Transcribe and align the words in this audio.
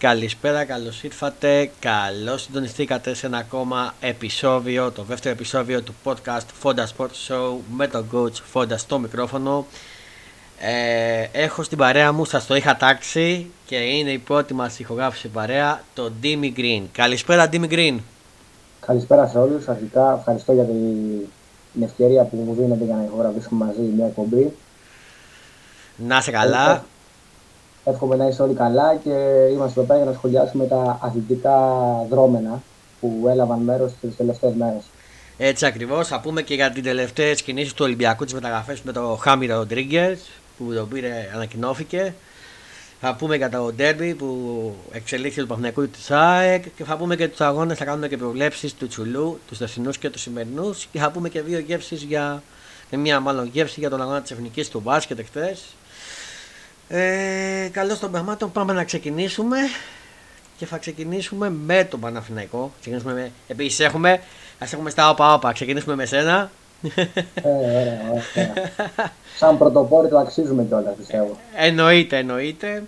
Καλησπέρα, 0.00 0.64
καλώς 0.64 1.02
ήρθατε, 1.02 1.70
καλώς 1.80 2.42
συντονιστήκατε 2.42 3.14
σε 3.14 3.26
ένα 3.26 3.38
ακόμα 3.38 3.94
επεισόδιο, 4.00 4.90
το 4.90 5.02
δεύτερο 5.02 5.34
επεισόδιο 5.34 5.82
του 5.82 5.94
podcast 6.04 6.46
Fonda 6.62 6.84
Sports 6.96 7.28
Show 7.28 7.56
με 7.70 7.86
τον 7.86 8.06
coach 8.12 8.52
Fonda 8.52 8.76
στο 8.76 8.98
μικρόφωνο. 8.98 9.66
Ε, 10.60 11.28
έχω 11.32 11.62
στην 11.62 11.78
παρέα 11.78 12.12
μου, 12.12 12.24
σας 12.24 12.46
το 12.46 12.54
είχα 12.54 12.76
τάξει 12.76 13.50
και 13.66 13.76
είναι 13.76 14.10
η 14.10 14.18
πρώτη 14.18 14.54
μας 14.54 14.78
ηχογράφηση 14.78 15.28
παρέα, 15.28 15.82
το 15.94 16.12
Dimi 16.22 16.52
Green. 16.56 16.82
Καλησπέρα 16.92 17.48
Dimi 17.52 17.68
Green. 17.70 17.96
Καλησπέρα 18.86 19.26
σε 19.26 19.38
όλους, 19.38 19.68
αρχικά 19.68 20.16
ευχαριστώ 20.18 20.52
για 20.52 20.64
την 20.64 21.82
ευκαιρία 21.82 22.24
που 22.24 22.36
μου 22.36 22.54
δίνετε 22.54 22.84
για 22.84 22.94
να 22.94 23.04
ηχογραφήσουμε 23.04 23.64
μαζί 23.64 23.80
μια 23.80 24.06
εκπομπή. 24.06 24.56
Να 25.96 26.16
είσαι 26.16 26.30
καλά. 26.30 26.84
Εύχομαι 27.90 28.16
να 28.16 28.26
είστε 28.26 28.42
όλοι 28.42 28.54
καλά 28.54 28.96
και 28.96 29.10
είμαστε 29.52 29.80
εδώ 29.80 29.88
πέρα 29.88 30.02
για 30.02 30.10
να 30.10 30.16
σχολιάσουμε 30.16 30.66
τα 30.66 30.98
αθλητικά 31.02 31.58
δρόμενα 32.10 32.62
που 33.00 33.26
έλαβαν 33.28 33.58
μέρος 33.58 33.92
τις 34.00 34.16
τελευταίες 34.16 34.54
μέρες. 34.54 34.82
Έτσι 35.38 35.66
ακριβώς. 35.66 36.08
Θα 36.08 36.20
πούμε 36.20 36.42
και 36.42 36.54
για 36.54 36.70
τι 36.70 36.80
τελευταίε 36.80 37.34
κινήσει 37.34 37.74
του 37.74 37.84
Ολυμπιακού, 37.84 38.24
τι 38.24 38.34
μεταγραφέ 38.34 38.76
με 38.82 38.92
το 38.92 39.18
Χάμι 39.20 39.46
Ροντρίγκες 39.46 40.20
που 40.58 40.74
το 40.74 40.86
πήρε, 40.86 41.30
ανακοινώθηκε. 41.34 42.14
Θα 43.00 43.14
πούμε 43.14 43.36
για 43.36 43.50
το 43.50 43.72
ντέρμπι 43.72 44.14
που 44.14 44.74
εξελίχθηκε 44.92 45.40
του 45.40 45.46
Παχνιακού 45.46 45.88
της 45.88 46.10
ΑΕΚ 46.10 46.64
και 46.76 46.84
θα 46.84 46.96
πούμε 46.96 47.16
και 47.16 47.28
τους 47.28 47.40
αγώνες, 47.40 47.78
θα 47.78 47.84
κάνουμε 47.84 48.08
και 48.08 48.16
προβλέψεις 48.16 48.74
του 48.74 48.86
Τσουλού, 48.86 49.38
τους 49.48 49.58
θεσινούς 49.58 49.98
και 49.98 50.10
τους 50.10 50.20
σημερινούς 50.20 50.86
και 50.92 50.98
θα 50.98 51.10
πούμε 51.10 51.28
και 51.28 51.40
δύο 51.40 51.58
γεύσεις 51.58 52.02
για. 52.02 52.42
Μια 52.96 53.20
μάλλον 53.20 53.50
γεύση 53.52 53.80
για 53.80 53.90
τον 53.90 54.02
αγώνα 54.02 54.20
της 54.20 54.30
Εθνικής 54.30 54.68
του 54.68 54.80
Μπάσκετ 54.80 55.18
εχθές 55.18 55.64
ε, 56.92 57.68
καλώς 57.72 57.98
των 57.98 58.10
πραγμάτων 58.10 58.52
πάμε 58.52 58.72
να 58.72 58.84
ξεκινήσουμε 58.84 59.56
και 60.56 60.66
θα 60.66 60.78
ξεκινήσουμε 60.78 61.50
με 61.50 61.84
τον 61.84 62.00
Παναθηναϊκό. 62.00 62.72
Ξεκινήσουμε 62.80 63.12
με, 63.12 63.32
επίσης 63.48 63.80
έχουμε, 63.80 64.20
ας 64.58 64.72
έχουμε 64.72 64.90
στα 64.90 65.10
όπα 65.10 65.34
όπα, 65.34 65.52
ξεκινήσουμε 65.52 65.94
με 65.94 66.04
σένα. 66.04 66.50
Ε, 67.34 67.42
ωραία, 67.42 68.00
ωραία. 68.10 68.52
Σαν 69.36 69.58
πρωτοπόροι 69.58 70.08
το 70.08 70.18
αξίζουμε 70.18 70.64
κιόλας 70.64 70.94
πιστεύω. 70.96 71.38
εννοείται, 71.56 72.16
εννοείται. 72.16 72.82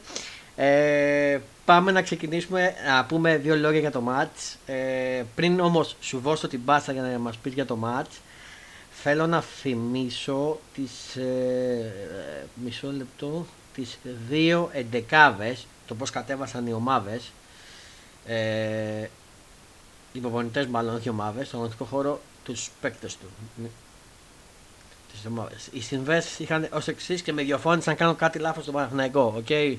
Ε, 0.57 1.39
πάμε 1.65 1.93
να 1.93 2.03
ξεκινήσουμε 2.03 2.75
να 2.87 3.05
πούμε 3.05 3.37
δύο 3.37 3.57
λόγια 3.57 3.81
για 3.81 3.91
το 3.91 4.01
μάτς. 4.01 4.57
Ε, 4.67 5.23
πριν 5.35 5.61
όμως 5.61 5.97
σου 6.01 6.19
δώσω 6.19 6.49
την 6.49 6.61
μπάστα 6.65 6.93
για 6.93 7.03
να 7.03 7.19
μας 7.19 7.37
πεις 7.37 7.53
για 7.53 7.67
το 7.67 7.77
μάτς, 7.77 8.21
θέλω 8.91 9.27
να 9.27 9.41
θυμίσω 9.41 10.59
τις... 10.75 11.17
Ε, 11.17 11.93
μισό 12.65 12.93
λεπτό 12.97 13.47
τις 13.75 13.99
δύο 14.29 14.71
εντεκάδες, 14.73 15.67
το 15.87 15.95
πώς 15.95 16.11
κατέβασαν 16.11 16.67
οι 16.67 16.73
ομάδες, 16.73 17.33
ε, 18.27 19.09
οι 20.13 20.19
προπονητές 20.19 20.67
μάλλον, 20.67 20.95
όχι 20.95 21.09
ομάδες, 21.09 21.47
στον 21.47 21.59
αγωνιστικό 21.59 21.89
χώρο, 21.97 22.21
τους 22.45 22.71
παίκτες 22.81 23.17
του. 23.17 23.27
Τις 25.13 25.27
ομάδες. 25.27 25.69
Οι 25.73 25.81
συνθέσεις 25.81 26.39
είχαν 26.39 26.69
ως 26.73 26.89
εξής 26.89 27.23
και 27.23 27.33
με 27.33 27.43
διορθώνεις 27.43 27.93
αν 27.93 27.99
κάνω 27.99 28.17
κάτι 28.17 28.39
λάθος 28.39 28.63
στον 28.63 28.75
Παναθηναϊκό, 28.75 29.35
ok; 29.37 29.47
Okay? 29.49 29.77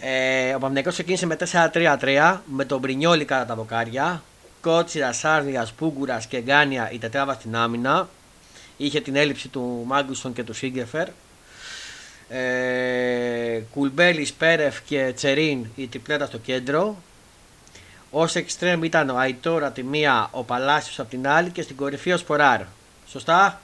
Ε, 0.00 0.48
ο 0.48 0.58
Παναθηναϊκός 0.58 0.92
ξεκίνησε 0.92 1.26
με 1.26 1.36
4-3-3 1.36 2.42
με 2.46 2.64
τον 2.64 2.78
Μπρινιόλι 2.78 3.24
κάτω 3.24 3.37
από 3.37 3.46
τα 3.46 3.54
δοκάρια. 3.54 4.22
Κότσιρα, 4.60 5.12
Σάρδια, 5.12 5.68
Πούγκουρα 5.76 6.22
και 6.28 6.40
Γκάνια 6.40 6.90
η 6.90 6.98
τετράβα 6.98 7.34
στην 7.34 7.56
άμυνα. 7.56 8.08
Είχε 8.76 9.00
την 9.00 9.16
έλλειψη 9.16 9.48
του 9.48 9.82
Μάγκουσον 9.86 10.32
και 10.32 10.44
του 10.44 10.52
Σίγκεφερ 10.52 11.08
ε, 12.28 13.60
Κουλμπέλης, 13.72 14.32
Πέρεφ 14.32 14.82
και 14.82 15.12
Τσερίν 15.14 15.66
η 15.76 15.86
τριπλέτα 15.86 16.26
στο 16.26 16.38
κέντρο. 16.38 16.96
Ω 18.10 18.24
εξτρέμ 18.34 18.84
ήταν 18.84 19.10
ο 19.10 19.16
Αϊτόρα 19.16 19.70
τη 19.70 19.82
μία, 19.82 20.28
ο 20.32 20.42
Παλάσιος 20.42 20.98
από 21.00 21.10
την 21.10 21.28
άλλη 21.28 21.50
και 21.50 21.62
στην 21.62 21.76
κορυφή 21.76 22.12
ο 22.12 22.16
Σποράρ. 22.16 22.60
Σωστά; 23.06 23.60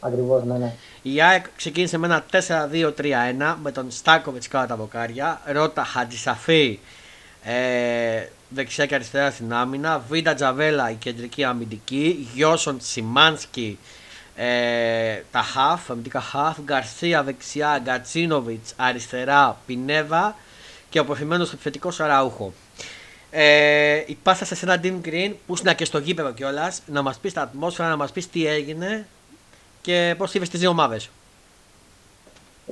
Ακριβώς, 0.00 0.44
ναι, 0.44 0.58
ναι. 0.58 0.74
Η 1.02 1.22
ΑΕΚ 1.22 1.46
ξεκίνησε 1.56 1.98
με 1.98 2.06
ένα 2.06 2.24
4-2-3-1 2.32 3.56
με 3.62 3.72
τον 3.72 3.90
Στάκοβιτς 3.90 4.48
κάτω 4.48 4.66
τα 4.66 4.76
βοκάρια. 4.76 5.40
Ρώτα 5.44 5.84
Χατζησαφή 5.84 6.78
ε, 7.42 8.26
δεξιά 8.48 8.86
και 8.86 8.94
αριστερά 8.94 9.30
στην 9.30 9.52
άμυνα. 9.52 10.04
Βίντα 10.08 10.34
Τζαβέλα 10.34 10.90
η 10.90 10.94
κεντρική 10.94 11.44
αμυντική. 11.44 12.28
Γιώσον 12.34 12.78
Σιμάνσκι 12.80 13.78
ε, 14.40 15.22
τα 15.30 15.42
χαφ, 15.42 15.90
αμυντικά 15.90 16.20
χαφ, 16.20 16.60
Γκαρσία 16.60 17.22
δεξιά, 17.22 17.80
Γκατσίνοβιτς 17.82 18.74
αριστερά, 18.76 19.56
Πινέβα 19.66 20.36
και 20.90 21.00
ο 21.00 21.04
προφημένο 21.04 21.42
επιθετικός 21.42 22.00
Αραούχο. 22.00 22.52
Ε, 23.30 24.02
η 24.06 24.18
πάσα 24.22 24.44
σε 24.44 24.58
ένα 24.62 24.80
Dean 24.82 25.06
Green 25.08 25.32
που 25.46 25.54
είναι 25.60 25.74
και 25.74 25.84
στο 25.84 25.98
γήπεδο 25.98 26.32
κιόλας 26.32 26.82
να 26.86 27.02
μας 27.02 27.18
πεις 27.18 27.32
τα 27.32 27.42
ατμόσφαιρα, 27.42 27.88
να 27.88 27.96
μας 27.96 28.12
πεις 28.12 28.30
τι 28.30 28.46
έγινε 28.46 29.06
και 29.80 30.14
πώς 30.18 30.34
είδες 30.34 30.48
τις 30.48 30.60
δύο 30.60 30.70
ομάδες. 30.70 31.10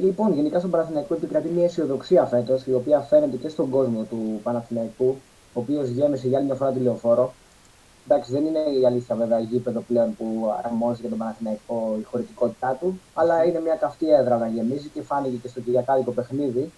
Λοιπόν, 0.00 0.34
γενικά 0.34 0.58
στον 0.58 0.70
Παναθηναϊκό 0.70 1.14
επικρατεί 1.14 1.48
μια 1.48 1.64
αισιοδοξία 1.64 2.24
φέτος, 2.24 2.66
η 2.66 2.72
οποία 2.74 3.00
φαίνεται 3.00 3.36
και 3.36 3.48
στον 3.48 3.70
κόσμο 3.70 4.02
του 4.02 4.40
Παναθηναϊκού, 4.42 5.20
ο 5.52 5.60
οποίος 5.60 5.88
γέμισε 5.88 6.28
για 6.28 6.38
άλλη 6.38 6.46
μια 6.46 6.54
φορά 6.54 6.72
τηλεοφόρο. 6.72 7.34
Εντάξει, 8.08 8.32
δεν 8.32 8.44
είναι 8.44 8.58
η 8.80 8.86
αλήθεια 8.86 9.14
βέβαια 9.14 9.38
γήπεδο 9.38 9.80
πλέον 9.80 10.16
που 10.16 10.54
αρμόζει 10.64 11.00
για 11.00 11.08
τον 11.08 11.18
Παναθηναϊκό 11.18 11.96
η 12.00 12.02
χωρητικότητά 12.02 12.76
του, 12.80 13.00
αλλά 13.14 13.44
είναι 13.44 13.60
μια 13.60 13.74
καυτή 13.74 14.10
έδρα 14.10 14.38
να 14.38 14.48
γεμίζει 14.48 14.88
και 14.88 15.02
φάνηκε 15.02 15.36
και 15.36 15.48
στο 15.48 15.60
Κυριακάδικο 15.60 16.10
παιχνίδι. 16.10 16.72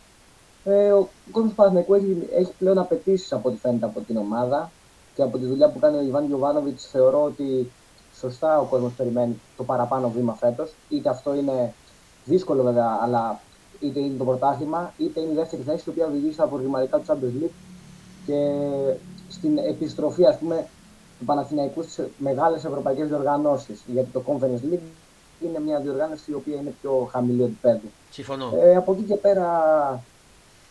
Ε, 0.64 0.92
ο 0.92 1.08
κόσμος 1.30 1.50
του 1.50 1.56
Παναθηναϊκού 1.56 1.94
έχει, 1.94 2.28
έχει 2.36 2.52
πλέον 2.58 2.78
απαιτήσεις 2.78 3.32
από 3.32 3.48
ό,τι 3.48 3.58
φαίνεται 3.58 3.84
από 3.84 4.00
την 4.00 4.16
ομάδα 4.16 4.70
και 5.14 5.22
από 5.22 5.38
τη 5.38 5.46
δουλειά 5.46 5.68
που 5.68 5.78
κάνει 5.78 5.96
ο 5.96 6.00
Ιβάν 6.02 6.26
Γιοβάνοβιτ. 6.26 6.78
Θεωρώ 6.92 7.22
ότι 7.24 7.70
σωστά 8.18 8.60
ο 8.60 8.64
κόσμος 8.64 8.92
περιμένει 8.92 9.40
το 9.56 9.64
παραπάνω 9.64 10.10
βήμα 10.10 10.34
φέτος. 10.34 10.74
Είτε 10.88 11.08
αυτό 11.08 11.34
είναι 11.34 11.74
δύσκολο 12.24 12.62
βέβαια, 12.62 12.98
αλλά 13.02 13.40
είτε 13.80 14.00
είναι 14.00 14.18
το 14.18 14.24
πρωτάθλημα, 14.24 14.92
είτε 14.98 15.20
είναι 15.20 15.32
η 15.32 15.34
δεύτερη 15.34 15.62
θέση, 15.62 15.84
η 15.86 15.90
οποία 15.90 16.06
οδηγεί 16.06 16.32
στα 16.32 16.44
απορριμματικά 16.44 16.98
του 16.98 17.04
Champions 17.08 17.42
League 17.42 17.50
και 18.26 18.52
στην 19.28 19.58
επιστροφή, 19.58 20.26
ας 20.26 20.38
πούμε, 20.38 20.66
του 21.18 21.24
Παναθηναϊκού 21.24 21.82
στι 21.82 22.02
μεγάλες 22.18 22.64
ευρωπαϊκές 22.64 23.08
διοργανώσεις. 23.08 23.80
Γιατί 23.86 24.10
το 24.10 24.22
Conference 24.26 24.72
League 24.72 24.88
είναι 25.40 25.60
μια 25.60 25.80
διοργάνωση 25.80 26.30
η 26.30 26.34
οποία 26.34 26.56
είναι 26.56 26.74
πιο 26.80 27.08
χαμηλή 27.12 27.42
επίπεδου. 27.42 27.90
Συμφωνώ. 28.10 28.52
Ε, 28.62 28.76
από 28.76 28.92
εκεί 28.92 29.02
και 29.02 29.14
πέρα 29.14 29.52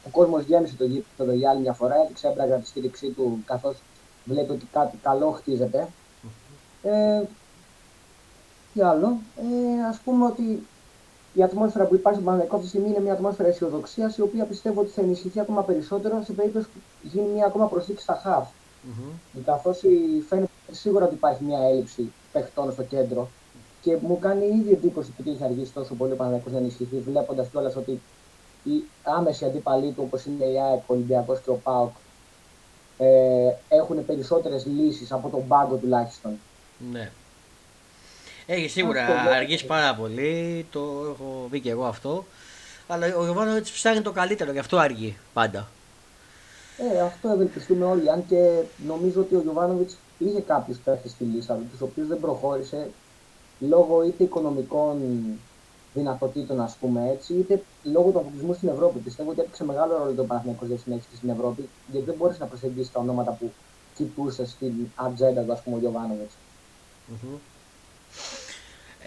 ο 0.06 0.10
κόσμος 0.12 0.44
γέμισε 0.44 0.76
το 0.76 0.86
γήπεδο 0.86 1.32
για 1.32 1.50
άλλη 1.50 1.62
μια 1.62 1.74
φορά, 1.74 1.96
έδειξε 2.04 2.28
έμπραγα 2.28 2.56
τη 2.56 2.68
στήριξή 2.68 3.10
του 3.10 3.44
καθώς 3.46 3.78
βλέπει 4.26 4.52
ότι 4.52 4.68
κάτι 4.72 4.98
καλό 5.02 5.32
χτίζεται. 5.32 5.88
Ε, 6.84 7.22
τι 8.74 8.82
άλλο, 8.82 9.18
ε, 9.38 9.88
ας 9.90 9.98
πούμε 9.98 10.26
ότι 10.26 10.68
η 11.34 11.44
ατμόσφαιρα 11.44 11.86
που 11.86 11.96
υπάρχει 11.96 12.20
στον 12.20 12.26
Παναγενικό 12.26 12.56
αυτή 12.56 12.70
τη 12.70 12.78
στιγμή 12.78 12.94
είναι 12.94 13.04
μια 13.04 13.14
ατμόσφαιρα 13.14 13.50
αισιοδοξίας, 13.50 14.18
η 14.18 14.22
οποία 14.22 14.46
πιστεύω 14.46 14.82
ότι 14.82 14.90
θα 14.90 15.02
ενισχυθεί 15.02 15.40
ακόμα 15.40 15.64
περισσότερο 15.64 16.24
σε 16.24 16.34
περίπτωση 16.34 16.66
που 16.66 16.80
γίνει 17.02 17.28
μια 17.28 17.46
ακόμα 17.46 17.68
προσθήκη 17.68 18.02
στα 18.02 18.20
χαφ. 18.24 18.48
Mm-hmm. 18.84 19.42
Καθώς 19.46 19.80
φαίνεται 20.28 20.52
σίγουρα 20.72 21.06
ότι 21.06 21.14
υπάρχει 21.14 21.44
μια 21.44 21.60
έλλειψη 21.60 22.12
παιχτών 22.32 22.72
στο 22.72 22.84
κέντρο 22.84 23.30
και 23.82 23.98
μου 24.02 24.20
κάνει 24.20 24.46
ήδη 24.46 24.72
εντύπωση 24.72 25.14
ότι 25.20 25.30
έχει 25.30 25.44
αργήσει 25.44 25.72
τόσο 25.72 25.94
πολύ 25.94 26.12
ο 26.12 26.16
Παναγιακός 26.16 26.52
να 26.52 26.58
ενισχυθεί, 26.58 27.00
βλέποντας 27.00 27.48
κιόλας 27.52 27.76
ότι 27.76 28.02
οι 28.64 28.84
άμεση 29.04 29.46
αντίπαλοι 29.46 29.92
του, 29.92 30.04
όπως 30.06 30.26
είναι 30.26 30.46
η 30.46 30.60
ΑΕΚ, 30.62 30.80
ο 30.80 30.94
Ολυμπιακός 30.94 31.40
και 31.40 31.50
ο 31.50 31.60
ΠΑΟΚ, 31.64 31.92
ε, 32.98 33.52
έχουν 33.70 34.06
περισσότερες 34.06 34.66
λύσεις 34.66 35.12
από 35.12 35.30
τον 35.30 35.48
πάγκο 35.48 35.76
τουλάχιστον. 35.76 36.40
Ναι. 36.92 37.12
Έχει 38.46 38.68
σίγουρα 38.68 39.06
αργήσει 39.36 39.66
πάρα 39.66 39.96
πολύ, 39.96 40.66
το 40.72 40.80
έχω 40.80 41.48
δει 41.52 41.60
και 41.60 41.70
εγώ 41.70 41.86
αυτό. 41.86 42.26
Αλλά 42.88 43.16
ο 43.16 43.24
Γιωβάνο 43.24 43.62
ψάχνει 43.62 44.02
το 44.02 44.12
καλύτερο, 44.12 44.52
γι' 44.52 44.60
αυτό 44.60 44.78
αργεί 44.78 45.18
πάντα. 45.34 45.68
Ε, 46.78 47.00
αυτό 47.00 47.30
ευελπιστούμε 47.30 47.86
όλοι. 47.86 48.12
Αν 48.12 48.26
και 48.28 48.62
νομίζω 48.88 49.22
ότι 49.22 49.36
ο 49.36 49.42
Γιωβάνοβιτς 49.42 49.98
είχε 50.18 50.42
κάποιους 50.42 50.78
παίχτες 50.78 51.12
στη 51.12 51.24
λίστα, 51.24 51.56
του 51.56 51.78
οποίους 51.80 52.08
δεν 52.08 52.20
προχώρησε 52.20 52.90
λόγω 53.60 54.04
είτε 54.04 54.24
οικονομικών 54.24 55.02
δυνατοτήτων, 55.94 56.62
ας 56.62 56.76
πούμε 56.80 57.10
έτσι, 57.10 57.34
είτε 57.34 57.64
λόγω 57.84 58.12
του 58.12 58.20
αποκλεισμού 58.20 58.54
στην 58.54 58.70
Ευρώπη. 58.70 59.00
Πιστεύω 59.00 59.30
ότι 59.30 59.40
έπαιξε 59.40 59.64
μεγάλο 59.66 59.98
ρόλο 59.98 60.14
το 60.14 60.24
Παναθηναϊκός 60.24 60.68
για 60.68 60.78
συνέχιση 60.78 61.16
στην 61.16 61.30
Ευρώπη, 61.30 61.70
γιατί 61.92 62.06
δεν 62.06 62.16
μπορούσε 62.16 62.38
να 62.40 62.46
προσεγγίσεις 62.46 62.92
τα 62.92 63.00
ονόματα 63.00 63.32
που 63.32 63.52
κοιτούσες 63.96 64.50
στην 64.50 64.74
ατζέντα 64.96 65.42
του, 65.42 65.52
ας 65.52 65.62
πούμε, 65.62 65.76
ο 65.76 65.80
γιωβανοβιτ 65.80 66.30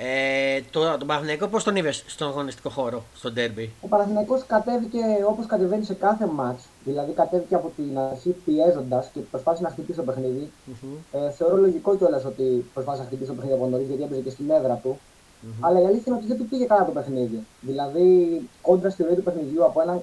ε, 0.03 0.61
το, 0.71 0.97
τον 0.99 1.07
Παναθηναϊκό 1.07 1.47
πώς 1.47 1.65
τον 1.65 1.77
είδες 1.77 2.05
στον 2.07 2.29
αγωνιστικό 2.29 2.71
χώρο, 2.71 3.03
στον 3.15 3.35
τέρμπι; 3.35 3.71
Ο 3.81 3.87
Παναθηναϊκός 3.87 4.45
κατέβηκε 4.47 4.99
όπως 5.29 5.47
κατεβαίνει 5.47 5.85
σε 5.85 5.95
κάθε 5.95 6.27
μάτς. 6.27 6.63
Δηλαδή 6.85 7.13
κατέβηκε 7.13 7.55
από 7.55 7.73
την 7.77 7.99
αρχή 7.99 8.31
πιέζοντας 8.45 9.11
και 9.13 9.21
προσπάθησε 9.21 9.63
να 9.63 9.71
χτυπήσει 9.71 9.99
το 9.99 10.05
παιχνίδι. 10.05 10.51
Mm-hmm. 10.51 11.19
Ε, 11.19 11.31
θεωρώ 11.31 11.57
λογικό 11.57 11.97
κιόλας 11.97 12.25
ότι 12.25 12.65
προσπάθησε 12.73 13.03
να 13.03 13.09
χτυπήσει 13.09 13.31
το 13.31 13.35
παιχνίδι 13.35 13.57
από 13.57 13.67
νωρίς 13.69 13.87
γιατί 13.87 14.03
έπαιζε 14.03 14.21
και 14.21 14.31
στην 14.31 14.51
έδρα 14.51 14.75
του. 14.75 14.99
Mm-hmm. 14.99 15.57
Αλλά 15.61 15.81
η 15.81 15.85
αλήθεια 15.85 16.05
είναι 16.07 16.17
ότι 16.17 16.27
δεν 16.27 16.37
του 16.39 16.47
πήγε 16.47 16.65
καλά 16.65 16.85
το 16.85 16.93
παιχνίδι. 16.93 17.47
Δηλαδή 17.61 18.41
κόντρα 18.63 18.91
στη 18.91 19.03
ροή 19.03 19.15
του 19.15 19.23
παιχνιδιού 19.23 19.65
από 19.65 19.81
έναν 19.81 20.03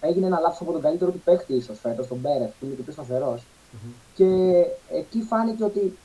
έγινε 0.00 0.26
ένα 0.26 0.38
λάθος 0.38 0.60
από 0.60 0.72
τον 0.72 0.80
καλύτερο 0.80 1.10
του 1.10 1.20
παίχτη, 1.24 1.54
ίσως 1.54 1.78
φέτος, 1.82 2.06
τον 2.06 2.18
Μπέρεφ, 2.18 2.50
που 2.58 2.66
είναι 2.66 2.74
και 2.74 2.82
πιο 2.82 2.92
σταθερο 2.92 3.38
Και 4.14 4.26
εκεί 4.98 5.20
φάνηκε 5.28 5.64
ότι 5.64 5.96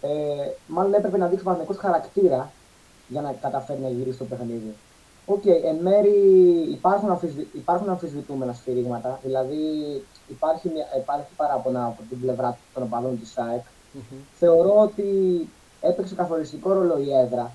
ε, 0.00 0.48
μάλλον 0.66 0.94
έπρεπε 0.94 1.18
να 1.18 1.26
δείξει 1.26 1.48
ο 1.48 1.74
χαρακτήρα 1.78 2.50
για 3.08 3.20
να 3.20 3.34
καταφέρει 3.40 3.80
να 3.80 3.88
γυρίσει 3.88 4.18
το 4.18 4.24
παιχνίδι. 4.24 4.74
Ok, 5.26 5.42
okay, 5.44 5.64
εν 5.64 5.76
μέρη 5.76 6.14
υπάρχουν, 6.70 7.10
αμφισβη... 7.10 7.48
υπάρχουν 7.52 7.88
αμφισβητούμενα 7.88 8.52
σφυρίγματα, 8.52 9.20
δηλαδή 9.22 9.58
υπάρχει, 10.28 10.70
μια... 10.74 10.86
υπάρχει 11.02 11.26
παράπονα 11.36 11.84
από 11.86 12.02
την 12.08 12.20
πλευρά 12.20 12.58
των 12.74 12.82
οπαδών 12.82 13.20
της 13.20 13.30
ΑΕΚ. 13.30 13.60
Mm-hmm. 13.60 14.16
Θεωρώ 14.38 14.80
ότι 14.80 15.08
έπαιξε 15.80 16.14
καθοριστικό 16.14 16.72
ρόλο 16.72 16.98
η 16.98 17.14
έδρα 17.14 17.52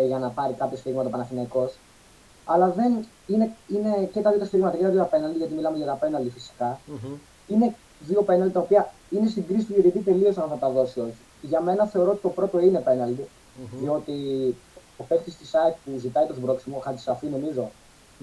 ε, 0.00 0.06
για 0.06 0.18
να 0.18 0.28
πάρει 0.28 0.52
κάποιο 0.52 0.76
σφυρίγμα 0.76 1.02
το 1.02 1.08
Παναθηναϊκός, 1.08 1.78
αλλά 2.44 2.68
δεν 2.68 3.06
είναι, 3.26 3.50
είναι 3.68 4.08
και 4.12 4.20
τα 4.20 4.30
δύο 4.30 4.38
τα 4.38 4.44
σφυρίγματα 4.44 4.76
και 4.76 4.82
τα 4.82 4.90
δύο 4.90 5.02
απέναντι, 5.02 5.36
γιατί 5.38 5.54
μιλάμε 5.54 5.76
για 5.76 5.86
τα 5.86 5.92
απέναντι 5.92 6.30
φυσικά. 6.30 6.78
Mm-hmm. 6.88 7.16
Είναι 7.46 7.74
δύο 8.00 8.22
πέναλτι 8.22 8.52
τα 8.52 8.60
οποία 8.60 8.92
είναι 9.10 9.28
στην 9.28 9.46
κρίση 9.46 9.64
του 9.64 9.72
διαιτητή 9.72 9.98
τελείω 9.98 10.28
αν 10.28 10.48
θα 10.48 10.56
τα 10.60 10.70
δώσει 10.70 11.00
όχι. 11.00 11.16
Για 11.42 11.60
μένα 11.60 11.86
θεωρώ 11.86 12.10
ότι 12.10 12.20
το 12.20 12.28
πρώτο 12.28 12.60
είναι 12.60 12.78
πέναλτι, 12.78 13.22
mm-hmm. 13.22 13.78
διότι 13.80 14.14
ο 14.96 15.02
παίκτης 15.02 15.36
της 15.36 15.48
ΣΑΕΚ 15.48 15.74
που 15.84 15.98
ζητάει 15.98 16.26
το 16.26 16.34
σμπρόξιμο, 16.34 16.76
ο 16.76 16.80
Χατσαφή 16.80 17.26
νομίζω. 17.26 17.70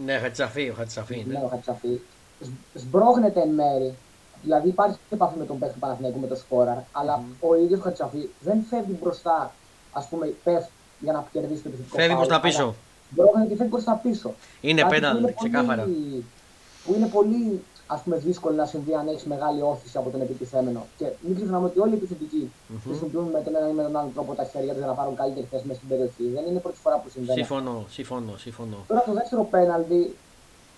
Ναι, 0.05 0.17
Χατσαφή, 0.17 0.69
ο 0.69 0.73
Χατσαφή. 0.73 1.25
Ναι, 1.27 1.41
ο 1.43 1.47
Χατσαφή. 1.47 1.99
Σμπρώχνεται 2.73 3.41
εν 3.41 3.49
μέρη. 3.49 3.93
Δηλαδή 4.43 4.67
υπάρχει 4.67 4.97
επαφή 5.09 5.37
με 5.37 5.45
τον 5.45 5.59
παίκτη 5.59 5.73
του 5.73 5.79
Παναθηναϊκού 5.79 6.19
με 6.19 6.27
το 6.27 6.35
σκόρα, 6.35 6.85
αλλά 6.91 7.21
mm. 7.21 7.47
ο 7.49 7.55
ίδιος 7.55 7.79
ο 7.79 7.83
Χατσαφή 7.83 8.29
δεν 8.39 8.63
φεύγει 8.69 8.97
μπροστά, 9.01 9.53
ας 9.91 10.07
πούμε, 10.07 10.33
πέφτει 10.43 10.71
για 10.99 11.13
να 11.13 11.27
κερδίσει 11.31 11.61
το 11.61 11.69
επιθετικό. 11.69 11.97
Φεύγει 11.97 12.15
προ 12.15 12.25
τα 12.25 12.39
πίσω. 12.39 12.75
Σμπρώχνεται 13.11 13.47
και 13.47 13.55
φεύγει 13.55 13.71
προ 13.71 13.81
τα 13.81 13.99
πίσω. 14.03 14.33
Είναι 14.61 14.85
πέναλτι, 14.89 15.33
ξεκάθαρα. 15.33 15.87
Που 16.85 16.93
είναι 16.95 17.07
πολύ 17.07 17.63
ας 17.87 18.01
πούμε, 18.01 18.17
δύσκολο 18.17 18.55
να 18.55 18.65
συμβεί 18.65 18.93
αν 18.93 19.07
έχεις 19.07 19.23
μεγάλη 19.23 19.61
όθηση 19.61 19.97
από 19.97 20.09
τον 20.09 20.21
επιτιθέμενο. 20.21 20.85
Και 20.97 21.05
μην 21.21 21.35
ξεχνάμε 21.35 21.65
ότι 21.65 21.79
όλοι 21.79 21.93
οι 21.93 21.95
επιθετικοί 21.95 22.51
mm-hmm. 22.51 22.79
χρησιμοποιούν 22.85 23.23
με 23.23 23.41
τον 23.41 23.55
ένα 23.55 23.69
ή 23.69 23.73
με 23.73 23.83
τον 23.83 23.95
άλλο 23.97 24.11
τρόπο 24.13 24.33
τα 24.33 24.43
χέρια 24.43 24.69
τους 24.69 24.77
για 24.77 24.87
να 24.87 24.93
πάρουν 24.93 25.15
καλύτερη 25.15 25.47
θέση 25.51 25.63
μέσα 25.65 25.77
στην 25.77 25.89
περιοχή. 25.89 26.25
Δεν 26.35 26.43
είναι 26.47 26.57
η 26.57 26.61
πρώτη 26.61 26.77
φορά 26.77 26.97
που 26.97 27.09
συμβαίνει. 27.09 27.37
Συμφωνώ, 27.37 27.85
συμφωνώ, 27.89 28.37
συμφωνώ. 28.37 28.77
Τώρα 28.87 29.03
το 29.03 29.13
δεύτερο 29.13 29.43
πέναλτι 29.43 30.15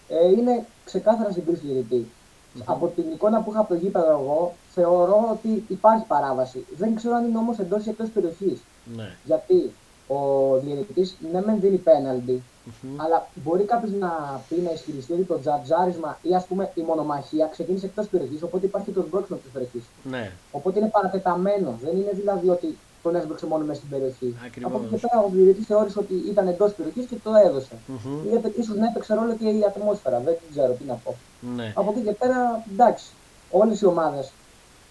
ε, 0.07 0.27
είναι 0.27 0.65
ξεκάθαρα 0.85 1.31
συγκρίση 1.31 1.65
διαιτητή. 1.65 2.07
Mm-hmm. 2.07 2.61
Από 2.65 2.87
την 2.95 3.03
εικόνα 3.13 3.41
που 3.41 3.51
είχα 3.51 3.59
από 3.59 3.69
το 3.73 3.79
γήπεδο 3.79 4.11
εγώ, 4.11 4.53
θεωρώ 4.73 5.29
ότι 5.31 5.63
υπάρχει 5.67 6.05
παράβαση. 6.05 6.65
Δεν 6.77 6.95
ξέρω 6.95 7.15
αν 7.15 7.25
είναι 7.25 7.37
όμως 7.37 7.59
εντός 7.59 7.85
ή 7.85 7.89
εκτός 7.89 8.09
περιοχής. 8.09 8.59
Ναι. 8.95 9.15
Γιατί 9.25 9.71
ο 10.07 10.19
διαιτητής 10.63 11.15
ναι, 11.31 11.41
μεν 11.41 11.59
δίνει 11.59 11.77
πέναλτι, 11.77 12.43
Mm-hmm. 12.69 13.03
Αλλά 13.03 13.27
μπορεί 13.43 13.63
κάποιος 13.63 13.91
να 13.91 14.41
πει 14.49 14.55
να 14.55 14.71
ισχυριστεί 14.71 15.13
ότι 15.13 15.23
το 15.23 15.39
τζατζάρισμα 15.39 16.17
ή 16.21 16.35
ας 16.35 16.45
πούμε 16.45 16.71
η 16.73 16.81
μονομαχία 16.81 17.45
ξεκίνησε 17.51 17.85
εκτός 17.85 18.07
περιοχής, 18.07 18.43
οπότε 18.43 18.65
υπάρχει 18.65 18.91
το 18.91 19.01
σμπρώξιμο 19.01 19.37
της 19.43 19.51
περιοχής. 19.51 19.83
Ναι. 20.03 20.31
Οπότε 20.51 20.79
είναι 20.79 20.89
παρατεταμένο. 20.89 21.79
Δεν 21.83 21.97
είναι 21.97 22.11
δηλαδή 22.13 22.49
ότι 22.49 22.77
τον 23.03 23.15
έσβρωξε 23.15 23.45
μόνο 23.45 23.63
μέσα 23.65 23.79
στην 23.79 23.89
περιοχή. 23.89 24.35
Ακριβώς. 24.45 24.71
Από 24.71 24.81
εκεί 24.83 24.95
και 24.95 25.07
πέρα 25.07 25.23
ο 25.25 25.29
διαιτητή 25.29 25.63
θεώρησε 25.63 25.99
ότι 25.99 26.13
ήταν 26.13 26.47
εντός 26.47 26.73
περιοχής 26.73 27.05
και 27.05 27.15
το 27.23 27.31
έδωσε. 27.45 27.75
Mm-hmm. 27.87 28.63
σω 28.65 28.73
να 28.73 28.85
έπαιξε 28.85 29.13
ρόλο 29.13 29.35
και 29.35 29.47
η 29.47 29.63
ατμόσφαιρα. 29.67 30.19
Δεν 30.19 30.37
ξέρω 30.51 30.73
τι 30.73 30.83
να 30.83 30.93
πω. 30.93 31.15
Ναι. 31.55 31.73
Από 31.75 31.91
εκεί 31.91 32.01
και 32.01 32.11
πέρα 32.11 32.65
εντάξει. 32.71 33.05
Όλες 33.51 33.81
οι 33.81 33.85
ομάδες 33.85 34.31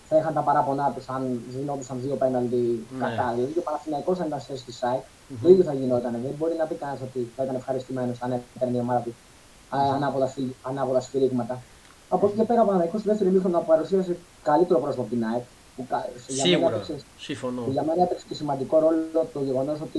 θα 0.08 0.16
είχαν 0.16 0.34
τα 0.34 0.40
παράπονά 0.40 0.93
τους 0.94 1.08
αν 1.08 1.43
γινόντουσαν 1.50 2.00
δύο 2.00 2.14
πέναλτι 2.14 2.87
ναι. 2.99 3.05
κατά. 3.05 3.32
Δηλαδή 3.34 3.58
ο 3.58 3.62
Παναθηναϊκός 3.62 4.20
αν 4.20 4.26
ήταν 4.26 4.40
σε 4.40 4.56
στη 4.56 4.72
ΣΑΙΚ, 4.72 5.00
mm-hmm. 5.00 5.37
το 5.43 5.49
ίδιο 5.49 5.64
θα 5.64 5.72
γινόταν. 5.72 6.12
Δεν 6.12 6.34
μπορεί 6.38 6.55
να 6.58 6.64
πει 6.64 6.75
κανένας 6.75 7.00
ότι 7.02 7.31
θα 7.37 7.43
ήταν 7.44 7.55
ευχαριστημένος 7.55 8.22
αν 8.22 8.31
έκανε 8.56 8.76
η 8.76 8.81
ομάδα 8.81 9.00
του 9.00 9.14
ανάποδα 10.62 11.00
σφυρίγματα. 11.00 11.62
Από 12.08 12.26
εκεί 12.26 12.37
και 12.37 12.44
πέρα 12.44 12.62
ο 12.62 12.64
Παναθηναϊκός 12.64 13.00
στο 13.00 13.10
δεύτερο 13.10 13.31
ημίχρονο 13.31 13.64
παρουσίασε 13.66 14.16
καλύτερο 14.43 14.78
πρόσωπο 14.81 15.02
από 15.02 15.10
την 15.10 15.25
ΑΕΚ. 15.25 15.43
Που, 15.76 15.87
Σίγουρα, 16.26 16.81
συμφωνώ. 17.19 17.62
για 17.70 17.82
μένα 17.82 18.02
έπαιξε 18.02 18.25
και 18.28 18.34
σημαντικό 18.34 18.78
ρόλο 18.78 19.28
το 19.32 19.40
γεγονός 19.40 19.81
ότι 19.81 19.99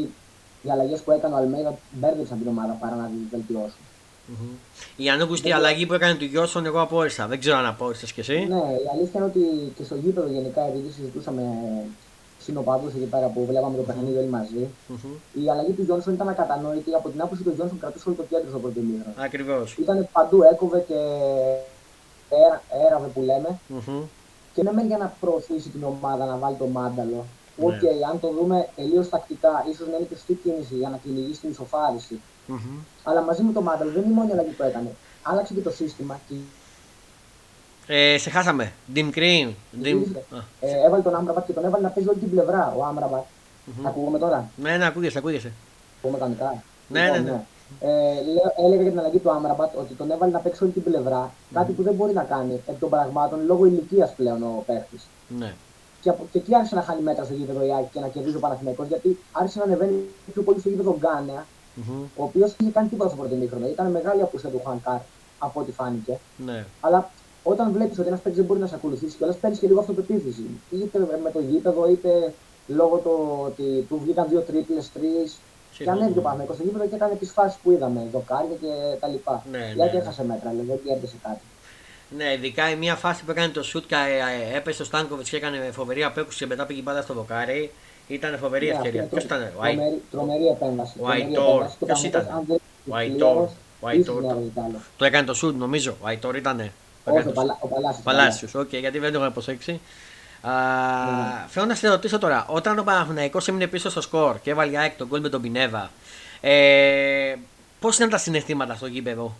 οι 0.63 0.69
αλλαγές 0.71 1.01
που 1.01 1.11
έκανε 1.11 1.33
ο 1.33 1.37
Αλμέιδα 1.37 1.77
μπέρδεψαν 1.91 2.37
την 2.37 2.47
ομάδα 2.47 2.73
παρά 2.73 2.95
να 2.95 3.05
τη 3.05 3.17
βελτιώσουν. 3.31 3.83
Mm-hmm. 4.29 4.55
Η 4.95 5.09
ανούκουστη 5.09 5.51
αλλαγή 5.51 5.85
που 5.85 5.93
έκανε 5.93 6.15
του 6.15 6.25
Γιώσον, 6.25 6.65
εγώ 6.65 6.81
απόρρισα. 6.81 7.27
Δεν 7.27 7.39
ξέρω 7.39 7.57
αν 7.57 7.65
απόρρισες 7.65 8.11
κι 8.13 8.19
εσύ. 8.19 8.33
Ναι, 8.49 8.55
η 8.55 8.87
αλήθεια 8.93 9.19
είναι 9.19 9.25
ότι 9.25 9.73
και 9.77 9.83
στο 9.83 9.95
γήπεδο 9.95 10.27
γενικά, 10.27 10.61
επειδή 10.67 10.91
συζητούσαμε 10.91 11.43
συνοπαδοί 12.39 12.87
εκεί 12.87 13.05
πέρα 13.13 13.27
που 13.27 13.45
βλέπαμε 13.45 13.77
το 13.77 13.83
παιχνίδι 13.83 14.17
όλοι 14.17 14.27
μαζί, 14.27 14.67
mm-hmm. 14.67 15.41
η 15.43 15.49
αλλαγή 15.49 15.71
του 15.71 15.83
Γιόνσον 15.83 16.13
ήταν 16.13 16.29
ακατανόητη 16.29 16.93
από 16.93 17.09
την 17.09 17.21
άποψη 17.21 17.43
του 17.43 17.53
Γιόνσον 17.55 17.79
κρατούσε 17.79 18.03
όλο 18.07 18.17
το 18.17 18.23
κέντρο 18.29 18.49
στο 18.49 18.59
πρώτο 18.59 18.79
ημίχρονο. 18.79 19.13
Ακριβώς. 19.17 19.75
Ήταν 19.79 20.07
παντού, 20.11 20.43
έκοβε 20.43 20.85
και 20.87 20.99
έραβε 22.87 23.07
που 23.13 23.21
λέμε. 23.21 23.59
Mm-hmm. 23.73 24.01
Και 24.53 24.63
ναι, 24.63 24.83
για 24.83 24.97
να 24.97 25.13
προωθήσει 25.19 25.69
την 25.69 25.83
ομάδα 25.83 26.25
να 26.25 26.35
βάλει 26.37 26.55
τον 26.55 26.65
Μάνταλο. 26.65 27.25
Ναι. 27.59 27.65
Ok, 27.65 27.73
okay, 27.73 28.09
αν 28.11 28.19
το 28.19 28.29
δούμε 28.37 28.67
τελείως 28.75 29.09
τακτικά, 29.09 29.65
ίσως 29.71 29.87
να 29.87 29.95
είναι 29.97 30.05
και 30.09 30.15
σωστή 30.15 30.33
κίνηση 30.33 30.75
για 30.75 30.89
να 30.89 30.97
κυνηγήσει 30.97 31.39
την 31.39 31.49
ισοφάριση. 31.49 32.19
Mm-hmm. 32.49 32.77
Αλλά 33.03 33.21
μαζί 33.21 33.41
με 33.43 33.51
το 33.53 33.61
Μάνταλο 33.61 33.89
δεν 33.91 34.03
είναι 34.03 34.11
η 34.11 34.15
μόνη 34.15 34.31
αλλαγή 34.31 34.49
που 34.49 34.63
έκανε. 34.63 34.91
Άλλαξε 35.23 35.53
και 35.53 35.61
το 35.61 35.71
σύστημα. 35.71 36.19
Και... 36.27 36.35
Ε, 37.93 38.17
σε 38.17 38.29
χάσαμε. 38.29 38.73
Dim 38.95 39.09
Green. 39.15 39.49
Dim... 39.83 40.01
Ε, 40.59 40.85
έβαλε 40.85 41.03
τον 41.03 41.15
Άμραμπατ 41.15 41.45
και 41.45 41.53
τον 41.53 41.65
έβαλε 41.65 41.83
να 41.83 41.89
παίζει 41.89 42.09
όλη 42.09 42.19
την 42.19 42.29
πλευρά. 42.29 42.73
Ο 42.77 42.85
Άμραμπατ. 42.85 43.23
Mm-hmm. 43.23 43.85
Ακούγομαι 43.87 44.19
τώρα; 44.19 44.49
Ναι, 44.55 44.77
ναι, 44.77 44.85
ακούγεσαι, 44.85 45.17
ακούγεσαι. 45.17 45.51
Ακούγομαι 45.97 46.19
κανονικά. 46.19 46.63
Ναι, 46.87 47.03
λοιπόν, 47.03 47.23
ναι, 47.23 47.31
ναι. 47.31 47.43
Ε, 47.79 48.65
έλεγα 48.65 48.81
για 48.81 48.91
την 48.91 48.99
αλλαγή 48.99 49.19
του 49.19 49.31
Άμραμπατ 49.31 49.75
ότι 49.77 49.93
τον 49.93 50.11
έβαλε 50.11 50.31
να 50.31 50.39
παίξει 50.39 50.63
όλη 50.63 50.71
την 50.71 50.83
πλευρά. 50.83 51.27
Mm-hmm. 51.27 51.53
Κάτι 51.53 51.71
που 51.71 51.83
δεν 51.83 51.93
μπορεί 51.93 52.13
να 52.13 52.23
κάνει 52.23 52.61
εκ 52.67 52.79
των 52.79 52.89
πραγμάτων 52.89 53.45
λόγω 53.45 53.65
ηλικίας 53.65 54.13
πλέον 54.15 54.43
ο 54.43 54.63
παίχτης. 54.65 55.07
Ναι. 55.37 55.53
Και, 56.01 56.11
και 56.31 56.37
εκεί 56.37 56.55
άρχισε 56.55 56.75
να 56.75 56.81
χάνει 56.81 57.01
μέτρα 57.01 57.23
στο 57.23 57.33
γήπεδο 57.33 57.61
η 57.65 57.87
και 57.93 57.99
να 57.99 58.07
κερδίζει 58.07 58.35
ο 58.35 58.39
Παναθηναϊκός 58.39 58.87
γιατί 58.87 59.17
άρχισε 59.31 59.59
να 59.59 59.65
ανεβαίνει 59.65 60.05
πιο 60.33 60.41
πολύ 60.41 60.59
στο 60.59 60.69
γήπεδο 60.69 60.97
Γκάνεα 60.99 61.45
mm-hmm. 61.45 62.03
ο 62.15 62.23
οποίος 62.23 62.55
είχε 62.59 62.71
κάνει 62.71 62.87
τίποτα 62.87 63.09
στο 63.09 63.17
πρώτο 63.17 63.35
μήχρονο. 63.35 63.67
Ήταν 63.67 63.91
μεγάλη 63.91 64.21
απουσία 64.21 64.49
του 64.49 64.61
Χουανκάρ 64.63 64.99
από 65.39 65.59
ό,τι 65.59 65.71
φάνηκε. 65.71 66.19
Ναι. 66.37 66.65
Αλλά 66.81 67.09
όταν 67.43 67.71
βλέπεις 67.71 67.99
ότι 67.99 68.07
ένας 68.07 68.19
παίκτης 68.19 68.39
δεν 68.39 68.45
μπορεί 68.45 68.59
να 68.59 68.67
σε 68.67 68.75
ακολουθήσει 68.75 69.17
και 69.17 69.23
όλα 69.23 69.33
παίρνεις 69.41 69.59
και 69.59 69.67
λίγο 69.67 69.79
αυτοπεποίθηση. 69.79 70.43
Είτε 70.71 70.99
με 71.23 71.31
το 71.31 71.39
γήπεδο, 71.39 71.89
είτε 71.89 72.33
λόγω 72.67 72.97
του 72.97 73.39
ότι 73.45 73.85
του 73.89 73.99
βγήκαν 74.03 74.27
δύο 74.29 74.39
τρίπλες, 74.39 74.91
τρεις. 74.91 75.37
Και 75.77 75.89
ανέβηκε 75.89 76.19
ο 76.19 76.21
Παναγιώτο 76.21 76.53
στο 76.53 76.63
γήπεδο 76.63 76.85
και 76.87 76.95
έκανε 76.95 77.15
τις 77.15 77.31
φάσεις 77.31 77.59
που 77.63 77.71
είδαμε, 77.71 78.07
δοκάρια 78.11 78.55
και 78.61 78.97
τα 78.99 79.07
λοιπά. 79.07 79.43
Ναι, 79.51 79.71
Γιατί 79.75 79.95
ναι. 79.95 80.01
έχασε 80.01 80.23
μέτρα, 80.25 80.53
λέει, 80.53 80.65
δεν 80.65 80.79
κέρδισε 80.83 81.15
κάτι. 81.23 81.41
Ναι, 82.17 82.33
ειδικά 82.33 82.69
η 82.69 82.75
μία 82.75 82.95
φάση 82.95 83.23
που 83.23 83.31
έκανε 83.31 83.47
το 83.47 83.63
σουτ 83.63 83.85
και 83.87 83.95
ε, 83.95 84.57
έπεσε 84.57 84.75
στο 84.75 84.83
Στάνκοβιτς 84.83 85.29
και 85.29 85.35
έκανε 85.35 85.69
φοβερή 85.71 86.03
απέκουση 86.03 86.37
και 86.37 86.45
μετά 86.45 86.65
πήγε 86.65 86.81
πάντα 86.81 87.01
στο 87.01 87.13
δοκάρι. 87.13 87.71
Ήταν 88.07 88.37
φοβερή 88.37 88.65
ναι, 88.65 88.71
ευκαιρία. 88.71 89.03
Ποιος 89.03 89.23
ήταν, 89.23 89.41
ο 89.41 89.61
Τρομερή, 89.61 90.01
τρομερή 90.11 90.47
επέμβαση. 90.47 90.93
Ο 90.99 91.07
Αϊτόρ. 91.07 91.65
Ποιος 91.85 92.03
ήταν, 92.03 92.27
ο 92.89 92.95
Αϊτόρ. 92.95 93.49
Ο 93.79 93.87
Αϊτόρ. 93.87 94.23
Το 94.97 95.05
έκανε 95.05 95.25
το 95.25 95.33
σουτ, 95.33 95.57
νομίζω. 95.57 95.97
Ο 96.01 96.07
Αϊτόρ 96.07 96.35
ήταν. 96.35 96.71
Όχι, 97.03 97.27
ο 97.27 98.01
Παλάσιος. 98.03 98.55
Οκ, 98.55 98.75
γιατί 98.75 98.99
δεν 98.99 99.11
το 99.13 99.19
είχα 99.19 99.31
προσέξει. 99.31 99.79
Α, 100.41 100.51
ναι. 100.51 101.45
Θέλω 101.47 101.65
να 101.65 101.75
σε 101.75 101.87
ρωτήσω 101.87 102.17
τώρα, 102.17 102.45
όταν 102.49 102.79
ο 102.79 102.83
Παναθηναϊκός 102.83 103.47
έμεινε 103.47 103.67
πίσω 103.67 103.89
στο 103.89 104.01
σκορ 104.01 104.39
και 104.41 104.49
έβαλε 104.49 104.77
ΑΕΚ 104.77 104.97
το 104.97 105.07
γκολ 105.07 105.21
με 105.21 105.29
τον 105.29 105.41
Πινέδα, 105.41 105.91
ε, 106.41 107.35
πώς 107.79 107.95
ήταν 107.95 108.09
τα 108.09 108.17
συναισθήματα 108.17 108.75
στο 108.75 108.87
γήπεδο, 108.87 109.35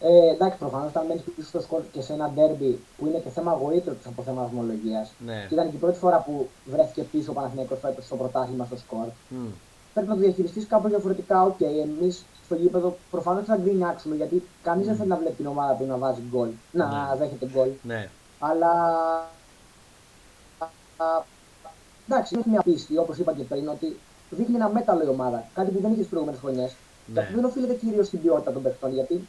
ε, 0.00 0.30
εντάξει, 0.34 0.58
προφανώς 0.58 0.88
όταν 0.88 1.06
μένει 1.06 1.20
πίσω 1.36 1.48
στο 1.48 1.60
σκορ 1.60 1.82
και 1.92 2.02
σε 2.02 2.12
ένα 2.12 2.30
ντέρμπι 2.34 2.80
που 2.98 3.06
είναι 3.06 3.18
και 3.18 3.28
θέμα 3.28 3.52
γοήτρου 3.52 3.94
από 4.06 4.22
θέμα 4.22 4.42
βαθμολογία. 4.42 5.08
Ναι. 5.24 5.46
Και 5.48 5.54
ήταν 5.54 5.70
και 5.70 5.76
η 5.76 5.78
πρώτη 5.78 5.98
φορά 5.98 6.18
που 6.18 6.48
βρέθηκε 6.64 7.02
πίσω 7.02 7.30
ο 7.30 7.34
Παναθηναϊκός 7.34 7.78
φέτος 7.80 8.04
στο 8.04 8.16
πρωτάθλημα 8.16 8.64
στο 8.64 8.76
σκορ. 8.76 9.06
Mm. 9.06 9.50
Πρέπει 9.94 10.08
να 10.08 10.14
το 10.14 10.20
διαχειριστείς 10.20 10.66
κάπως 10.66 10.90
διαφορετικά. 10.90 11.42
Ok, 11.42 11.56
okay, 11.60 11.88
εμείς 12.00 12.24
στο 12.44 12.54
γήπεδο 12.54 12.96
προφανώς 13.10 13.44
θα 13.44 13.56
γκρινιάξουμε 13.56 14.14
γιατί 14.14 14.42
κανείς 14.62 14.84
mm. 14.84 14.88
δεν 14.88 14.96
θέλει 14.96 15.08
να 15.08 15.16
βλέπει 15.16 15.34
την 15.34 15.46
ομάδα 15.46 15.74
του 15.74 15.86
να 15.86 15.96
βάζει 15.96 16.20
γκολ, 16.30 16.48
να 16.72 16.86
ναι. 16.86 17.18
δέχεται 17.18 17.46
γκολ. 17.52 17.68
Ναι. 17.82 18.08
Αλλά. 18.38 18.72
Εντάξει, 22.08 22.36
έχει 22.38 22.48
μια 22.48 22.62
πίστη, 22.62 22.98
όπως 22.98 23.18
είπα 23.18 23.32
και 23.32 23.42
πριν, 23.42 23.68
ότι 23.68 23.96
δείχνει 24.30 24.54
ένα 24.54 24.68
μέταλλο 24.68 25.04
η 25.04 25.08
ομάδα. 25.08 25.44
Κάτι 25.54 25.70
που 25.70 25.80
δεν 25.80 25.90
είχε 25.90 25.98
στις 25.98 26.08
προηγούμενες 26.08 26.40
χρονιές. 26.40 26.74
Ναι. 27.06 27.30
Δεν 27.34 27.44
οφείλεται 27.44 27.74
κυρίως 27.74 28.06
στην 28.06 28.20
ποιότητα 28.20 28.52
των 28.52 28.62
παιχτών, 28.62 28.92
γιατί 28.92 29.28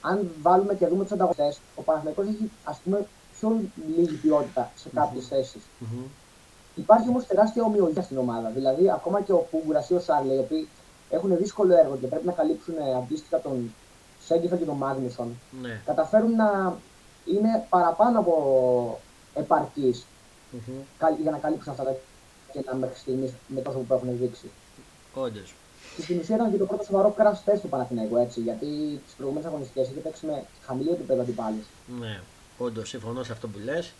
αν 0.00 0.30
βάλουμε 0.42 0.74
και 0.74 0.86
δούμε 0.86 1.02
τους 1.02 1.12
ανταγωνιστές, 1.12 1.60
ο 1.76 1.82
Παναθηναϊκός 1.82 2.26
έχει 2.26 2.50
ας 2.64 2.78
πούμε 2.84 3.06
πιο 3.38 3.60
λίγη 3.96 4.14
ποιότητα 4.14 4.70
σε 4.76 4.88
κάποιες 4.94 5.24
mm-hmm. 5.24 5.28
θέσεις. 5.28 5.62
Mm-hmm. 5.80 6.06
Υπάρχει 6.74 7.08
όμως 7.08 7.26
τεράστια 7.26 7.62
ομοιογένεια 7.62 8.02
στην 8.02 8.18
ομάδα. 8.18 8.48
Δηλαδή, 8.48 8.90
ακόμα 8.90 9.20
και 9.20 9.32
ο 9.32 9.46
Πούγκουρας 9.50 9.90
ή 9.90 9.94
ο 9.94 10.00
Σάρλε, 10.00 10.34
οι 10.34 10.38
οποίοι 10.38 10.68
έχουν 11.10 11.36
δύσκολο 11.36 11.76
έργο 11.76 11.96
και 11.96 12.06
πρέπει 12.06 12.26
να 12.26 12.32
καλύψουν 12.32 12.74
ε, 12.76 12.94
αντίστοιχα 12.94 13.40
τον 13.40 13.74
Σέγκεφα 14.24 14.56
και 14.56 14.64
τον 14.64 14.76
Μάγνισον, 14.76 15.38
ναι. 15.62 15.80
καταφέρουν 15.84 16.36
να 16.36 16.76
είναι 17.24 17.66
παραπάνω 17.68 18.18
από 18.18 19.00
επαρκείς 19.34 20.04
mm-hmm. 20.52 21.08
για 21.22 21.30
να 21.30 21.38
καλύψουν 21.38 21.72
αυτά 21.72 21.84
τα 21.84 21.96
κενά 22.52 22.74
μέχρι 22.74 22.98
στιγμής 22.98 23.32
με 23.46 23.60
τόσο 23.60 23.78
που 23.78 23.94
έχουν 23.94 24.18
δείξει. 24.18 24.50
Όντως. 25.14 25.54
Και 25.98 26.04
στην 26.04 26.18
ουσία 26.18 26.34
ήταν 26.36 26.50
και 26.50 26.56
το 26.56 26.64
πρώτο 26.64 26.84
σοβαρό 26.84 27.14
crash 27.18 27.50
test 27.50 27.58
του 27.60 27.68
Παναθηναϊκού 27.68 28.16
έτσι. 28.16 28.40
Γιατί 28.40 28.66
τις 29.04 29.14
προηγούμενες 29.16 29.48
αγωνιστικές 29.48 29.88
είχε 29.88 30.00
παίξει 30.00 30.26
με 30.26 30.44
χαμηλό 30.66 30.92
επίπεδο 30.92 31.20
αντιπάλους. 31.20 31.66
Ναι, 32.00 32.20
όντως 32.58 32.88
συμφωνώ 32.88 33.22
σε 33.22 33.32
αυτό 33.32 33.48
που 33.48 33.58
λες. 33.64 33.92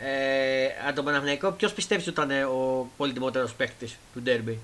Ε, 0.00 0.86
αν 0.88 0.94
τον 0.94 1.04
Παναθηναϊκό, 1.04 1.50
ποιος 1.50 1.72
πιστεύεις 1.72 2.06
ότι 2.06 2.22
ήταν 2.22 2.42
ο 2.42 2.86
πολύτιμότερο 2.96 3.48
παίκτης 3.56 3.98
του 4.12 4.22
Ντέρμπι; 4.22 4.58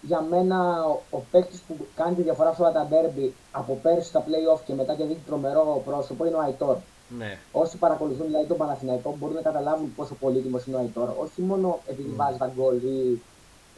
Για 0.00 0.20
μένα, 0.20 0.84
ο, 0.84 1.02
ο 1.10 1.18
παίκτης 1.30 1.60
που 1.60 1.86
κάνει 1.96 2.14
τη 2.14 2.22
διαφορά 2.22 2.54
σε 2.54 2.62
όλα 2.62 2.72
τα 2.72 2.86
Ντέρμπι 2.90 3.34
από 3.52 3.78
πέρσι 3.82 4.08
στα 4.08 4.24
playoff 4.26 4.60
και 4.66 4.74
μετά 4.74 4.94
και 4.94 5.04
δείχνει 5.04 5.22
τρομερό 5.26 5.82
πρόσωπο 5.84 6.26
είναι 6.26 6.36
ο 6.36 6.40
Αϊτόρ. 6.40 6.76
Ναι. 7.18 7.38
Όσοι 7.52 7.76
παρακολουθούν 7.76 8.26
δηλαδή 8.26 8.46
τον 8.46 8.56
Παναθηναϊκό 8.56 9.16
μπορούν 9.18 9.34
να 9.34 9.42
καταλάβουν 9.42 9.94
πόσο 9.96 10.14
πολύτιμος 10.14 10.66
είναι 10.66 10.76
ο 10.76 10.78
Αϊτόρ. 10.78 11.08
Όχι 11.18 11.40
μόνο 11.40 11.80
επειδή 11.86 12.10
mm. 12.12 12.16
βάζει 12.16 12.38
τα 12.38 12.52
γκολ 12.56 12.76
ή 12.76 13.20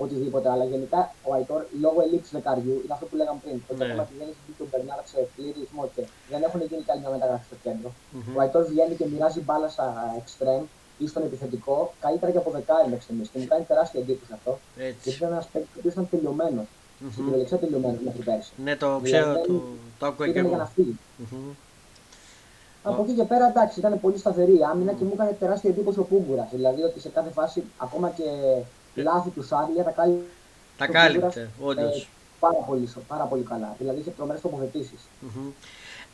οτιδήποτε, 0.05 0.49
αλλά 0.55 0.65
γενικά 0.73 1.01
ο 1.29 1.31
Αϊτόρ 1.37 1.61
λόγω 1.85 1.99
ελλείψη 2.07 2.31
δεκαριού 2.39 2.75
είναι 2.85 2.95
αυτό 2.97 3.05
που 3.09 3.17
λέγαμε 3.21 3.39
πριν. 3.45 3.57
Ότι 3.71 3.79
Ναι. 3.79 3.85
ακόμα 3.87 4.03
και 4.09 4.15
δεν 4.19 4.27
έχει 4.31 4.41
βγει 4.45 4.55
τον 4.61 4.69
Μπερνάρ 4.71 4.99
σε 5.13 5.19
πλήρη 5.35 5.55
ρυθμό 5.65 5.83
και 5.95 6.03
δεν 6.33 6.41
έχουν 6.47 6.61
γίνει 6.71 6.83
καλή 6.89 7.01
μια 7.05 7.13
μεταγραφή 7.17 7.45
στο 7.51 7.57
κέντρο. 7.65 7.89
Μμμ. 8.15 8.37
Ο 8.37 8.39
Αϊτόρ 8.43 8.63
βγαίνει 8.73 8.95
και 8.99 9.07
μοιράζει 9.13 9.41
μπάλα 9.47 9.69
στα 9.77 9.87
εξτρέμ 10.21 10.63
ή 11.03 11.07
στον 11.13 11.23
επιθετικό 11.29 11.77
καλύτερα 12.05 12.31
και 12.33 12.41
από 12.43 12.51
δεκάρι 12.57 12.87
μέχρι 12.93 13.05
στιγμής. 13.07 13.29
Και 13.33 13.39
μου 13.43 13.49
κάνει 13.53 13.65
τεράστια 13.71 14.01
εντύπωση 14.05 14.33
αυτό. 14.39 14.53
Γιατί 14.77 14.91
Έτσι. 14.91 15.09
ήταν 15.19 15.29
ένας 15.35 15.47
παίκτης 15.53 15.81
που 15.83 15.89
ήταν 15.95 16.05
τελειωμένος. 16.15 16.67
Μμμ. 17.03 17.11
Στην 17.13 17.23
κυριολεξία 17.25 17.59
τελειωμένος 17.65 18.01
μέχρι 18.07 18.23
πέρσι. 18.29 18.51
Ναι, 18.67 18.75
το 18.83 18.87
Δηλαδή, 18.87 19.05
ξέρω, 19.11 19.33
δεν- 19.33 19.47
το, 19.47 19.63
το 19.99 20.05
άκουγα 20.07 20.27
και 20.33 20.39
Ήταν 20.39 20.47
για 20.53 20.57
να 20.63 20.63
εγώ. 20.69 20.73
φύγει. 20.77 20.95
Μμμ. 21.31 21.51
Από 22.83 23.03
εκεί 23.03 23.13
και 23.15 23.23
πέρα 23.25 23.47
εντάξει, 23.49 23.79
ήταν 23.79 24.01
πολύ 24.01 24.19
σταθερή 24.19 24.53
η 24.59 24.65
άμυνα 24.73 24.93
και 24.93 25.05
μου 25.05 25.11
έκανε 25.15 25.37
τεράστια 25.41 25.71
εντύπωση 25.71 25.99
ο 25.99 26.03
Πούγκουρα. 26.03 26.49
Δηλαδή 26.53 26.83
ότι 26.83 27.01
σε 27.01 27.09
κάθε 27.09 27.31
φάση, 27.31 27.63
ακόμα 27.79 28.11
και 28.11 28.25
λάθη 28.95 29.31
του 29.31 29.43
Σάρλια, 29.43 29.85
τα 29.85 29.91
κάνει 29.91 30.19
Τα 30.79 30.87
ο 30.89 30.93
κάλυπτε, 30.93 31.51
Πούγκουρας, 31.59 31.79
όντως. 31.85 32.03
ε, 32.03 32.07
πάρα, 32.41 32.59
πολύ, 32.67 32.87
σο- 32.87 33.01
πάρα 33.09 33.25
πολύ 33.25 33.43
καλά. 33.43 33.75
Δηλαδή 33.79 34.01
είχε 34.01 34.11
τρομερές 34.11 34.41
τοποθετήσεις. 34.43 35.01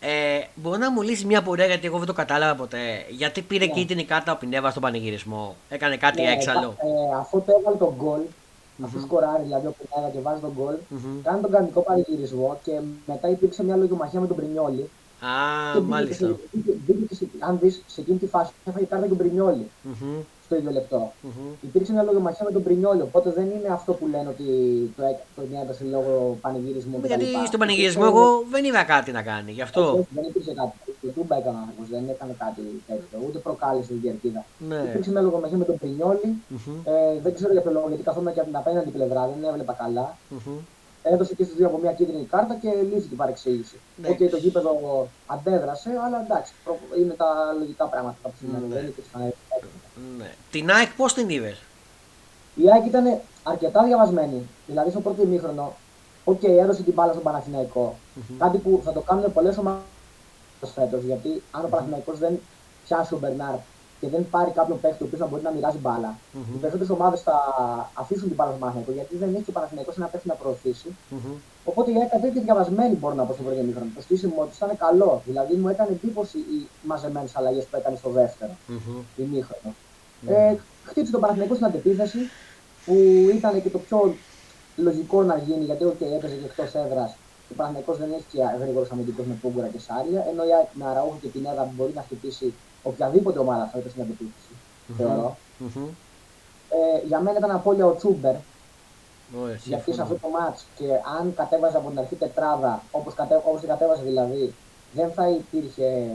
Ε, 0.00 0.40
μπορεί 0.54 0.78
να 0.78 0.90
μου 0.90 1.02
λύσει 1.02 1.25
μια 1.26 1.42
πορεία 1.42 1.66
γιατί 1.66 1.87
εγώ 1.87 1.99
δεν 1.99 2.06
το 2.06 2.12
κατάλαβα 2.12 2.54
ποτέ. 2.54 3.04
Γιατί 3.11 3.42
πήρε 3.42 3.64
Ναι. 3.66 3.73
κίτρινη 3.73 4.04
κάρτα 4.04 4.33
ο 4.33 4.37
Πινέβα 4.37 4.71
στον 4.71 4.83
πανηγυρισμό. 4.83 5.56
Έκανε 5.68 5.97
κάτι 5.97 6.23
έξαλλο. 6.23 6.75
Ε, 6.78 7.16
αφού 7.18 7.42
το 7.47 7.56
έβαλε 7.61 7.76
τον 7.76 7.95
γκολ, 7.99 8.21
αφού 8.85 9.00
σκοράρει 9.00 9.42
δηλαδή 9.42 9.66
ο 9.66 9.75
Πινέδα 9.78 10.12
και 10.12 10.21
βάζει 10.21 10.40
τον 10.40 10.52
γκολ, 10.56 10.75
Μμμ. 10.88 11.23
κάνει 11.23 11.40
τον 11.40 11.50
κανονικό 11.50 11.80
πανηγυρισμό 11.80 12.59
και 12.64 12.73
μετά 13.06 13.28
υπήρξε 13.28 13.64
μια 13.64 13.76
λογομαχία 13.76 14.21
με 14.21 14.26
τον 14.26 14.37
Πρινιόλη. 14.37 14.90
Α, 15.21 15.28
και 15.73 15.78
μπήκε 15.78 15.90
μάλιστα. 15.90 16.26
σε- 16.26 16.37
μπήκε- 16.52 16.76
μπήκε 16.87 17.14
σε- 17.14 17.28
αν 17.38 17.59
δεις 17.62 17.83
σε 17.87 18.00
εκείνη 18.00 18.18
τη 18.18 18.26
φάση, 18.26 18.52
έφαγε 18.64 18.85
κάρτα 18.85 19.06
και 19.06 19.12
ο 19.12 19.16
Πρινιόλη 19.16 19.71
Μμμ, 19.83 20.18
στο 20.47 20.55
ίδιο 20.57 20.71
λεπτό. 20.79 21.12
μμμ. 21.23 21.50
Υπήρξε 21.69 21.93
μια 21.93 22.03
λογομαχία 22.03 22.45
με 22.49 22.53
τον 22.57 22.62
Πρινιόλη, 22.62 23.03
οπότε 23.09 23.29
δεν 23.38 23.45
είναι 23.55 23.69
αυτό 23.79 23.91
που 23.99 24.07
λένε 24.12 24.29
ότι 24.35 24.45
το, 24.97 25.03
έ- 25.11 25.23
το 25.37 25.43
έδωσε 25.62 25.85
λόγω 25.95 26.38
πανηγυρισμού. 26.41 26.97
κτλ. 27.00 27.07
Γιατί 27.07 27.26
στον 27.50 27.61
πανηγυρισμό 27.62 28.05
Υπήρξε- 28.07 28.25
εγώ 28.26 28.45
δεν 28.55 28.65
είδα 28.65 28.83
κάτι 28.95 29.11
να 29.19 29.23
κάνει. 29.31 29.50
Γι' 29.59 29.62
αυτό. 29.69 29.81
Όχι, 29.93 30.07
δεν 30.19 30.25
υπήρξε 30.29 30.53
κάτι. 30.61 30.73
Τούμπα 31.02 31.37
έκανε 31.41 31.59
ο 31.62 31.64
άνθρωπος, 31.64 31.83
δεν 31.95 32.05
έκανε 32.15 32.35
κάτι 32.45 32.62
τέτοιο, 32.87 33.17
ούτε 33.26 33.38
προκάλεσε 33.47 33.88
την 33.93 34.03
κερκίδα. 34.03 34.43
Ναι. 34.71 34.81
Υπήρξε 34.88 35.11
μια 35.11 35.21
λογομαχία 35.29 35.57
με 35.62 35.65
τον 35.71 35.76
Μπρινιόλι. 35.83 36.28
Μμμ, 36.49 36.76
Ε, 36.93 37.21
δεν 37.25 37.33
ξέρω 37.37 37.53
για 37.53 37.62
ποιο 37.65 37.73
λόγο, 37.76 37.87
γιατί 37.88 38.03
καθόμουν 38.09 38.33
και 38.35 38.41
από 38.41 38.49
την 38.50 38.59
απέναντι 38.62 38.91
πλευρά, 38.97 39.23
δεν 39.33 39.49
έβλεπα 39.50 39.73
καλά. 39.83 40.07
μμμ. 40.29 40.57
Έδωσε 41.13 41.35
και 41.35 41.45
στους 41.45 41.57
δύο 41.57 41.67
από 41.67 41.79
μια 41.79 41.93
κίτρινη 41.93 42.25
κάρτα 42.25 42.55
και 42.55 42.69
λύθηκε 42.83 43.09
η 43.09 43.16
παρεξήγηση. 43.17 43.77
Ναι. 43.97 44.09
Οκ, 44.09 44.19
το 44.31 44.37
γήπεδο 44.37 44.71
αντέδρασε, 45.27 45.91
αλλά 46.05 46.21
εντάξει, 46.25 46.53
προ- 46.65 46.79
είναι 46.99 47.15
τα 47.15 47.27
λογικά 47.59 47.85
πράγματα 47.85 48.17
που 48.29 48.35
συμβαίνουν. 48.39 48.69
Ναι. 48.69 48.75
Δεν 48.75 48.87
υπήρξαν 48.87 49.21
έτσι. 49.23 49.39
Ναι. 50.19 50.31
Την 50.51 50.71
ΑΕΚ 50.71 50.91
πώς 50.97 51.15
την 51.15 51.29
είδε; 51.29 51.57
Η 52.55 52.71
ΑΕΚ 52.73 52.87
ήταν 52.87 53.19
αρκετά 53.43 53.85
διαβασμένη. 53.85 54.43
Δηλαδή 54.67 54.91
στο 54.91 55.01
πρώτο 55.01 55.23
ημίχρονο, 55.23 55.77
οκ, 56.25 56.43
έδωσε 56.43 56.83
την 56.83 56.93
μπάλα 56.93 57.13
στον 57.13 57.25
Παναθηναϊκό. 57.25 57.97
Κάτι 58.39 58.59
που 58.59 58.81
θα 58.85 58.93
το 58.93 59.01
κάνουν 59.01 59.33
πολλές 59.33 59.57
ομάδες 59.59 59.83
φέτος. 60.75 61.03
Γιατί 61.03 61.43
αν 61.51 61.65
ο 61.65 61.69
Παναθηναϊκός 61.69 62.19
δεν 62.19 62.41
πιάσει 62.85 63.11
τον 63.11 63.19
Μπερνάρ 63.19 63.55
και 64.00 64.09
δεν 64.09 64.23
πάρει 64.31 64.50
κάποιον 64.50 64.81
παίκτη 64.81 65.03
ο 65.03 65.07
οποίος 65.07 65.21
να 65.21 65.26
μπορεί 65.26 65.43
να 65.43 65.50
μοιράζει 65.50 65.79
μπάλα, 65.79 66.11
Μμμ. 66.33 66.55
οι 66.55 66.59
περισσότερες 66.62 66.91
ομάδες 66.97 67.21
θα 67.21 67.37
αφήσουν 67.95 68.26
την 68.26 68.37
μπάλα 68.37 68.50
στον 68.50 68.61
Παναθηναϊκό 68.62 68.93
γιατί 68.99 69.17
δεν 69.17 69.31
έχει 69.35 69.49
ο 69.49 69.53
Παναθηναϊκός 69.53 69.97
ένα 69.97 70.07
παίκτη 70.07 70.29
να 70.29 70.35
προωθήσει. 70.35 70.88
Μμμ. 71.11 71.33
Οπότε 71.65 71.91
η 71.91 71.95
ΑΕΚ 72.00 72.11
κατέβηκε 72.11 72.41
διαβασμένη, 72.41 72.95
μπορώ 73.00 73.15
να 73.15 73.25
πω 73.25 73.33
στο 73.33 73.43
πρώτο 73.43 73.61
ημίχρονο. 73.61 73.91
Το 73.97 74.03
στήσιμο 74.03 74.45
της 74.49 74.57
ήταν 74.57 74.76
καλό. 74.85 75.23
Δηλαδή 75.26 75.55
μου 75.55 75.69
έκανε 75.69 75.91
εντύπωση 75.97 76.38
οι 76.38 76.59
μαζεμένες 76.91 77.37
αλλαγές 77.37 77.65
που 77.65 77.76
έκανε 77.76 77.97
στο 77.97 78.11
δεύτερο 78.11 78.53
Μμμ. 78.67 78.99
ημίχρονο. 79.17 79.71
Ναι. 80.21 80.33
Ε, 80.33 80.57
χτύπησε 80.85 81.12
τον 81.12 81.21
Παναθηναϊκό 81.21 81.55
στην 81.55 81.67
αντεπίθεση 81.67 82.19
που 82.85 82.95
ήταν 83.38 83.62
και 83.62 83.71
το 83.71 83.79
πιο 83.79 84.15
λογικό 84.76 85.23
να 85.23 85.37
γίνει 85.37 85.65
γιατί 85.65 85.85
okay, 85.93 86.11
έπαιζε 86.17 86.35
και 86.35 86.45
εκτός 86.45 86.75
έδρας. 86.85 87.11
Ο 87.50 87.55
Παναθηναϊκός 87.57 87.99
δεν 87.99 88.09
έχει 88.12 88.25
και 88.33 88.38
γρήγορου 88.61 88.87
αμυντικού 88.93 89.23
με 89.29 89.35
Πούγκουρα 89.43 89.67
και 89.67 89.79
Σάρια. 89.79 90.26
Ενώ 90.31 90.43
η 90.49 90.53
ΑΕΚ 90.57 90.69
με 90.73 90.85
Αραούχο 90.91 91.19
και 91.23 91.29
Πινέδα 91.29 91.73
μπορεί 91.76 91.93
να 91.95 92.03
χτυπήσει 92.03 92.55
οποιαδήποτε 92.87 93.38
ομάδα 93.38 93.71
φέτο 93.73 93.88
στην 93.88 94.02
αντεπίθεση. 94.02 94.52
Θεωρώ. 94.97 95.37
Μμμ. 95.59 95.87
Ε, 96.71 97.07
για 97.07 97.21
μένα 97.21 97.38
ήταν 97.38 97.50
απώλεια 97.50 97.87
ο 97.87 97.95
Τσούμπερ 97.97 98.35
Ωραία, 99.43 99.55
γιατί 99.55 99.85
σε 99.85 99.93
συμφωνώ. 99.93 100.02
αυτό 100.02 100.14
το 100.14 100.28
μάτς 100.28 100.64
και 100.78 100.85
αν 101.21 101.35
κατέβαζε 101.37 101.76
από 101.76 101.88
την 101.90 101.99
αρχή 101.99 102.14
τετράδα, 102.16 102.83
όπως, 102.90 103.14
κατε, 103.14 103.35
όπως 103.45 103.61
την 103.61 103.69
κατέβαζε 103.69 104.02
δηλαδή, 104.02 104.55
δεν 104.93 105.11
θα 105.12 105.28
υπήρχε, 105.28 106.11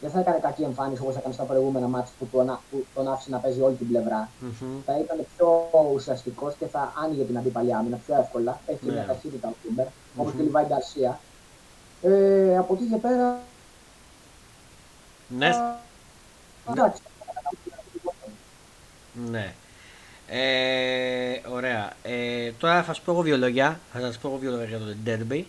δεν 0.00 0.10
θα 0.10 0.20
έκανε 0.20 0.38
κακή 0.38 0.62
εμφάνιση 0.62 1.02
όπως 1.02 1.16
έκανε 1.16 1.34
στα 1.34 1.42
προηγούμενα 1.42 1.86
μάτς 1.86 2.10
που 2.18 2.26
τον, 2.32 2.50
α- 2.50 2.60
που 2.70 2.84
τον 2.94 3.08
άφησε 3.08 3.30
να 3.30 3.38
παίζει 3.38 3.60
όλη 3.60 3.74
την 3.74 3.88
πλευρά. 3.88 4.28
Μμμ. 4.40 4.66
Θα 4.86 4.98
ήταν 4.98 5.18
πιο 5.36 5.68
ουσιαστικός 5.94 6.54
και 6.58 6.66
θα 6.66 6.92
άνοιγε 7.04 7.22
την 7.22 7.38
αντίπαλη 7.38 7.74
άμυνα 7.74 7.96
πιο 8.06 8.14
εύκολα. 8.18 8.60
Έχει 8.66 8.78
και 8.78 8.86
Ναι. 8.90 8.92
μια 8.92 9.06
ταχύτητα 9.06 9.48
ο 9.48 9.52
Τούμπερ, 9.62 9.86
όπως 10.16 10.32
και 10.32 10.40
ο 10.40 10.44
Λιβάη 10.44 10.64
Γκαρσία. 10.68 11.18
Ε, 12.02 12.56
από 12.58 12.74
εκεί 12.74 12.84
και 12.84 12.96
πέρα, 12.96 13.38
Ναι, 15.28 15.50
εντάξει. 16.70 17.02
ναι. 19.30 19.54
Ε, 20.28 21.40
ωραία. 21.50 21.92
Ε, 22.02 22.50
τώρα 22.58 22.82
θα 22.82 22.92
σου 22.92 23.02
πω 23.04 23.12
εγώ 23.12 23.22
δύο 23.22 23.36
λόγια. 23.36 23.80
Θα 23.92 24.00
σας 24.00 24.18
πω 24.18 24.28
εγώ 24.28 24.38
δύο 24.38 24.50
λόγια 24.50 24.66
για 24.66 24.78
το 24.78 24.94
Derby. 25.06 25.42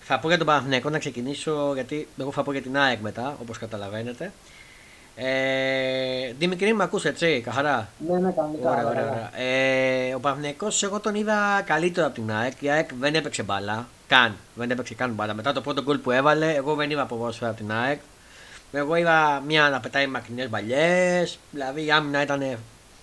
Θα 0.00 0.18
πω 0.18 0.28
για 0.28 0.38
τον 0.38 0.46
Παναθηναϊκό 0.46 0.90
να 0.90 0.98
ξεκινήσω 0.98 1.70
γιατί 1.74 2.08
εγώ 2.18 2.32
θα 2.32 2.42
πω 2.42 2.52
για 2.52 2.62
την 2.62 2.76
ΑΕΚ 2.78 3.00
μετά, 3.00 3.36
όπως 3.40 3.58
καταλαβαίνετε. 3.58 4.32
Ε, 5.16 6.32
Δημητρή, 6.38 6.74
με 6.74 6.82
ακούς 6.82 7.04
έτσι, 7.04 7.40
καθαρά; 7.44 7.88
Ναι, 8.08 8.18
ναι, 8.18 8.30
κανονικά. 8.30 8.70
Ωραία, 8.70 8.80
αλλά 8.80 8.90
ωραία, 8.90 9.02
καλά. 9.02 9.30
ωραία. 9.34 9.46
Ε, 9.46 10.14
ο 10.14 10.20
Παναθηναϊκός 10.20 10.82
εγώ 10.82 11.00
τον 11.00 11.14
είδα 11.14 11.62
καλύτερο 11.66 12.06
από 12.06 12.14
την 12.14 12.32
ΑΕΚ. 12.32 12.62
Η 12.62 12.70
ΑΕΚ 12.70 12.90
δεν 13.00 13.14
έπαιξε 13.14 13.42
μπάλα. 13.42 13.86
Καν. 14.06 14.36
Δεν 14.54 14.70
έπαιξε 14.70 14.94
καν 14.94 15.10
μπάλα. 15.12 15.34
Μετά 15.34 15.52
το 15.52 15.60
πρώτο 15.60 15.82
γκολ 15.82 15.98
που 15.98 16.10
έβαλε, 16.10 16.54
εγώ 16.54 16.74
δεν 16.74 16.90
είδα 16.90 17.06
ποδόσφαιρα 17.06 17.50
από 17.50 17.58
την 17.58 17.72
ΑΕΚ. 17.72 18.00
Εγώ 18.76 18.96
είδα 18.96 19.42
μια 19.46 19.68
να 19.68 19.80
πετάει 19.80 20.06
μακρινές 20.06 20.48
μπαλιές. 20.48 21.38
Δηλαδή 21.50 21.84
η 21.84 21.90
άμυνα 21.90 22.22
ήταν. 22.22 22.40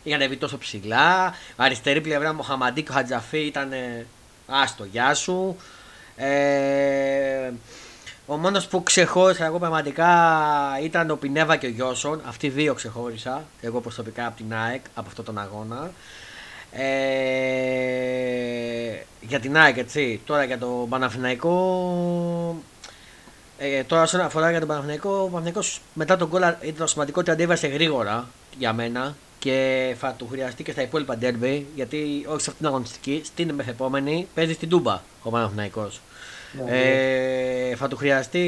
Είχαν 0.03 0.19
ανεβεί 0.19 0.37
τόσο 0.37 0.57
ψηλά. 0.57 1.33
Αριστερή 1.55 2.01
πλευρά 2.01 2.33
Μοχαμαντή 2.33 2.83
και 2.83 2.91
ο 2.91 2.93
Χατζαφή 2.93 3.39
ήταν. 3.39 3.71
Άστο, 4.47 4.85
γεια 4.85 5.13
σου. 5.13 5.55
Ε, 6.15 7.51
ο 8.25 8.37
μόνος 8.37 8.67
που 8.67 8.83
ξεχώρισα 8.83 9.45
εγώ 9.45 9.59
πραγματικά 9.59 10.09
ήταν 10.83 11.09
ο 11.09 11.15
Πινέβα 11.15 11.55
και 11.55 11.65
ο 11.65 11.69
Γιώσον. 11.69 12.21
Αυτοί 12.25 12.45
οι 12.47 12.49
δύο 12.49 12.73
ξεχώρισα. 12.73 13.43
Εγώ 13.61 13.81
προσωπικά 13.81 14.25
από 14.25 14.37
την 14.37 14.53
ΑΕΚ 14.53 14.83
από 14.93 15.07
αυτόν 15.07 15.25
τον 15.25 15.37
αγώνα. 15.37 15.91
Ε, 16.71 16.83
για 19.21 19.39
την 19.39 19.57
ΑΕΚ, 19.57 19.77
έτσι. 19.77 20.21
Τώρα 20.25 20.43
για 20.43 20.57
το 20.57 20.87
Παναθηναϊκό. 20.89 22.63
Ε, 23.65 23.83
τώρα, 23.83 24.01
όσον 24.01 24.21
αφορά 24.21 24.49
για 24.49 24.59
τον 24.59 24.67
Παναθηναϊκό, 24.67 25.09
ο 25.09 25.25
Παναθηναϊκός 25.25 25.81
μετά 25.93 26.17
τον 26.17 26.27
γκολ 26.27 26.41
ήταν 26.41 26.75
το 26.77 26.87
σημαντικό 26.87 27.19
ότι 27.19 27.31
αντέβασε 27.31 27.67
γρήγορα 27.67 28.27
για 28.57 28.73
μένα 28.73 29.15
και 29.39 29.95
θα 29.99 30.13
του 30.17 30.27
χρειαστεί 30.31 30.63
και 30.63 30.71
στα 30.71 30.81
υπόλοιπα 30.81 31.17
ντέρμπι 31.17 31.67
γιατί 31.75 32.25
όχι 32.27 32.41
σε 32.41 32.49
αυτήν 32.49 32.55
την 32.57 32.65
αγωνιστική, 32.65 33.21
στην 33.25 33.53
μεθεπόμενη 33.53 34.27
παίζει 34.33 34.53
στην 34.53 34.69
Τούμπα 34.69 35.01
ο 35.23 35.29
Παναθηναϊκός. 35.29 36.01
Ναι, 36.65 36.71
Ε, 37.71 37.75
θα 37.75 37.87
του 37.87 37.95
χρειαστεί 37.95 38.45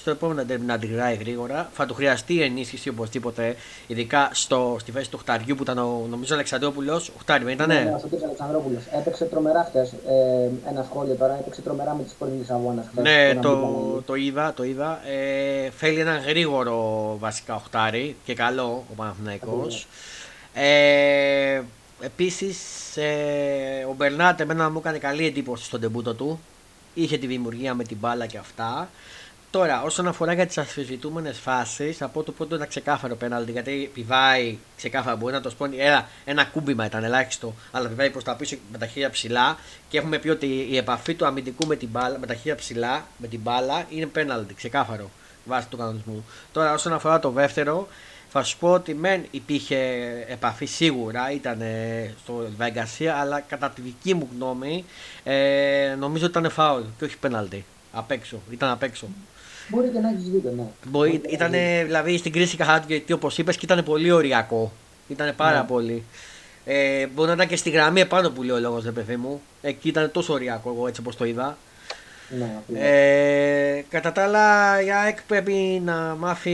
στο 0.00 0.10
επόμενο 0.10 0.44
ντέρμπι 0.44 0.64
να 0.66 0.74
αντιδράει 0.74 1.14
γρήγορα. 1.14 1.70
Θα 1.74 1.86
του 1.86 1.94
χρειαστεί 1.94 2.42
ενίσχυση 2.42 2.88
οπωσδήποτε, 2.88 3.56
ειδικά 3.86 4.28
στο, 4.32 4.76
στη 4.80 4.90
θέση 4.92 5.10
του 5.10 5.18
Χταριού 5.18 5.54
που 5.54 5.62
ήταν 5.62 5.78
ο 5.78 6.06
νομίζω 6.10 6.32
ο 6.32 6.36
Αλεξανδρόπουλος. 6.36 7.08
Ο 7.08 7.12
Χτάρι, 7.20 7.44
δεν 7.44 7.52
ήτανε; 7.52 7.74
Ναι, 7.74 7.80
ναι, 7.82 7.94
ο 7.94 7.98
Σωτήρης 7.98 8.24
Αλεξανδρόπουλος. 8.24 8.82
Έπαιξε 8.98 9.24
τρομερά 9.24 9.64
χτες. 9.68 9.92
Ε, 9.92 10.68
ένα 10.70 10.82
σχόλιο 10.90 11.14
τώρα. 11.14 11.36
Έπαιξε 11.40 11.60
τρομερά 11.62 11.94
με 11.94 12.02
τις 12.02 12.12
πόρες 12.12 12.34
Λισαβόνας 12.38 12.86
χτες. 12.90 13.04
Ναι, 13.04 13.28
Στον 13.30 13.42
το, 13.42 13.48
Αμπιταλή. 13.50 14.02
το 14.06 14.14
είδα, 14.14 14.52
το 14.56 14.64
είδα. 14.64 15.00
Ε, 15.08 15.70
θέλει 15.70 16.00
έναν 16.00 16.20
γρήγορο 16.26 17.16
βασικά 17.18 17.54
οχτάρι 17.54 18.16
και 18.24 18.34
καλό 18.34 18.84
ο 18.90 18.94
Παναθηναϊκός. 18.96 19.86
Ε, 20.54 21.60
επίσης 22.00 22.58
ε, 22.96 23.84
ο 23.90 23.94
Μπερνάτ 23.96 24.40
εμένα 24.40 24.70
μου 24.70 24.78
έκανε 24.78 24.98
καλή 24.98 25.26
εντύπωση 25.26 25.64
στον 25.64 25.80
τεμπούτο 25.80 26.14
του. 26.14 26.40
Είχε 26.94 27.18
τη 27.18 27.26
δημιουργία 27.26 27.74
με 27.74 27.84
την 27.84 27.96
μπάλα 28.00 28.26
και 28.26 28.38
αυτά. 28.38 28.88
Τώρα, 29.50 29.82
όσον 29.82 30.06
αφορά 30.06 30.32
για 30.32 30.46
τις 30.46 30.58
αμφισβητούμενε 30.58 31.32
φάσεις, 31.32 32.02
από 32.02 32.22
το 32.22 32.32
πρώτο 32.32 32.54
ένα 32.54 32.66
ξεκάθαρο 32.66 33.14
πέναλτι. 33.14 33.52
Γιατί 33.52 33.90
πιβάει 33.94 34.58
ξεκάθαρα, 34.76 35.16
μπορεί 35.16 35.32
να 35.32 35.40
το 35.40 35.50
σπώνει. 35.50 35.76
Ένα, 35.76 36.08
ένα 36.24 36.44
κούμπιμα 36.44 36.84
ήταν 36.84 37.04
ελάχιστο, 37.04 37.54
αλλά 37.70 37.88
πιβάει 37.88 38.10
προς 38.10 38.24
τα 38.24 38.36
πίσω 38.36 38.56
με 38.72 38.78
τα 38.78 38.86
χέρια 38.86 39.10
ψηλά. 39.10 39.58
Και 39.88 39.98
έχουμε 39.98 40.18
πει 40.18 40.28
ότι 40.28 40.66
η 40.70 40.76
επαφή 40.76 41.14
του 41.14 41.26
αμυντικού 41.26 41.66
με, 41.66 41.76
την 41.76 41.88
μπάλα, 41.88 42.18
με 42.18 42.26
τα 42.26 42.34
χέρια 42.34 42.54
ψηλά, 42.54 43.06
με 43.16 43.26
την 43.26 43.40
μπάλα, 43.40 43.86
είναι 43.90 44.06
πέναλτι, 44.06 44.54
ξεκάθαρο 44.54 45.10
βάσει 45.44 45.68
του 45.68 45.76
κανονισμού. 45.76 46.24
Τώρα, 46.52 46.72
όσον 46.72 46.92
αφορά 46.92 47.18
το 47.18 47.30
δεύτερο, 47.30 47.88
θα 48.36 48.42
σου 48.42 48.58
πω 48.58 48.72
ότι 48.72 48.94
μεν 48.94 49.24
υπήρχε 49.30 49.76
επαφή 50.28 50.64
σίγουρα, 50.66 51.30
ήταν 51.32 51.62
στο 52.22 52.46
Βαγκασία, 52.56 53.14
αλλά 53.14 53.40
κατά 53.40 53.70
τη 53.70 53.80
δική 53.80 54.14
μου 54.14 54.28
γνώμη 54.34 54.84
ε, 55.24 55.94
νομίζω 55.98 56.26
ότι 56.26 56.38
ήταν 56.38 56.50
φάουλ 56.50 56.82
και 56.98 57.04
όχι 57.04 57.18
πέναλτι. 57.18 57.64
Απ' 57.92 58.10
έξω, 58.10 58.40
ήταν 58.50 58.70
απ' 58.70 58.82
έξω. 58.82 59.08
Μπορεί 59.68 59.88
και 59.88 59.98
να 59.98 60.08
έχεις 60.08 60.24
δίκιο, 60.24 60.52
ναι. 60.56 60.64
Μπορεί, 60.86 61.20
ήταν 61.28 61.50
δηλαδή 61.84 62.18
στην 62.18 62.32
κρίση 62.32 62.56
καθάτη 62.56 62.84
γιατί 62.88 63.12
όπως 63.12 63.38
είπες 63.38 63.56
και 63.56 63.64
ήταν 63.64 63.84
πολύ 63.84 64.10
οριακό. 64.10 64.72
Ήταν 65.08 65.34
πάρα 65.36 65.58
ναι. 65.58 65.66
πολύ. 65.66 66.04
Ε, 66.64 67.06
μπορεί 67.06 67.28
να 67.28 67.34
ήταν 67.34 67.48
και 67.48 67.56
στη 67.56 67.70
γραμμή 67.70 68.00
επάνω 68.00 68.30
που 68.30 68.42
λέει 68.42 68.56
ο 68.56 68.60
λόγος, 68.60 68.84
δεν 68.84 68.92
παιδί 68.92 69.16
μου. 69.16 69.40
Εκεί 69.62 69.88
ήταν 69.88 70.10
τόσο 70.10 70.32
οριακό, 70.32 70.70
εγώ 70.70 70.86
έτσι 70.86 71.00
όπως 71.00 71.16
το 71.16 71.24
είδα. 71.24 71.56
Ναι, 72.28 72.78
ε, 72.80 73.84
κατά 73.88 74.12
τα 74.12 74.22
άλλα, 74.22 74.80
η 74.82 74.92
ΑΕΚ 74.92 75.22
πρέπει 75.22 75.82
να 75.84 76.14
μάθει 76.18 76.52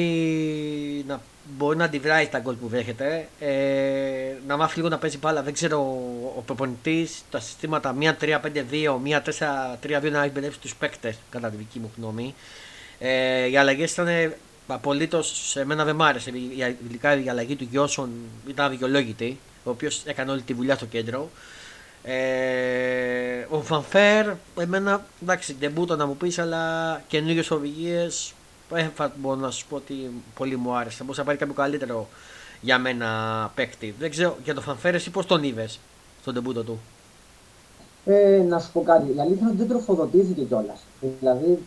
να 1.07 1.21
μπορεί 1.45 1.77
να 1.77 1.85
αντιδράει 1.85 2.25
στα 2.25 2.39
γκολ 2.39 2.55
που 2.55 2.69
δέχεται. 2.69 3.29
Ε, 3.41 4.35
να 4.47 4.57
μάθει 4.57 4.77
λίγο 4.77 4.89
να 4.89 4.99
παίζει 4.99 5.19
μπάλα. 5.19 5.43
Δεν 5.43 5.53
ξέρω 5.53 5.79
ο 6.37 6.43
προπονητής 6.47 7.23
τα 7.31 7.41
συστήματα 7.41 7.97
1-3-5-2, 8.01 8.41
1-4-3-2 9.83 10.11
να 10.11 10.23
εκπαιδεύσει 10.23 10.59
τους 10.59 10.75
παίκτες, 10.75 11.19
κατά 11.31 11.51
τη 11.51 11.57
δική 11.57 11.79
μου 11.79 11.91
γνώμη. 11.97 12.35
Ε, 12.99 13.47
οι 13.51 13.57
αλλαγές 13.57 13.93
ήταν 13.93 14.35
απολύτως. 14.67 15.51
Σε 15.51 15.65
μένα 15.65 15.85
δεν 15.85 15.95
μ' 15.95 16.03
άρεσε. 16.03 16.33
Ειδικά 16.87 17.23
η 17.23 17.29
αλλαγή 17.29 17.57
του 17.57 17.69
Γιώσον 17.71 18.11
ήταν 18.49 18.67
αδικαιολόγητη, 18.67 19.39
ο 19.65 19.71
οποίος 19.71 20.03
έκανε 20.05 20.31
όλη 20.31 20.43
τη 20.43 20.55
δουλειά 20.55 20.75
στο 20.75 20.87
κέντρο. 20.87 21.31
Ε, 22.03 23.47
ο 23.49 23.61
Φανφέρ, 23.61 24.33
εμένα 24.59 25.07
εντάξει, 25.23 25.57
δεν 25.61 25.71
μπορούσα 25.71 25.97
να 25.97 26.07
μου 26.07 26.17
πεις, 26.17 26.39
αλλά 26.39 27.03
καινούριες 27.09 27.51
οδηγίες 27.51 28.33
δεν 28.71 28.93
μπορώ 29.17 29.41
να 29.41 29.51
σου 29.51 29.67
πω 29.67 29.77
ότι 29.77 29.95
πολύ 30.35 30.57
μου 30.57 30.77
άρεσε. 30.77 31.03
Μπορούσε 31.03 31.21
να 31.21 31.27
πάρει 31.27 31.39
κάποιο 31.39 31.55
καλύτερο 31.55 32.09
για 32.61 32.79
μένα 32.79 33.09
παίκτη. 33.55 33.95
Δεν 33.99 34.11
ξέρω 34.11 34.37
για 34.45 34.55
το 34.55 34.61
Φανφέρ, 34.61 34.95
εσύ 34.95 35.11
πώς 35.11 35.27
τον 35.27 35.43
είδες 35.43 35.81
στον 36.21 36.35
τεμπούτο 36.35 36.63
του; 36.63 36.79
Ε, 38.05 38.45
να 38.49 38.59
σου 38.59 38.73
πω 38.73 38.83
κάτι. 38.83 39.15
Η 39.17 39.21
αλήθεια 39.21 39.39
είναι 39.41 39.49
ότι 39.49 39.57
δεν 39.57 39.69
τροφοδοτήθηκε 39.69 40.43
κιόλας. 40.43 40.81
Δηλαδή, 41.21 41.59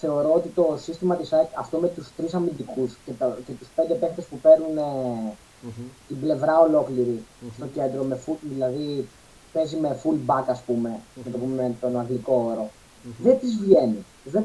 θεωρώ 0.00 0.32
ότι 0.34 0.48
το 0.48 0.78
σύστημα 0.82 1.16
της 1.16 1.32
ΑΕΚ, 1.32 1.48
αυτό 1.54 1.78
με 1.78 1.88
τους 1.88 2.06
τρεις 2.16 2.34
αμυντικούς 2.34 2.92
και, 3.04 3.12
και 3.46 3.52
τους 3.58 3.68
πέντε 3.74 3.94
παίχτε 3.94 4.22
που 4.30 4.38
παίρνουν 4.38 4.78
mm-hmm. 4.78 5.84
την 6.08 6.20
πλευρά 6.20 6.58
ολόκληρη 6.58 7.22
mm-hmm. 7.22 7.52
στο 7.56 7.66
κέντρο, 7.66 8.02
με 8.02 8.20
full, 8.26 8.36
δηλαδή 8.40 9.08
παίζει 9.52 9.76
με 9.76 10.00
full 10.04 10.30
back, 10.30 10.44
ας 10.46 10.60
πούμε, 10.60 10.90
mm-hmm. 10.90 11.30
το 11.32 11.38
πούμε 11.38 11.74
τον 11.80 11.98
αγγλικό 11.98 12.50
όρο, 12.50 12.70
δεν 13.18 13.38
της 13.38 13.56
βγαίνει. 13.56 14.04
Δεν 14.24 14.44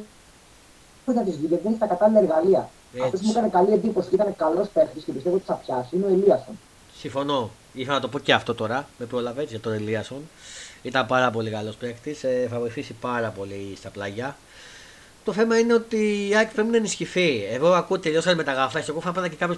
θα 1.13 1.21
τη 1.21 1.31
βγει, 1.31 1.45
γιατί 1.45 1.63
δεν 1.63 1.71
έχει 1.71 1.81
τα 1.81 1.87
κατάλληλα 1.87 2.19
εργαλεία. 2.19 2.69
Αυτός 3.03 3.19
που 3.19 3.25
μου 3.25 3.31
έκανε 3.31 3.49
καλή 3.49 3.73
εντύπωση 3.73 4.09
και 4.09 4.15
ήταν 4.15 4.35
καλός 4.35 4.67
παίχτης 4.67 5.03
και 5.03 5.11
πιστεύω 5.11 5.35
ότι 5.35 5.45
θα 5.45 5.53
πιάσει 5.53 5.95
είναι 5.95 6.05
ο 6.05 6.09
Ελίασον. 6.09 6.59
Συμφωνώ. 6.97 7.49
Είχα 7.73 7.93
να 7.93 7.99
το 7.99 8.07
πω 8.07 8.19
και 8.19 8.33
αυτό 8.33 8.55
τώρα. 8.55 8.87
Με 8.97 9.05
πρόλαβε 9.05 9.43
για 9.43 9.59
τον 9.59 9.73
Ελίασον. 9.73 10.21
Ήταν 10.81 11.05
πάρα 11.05 11.31
πολύ 11.31 11.49
καλός 11.49 11.75
παίχτης. 11.75 12.23
Ε, 12.23 12.47
θα 12.49 12.59
βοηθήσει 12.59 12.93
πάρα 12.93 13.29
πολύ 13.29 13.73
στα 13.77 13.89
πλάγια. 13.89 14.35
Το 15.23 15.33
θέμα 15.33 15.59
είναι 15.59 15.73
ότι 15.73 16.27
η 16.29 16.35
ΑΕΚ 16.35 16.53
πρέπει 16.53 16.69
να 16.69 16.77
ενισχυθεί. 16.77 17.45
Εγώ 17.51 17.73
ακούω 17.73 17.99
τελειώσαν 17.99 18.35
μεταγραφέ. 18.35 18.85
Εγώ 18.89 19.01
θα 19.01 19.11
πάω 19.11 19.27
και 19.27 19.35
κάποιους 19.35 19.57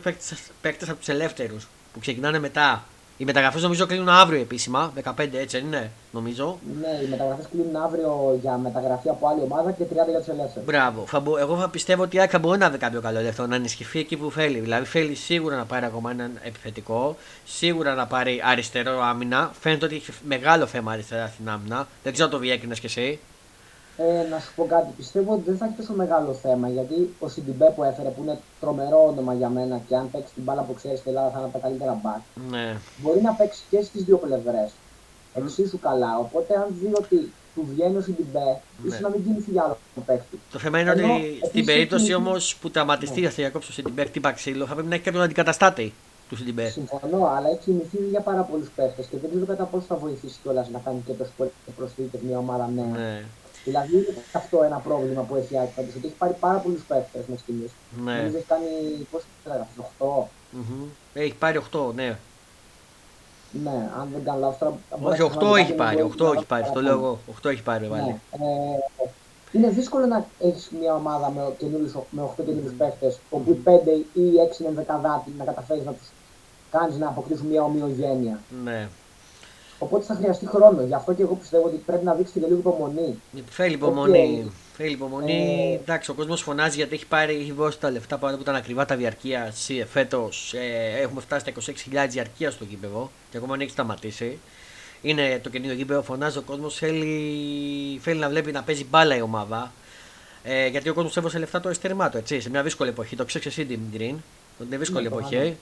παίκτε 0.62 0.86
από 0.86 0.96
τους 0.96 1.08
ελεύθερους 1.08 1.68
που 1.94 2.00
ξεκινάνε 2.00 2.40
μετά. 2.40 2.84
Οι 3.20 3.26
μεταγραφές 3.26 3.62
νομίζω 3.62 3.86
κλείνουν 3.86 4.10
αύριο 4.10 4.42
επίσημα, 4.42 4.94
15 5.04 5.34
έτσι 5.34 5.60
είναι, 5.60 5.92
νομίζω. 6.12 6.60
Ναι, 6.82 7.06
οι 7.06 7.10
μεταγραφές 7.10 7.46
κλείνουν 7.52 7.76
αύριο 7.76 8.38
για 8.42 8.58
μεταγραφή 8.58 9.10
από 9.10 9.28
άλλη 9.28 9.42
ομάδα 9.42 9.72
και 9.72 9.84
30 9.84 9.88
για 10.10 10.18
τους 10.18 10.28
ελεύθερους. 10.28 10.66
Μπράβο. 10.66 11.06
Εγώ 11.40 11.58
θα 11.58 11.70
πιστεύω 11.70 12.04
ότι 12.04 12.16
η 12.16 12.20
ΑΕΚ 12.20 12.30
θα 12.32 12.40
μπορεί 12.40 12.60
να 12.60 12.70
βρει 12.70 12.78
κάποιο 12.78 13.02
καλό 13.02 13.20
ελεύθερο, 13.20 13.48
να 13.48 13.56
ενισχυθεί 13.56 14.00
εκεί 14.00 14.18
που 14.18 14.32
θέλει. 14.32 14.60
Δηλαδή 14.60 14.86
θέλει 14.86 15.16
σίγουρα 15.16 15.56
να 15.56 15.66
πάρει 15.66 15.86
ακόμα 15.86 16.12
έναν 16.12 16.32
επιθετικό, 16.44 17.18
σίγουρα 17.46 17.94
να 17.94 18.06
πάρει 18.06 18.42
αριστερό 18.46 19.02
άμυνα. 19.04 19.52
Φαίνεται 19.60 19.86
ότι 19.86 19.96
έχει 19.96 20.12
μεγάλο 20.28 20.66
θέμα 20.66 20.92
αριστερά 20.92 21.28
στην 21.28 21.50
άμυνα. 21.50 21.88
Δεν 22.04 22.14
ξέρω 22.14 22.30
το 22.30 22.38
διέκρινες 22.38 22.80
κι 22.80 22.86
εσύ. 22.86 23.20
Ε, 23.98 24.28
να 24.30 24.40
σου 24.40 24.52
πω 24.56 24.66
κάτι, 24.66 24.88
πιστεύω 24.98 25.34
ότι 25.34 25.42
δεν 25.46 25.58
θα 25.58 25.66
έχει 25.66 25.74
τόσο 25.74 25.94
μεγάλο 25.94 26.34
θέμα 26.34 26.70
γιατί 26.70 27.14
ο 27.20 27.28
Σιντιμπέ 27.28 27.74
που 27.76 27.84
έφερε 27.84 28.10
που 28.10 28.22
είναι 28.24 28.38
τρομερό 28.60 29.08
όνομα 29.08 29.34
για 29.34 29.50
μένα 29.50 29.82
και 29.88 29.96
αν 29.96 30.12
παίξει 30.12 30.34
την 30.34 30.44
μπάλα 30.44 30.62
που 30.62 30.74
ξέρεις 30.74 31.00
στην 31.00 31.12
Ελλάδα 31.12 31.30
θα 31.32 31.38
είναι 31.38 31.48
από 31.48 31.58
τα 31.58 31.68
καλύτερα 31.68 32.00
μπακ. 32.04 32.22
Ναι. 32.50 32.76
Μπορεί 32.98 33.22
να 33.22 33.32
παίξει 33.32 33.64
και 33.70 33.82
στις 33.82 34.04
δύο 34.04 34.18
πλευρές. 34.18 34.70
Mm. 34.70 35.42
Εξίσου 35.42 35.80
καλά. 35.80 36.18
Οπότε 36.18 36.56
αν 36.56 36.68
δει 36.80 36.92
ότι 36.94 37.32
του 37.56 37.68
βγαίνει 37.72 37.98
ο 37.98 38.02
Σιντιμπέ, 38.02 38.50
ναι. 38.50 38.88
ίσως 38.88 39.00
να 39.00 39.10
μην 39.10 39.24
κινηθεί 39.24 39.52
για 39.52 39.64
άλλο 39.64 39.78
παίκτη. 40.06 40.40
Το 40.52 40.60
θέμα 40.60 40.80
είναι 40.80 40.92
Ενώ, 40.92 41.14
ότι 41.14 41.40
στην 41.46 41.66
περίπτωση 41.66 42.14
όμως 42.14 42.56
που 42.56 42.70
τραυματιστεί 42.70 43.22
ναι. 43.22 43.30
για 43.36 43.50
κόψει 43.50 43.70
ο 43.72 43.74
Σιντιμπέ, 43.74 44.06
χτύπα 44.06 44.32
ξύλο, 44.32 44.66
θα 44.66 44.74
πρέπει 44.74 44.88
να 44.88 44.96
έχει 44.96 45.04
κάποιον 45.04 45.24
αντικαταστάτη 45.24 45.94
του 46.30 46.36
Σιντιμπέ. 46.36 46.70
Συμφωνώ, 46.70 47.26
αλλά 47.26 47.50
έχει 47.50 47.60
κινηθεί 47.64 47.98
για 48.10 48.22
πάρα 48.22 48.42
πολλούς 48.42 48.70
παίκτες 48.76 49.06
και 49.06 49.18
δεν 49.18 49.30
ξέρω 49.30 49.46
κατά 49.46 49.64
πόσο 49.64 49.86
θα 49.88 49.96
βοηθήσει 49.96 50.40
κιόλας 50.44 50.70
να 50.70 50.80
κάνει 50.80 51.04
και 51.06 51.14
το 51.66 51.72
προσθήκη 51.78 52.20
μια 52.28 52.38
ομάδα 52.38 52.70
νέα. 52.76 52.86
Ναι. 52.86 53.24
Δηλαδή 53.68 53.96
είναι 53.96 54.24
αυτό 54.34 54.64
ένα 54.64 54.78
πρόβλημα 54.78 55.22
που 55.22 55.36
έχει 55.36 55.54
η 55.54 55.58
ότι 55.80 56.08
έχει 56.08 56.16
πάρει 56.18 56.36
πάρα 56.40 56.58
πολλούς 56.58 56.82
παίχτε 56.88 57.26
με 57.28 57.38
στιγμή. 57.38 57.72
Ναι. 58.04 58.20
έχει 58.20 58.46
κάνει. 58.48 58.68
Πώς 59.12 59.24
θα 59.44 59.54
γράψει, 59.54 59.74
8. 60.00 60.06
Mm-hmm. 60.54 60.86
Έχει 61.14 61.34
πάρει 61.34 61.62
8, 61.72 61.94
ναι. 61.96 62.18
Ναι, 63.64 63.90
αν 64.00 64.10
δεν 64.14 64.24
κάνω 64.24 64.40
λάθος. 64.40 64.74
Όχι, 65.02 65.22
8 65.22 65.58
έχει 65.58 65.74
πάρει. 65.74 66.12
8 66.20 66.34
έχει 66.36 66.46
πάρει. 66.46 66.70
Το 66.74 66.82
λέω 66.82 66.94
εγώ. 66.94 67.20
8 67.42 67.50
έχει 67.50 67.64
πάρει, 67.64 67.88
βάλει. 67.88 68.04
Ναι. 68.04 68.20
Ε, 68.32 69.10
είναι 69.52 69.70
δύσκολο 69.70 70.06
να 70.06 70.26
έχεις 70.40 70.70
μια 70.80 70.94
ομάδα 70.94 71.32
με, 71.32 71.42
με 72.10 72.22
8 72.24 72.44
καινούριους 72.44 72.72
mm. 72.72 72.78
παίχτε, 72.78 73.16
όπου 73.30 73.60
5 73.66 73.70
ή 74.14 74.22
6 74.56 74.60
είναι 74.60 74.72
δεκαδάτη 74.72 75.34
να 75.38 75.44
καταφέρεις 75.44 75.86
να 75.86 75.92
τους 75.92 76.08
κάνεις 76.72 76.98
να 76.98 77.08
αποκτήσουν 77.08 77.48
μια 77.48 77.64
ομοιογένεια. 77.64 78.40
Ναι. 78.64 78.90
Οπότε 79.80 80.06
θα 80.06 80.16
χρειαστεί 80.16 80.46
χρόνο. 80.48 80.82
Γι' 80.82 80.94
αυτό 80.94 81.14
και 81.14 81.22
εγώ 81.22 81.36
πιστεύω 81.36 81.66
ότι 81.66 81.76
πρέπει 81.86 82.06
να 82.06 82.14
δείξει 82.14 82.40
και 82.40 82.40
λίγο 82.40 82.60
υπομονή. 82.60 83.22
Θέλει 83.50 83.74
υπομονή. 83.74 84.46
Okay. 84.46 84.52
Θέλει 84.78 84.92
υπομονή. 84.92 85.72
Ε... 85.72 85.76
Εντάξει, 85.76 86.12
ο 86.12 86.14
κόσμος 86.14 86.42
φωνάζει 86.42 86.76
γιατί 86.76 86.94
έχει 86.94 87.06
πάρει, 87.06 87.36
έχει 87.36 87.52
δώσει 87.52 87.80
τα 87.80 87.92
λεφτά 87.92 88.18
πάνω 88.18 88.36
που 88.36 88.42
ήταν 88.42 88.56
ακριβά 88.56 88.86
τα 88.86 88.96
διαρκεία. 88.96 89.54
Φέτος 89.90 90.54
ε, 90.54 91.02
έχουμε 91.02 91.22
φτάσει 91.22 91.52
στα 91.52 91.74
26.000 92.06 92.08
διαρκεία 92.10 92.52
στο 92.52 92.64
γήπεδο 92.64 93.12
και 93.32 93.38
ακόμα 93.38 93.52
δεν 93.52 93.62
έχει 93.62 93.72
σταματήσει. 93.72 94.38
Είναι 95.02 95.40
το 95.44 95.50
καινούργιο 95.50 95.76
γήπεδο, 95.76 96.02
φωνάζει 96.02 96.38
ο 96.38 96.42
κόσμος. 96.42 96.76
Θέλει, 96.76 98.00
θέλει 98.02 98.20
να 98.20 98.30
βλέπει 98.30 98.52
να 98.52 98.64
παίζει 98.64 98.86
μπάλα 98.90 99.16
η 99.16 99.22
ομάδα. 99.22 99.72
Ε, 100.44 100.68
γιατί 100.68 100.90
ο 100.90 100.94
κόσμος 100.94 101.18
έβωσε 101.18 101.40
λεφτά 101.40 101.60
το 101.60 101.70
εστέρημά 101.70 102.10
του, 102.10 102.18
έτσι, 102.18 102.40
σε 102.40 102.50
μια 102.50 102.64
δύσκολη 102.64 102.90
εποχή. 102.90 103.16
Το 103.16 103.26
ξέρεις 103.26 103.48
εσύ, 103.48 103.64
Δημητρή. 103.64 104.16
Είναι 104.66 104.78
δύσκολη 104.78 105.10
ναι, 105.10 105.16
εποχή. 105.16 105.58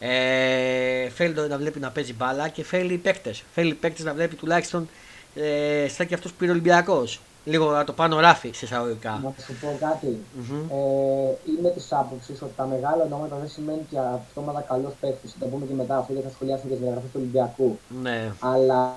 Ε, 0.00 1.08
θέλει 1.08 1.34
να 1.48 1.58
βλέπει 1.58 1.80
να 1.80 1.90
παίζει 1.90 2.14
μπάλα 2.14 2.48
και 2.48 2.62
θέλει 2.62 2.96
παίκτες. 2.96 3.44
Θέλει 3.54 3.74
παίκτες 3.74 4.04
να 4.04 4.14
βλέπει 4.14 4.34
τουλάχιστον 4.34 4.88
ε, 5.34 5.88
σαν 5.88 6.06
και 6.06 6.14
αυτός 6.14 6.30
που 6.30 6.36
πήρε 6.38 6.50
ο 6.50 6.54
Ολυμπιακός. 6.54 7.20
Λίγο 7.44 7.70
να 7.70 7.84
το 7.84 7.92
πάνω 7.92 8.20
ράφι 8.20 8.50
σε 8.52 8.64
εισαγωγικά. 8.64 9.20
Να 9.22 9.34
σου 9.44 9.54
πω 9.60 9.76
κάτι. 9.80 10.18
Mm-hmm. 10.38 10.62
Ε, 10.70 11.50
είμαι 11.50 11.70
της 11.70 11.92
άποψης 11.92 12.42
ότι 12.42 12.52
τα 12.56 12.66
μεγάλα 12.66 13.02
ονόματα 13.04 13.36
δεν 13.36 13.48
σημαίνει 13.48 13.86
και 13.90 13.98
αυτόματα 13.98 14.60
καλός 14.60 14.92
παίκτης. 15.00 15.32
Θα 15.32 15.38
το 15.38 15.46
πούμε 15.46 15.66
και 15.66 15.74
μετά 15.74 15.96
αυτό 15.96 16.12
γιατί 16.12 16.28
θα 16.28 16.34
σχολιάσουμε 16.34 16.68
και 16.68 16.74
τις 16.74 16.84
διαγραφέ 16.84 17.06
του 17.06 17.20
Ολυμπιακού. 17.20 17.78
Ναι. 18.02 18.32
Αλλά 18.40 18.96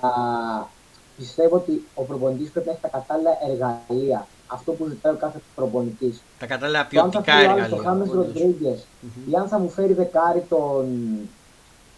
πιστεύω 1.17 1.55
ότι 1.55 1.87
ο 1.93 2.03
προπονητής 2.03 2.49
πρέπει 2.49 2.67
να 2.67 2.71
έχει 2.71 2.81
τα 2.81 2.87
κατάλληλα 2.87 3.31
εργαλεία 3.49 4.27
αυτό 4.51 4.71
που 4.71 4.87
ζητάει 4.87 5.13
ο 5.13 5.15
κάθε 5.15 5.41
προπονητής. 5.55 6.21
Τα 6.39 6.45
κατάλληλα 6.45 6.85
ποιοτικά 6.85 7.33
εργαλεία. 7.33 7.63
Αν 7.63 7.69
θα 7.69 7.77
Χάμε 7.83 8.05
Ροντρίγκες 8.13 8.85
ή 9.31 9.35
αν 9.35 9.47
θα 9.47 9.59
μου 9.59 9.69
φέρει 9.69 9.93
δεκάρι 9.93 10.45
τον, 10.49 11.09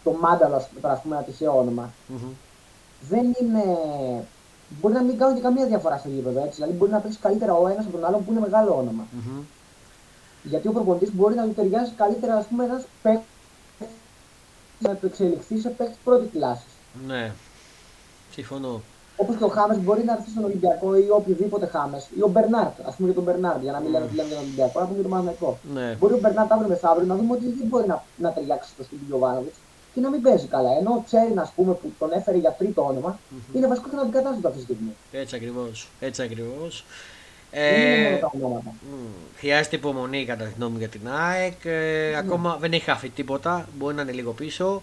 τον 0.04 0.16
Μάνταλο, 0.20 0.56
ας 0.82 1.00
πούμε 1.02 1.16
ένα 1.16 1.24
τυχαίο 1.24 1.58
όνομα, 1.58 1.92
mm-hmm. 2.08 2.32
δεν 3.08 3.24
είναι. 3.40 3.64
Μπορεί 4.80 4.94
να 4.94 5.02
μην 5.02 5.18
κάνουν 5.18 5.34
και 5.34 5.40
καμία 5.42 5.66
διαφορά 5.66 5.98
στο 5.98 6.08
γήπεδο 6.08 6.38
έτσι. 6.44 6.54
Δηλαδή 6.54 6.72
μπορεί 6.72 6.90
να 6.90 6.98
παίξεις 6.98 7.20
καλύτερα 7.20 7.54
ο 7.54 7.68
ένας 7.68 7.86
από 7.86 7.96
τον 7.96 8.04
άλλον 8.04 8.24
που 8.24 8.30
είναι 8.30 8.40
μεγάλο 8.40 8.76
όνομα. 8.76 9.06
Mm-hmm. 9.12 9.42
Γιατί 10.42 10.68
ο 10.68 10.72
προπονητής 10.72 11.14
μπορεί 11.14 11.34
να 11.34 11.44
του 11.44 11.54
ταιριάζει 11.54 11.90
καλύτερα, 11.90 12.34
ας 12.34 12.46
πούμε, 12.46 12.64
ένας 12.64 12.82
παίκτη 13.02 13.24
να 14.78 14.94
του 14.94 15.06
εξελιχθεί 15.06 15.58
σε 15.58 15.68
παίκτη 15.68 15.96
πρώτης 16.04 16.30
κλάσης. 16.32 16.72
Ναι. 17.06 17.32
Συμφωνώ. 18.30 18.82
Όπως 19.16 19.36
και 19.36 19.44
ο 19.44 19.48
Χάμες 19.48 19.78
μπορεί 19.78 20.04
να 20.04 20.12
έρθει 20.12 20.30
στον 20.30 20.44
Ολυμπιακό 20.44 20.96
ή 20.96 21.06
οποιοδήποτε 21.10 21.66
Χάμες. 21.66 22.08
Ή 22.18 22.22
ο 22.22 22.28
Μπερνάρτ, 22.28 22.76
ας 22.88 22.94
πούμε 22.94 23.06
για 23.08 23.16
τον 23.20 23.24
Μπερνάρτ, 23.24 23.62
για 23.62 23.72
να 23.72 23.80
μην 23.80 23.90
λέμε 23.90 24.04
ότι 24.04 24.14
λέμε 24.14 24.28
για 24.28 24.36
τον 24.36 24.44
Ολυμπιακό, 24.46 24.80
να 24.80 24.86
πούμε 24.86 24.98
για 25.00 25.06
τον 25.08 25.12
Παναγενικό. 25.12 25.58
Ναι. 25.74 25.96
Μπορεί 25.98 26.12
ο 26.14 26.18
Μπερνάρτ 26.22 26.52
αύριο 26.52 26.68
μεθαύριο 26.68 27.06
να 27.06 27.16
δούμε 27.16 27.32
ότι 27.32 27.44
δεν 27.58 27.66
μπορεί 27.70 27.86
να, 27.86 28.04
να 28.16 28.32
ταιριάξει 28.32 28.70
στο 28.74 28.82
στυλ 28.82 28.98
Γιωβάνοβιτς 29.08 29.58
και 29.94 30.00
να 30.00 30.08
μην 30.10 30.22
παίζει 30.22 30.46
καλά. 30.46 30.70
Ενώ 30.80 30.90
ο 30.90 31.02
Τσέριν, 31.06 31.38
ας 31.38 31.50
πούμε, 31.56 31.72
που 31.72 31.92
τον 31.98 32.12
έφερε 32.12 32.36
για 32.36 32.52
τρίτο 32.58 32.82
όνομα, 32.90 33.18
mm-hmm. 33.18 33.56
είναι 33.56 33.66
βασικό 33.66 33.88
και 33.88 33.96
να 33.96 34.02
αντικατάστατο 34.02 34.48
αυτή 34.48 34.58
τη 34.58 34.64
στιγμή. 34.64 34.92
Έτσι 35.12 35.36
ακριβώς. 35.36 35.88
Έτσι 36.00 36.22
ακριβώς. 36.22 36.84
Ε, 37.56 38.20
χρειάζεται 39.36 39.76
υπομονή 39.76 40.24
κατά 40.24 40.44
τη 40.44 40.52
γνώμη 40.56 40.78
για 40.78 40.88
την 40.88 41.00
ΑΕΚ. 41.08 41.64
Ε, 41.64 41.70
ναι. 42.10 42.16
Ακόμα 42.16 42.56
δεν 42.60 42.72
έχει 42.72 42.84
χάφει 42.84 43.08
τίποτα. 43.08 43.68
Μπορεί 43.78 43.94
να 43.94 44.02
είναι 44.02 44.12
λίγο 44.12 44.32
πίσω. 44.32 44.82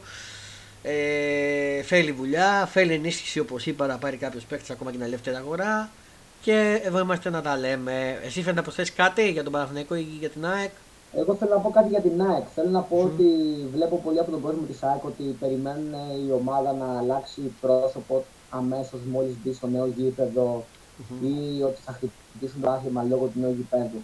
Ε, 0.83 1.81
θέλει 1.81 2.11
δουλειά, 2.11 2.65
θέλει 2.65 2.93
ενίσχυση 2.93 3.39
όπως 3.39 3.65
είπα 3.65 3.87
να 3.87 3.97
πάρει 3.97 4.17
κάποιος 4.17 4.43
παίκτης 4.43 4.69
ακόμα 4.69 4.91
και 4.91 4.97
την 4.97 5.05
ελεύθερη 5.05 5.35
αγορά. 5.35 5.89
Και 6.41 6.81
εδώ 6.83 6.99
είμαστε 6.99 7.29
να 7.29 7.41
τα 7.41 7.57
λέμε. 7.57 8.19
Εσύ 8.23 8.41
θέλει 8.41 8.55
να 8.55 8.61
προσθέσει 8.61 8.91
κάτι 8.91 9.31
για 9.31 9.43
τον 9.43 9.51
Παναθηναϊκό 9.51 9.95
ή 9.95 10.01
για 10.19 10.29
την 10.29 10.45
ΑΕΚ; 10.45 10.71
Εγώ 11.13 11.35
θέλω 11.35 11.53
να 11.53 11.59
πω 11.59 11.69
κάτι 11.69 11.89
για 11.89 12.01
την 12.01 12.21
ΑΕΚ. 12.21 12.43
Θέλω 12.55 12.69
να 12.69 12.81
πω 12.81 12.97
ότι 12.97 13.25
βλέπω 13.73 14.01
πολύ 14.03 14.19
από 14.19 14.31
τον 14.31 14.41
κόσμο 14.41 14.61
της 14.67 14.83
ΑΕΚ 14.83 15.03
ότι 15.03 15.23
περιμένουν 15.23 15.93
η 16.27 16.31
ομάδα 16.31 16.73
να 16.73 16.97
αλλάξει 16.97 17.41
πρόσωπο 17.61 18.25
αμέσως 18.49 18.99
μόλις 19.11 19.35
μπει 19.43 19.53
στο 19.53 19.67
νέο 19.67 19.87
γήπεδο 19.87 20.65
mm-hmm. 20.65 21.25
ή 21.25 21.61
ότι 21.63 21.79
θα 21.85 21.91
χτυπήσουν 21.91 22.61
το 22.61 22.69
άθλημα 22.69 23.03
λόγω 23.03 23.25
του 23.25 23.39
νέου 23.39 23.51
γήπεδου. 23.51 24.01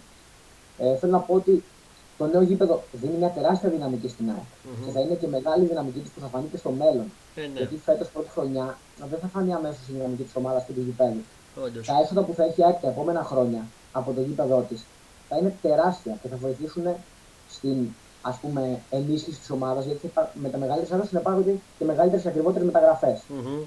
Ε, 0.78 0.96
θέλω 0.96 1.12
να 1.12 1.18
πω 1.18 1.34
ότι 1.34 1.62
το 2.18 2.26
νέο 2.26 2.42
γήπεδο 2.42 2.82
δίνει 2.92 3.16
μια 3.16 3.30
τεράστια 3.30 3.68
δυναμική 3.68 4.08
στην 4.08 4.30
ΑΕΚ 4.30 4.38
mm-hmm. 4.38 4.84
και 4.84 4.90
θα 4.90 5.00
είναι 5.00 5.14
και 5.14 5.26
μεγάλη 5.26 5.64
δυναμική 5.66 5.98
της 5.98 6.10
που 6.10 6.20
θα 6.20 6.26
φανεί 6.26 6.46
και 6.52 6.56
στο 6.56 6.70
μέλλον. 6.70 7.06
Ε, 7.34 7.40
ναι. 7.40 7.58
Γιατί 7.58 7.76
φέτος 7.84 8.08
πρώτη 8.08 8.30
χρονιά 8.30 8.78
δεν 9.10 9.18
θα 9.18 9.26
φανεί 9.26 9.52
αμέσως 9.54 9.88
η 9.88 9.92
δυναμική 9.92 10.22
της 10.22 10.36
ομάδας 10.36 10.64
και 10.66 10.72
του 10.72 10.80
γηπέδου. 10.80 11.22
Τα 11.86 11.94
έσοδα 12.02 12.22
που 12.22 12.34
θα 12.34 12.44
έχει 12.44 12.60
η 12.60 12.64
ΑΕΚ 12.64 12.80
τα 12.80 12.88
επόμενα 12.88 13.22
χρόνια 13.24 13.62
από 13.92 14.12
το 14.12 14.20
γήπεδο 14.20 14.66
της 14.68 14.84
θα 15.28 15.36
είναι 15.36 15.54
τεράστια 15.62 16.18
και 16.22 16.28
θα 16.28 16.36
βοηθήσουν 16.36 16.86
στην 17.48 17.88
ας 18.22 18.36
πούμε, 18.36 18.80
ενίσχυση 18.90 19.38
της 19.38 19.50
ομάδας 19.50 19.84
γιατί 19.84 20.10
με 20.34 20.48
τα 20.48 20.58
μεγαλύτερα 20.58 20.94
έδρα 20.94 21.08
θα 21.12 21.18
υπάρχουν 21.18 21.60
και 21.78 21.84
μεγαλύτερες 21.84 22.22
και 22.22 22.28
ακριβότερες 22.28 22.66
μεταγραφές. 22.66 23.20
Mm-hmm. 23.28 23.66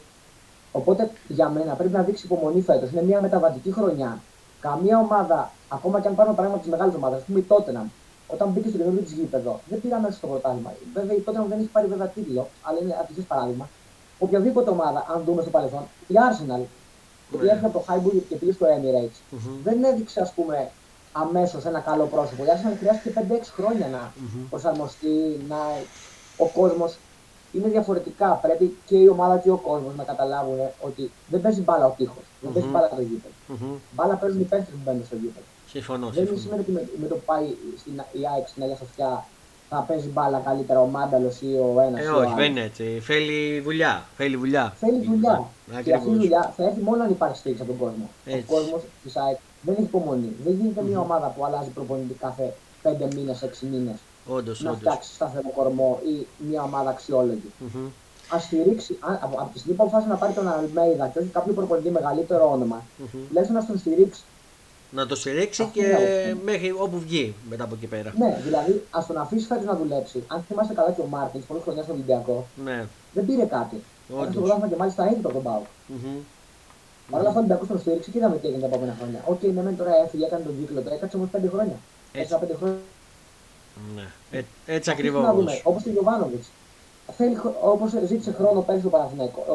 Οπότε 0.71 1.11
για 1.27 1.49
μένα 1.49 1.73
πρέπει 1.73 1.93
να 1.93 2.01
δείξει 2.01 2.25
υπομονή 2.25 2.61
φέτος. 2.61 2.91
Είναι 2.91 3.03
μια 3.03 3.21
μεταβατική 3.21 3.71
χρονιά. 3.71 4.21
Καμία 4.61 4.97
ομάδα, 4.97 5.51
ακόμα 5.69 6.01
και 6.01 6.07
αν 6.07 6.15
πάρουμε 6.15 6.35
παράδειγμα 6.35 6.63
τη 6.63 6.69
μεγάλη 6.69 6.93
ομάδα, 6.95 7.15
ας 7.15 7.23
πούμε 7.23 7.39
η 7.39 7.41
Τότεναμ, 7.41 7.87
όταν 8.33 8.49
μπήκε 8.49 8.69
στο 8.69 8.77
καινούργιο 8.77 9.01
της 9.01 9.11
γήπεδο, 9.11 9.59
δεν 9.69 9.81
πήγα 9.81 9.99
μέσα 9.99 10.17
στο 10.17 10.27
πρωτάθλημα. 10.27 10.73
Βέβαια 10.93 11.15
η 11.15 11.19
Τότεναμ 11.19 11.47
δεν 11.49 11.59
έχει 11.59 11.67
πάρει 11.67 11.87
βέβαια 11.87 12.07
τίτλο, 12.07 12.47
αλλά 12.61 12.77
είναι 12.81 12.97
ατυχέ 13.01 13.21
παράδειγμα. 13.21 13.69
Οποιαδήποτε 14.19 14.69
ομάδα, 14.69 15.05
αν 15.13 15.23
δούμε 15.25 15.41
στο 15.41 15.51
παρελθόν, 15.51 15.83
η 16.07 16.13
Arsenal, 16.27 16.63
που 17.31 17.37
yeah. 17.37 17.47
έρχεται 17.49 17.65
από 17.65 17.79
το 17.79 17.85
Highbury 17.87 18.21
και 18.29 18.35
πήγε 18.35 18.51
στο 18.51 18.65
Emirates, 18.65 19.35
mm-hmm. 19.35 19.57
δεν 19.63 19.83
έδειξε 19.83 20.21
ας 20.21 20.31
πούμε 20.33 20.69
αμέσως 21.11 21.65
ένα 21.65 21.79
καλό 21.79 22.05
πρόσωπο. 22.05 22.43
Η 22.43 22.47
Arsenal 22.47 22.75
χρειάστηκε 22.79 23.25
5-6 23.29 23.39
χρόνια 23.55 23.87
να 23.87 24.11
mm-hmm. 24.11 24.45
προσαρμοστεί, 24.49 25.45
να 25.47 25.57
ο 26.37 26.47
κόσμος 26.47 26.97
είναι 27.51 27.67
διαφορετικά. 27.67 28.39
Πρέπει 28.41 28.77
και 28.85 28.97
η 28.97 29.07
ομάδα 29.07 29.37
και 29.37 29.51
ο 29.51 29.57
κόσμος 29.57 29.95
να 29.95 30.03
καταλάβουν 30.03 30.59
ότι 30.81 31.11
δεν 31.27 31.41
παίζει 31.41 31.61
μπάλα 31.61 31.85
ο 31.85 31.93
τείχος. 31.97 32.23
Mm-hmm. 32.23 32.41
Δεν 32.41 32.51
παίζει 32.53 32.67
μπάλα 32.67 32.89
το 32.89 33.01
γήπεδο. 33.01 33.33
Mm-hmm. 33.49 33.77
Μπάλα 33.91 34.15
παίζουν 34.15 34.39
οι 34.41 34.43
παίχτε 34.43 34.71
που 34.71 34.79
μπαίνουν 34.83 35.05
στο 35.05 35.15
γήπεδο. 35.15 35.45
Συμφωνώ. 35.71 36.09
Δεν 36.09 36.27
σημαίνει 36.39 36.61
ότι 36.61 36.71
με, 36.71 36.89
με, 37.01 37.07
το 37.07 37.15
πάει 37.25 37.45
στην 37.77 37.93
η 37.93 38.21
ΑΕΚ 38.33 38.47
στην 38.47 38.63
Αγία 38.63 38.75
Σοφιά 38.75 39.25
θα 39.69 39.85
παίζει 39.87 40.07
μπάλα 40.07 40.39
καλύτερα 40.39 40.79
ο 40.81 40.85
Μάνταλος 40.85 41.41
ή 41.41 41.45
ο 41.45 41.81
ένας. 41.87 42.05
Ε, 42.05 42.09
όχι, 42.09 42.33
δεν 42.33 42.51
είναι 42.51 42.61
έτσι. 42.61 42.99
Θέλει 43.01 43.59
δουλειά. 43.59 44.05
Θέλει 44.17 44.35
δουλειά. 44.35 44.73
Θέλει 44.79 45.05
δουλειά. 45.05 45.47
Και 45.83 45.93
αυτή 45.93 46.09
η 46.09 46.13
δουλειά 46.13 46.53
θα 46.57 46.63
έρθει 46.63 46.81
μόνο 46.81 47.03
αν 47.03 47.09
υπάρχει 47.09 47.37
στήριξη 47.37 47.63
από 47.63 47.71
τον 47.71 47.81
κόσμο. 47.81 48.09
Έτσι. 48.25 48.45
Ο 48.47 48.55
κόσμος 48.55 48.81
της 49.03 49.15
ΑΕΚ 49.15 49.37
δεν 49.61 49.73
έχει 49.73 49.83
υπομονή. 49.83 50.31
Δεν 50.43 50.53
γίνεται 50.53 50.81
mm-hmm. 50.81 50.89
μια 50.89 50.99
ομάδα 50.99 51.27
που 51.27 51.45
αλλάζει 51.45 51.69
προπονητή 51.69 52.13
κάθε 52.13 52.53
5 52.83 53.13
μήνες, 53.15 53.43
6 53.43 53.67
μήνες 53.71 53.95
Όντως, 54.27 54.61
να 54.61 54.73
φτιάξει 54.73 55.13
σταθερό 55.13 55.49
κορμό 55.55 55.99
ή 56.11 56.27
μια 56.49 56.63
ομάδα 56.63 56.89
αξιόλογη. 56.89 57.51
Mm-hmm. 57.61 57.89
Α 58.35 58.39
στηρίξει, 58.39 58.97
από, 58.99 59.35
από 59.41 59.49
τη 59.53 59.59
στιγμή 59.59 59.77
που 59.77 59.83
αποφάσισε 59.83 60.11
να 60.11 60.17
πάρει 60.17 60.33
τον 60.33 60.47
Αλμέιδα 60.47 61.07
και 61.07 61.19
όχι 61.19 61.27
κάποιο 61.27 61.53
προπονητή 61.53 61.89
μεγαλύτερο 61.89 62.51
όνομα, 62.51 62.77
mm-hmm. 62.81 63.17
τουλάχιστον 63.27 63.57
να 63.59 63.65
τον 63.65 63.77
στηρίξει. 63.77 64.21
Να 64.91 65.05
το 65.05 65.15
στηρίξει 65.15 65.69
και 65.73 65.83
μέχρι 66.43 66.71
όπου 66.77 66.99
βγει 66.99 67.33
μετά 67.49 67.63
από 67.63 67.75
εκεί 67.75 67.87
πέρα. 67.87 68.13
Ναι, 68.17 68.39
δηλαδή 68.43 68.83
ας 68.89 69.05
τον 69.05 69.17
αφήσει 69.17 69.45
φέτος 69.45 69.65
να 69.65 69.75
δουλέψει. 69.75 70.23
Αν 70.27 70.43
θυμάστε 70.47 70.73
καλά 70.73 70.91
και 70.91 71.01
ο 71.01 71.05
Μάρτινς, 71.05 71.45
πολλή 71.45 71.61
χρονιά 71.63 71.83
στον 71.83 71.95
Ολυμπιακό, 71.95 72.47
ναι. 72.63 72.85
δεν 73.13 73.25
πήρε 73.25 73.45
κάτι. 73.45 73.83
Έκανε 74.09 74.33
το 74.33 74.39
πρωτάθλημα 74.39 74.67
και 74.67 74.75
μάλιστα 74.75 75.03
έτοιμο 75.03 75.29
τον 75.29 75.43
Πάου. 75.43 75.65
Mm-hmm. 75.65 76.19
Παρ' 77.09 77.19
όλα 77.19 77.29
αυτά 77.29 77.39
ο 77.39 77.43
Ολυμπιακός 77.43 77.65
τον 77.65 77.79
στήριξε 77.79 78.11
και 78.11 78.17
είδαμε 78.17 78.37
τι 78.37 78.47
έγινε 78.47 78.61
τα 78.61 78.67
επόμενα 78.67 78.95
χρόνια. 78.99 79.19
Ok, 79.25 79.39
okay, 79.39 79.51
ναι, 79.53 79.71
τώρα 79.71 79.91
έφυγε, 80.03 80.25
έκανε 80.25 80.43
τον 80.43 80.59
κύκλο, 80.59 80.81
τώρα 80.81 80.95
έκατσε 80.95 81.17
όμως 81.17 81.29
5 81.35 81.39
χρόνια. 81.53 81.77
Έτσι. 82.13 82.35
5 82.41 82.45
χρόνια 82.59 82.79
ναι. 83.95 84.07
Ε, 84.31 84.43
έτσι 84.65 84.91
ακριβώς. 84.91 85.23
Όπως 85.63 85.83
και 85.83 85.89
ο 85.89 85.91
Γιωβάνοβιτς. 85.91 86.47
Όπως 87.61 87.91
ζήτησε 88.05 88.31
χρόνο 88.31 88.61
πέρυσι 88.61 88.85
ο, 88.85 88.89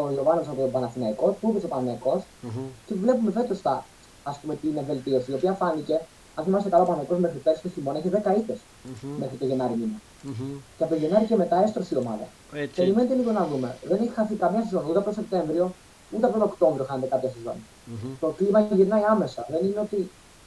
ο 0.04 0.10
Γιωβάνοβιτς 0.12 0.48
από 0.48 0.60
τον 0.60 0.70
Παναθηναϊκό, 0.70 1.36
που 1.40 1.54
είπε 1.56 1.66
ο 1.66 1.68
Παναθηναϊκός, 1.68 2.22
mm-hmm. 2.22 2.68
και 2.86 2.94
βλέπουμε 2.94 3.30
φέτος 3.30 3.62
τα 3.62 3.84
ας 4.30 4.36
πούμε, 4.40 4.54
την 4.62 4.72
βελτίωση, 4.86 5.30
η 5.30 5.34
οποία 5.34 5.52
φάνηκε, 5.52 5.96
αν 6.36 6.44
θυμάστε 6.44 6.68
καλά, 6.68 6.82
ο 6.82 6.86
Παναθηναϊκός 6.86 7.18
μέχρι 7.24 7.38
πέρυσι 7.44 7.62
το 7.62 7.68
χειμώνα 7.74 7.98
είχε 7.98 8.10
10 8.24 8.38
ήττες 8.40 8.58
mm-hmm. 8.58 9.14
μέχρι 9.22 9.36
το 9.40 9.46
Γενάρη 9.50 9.76
μήνα. 9.80 9.98
Mm-hmm. 10.00 10.52
Και 10.76 10.82
από 10.84 10.92
το 10.94 10.98
Γενάρη 11.02 11.24
και 11.30 11.36
μετά 11.42 11.56
έστρωσε 11.64 11.94
η 11.94 11.98
ομάδα. 12.04 12.26
Έτσι. 12.52 12.76
Περιμένετε 12.80 13.14
λίγο 13.14 13.30
να 13.38 13.44
δούμε. 13.50 13.68
Δεν 13.90 13.98
έχει 14.02 14.12
χαθεί 14.18 14.34
καμία 14.34 14.62
σεζόν 14.62 14.84
ούτε 14.88 14.98
από 15.00 15.06
τον 15.10 15.16
Σεπτέμβριο, 15.20 15.66
ούτε 16.14 16.24
από 16.26 16.34
τον 16.38 16.42
Οκτώβριο 16.50 16.84
χάνεται 16.88 17.08
κάποια 17.14 17.30
σεζόν. 17.36 17.58
Mm-hmm. 17.58 18.12
Το 18.20 18.26
κλίμα 18.38 18.60
γυρνάει 18.60 19.04
άμεσα. 19.14 19.46
Δεν 19.52 19.60
είναι 19.66 19.80
ότι 19.86 19.98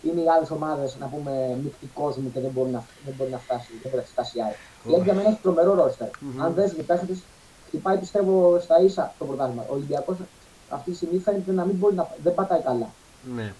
είναι 0.07 0.21
οι 0.21 0.29
άλλες 0.35 0.49
ομάδες 0.57 0.89
να 1.01 1.07
πούμε 1.07 1.31
μεικτή 1.63 1.87
κόσμου 1.99 2.31
και 2.33 2.39
δεν 2.39 2.51
μπορεί 2.51 2.69
να, 2.69 2.83
δεν 3.05 3.13
μπορεί 3.17 3.29
να 3.37 3.41
φτάσει, 3.45 3.71
δεν 3.81 3.91
μπορεί 3.91 4.03
να 4.05 4.09
φτάσει 4.13 4.37
η 4.37 4.41
ΑΕΚ. 4.45 4.57
Η 4.99 5.03
για 5.03 5.13
μένα 5.13 5.29
έχει 5.29 5.41
τρομερό 5.41 5.73
ρόστερ. 5.81 6.07
Mm-hmm. 6.07 6.43
Αν 6.43 6.53
δεν 6.53 6.67
οι 6.79 6.83
παίχτες, 6.89 7.19
χτυπάει 7.67 7.97
πιστεύω 7.97 8.59
στα 8.65 8.75
ίσα 8.81 9.13
το 9.19 9.25
πρωτάθλημα. 9.25 9.63
Ο 9.69 9.73
Ολυμπιακός 9.73 10.17
αυτή 10.69 10.89
τη 10.91 10.95
στιγμή 10.95 11.19
φαίνεται 11.19 11.51
να 11.51 11.65
μην 11.65 11.75
μπορεί 11.75 11.95
να. 11.95 12.07
δεν 12.23 12.33
πατάει 12.33 12.61
καλά. 12.61 12.89
Ναι. 13.36 13.53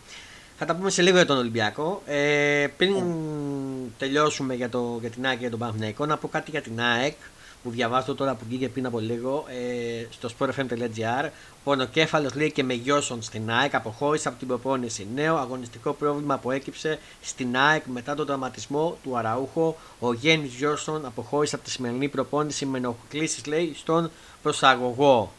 Θα 0.58 0.66
τα 0.66 0.76
πούμε 0.76 0.90
σε 0.90 1.02
λίγο 1.02 1.16
για 1.16 1.26
τον 1.26 1.38
Ολυμπιακό. 1.38 2.02
Ε, 2.06 2.68
πριν 2.78 2.96
yeah. 2.96 3.92
τελειώσουμε 3.98 4.56
για, 4.56 4.70
το, 4.70 4.98
για 5.02 5.10
την 5.10 5.26
ΑΕΚ 5.26 5.34
και 5.34 5.42
για 5.42 5.50
τον 5.50 5.60
Παναθηναϊκό, 5.60 6.06
να 6.06 6.18
πω 6.18 6.28
κάτι 6.28 6.52
για 6.52 6.62
την 6.62 6.82
ΑΕΚ 6.82 7.16
που 7.64 7.70
διαβάζω 7.70 8.16
τώρα 8.16 8.36
που 8.36 8.46
βγήκε 8.48 8.70
πριν 8.70 8.86
από 8.86 9.00
λίγο 9.00 9.46
ε, 9.50 10.06
στο 10.10 10.30
sportfm.gr. 10.38 11.30
Πονοκέφαλο 11.64 12.30
λέει 12.36 12.52
και 12.52 12.64
με 12.64 12.74
Γιώσον 12.74 13.22
στην 13.22 13.52
ΑΕΚ 13.52 13.76
αποχώρησε 13.76 14.28
από 14.28 14.38
την 14.38 14.48
προπόνηση. 14.48 15.08
Νέο 15.16 15.38
αγωνιστικό 15.38 15.94
πρόβλημα 15.94 16.38
που 16.38 16.52
έκυψε 16.52 17.00
στην 17.22 17.58
ΑΕΚ 17.58 17.86
μετά 17.86 18.16
τον 18.16 18.26
τραυματισμό 18.26 18.98
του 19.04 19.18
Αραούχο. 19.18 19.78
Ο 20.00 20.14
Γέννης 20.14 20.54
Γιώσον 20.54 21.06
αποχώρησε 21.06 21.56
από 21.56 21.64
τη 21.64 21.72
σημερινή 21.72 22.08
προπόνηση 22.08 22.66
με 22.66 22.78
ενοχλήσεις 22.78 23.46
λέει 23.46 23.74
στον 23.78 24.12
προσαγωγό. 24.42 25.32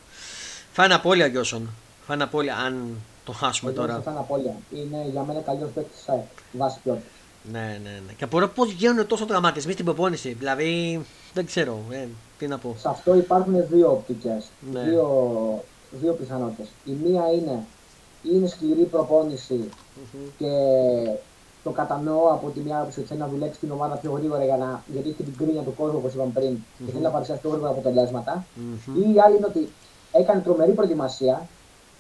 Φάνε 0.72 0.94
απώλεια 0.94 1.26
Γιώσον. 1.26 1.68
Φάνε 2.06 2.22
απώλεια 2.22 2.56
αν 2.56 2.96
το 3.24 3.32
χάσουμε 3.32 3.72
τώρα. 3.72 4.00
Φάνε 4.04 4.18
απώλεια. 4.18 4.54
Είναι 4.74 5.06
για 5.10 5.22
μένα 5.22 5.40
καλύτερο 5.40 5.70
παίκτης 5.74 5.96
της 5.96 6.08
ΑΕΚ. 6.08 6.22
Βάση 6.52 6.78
ποιότητας. 6.82 7.10
Ναι, 7.52 7.80
ναι, 7.82 8.00
ναι. 8.06 8.12
Και 8.16 8.24
απορώ 8.24 8.48
πώς 8.48 8.70
γίνονται 8.70 9.04
τόσο 9.04 9.26
τραυματισμοί 9.26 9.72
στην 9.72 9.84
προπόνηση. 9.84 10.32
Δηλαδή, 10.32 11.00
δεν 11.34 11.46
ξέρω. 11.46 11.78
Ε, 11.90 12.06
τι 12.38 12.46
να 12.46 12.58
πω. 12.58 12.74
Σε 12.78 12.88
αυτό 12.88 13.14
υπάρχουν 13.14 13.66
δύο 13.68 13.90
οπτικές. 13.90 14.44
Ναι. 14.72 14.82
Δύο, 14.82 15.64
δύο 15.90 16.12
πιθανότητες. 16.12 16.68
Η 16.84 16.92
μία 16.92 17.32
είναι 17.32 17.64
είναι 18.22 18.46
σκληρή 18.46 18.82
προπόνηση 18.82 19.60
mm-hmm. 19.68 20.30
και 20.38 20.52
το 21.62 21.70
κατανοώ 21.70 22.32
από 22.32 22.48
τη 22.48 22.60
μια 22.60 22.78
άποψη 22.78 22.98
ότι 22.98 23.08
θέλει 23.08 23.20
να 23.20 23.28
δουλέψει 23.28 23.60
την 23.60 23.70
ομάδα 23.70 23.94
πιο 23.96 24.10
γρήγορα 24.10 24.44
για 24.44 24.56
να, 24.56 24.82
γιατί 24.92 25.08
έχει 25.08 25.22
την 25.22 25.36
κρίνια 25.36 25.62
του 25.62 25.74
κόσμου 25.74 25.98
όπως 25.98 26.14
είπαμε 26.14 26.30
πριν 26.34 26.56
mm-hmm. 26.56 26.84
και 26.86 26.92
θέλει 26.92 27.02
να 27.02 27.10
παρουσιάσει 27.10 27.40
πιο 27.40 27.50
γρήγορα 27.50 27.70
αποτελέσματα. 27.70 28.44
Mm-hmm. 28.56 29.06
Ή 29.06 29.14
η 29.14 29.20
άλλη 29.20 29.36
είναι 29.36 29.46
ότι 29.46 29.68
έκανε 30.12 30.40
τρομερή 30.40 30.72
προετοιμασία, 30.72 31.48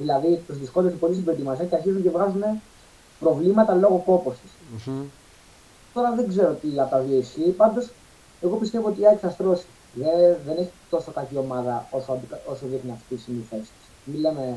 δηλαδή 0.00 0.42
τους 0.46 0.58
δυσκόλευε 0.58 0.96
πολύ 0.96 1.12
στην 1.12 1.24
προετοιμασία 1.24 1.64
και 1.64 1.74
αρχίζουν 1.74 2.02
και 2.02 2.10
βγάζουν 2.10 2.42
προβλήματα 3.20 3.74
λόγω 3.74 4.02
κόπο 4.06 4.30
τη. 4.30 4.48
Mm-hmm. 4.76 5.04
Τώρα 5.94 6.12
δεν 6.14 6.28
ξέρω 6.28 6.52
τι 6.52 6.80
από 6.80 6.90
τα 6.90 6.98
δύο 6.98 7.18
ισχύει. 7.18 7.50
Πάντως, 7.50 7.88
εγώ 8.40 8.56
πιστεύω 8.56 8.88
ότι 8.88 9.00
η 9.00 9.06
ΑΕΚ 9.06 9.18
θα 9.20 9.30
στρώσει. 9.30 9.66
Δεν, 9.94 10.36
δεν 10.46 10.56
έχει 10.56 10.70
τόσο 10.90 11.10
κακή 11.10 11.36
ομάδα 11.36 11.86
όσο, 11.90 12.20
όσο 12.46 12.66
δείχνει 12.66 12.90
αυτή 12.90 13.14
η 13.14 13.18
στιγμή 13.18 13.46
θέση 13.50 13.62
της. 13.62 14.14
Μιλάμε. 14.14 14.56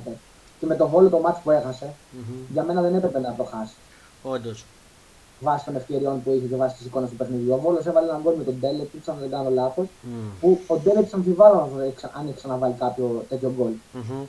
Και 0.59 0.65
με 0.65 0.75
το 0.75 0.87
βόλο 0.87 1.09
το 1.09 1.19
μάτι 1.19 1.39
που 1.43 1.51
έχασε, 1.51 1.85
mm-hmm. 1.85 2.51
για 2.51 2.63
μένα 2.63 2.81
δεν 2.81 2.95
έπρεπε 2.95 3.19
να 3.19 3.35
το 3.37 3.43
χάσει. 3.43 3.73
Όντως. 4.23 4.65
Βάσει 5.39 5.65
των 5.65 5.75
ευκαιριών 5.75 6.23
που 6.23 6.31
είχε 6.31 6.45
και 6.45 6.55
βάσει 6.55 6.75
της 6.75 6.85
εικόνας 6.85 7.09
του 7.09 7.15
παιχνιδιού. 7.15 7.53
Ο 7.53 7.57
Βόλος 7.57 7.85
έβαλε 7.85 8.07
έναν 8.09 8.21
γκολ 8.21 8.35
με 8.37 8.43
τον 8.43 8.55
Ντέλετ, 8.59 8.87
αν 9.05 9.17
δεν 9.19 9.29
κάνω 9.29 9.49
λάθος. 9.49 9.85
Mm. 9.85 10.07
Που 10.39 10.59
ο 10.67 10.77
Ντέλετ 10.77 11.13
αμφιβάλλω 11.13 11.69
αν 12.13 12.27
έχει 12.27 12.35
ξαναβάλει 12.35 12.73
κάποιο 12.79 13.25
τέτοιο 13.29 13.53
γκολ. 13.57 13.71
Mm-hmm. 13.93 14.25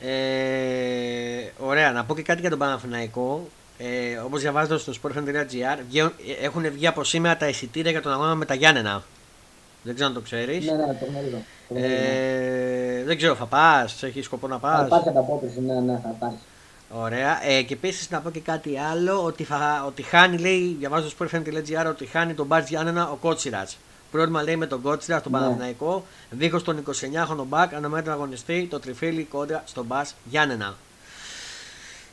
Ε, 0.00 1.50
ωραία, 1.58 1.92
να 1.92 2.04
πω 2.04 2.14
και 2.14 2.22
κάτι 2.22 2.40
για 2.40 2.50
τον 2.50 2.58
Παναθηναϊκό. 2.58 3.48
Ε, 3.78 4.16
Όπως 4.16 4.40
διαβάζω 4.40 4.78
στο 4.78 4.92
sportfm.gr, 5.02 6.02
έχουν 6.42 6.70
βγει 6.70 6.86
από 6.86 7.04
σήμερα 7.04 7.36
τα 7.36 7.48
εισιτήρια 7.48 7.90
για 7.90 8.02
τον 8.02 8.12
αγώνα 8.12 8.34
με 8.34 8.44
τα 8.44 8.54
Γιάννενα. 8.54 9.02
Δεν 9.82 9.94
ξέρω 9.94 10.08
αν 10.08 10.14
το 10.14 10.20
ξέρεις. 10.20 10.66
Ναι, 10.66 10.72
ναι, 10.72 10.86
το 10.86 11.06
γνωρίζω. 11.10 11.36
Ε, 11.74 13.04
δεν 13.04 13.16
ξέρω, 13.16 13.34
θα 13.34 13.46
πας, 13.46 14.02
έχεις 14.02 14.24
σκοπό 14.24 14.46
να 14.48 14.58
πας; 14.58 14.78
Θα 14.78 14.86
υπάρχει 14.86 15.08
ανταπόκριση, 15.08 15.60
ναι, 15.60 15.74
ναι, 15.74 16.00
θα 16.02 16.14
υπάρχει. 16.16 16.38
Ωραία. 16.90 17.46
Ε, 17.46 17.62
και 17.62 17.74
επίσης 17.74 18.10
να 18.10 18.20
πω 18.20 18.30
και 18.30 18.40
κάτι 18.40 18.78
άλλο, 18.78 19.24
ότι, 19.24 19.44
θα, 19.44 19.84
ότι 19.86 20.02
χάνει, 20.02 20.38
λέει, 20.38 20.76
διαβάζω 20.78 21.08
στο 21.08 21.24
sportfm.gr, 21.24 21.86
ότι 21.88 22.06
χάνει 22.06 22.34
τον 22.34 22.46
Μπαρτ 22.46 22.68
Γιάννενα 22.68 23.10
ο 23.10 23.14
Κότσιρας. 23.14 23.76
Πρόβλημα 24.10 24.42
λέει 24.42 24.56
με 24.56 24.66
τον 24.66 24.82
Κότσιρα 24.82 25.18
στον 25.18 25.32
ναι. 25.32 25.38
Παναθηναϊκό. 25.38 26.04
Δίχως 26.30 26.62
τον 26.62 26.84
29χρονο 26.86 27.44
μπακ, 27.46 27.74
αναμένεται 27.74 28.08
να 28.08 28.14
αγωνιστεί 28.14 28.66
το 28.70 28.78
τριφύλι 28.78 29.24
κόντρα 29.24 29.62
στον 29.66 29.84
Μπα 29.84 30.02
Γιάννενα. 30.24 30.74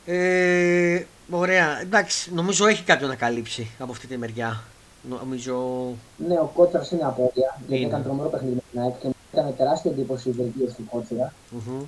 Ε, 0.06 1.04
ωραία, 1.30 1.82
εντάξει, 1.82 2.34
νομίζω 2.34 2.68
έχει 2.68 2.84
κάποιον 2.84 3.10
να 3.10 3.16
καλύψει 3.16 3.70
από 3.80 3.92
αυτή 3.92 4.08
τη 4.08 4.18
μεριά. 4.18 4.64
Νομίζω. 5.10 5.54
Ναι, 6.18 6.40
ο 6.40 6.52
Κότσερα 6.54 6.86
είναι 6.92 7.04
απόρρια. 7.04 7.60
Γιατί 7.68 7.86
έκανε 7.86 8.04
τρομερό 8.04 8.30
παιχνίδι 8.30 8.56
με 8.56 8.62
την 8.72 8.82
ΑΕΚ 8.82 9.00
και 9.00 9.08
έκανε 9.32 9.52
τεράστια 9.52 9.92
εντύπωση 9.92 10.30
η 10.30 10.32
βελτίωση 10.32 10.76
του 10.76 10.88
κοτσερα 10.90 11.34
mm-hmm. 11.52 11.86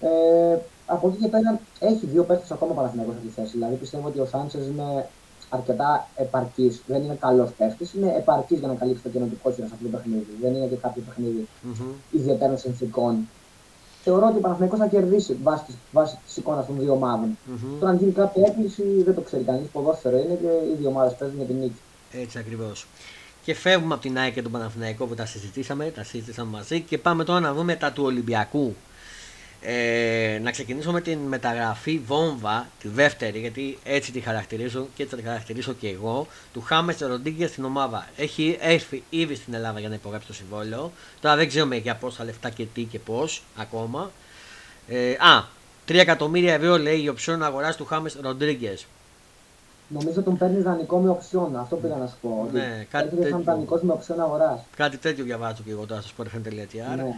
Ε, 0.00 0.58
από 0.86 1.08
εκεί 1.08 1.16
και 1.22 1.28
πέρα 1.28 1.60
έχει 1.78 2.06
δύο 2.06 2.24
παίχτε 2.24 2.54
ακόμα 2.54 2.74
Παναθηναϊκός 2.74 3.14
αυτή 3.14 3.26
τη 3.26 3.32
θέση. 3.32 3.50
Δηλαδή 3.50 3.74
πιστεύω 3.74 4.08
ότι 4.08 4.20
ο 4.20 4.26
Σάντσες 4.26 4.66
είναι 4.66 5.08
αρκετά 5.56 6.08
επαρκής. 6.16 6.82
Δεν 6.86 7.02
είναι 7.02 7.16
καλός 7.20 7.50
παίχτη, 7.58 7.90
είναι 7.96 8.14
επαρκής 8.16 8.58
για 8.58 8.68
να 8.68 8.74
καλύψει 8.74 9.02
το 9.02 9.08
κενό 9.08 9.26
του 9.26 9.38
κότσερα 9.42 9.66
σε 9.66 9.72
αυτό 9.74 9.86
το 9.88 9.96
παιχνίδι. 9.96 10.26
Δεν 10.42 10.54
είναι 10.54 10.66
και 10.66 10.76
κάποιο 10.76 11.02
παιχνίδι 11.06 11.48
mm-hmm. 11.48 11.92
ιδιαίτερων 12.10 12.58
συνθηκών. 12.58 13.28
Θεωρώ 14.04 14.26
ότι 14.26 14.36
ο 14.36 14.40
Παναθηναϊκός 14.40 14.78
θα 14.78 14.86
κερδίσει 14.86 15.36
βάσει 15.42 15.64
της 15.64 15.74
βάση 15.92 16.18
της 16.26 16.36
εικόνας 16.36 16.66
των 16.66 16.78
δύο 16.78 16.92
ομάδων. 16.92 17.28
Mm-hmm. 17.30 17.76
Τώρα, 17.80 17.92
αν 17.92 17.98
γίνει 17.98 18.12
κάποια 18.12 18.42
έκπληξη, 18.46 18.82
δεν 19.02 19.14
το 19.14 19.20
ξέρει 19.20 19.42
κανείς. 19.42 19.68
Ποδόσφαιρο 19.72 20.16
είναι 20.16 20.38
και 20.42 20.72
οι 20.72 20.76
δύο 20.78 20.88
ομάδες 20.88 21.14
παίζουν 21.18 21.36
για 21.36 21.46
την 21.46 21.56
νίκη. 21.56 21.80
Έτσι 22.12 22.38
ακριβώς. 22.38 22.86
Και 23.44 23.54
φεύγουμε 23.54 23.94
από 23.94 24.02
την 24.02 24.18
ΑΕΚ 24.18 24.32
και 24.32 24.42
τον 24.42 24.52
Παναθηναϊκό 24.52 25.06
που 25.06 25.14
τα 25.14 25.26
συζητήσαμε, 25.26 25.84
τα 25.84 26.04
συζητήσαμε 26.04 26.50
μαζί 26.50 26.80
και 26.80 26.98
πάμε 26.98 27.24
τώρα 27.24 27.40
να 27.40 27.52
δούμε 27.52 27.74
τα 27.76 27.92
του 27.92 28.04
Ολυμπιακού. 28.04 28.74
Ε, 29.64 30.38
να 30.42 30.50
ξεκινήσω 30.50 30.92
με 30.92 31.00
την 31.00 31.18
μεταγραφή 31.18 32.00
βόμβα, 32.06 32.66
τη 32.80 32.88
δεύτερη, 32.88 33.38
γιατί 33.38 33.78
έτσι 33.84 34.12
τη 34.12 34.20
χαρακτηρίζω 34.20 34.88
και 34.94 35.02
έτσι 35.02 35.16
τη 35.16 35.22
χαρακτηρίζω 35.22 35.72
και 35.72 35.88
εγώ, 35.88 36.26
του 36.52 36.60
Χάμε 36.60 36.96
Ροντίγκε 37.00 37.46
στην 37.46 37.64
ομάδα. 37.64 38.06
Έχει 38.16 38.58
έρθει 38.60 39.02
ήδη 39.10 39.34
στην 39.34 39.54
Ελλάδα 39.54 39.80
για 39.80 39.88
να 39.88 39.94
υπογράψει 39.94 40.26
το 40.26 40.32
συμβόλαιο. 40.32 40.92
Τώρα 41.20 41.36
δεν 41.36 41.48
ξέρουμε 41.48 41.76
για 41.76 41.96
πόσα 41.96 42.24
λεφτά 42.24 42.50
και 42.50 42.64
τι 42.74 42.82
και 42.82 42.98
πώς 42.98 43.42
ακόμα. 43.56 44.10
Ε, 44.88 45.10
α, 45.10 45.44
3 45.88 45.94
εκατομμύρια 45.94 46.54
ευρώ 46.54 46.78
λέει 46.78 47.02
η 47.02 47.08
οψιόν 47.08 47.42
αγοράς 47.42 47.76
του 47.76 47.84
Χάμες 47.84 48.10
Ροντρίγκες. 48.20 48.86
Νομίζω 49.88 50.22
τον 50.22 50.38
παίρνεις 50.38 50.62
δανεικό 50.62 50.98
με 50.98 51.10
οψιόν. 51.10 51.56
Αυτό 51.56 51.76
πήγα 51.76 51.96
να 51.96 52.06
σου 52.06 52.16
πω. 52.20 52.48
Ναι, 52.52 52.86
κάτι 52.90 53.16
τέτοιο. 53.16 53.40
δανεικός 53.44 53.82
με 53.82 53.92
οψιόν 53.92 54.20
αγοράς. 54.20 54.60
Κάτι 54.76 54.96
τέτοιο 54.96 55.24
διαβάζω 55.24 55.62
και 55.64 55.70
εγώ 55.70 55.86
τώρα 55.86 56.00
στο 56.00 56.10
sportfm.gr. 56.16 56.96
Ναι. 56.96 57.14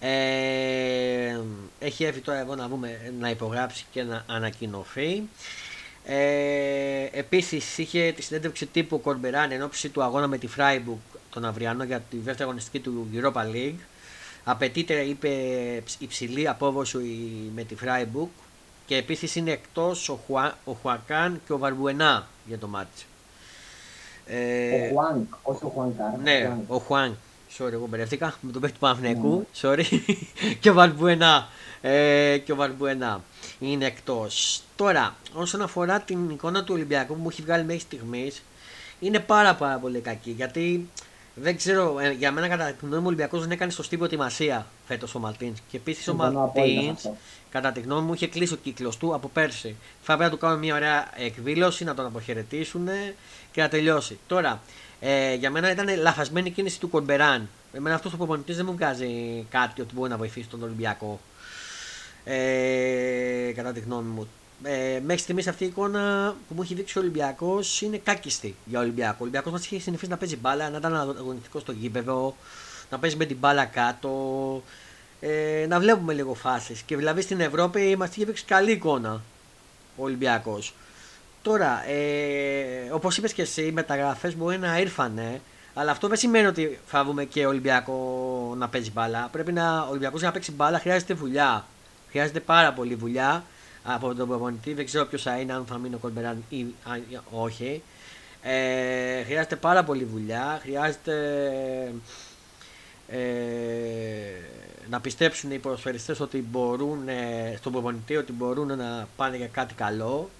Ε, 0.00 1.40
έχει 1.78 2.04
έρθει 2.04 2.20
τώρα 2.20 2.38
εδώ 2.38 2.54
να 2.54 2.68
δούμε 2.68 3.12
να 3.18 3.30
υπογράψει 3.30 3.86
και 3.90 4.02
να 4.02 4.24
ανακοινωθεί. 4.26 5.22
Ε, 6.04 7.08
επίσης 7.12 7.78
είχε 7.78 8.12
τη 8.16 8.22
συνέντευξη 8.22 8.66
τύπου 8.66 9.00
Κορμπεράν 9.00 9.50
εν 9.50 9.62
όψει 9.62 9.88
του 9.88 10.02
αγώνα 10.02 10.26
με 10.26 10.38
τη 10.38 10.46
Φράιμπουργκ 10.46 11.00
τον 11.30 11.44
αυριανό 11.44 11.84
για 11.84 12.00
τη 12.00 12.16
δεύτερη 12.16 12.42
αγωνιστική 12.42 12.80
του 12.80 13.08
Europa 13.14 13.42
League. 13.54 13.78
Απαιτείται, 14.44 14.94
είπε, 14.94 15.28
υψηλή 15.98 16.48
απόδοση 16.48 16.98
με 17.54 17.62
τη 17.62 17.74
Φράιμπουργκ 17.74 18.30
και 18.86 18.96
επίσης 18.96 19.36
είναι 19.36 19.50
εκτός 19.50 20.08
ο, 20.08 20.18
Χουα, 20.26 20.58
ο 20.64 20.72
Χουακάν 20.72 21.40
και 21.46 21.52
ο 21.52 21.58
Βαλμπουενά 21.58 22.26
για 22.46 22.58
το 22.58 22.66
μάτι. 22.66 23.02
Ε, 24.26 24.86
ο 24.86 24.88
Χουάνγκ, 24.88 25.34
όχι 25.42 25.64
ο 25.64 25.68
Χουάνγκ. 25.68 25.94
Ναι, 26.22 26.56
ο 26.66 26.78
Χουάνγκ. 26.78 27.14
Sorry, 27.58 27.72
εγώ 27.72 27.86
μπερδεύτηκα 27.86 28.34
με 28.40 28.52
τον 28.52 28.60
παίχτη 28.60 28.76
του 28.76 28.82
Παναθηναϊκού. 28.82 29.46
Mm. 29.46 29.68
Sorry. 29.68 29.84
και 30.60 30.70
ο 30.70 30.74
Βαλμπουενά. 30.74 31.48
Ε, 31.80 32.38
και 32.38 32.52
ο 32.52 32.56
Βαλμπουενά 32.56 33.22
είναι 33.58 33.84
εκτός. 33.84 34.62
Τώρα, 34.76 35.16
όσον 35.32 35.62
αφορά 35.62 36.00
την 36.00 36.30
εικόνα 36.30 36.64
του 36.64 36.74
Ολυμπιακού 36.74 37.14
που 37.14 37.20
μου 37.22 37.28
έχει 37.28 37.42
βγάλει 37.42 37.64
μέχρι 37.64 37.80
στιγμής, 37.80 38.42
είναι 39.00 39.18
πάρα, 39.18 39.54
πάρα 39.54 39.78
πολύ 39.78 40.00
κακή. 40.00 40.30
Γιατί 40.30 40.88
δεν 41.34 41.56
ξέρω, 41.56 41.98
ε, 41.98 42.10
για 42.10 42.32
μένα 42.32 42.48
κατά 42.48 42.64
τη 42.64 42.74
γνώμη 42.80 42.96
μου 42.96 43.04
ο 43.04 43.06
Ολυμπιακός 43.06 43.40
δεν 43.40 43.50
έκανε 43.50 43.70
σωστή 43.70 43.96
προετοιμασία 43.96 44.66
φέτος 44.86 45.14
ο 45.14 45.18
Μαλτίν. 45.18 45.54
Και 45.70 45.76
επίσης 45.76 46.08
ο 46.08 46.14
Μαλτίν, 46.14 46.96
κατά 47.50 47.72
τη 47.72 47.80
γνώμη 47.80 48.06
μου, 48.06 48.14
είχε 48.14 48.26
κλείσει 48.26 48.52
ο 48.52 48.56
κύκλος 48.56 48.96
του 48.96 49.14
από 49.14 49.28
πέρσι. 49.28 49.76
Θα 50.02 50.16
πρέπει 50.16 50.22
να 50.22 50.30
του 50.30 50.38
κάνουμε 50.38 50.60
μια 50.60 50.74
ωραία 50.74 51.08
εκδήλωση, 51.16 51.84
να 51.84 51.94
τον 51.94 52.06
αποχαιρετήσουν 52.06 52.88
και 53.52 53.60
να 53.60 53.68
τελειώσει. 53.68 54.18
Τώρα, 54.26 54.60
ε, 55.00 55.34
για 55.34 55.50
μένα 55.50 55.70
ήταν 55.70 55.96
λαθασμένη 55.96 56.50
κίνηση 56.50 56.80
του 56.80 56.88
Κορμπεράν. 56.90 57.48
Εμένα 57.72 57.94
αυτός 57.94 58.12
ο 58.12 58.16
προπονητής 58.16 58.56
δεν 58.56 58.66
μου 58.66 58.72
βγάζει 58.72 59.44
κάτι 59.50 59.80
ότι 59.80 59.94
μπορεί 59.94 60.10
να 60.10 60.16
βοηθήσει 60.16 60.48
τον 60.48 60.62
Ολυμπιακό. 60.62 61.20
Ε, 62.24 63.52
κατά 63.54 63.72
τη 63.72 63.80
γνώμη 63.80 64.08
μου. 64.08 64.28
Ε, 64.62 65.00
μέχρι 65.04 65.22
στιγμής 65.22 65.46
αυτή 65.46 65.64
η 65.64 65.66
εικόνα 65.66 66.34
που 66.48 66.54
μου 66.54 66.62
έχει 66.62 66.74
δείξει 66.74 66.98
ο 66.98 67.00
Ολυμπιακός 67.00 67.82
είναι 67.82 67.96
κάκιστη 67.96 68.54
για 68.64 68.80
Ολυμπιακό. 68.80 69.16
Ο 69.18 69.22
Ολυμπιακός 69.22 69.52
μας 69.52 69.64
έχει 69.64 69.80
συνηθίσει 69.80 70.10
να 70.10 70.16
παίζει 70.16 70.36
μπάλα, 70.36 70.70
να 70.70 70.76
ήταν 70.78 70.96
αγωνιστικός 70.96 71.62
στο 71.62 71.72
γήπεδο, 71.72 72.36
να 72.90 72.98
παίζει 72.98 73.16
με 73.16 73.24
την 73.24 73.36
μπάλα 73.36 73.64
κάτω, 73.64 74.62
ε, 75.20 75.66
να 75.68 75.80
βλέπουμε 75.80 76.12
λίγο 76.12 76.34
φάσεις. 76.34 76.82
Και 76.82 76.96
δηλαδή 76.96 77.20
στην 77.20 77.40
Ευρώπη 77.40 77.96
μας 77.96 78.08
έχει 78.08 78.24
δείξει 78.24 78.44
καλή 78.44 78.72
εικόνα 78.72 79.22
ο 79.96 80.02
Ολυμπιακός. 80.02 80.74
Τώρα, 81.48 81.88
ε, 81.88 82.90
όπως 82.92 83.16
είπες 83.16 83.32
και 83.32 83.42
εσύ, 83.42 83.62
οι 83.62 83.72
μεταγραφές 83.72 84.36
μπορεί 84.36 84.58
να 84.58 84.78
ήρθανε, 84.78 85.40
αλλά 85.74 85.90
αυτό 85.90 86.08
δεν 86.08 86.16
σημαίνει 86.16 86.46
ότι 86.46 86.78
θα 86.86 87.04
βρούμε 87.04 87.24
και 87.24 87.46
Ολυμπιακό 87.46 88.54
να 88.58 88.68
παίζει 88.68 88.90
μπάλα. 88.90 89.28
Πρέπει 89.32 89.52
να, 89.52 89.82
ο 89.82 89.88
Ολυμπιακός 89.88 90.18
για 90.18 90.28
να 90.28 90.34
παίξει 90.34 90.52
μπάλα 90.52 90.78
χρειάζεται 90.78 91.14
δουλειά. 91.14 91.66
Χρειάζεται 92.10 92.40
πάρα 92.40 92.72
πολύ 92.72 92.94
δουλειά 92.94 93.44
από 93.84 94.14
τον 94.14 94.28
προπονητή. 94.28 94.72
Δεν 94.74 94.84
ξέρω 94.84 95.04
ποιος 95.04 95.22
θα 95.22 95.38
είναι, 95.38 95.52
αν 95.52 95.64
θα 95.66 95.78
μείνει 95.78 95.94
ο 95.94 95.98
Κολμπεράν 95.98 96.44
ή 96.48 96.66
όχι. 97.30 97.82
Ε, 98.42 99.22
χρειάζεται 99.24 99.56
πάρα 99.56 99.84
πολύ 99.84 100.04
δουλειά. 100.04 100.58
Χρειάζεται 100.62 101.14
ε, 103.08 103.18
να 104.90 105.00
πιστέψουν 105.00 105.50
οι 105.50 105.58
ποδοσφαιριστές 105.58 106.20
ότι 106.20 106.46
μπορούν, 106.50 107.08
ε, 107.08 107.54
στον 107.56 107.72
προπονητή 107.72 108.16
ότι 108.16 108.32
μπορούν 108.32 108.66
να 108.66 109.08
πάνε 109.16 109.36
για 109.36 109.48
κάτι 109.48 109.74
καλό 109.74 110.30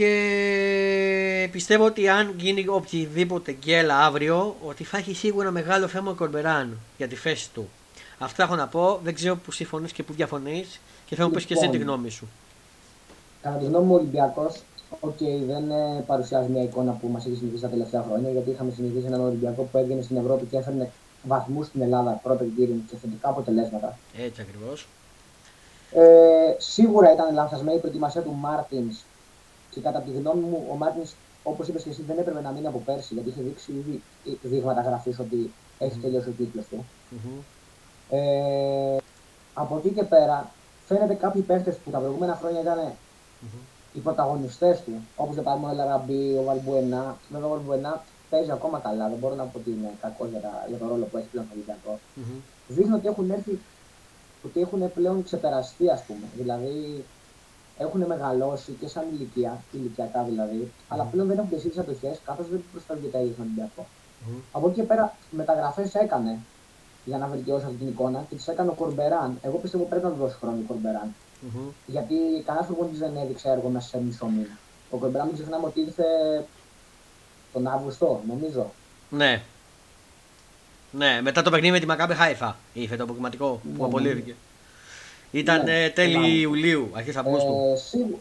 και 0.00 1.48
πιστεύω 1.52 1.84
ότι 1.84 2.08
αν 2.08 2.34
γίνει 2.38 2.68
οποιοδήποτε 2.68 3.52
γκέλα 3.52 3.98
αύριο, 3.98 4.56
ότι 4.64 4.84
θα 4.84 4.96
έχει 4.98 5.14
σίγουρα 5.14 5.50
μεγάλο 5.50 5.86
θέμα 5.86 6.10
ο 6.10 6.14
Κορμπεράν 6.14 6.78
για 6.96 7.08
τη 7.08 7.14
θέση 7.14 7.50
του. 7.50 7.68
Αυτά 8.18 8.42
έχω 8.42 8.54
να 8.54 8.66
πω. 8.66 9.00
Δεν 9.02 9.14
ξέρω 9.14 9.36
που 9.36 9.52
συμφωνείς 9.52 9.92
και 9.92 10.02
που 10.02 10.12
διαφωνείς 10.12 10.80
και 11.06 11.14
θέλω 11.14 11.28
να 11.28 11.34
πεις 11.34 11.44
και 11.44 11.54
εσύ 11.54 11.68
τη 11.68 11.76
λοιπόν, 11.76 11.94
γνώμη 11.94 12.10
σου. 12.10 12.28
Κατά 13.42 13.56
τη 13.56 13.64
γνώμη 13.64 13.86
μου, 13.86 13.94
ο 13.94 13.96
Ολυμπιακός 13.96 14.62
okay, 15.00 15.42
δεν 15.46 15.70
ε, 15.70 16.04
παρουσιάζει 16.06 16.50
μια 16.50 16.62
εικόνα 16.62 16.92
που 16.92 17.08
μας 17.08 17.26
έχει 17.26 17.36
συνηθίσει 17.36 17.62
τα 17.62 17.68
τελευταία 17.68 18.04
χρόνια. 18.08 18.30
Γιατί 18.30 18.50
είχαμε 18.50 18.70
συνηθίσει 18.70 19.06
έναν 19.06 19.20
Ολυμπιακό 19.20 19.62
που 19.62 19.78
έβγαινε 19.78 20.02
στην 20.02 20.16
Ευρώπη 20.16 20.44
και 20.44 20.56
έφερνε 20.56 20.90
βαθμούς 21.22 21.66
στην 21.66 21.82
Ελλάδα 21.82 22.20
πρώτα 22.22 22.44
και 22.90 22.96
θετικά 23.00 23.28
αποτελέσματα. 23.28 23.98
Έτσι 24.18 24.40
ακριβώς. 24.40 24.86
Ε, 25.92 26.54
σίγουρα 26.58 27.12
ήταν 27.12 27.34
λανθασμένη 27.34 27.76
η 27.76 27.80
προετοιμασία 27.80 28.22
του 28.22 28.36
Μάρτινς 28.40 28.96
και 29.70 29.80
κατά 29.80 30.00
τη 30.00 30.10
γνώμη 30.10 30.40
μου, 30.40 30.66
ο 30.72 30.74
Μάρτινς, 30.74 31.12
όπως 31.42 31.68
είπες 31.68 31.82
και 31.82 31.90
εσύ, 31.90 32.02
δεν 32.02 32.18
έπρεπε 32.18 32.40
να 32.40 32.50
μείνει 32.50 32.66
από 32.66 32.82
πέρσι, 32.84 33.14
γιατί 33.14 33.28
είχε 33.28 33.42
δείξει 33.42 33.72
ήδη 33.72 34.02
δείγματα 34.42 34.80
γραφή 34.80 35.14
ότι 35.20 35.52
έχει 35.78 35.98
τελειώσει 35.98 36.28
ο 36.28 36.32
κύκλος 36.36 36.66
του. 36.66 36.84
Mm-hmm. 37.10 37.42
Ε, 38.10 38.96
από 39.54 39.76
εκεί 39.76 39.90
και 39.90 40.02
πέρα, 40.02 40.50
φαίνεται 40.86 41.14
κάποιοι 41.14 41.42
παίχτες 41.42 41.76
που 41.76 41.90
τα 41.90 41.98
προηγούμενα 41.98 42.34
χρόνια 42.34 42.60
ήταν 42.60 42.78
mm-hmm. 42.78 43.96
οι 43.96 43.98
πρωταγωνιστές 43.98 44.80
του, 44.80 44.92
όπως 45.16 45.34
για 45.34 45.42
παράδειγμα 45.42 45.70
ο 45.70 45.72
Ελαραμπή, 45.72 46.36
ο 46.36 46.42
Βαλμπουενά. 46.42 47.16
Βέβαια, 47.30 47.46
ο 47.46 47.50
Βαλμπουενά 47.50 48.02
παίζει 48.30 48.50
ακόμα 48.50 48.78
καλά, 48.78 49.08
δεν 49.08 49.18
μπορώ 49.18 49.34
να 49.34 49.44
πω 49.44 49.58
ότι 49.58 49.70
είναι 49.70 49.90
κακός 50.00 50.28
για, 50.30 50.40
για 50.68 50.78
τον 50.78 50.88
ρόλο 50.88 51.04
που 51.04 51.16
έχει 51.16 51.26
πλέον 51.26 51.46
στο 51.46 51.54
Ολυμπιακό. 51.54 51.98
Mm-hmm. 52.16 52.40
Δείχνει 52.68 52.94
ότι 52.94 53.06
έχουν 53.06 53.30
έρθει, 53.30 53.58
ότι 54.44 54.60
έχουν 54.60 54.92
πλέον 54.92 55.24
ξεπεραστεί, 55.24 55.90
ας 55.90 56.02
πούμε. 56.02 56.26
Δηλαδή, 56.36 57.04
έχουν 57.84 58.00
μεγαλώσει 58.06 58.76
και 58.80 58.88
σαν 58.88 59.04
ηλικία, 59.12 59.62
ηλικιακά 59.72 60.22
δηλαδή, 60.22 60.60
mm. 60.64 60.84
αλλά 60.88 61.04
πλέον 61.04 61.26
δεν 61.28 61.38
έχουν 61.38 61.50
τις 61.60 61.78
ατοχέ 61.78 62.18
καθώς 62.24 62.46
δεν 62.50 62.62
προσφέρουν 62.72 63.10
τα 63.10 63.18
ίδια 63.18 63.32
στον 63.32 63.44
Ολυμπιακό. 63.44 63.86
Mm. 63.86 64.40
Από 64.52 64.66
εκεί 64.66 64.80
και 64.80 64.86
πέρα, 64.86 65.14
μεταγραφές 65.30 65.94
έκανε 65.94 66.38
για 67.04 67.18
να 67.18 67.26
βελτιώσει 67.26 67.64
αυτή 67.64 67.76
την 67.76 67.88
εικόνα 67.88 68.24
και 68.28 68.34
τις 68.34 68.48
έκανε 68.48 68.70
ο 68.70 68.72
Κορμπεράν. 68.72 69.38
Εγώ 69.42 69.56
πιστεύω 69.58 69.84
πρέπει 69.84 70.04
να 70.04 70.10
του 70.10 70.16
δώσει 70.16 70.36
χρόνο 70.40 70.56
ο 70.56 70.64
Κορμπεράν. 70.66 71.14
Mm-hmm. 71.42 71.72
Γιατί 71.86 72.14
κανένας 72.44 72.66
προπονητή 72.66 72.96
δεν 72.96 73.16
έδειξε 73.16 73.48
έργο 73.48 73.68
μέσα 73.68 73.88
σε 73.88 74.00
μισό 74.02 74.26
μήνα. 74.26 74.58
Ο 74.90 74.96
Κορμπεράν 74.96 75.26
μην 75.26 75.36
ξεχνάμε 75.36 75.66
ότι 75.66 75.80
ήρθε 75.80 76.04
τον 77.52 77.66
Αύγουστο, 77.66 78.20
νομίζω. 78.28 78.70
Ναι. 79.10 79.42
Ναι, 80.92 81.20
μετά 81.22 81.42
το 81.42 81.50
παιχνίδι 81.50 81.72
με 81.72 81.80
τη 81.80 81.86
Μακάμπε 81.86 82.14
Χάιφα 82.14 82.56
ήρθε 82.72 82.96
το 82.96 83.02
αποκριματικό 83.02 83.60
που 83.62 83.80
ναι, 83.80 83.84
απολύθηκε. 83.84 84.34
Ήταν 85.30 85.64
ναι, 85.64 85.90
τέλη 85.94 86.18
ναι. 86.18 86.26
Ιουλίου, 86.26 86.88
αρχές 86.92 87.16
Αυγούστου. 87.16 87.52
Ε, 87.72 87.76
σίγου... 87.76 88.20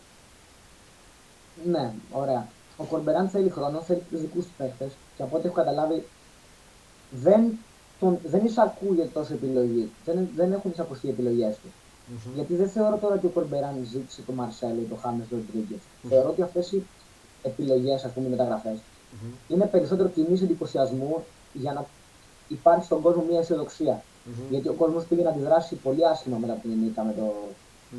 Ναι, 1.65 1.91
ωραία. 2.11 2.47
Ο 2.77 2.83
Κορμπεράν 2.83 3.29
θέλει 3.29 3.49
χρόνο, 3.49 3.81
θέλει 3.81 4.03
τους 4.09 4.21
δικούς 4.21 4.45
του 4.45 4.51
παίχτε 4.57 4.89
και 5.17 5.23
από 5.23 5.37
ό,τι 5.37 5.45
έχω 5.45 5.55
καταλάβει 5.55 6.03
δεν, 7.09 7.57
τον, 7.99 8.19
δεν 8.23 8.45
εισακούγεται 8.45 9.09
τόσο 9.13 9.33
επιλογή. 9.33 9.89
Δεν, 10.05 10.29
δεν 10.35 10.51
έχουν 10.51 10.71
εισακουστεί 10.71 11.07
οι 11.07 11.09
επιλογές 11.09 11.55
του. 11.55 11.67
Mm-hmm. 11.67 12.31
Γιατί 12.35 12.55
δεν 12.55 12.69
θεωρώ 12.69 12.97
τώρα 12.97 13.15
ότι 13.15 13.25
ο 13.25 13.29
Κορμπεράν 13.29 13.87
ζήτησε 13.91 14.21
τον 14.21 14.35
Μαρσέλο 14.35 14.79
ή 14.81 14.85
τον 14.89 14.99
Χάμες 14.99 15.25
Ροντρίγκες. 15.31 15.77
Mm-hmm. 15.77 16.09
Θεωρώ 16.09 16.29
ότι 16.29 16.41
αυτές 16.41 16.71
οι 16.71 16.83
επιλογές, 17.43 18.03
ας 18.03 18.11
πούμε, 18.11 18.29
μεταγραφές 18.29 18.77
mm-hmm. 18.77 19.51
είναι 19.51 19.65
περισσότερο 19.65 20.09
κοινή 20.09 20.39
εντυπωσιασμού 20.41 21.25
για 21.53 21.73
να 21.73 21.85
υπάρχει 22.47 22.85
στον 22.85 23.01
κόσμο 23.01 23.25
μια 23.29 23.39
αισιοδοξία. 23.39 24.03
Mm-hmm. 24.29 24.49
Γιατί 24.49 24.67
ο 24.67 24.73
κόσμος 24.73 25.03
πήγε 25.05 25.21
να 25.23 25.29
αντιδράσει 25.29 25.75
πολύ 25.75 26.07
άσχημα 26.07 26.37
μετά 26.37 26.53
από 26.53 26.61
την 26.61 26.85
ήττα 26.87 27.03
με 27.03 27.13
το 27.17 27.33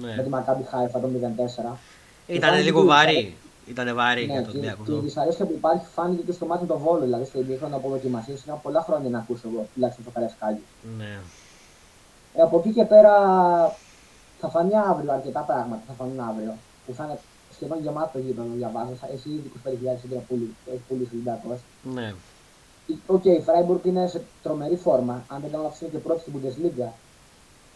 με 0.00 0.14
Ναι. 0.14 0.22
τη 0.22 0.28
Μακάμπι 0.28 0.62
Χάιφα 0.70 1.00
το 1.00 1.08
0-4. 1.08 1.78
Ήταν 2.26 2.48
φάνηκε 2.48 2.64
λίγο 2.64 2.78
ότι- 2.78 2.88
βαρύ. 2.88 3.36
Ήταν 3.66 3.94
βαρύ 3.94 4.26
Ναι, 4.26 4.32
για 4.32 4.42
τον 4.42 4.50
και, 4.52 4.56
Ολυμπιακό. 4.58 4.82
και 4.84 4.92
η 4.92 4.98
δυσαρέσκεια 4.98 5.44
που 5.46 5.52
υπάρχει 5.52 5.84
φάνηκε 5.94 6.22
και 6.22 6.32
στο 6.32 6.46
ματς 6.46 6.58
με 6.58 6.64
το 6.66 6.78
Βόλο, 6.78 7.00
δηλαδή 7.04 7.24
στο 7.24 7.40
ημίχρονο 7.40 7.76
αποδοκιμασία. 7.76 8.34
Είχα 8.34 8.54
πολλά 8.54 8.80
χρόνια 8.86 9.10
να 9.10 9.18
ακούσω 9.18 9.48
εγώ, 9.52 9.66
τουλάχιστον 9.74 10.04
στο 10.04 10.12
Καραϊσκάκη. 10.14 10.62
Ναι. 10.98 11.18
Ε, 12.34 12.42
από 12.42 12.58
εκεί 12.58 12.70
και 12.72 12.84
πέρα 12.84 13.12
θα 14.40 14.48
φανεί 14.48 14.72
αύριο 14.90 15.12
αρκετά 15.12 15.40
πράγματα. 15.40 15.82
Θα 15.88 15.92
φανούν 15.98 16.20
αύριο. 16.20 16.52
Που 16.86 16.92
θα 16.94 17.04
είναι 17.04 17.18
σχεδόν 17.54 17.78
γεμάτο 17.84 18.10
το 18.12 18.18
γήπεδο, 18.18 18.48
διαβάζω. 18.56 18.92
Θα- 19.00 19.08
Έχει 19.14 19.28
ήδη 19.28 19.50
25.000 19.54 19.98
εισιτήρια 20.02 20.18
που 20.28 20.34
έχει 20.72 20.82
πουλήσει 20.88 21.10
ο 21.12 21.14
Ολυμπιακός. 21.16 21.58
Ναι. 21.96 22.14
Οκ, 23.07 23.24
η 23.24 23.44
Freiburg 23.46 23.85
είναι 23.87 24.07
σε 24.09 24.22
τρομερή 24.42 24.76
φόρμα. 24.76 25.24
Αν 25.29 25.40
δεν 25.40 25.50
κάνω 25.50 25.62
λάθος, 25.62 25.81
είναι 25.81 25.90
και 25.90 25.98
πρώτη 25.98 26.20
στην 26.20 26.33
Bundesliga. 26.37 26.88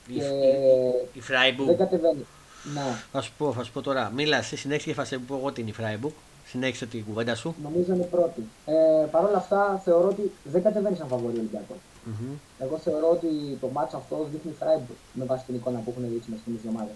Η, 0.08 0.14
Και 0.14 0.24
η, 0.24 1.18
η 1.18 1.22
Freiburg. 1.28 1.66
δεν 1.66 1.76
κατεβαίνει. 1.76 2.26
Ναι, 2.74 2.80
Θα 3.12 3.20
σου 3.20 3.32
πω, 3.38 3.52
θα 3.52 3.62
σου 3.64 3.72
πω 3.72 3.80
τώρα. 3.80 4.12
Μίλα, 4.14 4.36
εσύ 4.36 4.56
συνέχισε 4.56 4.88
και 4.88 4.94
θα 4.94 5.04
σε 5.04 5.18
πω 5.18 5.36
εγώ 5.36 5.52
την 5.52 5.66
η 5.66 5.74
Freiburg. 5.80 6.10
Συνέχισε 6.46 6.86
την 6.86 7.04
κουβέντα 7.04 7.34
σου. 7.34 7.54
νομίζω 7.62 7.94
είναι 7.94 8.04
πρώτη. 8.04 8.42
Ε, 8.66 8.72
Παρ' 9.10 9.24
όλα 9.24 9.36
αυτά, 9.36 9.80
θεωρώ 9.84 10.08
ότι 10.08 10.32
δεν 10.44 10.62
κατεβαίνει 10.62 10.96
σαν 10.96 11.08
φαβορή 11.08 11.34
ο 11.36 11.38
Ολυμπιακό. 11.38 11.74
Μμμ. 12.04 12.32
Εγώ 12.58 12.76
θεωρώ 12.78 13.10
ότι 13.10 13.58
το 13.60 13.68
μάτσο 13.72 13.96
αυτό 13.96 14.26
δείχνει 14.32 14.54
Freiburg 14.60 14.94
με 15.12 15.24
βάση 15.24 15.44
την 15.44 15.54
εικόνα 15.54 15.78
που 15.78 15.90
έχουν 15.96 16.10
δείξει 16.12 16.30
μες 16.30 16.40
τις 16.60 16.68
ομάδες. 16.70 16.94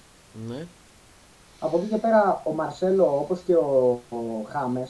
Ναι. 0.49 0.67
Από 1.61 1.79
εκεί 1.79 1.87
και 1.87 1.97
πέρα, 1.97 2.43
ο 2.45 2.53
Μαρσέλο 2.53 3.05
όπως 3.21 3.41
και 3.47 3.55
ο, 3.55 4.01
ο 4.11 4.17
Χάμε 4.49 4.89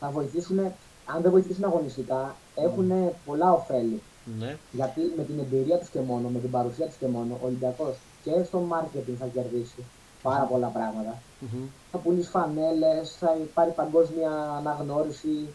θα 0.00 0.10
βοηθήσουν, 0.10 0.58
αν 1.06 1.22
δεν 1.22 1.30
βοηθήσουν 1.30 1.64
αγωνιστικά, 1.64 2.36
έχουν 2.54 2.92
πολλά 3.24 3.52
ωφέλη. 3.52 4.02
Ναι. 4.38 4.56
Γιατί 4.72 5.00
με 5.16 5.22
την 5.24 5.38
εμπειρία 5.38 5.78
τους 5.78 5.88
και 5.88 6.00
μόνο, 6.00 6.28
με 6.28 6.38
την 6.38 6.50
παρουσία 6.50 6.86
τους 6.86 6.96
και 6.96 7.06
μόνο, 7.06 7.34
ο 7.42 7.46
Ολυμπιακός 7.46 7.94
και 8.24 8.30
στο 8.46 8.62
marketing 8.72 9.14
θα 9.18 9.26
κερδίσει 9.26 9.84
πάρα 10.22 10.44
πολλά 10.44 10.66
πράγματα. 10.66 11.18
Μμμ. 11.40 11.64
Θα 11.92 11.98
πουλήσει 11.98 12.28
φανέλες, 12.28 13.16
θα 13.18 13.36
πάρει 13.54 13.70
παγκόσμια 13.70 14.30
αναγνώριση, 14.58 15.48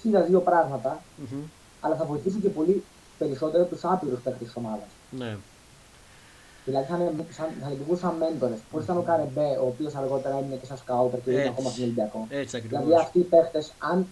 χίλια 0.00 0.20
δύο 0.22 0.40
πράγματα, 0.40 1.02
Μμμ. 1.16 1.40
αλλά 1.80 1.96
θα 1.96 2.04
βοηθήσουν 2.04 2.40
και 2.40 2.48
πολύ 2.48 2.84
περισσότερο 3.18 3.64
τους 3.64 3.84
άπειρους 3.84 4.20
παίκτες 4.20 4.46
της 4.46 4.56
ομάδας. 4.56 4.88
Ναι. 5.10 5.36
Δηλαδή 6.64 6.86
θα, 6.86 6.96
είναι, 6.96 7.12
σαν, 7.30 7.46
θα 7.62 7.68
λειτουργούν 7.68 7.98
σαν 7.98 8.14
μέντορες. 8.14 8.58
Πώς 8.70 8.82
ήταν 8.84 8.96
ο 8.96 9.02
Καρεμπέ, 9.02 9.58
ο 9.62 9.66
οποίος 9.66 9.94
αργότερα 9.94 10.38
έμεινε 10.38 10.56
και 10.56 10.66
σαν 10.66 10.76
σκάουτερ 10.76 11.20
και 11.20 11.30
είναι 11.30 11.38
Έτσι. 11.40 11.50
ακόμα 11.52 11.70
στον 11.70 11.82
Ολυμπιακό. 11.84 12.26
Έτσι 12.30 12.56
ακριβώς. 12.56 12.84
Δηλαδή 12.84 13.02
αυτοί 13.02 13.18
οι 13.18 13.22
παίχτε, 13.22 13.64
αν 13.78 14.06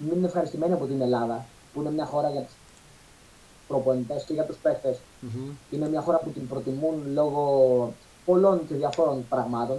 μην 0.00 0.16
είναι 0.16 0.26
ευχαριστημένοι 0.26 0.72
από 0.72 0.86
την 0.86 1.00
Ελλάδα, 1.00 1.44
που 1.72 1.80
είναι 1.80 1.90
μια 1.90 2.04
χώρα 2.04 2.30
για 2.30 2.40
τους 2.40 2.54
προπονητές 3.68 4.22
και 4.24 4.32
για 4.32 4.44
τους 4.44 4.56
παίχτες, 4.56 4.96
είναι 5.70 5.88
μια 5.88 6.00
χώρα 6.00 6.18
που 6.18 6.30
την 6.30 6.48
προτιμούν 6.48 6.94
λόγω 7.12 7.92
πολλών 8.24 8.66
και 8.66 8.74
διαφόρων 8.74 9.26
πραγμάτων, 9.28 9.78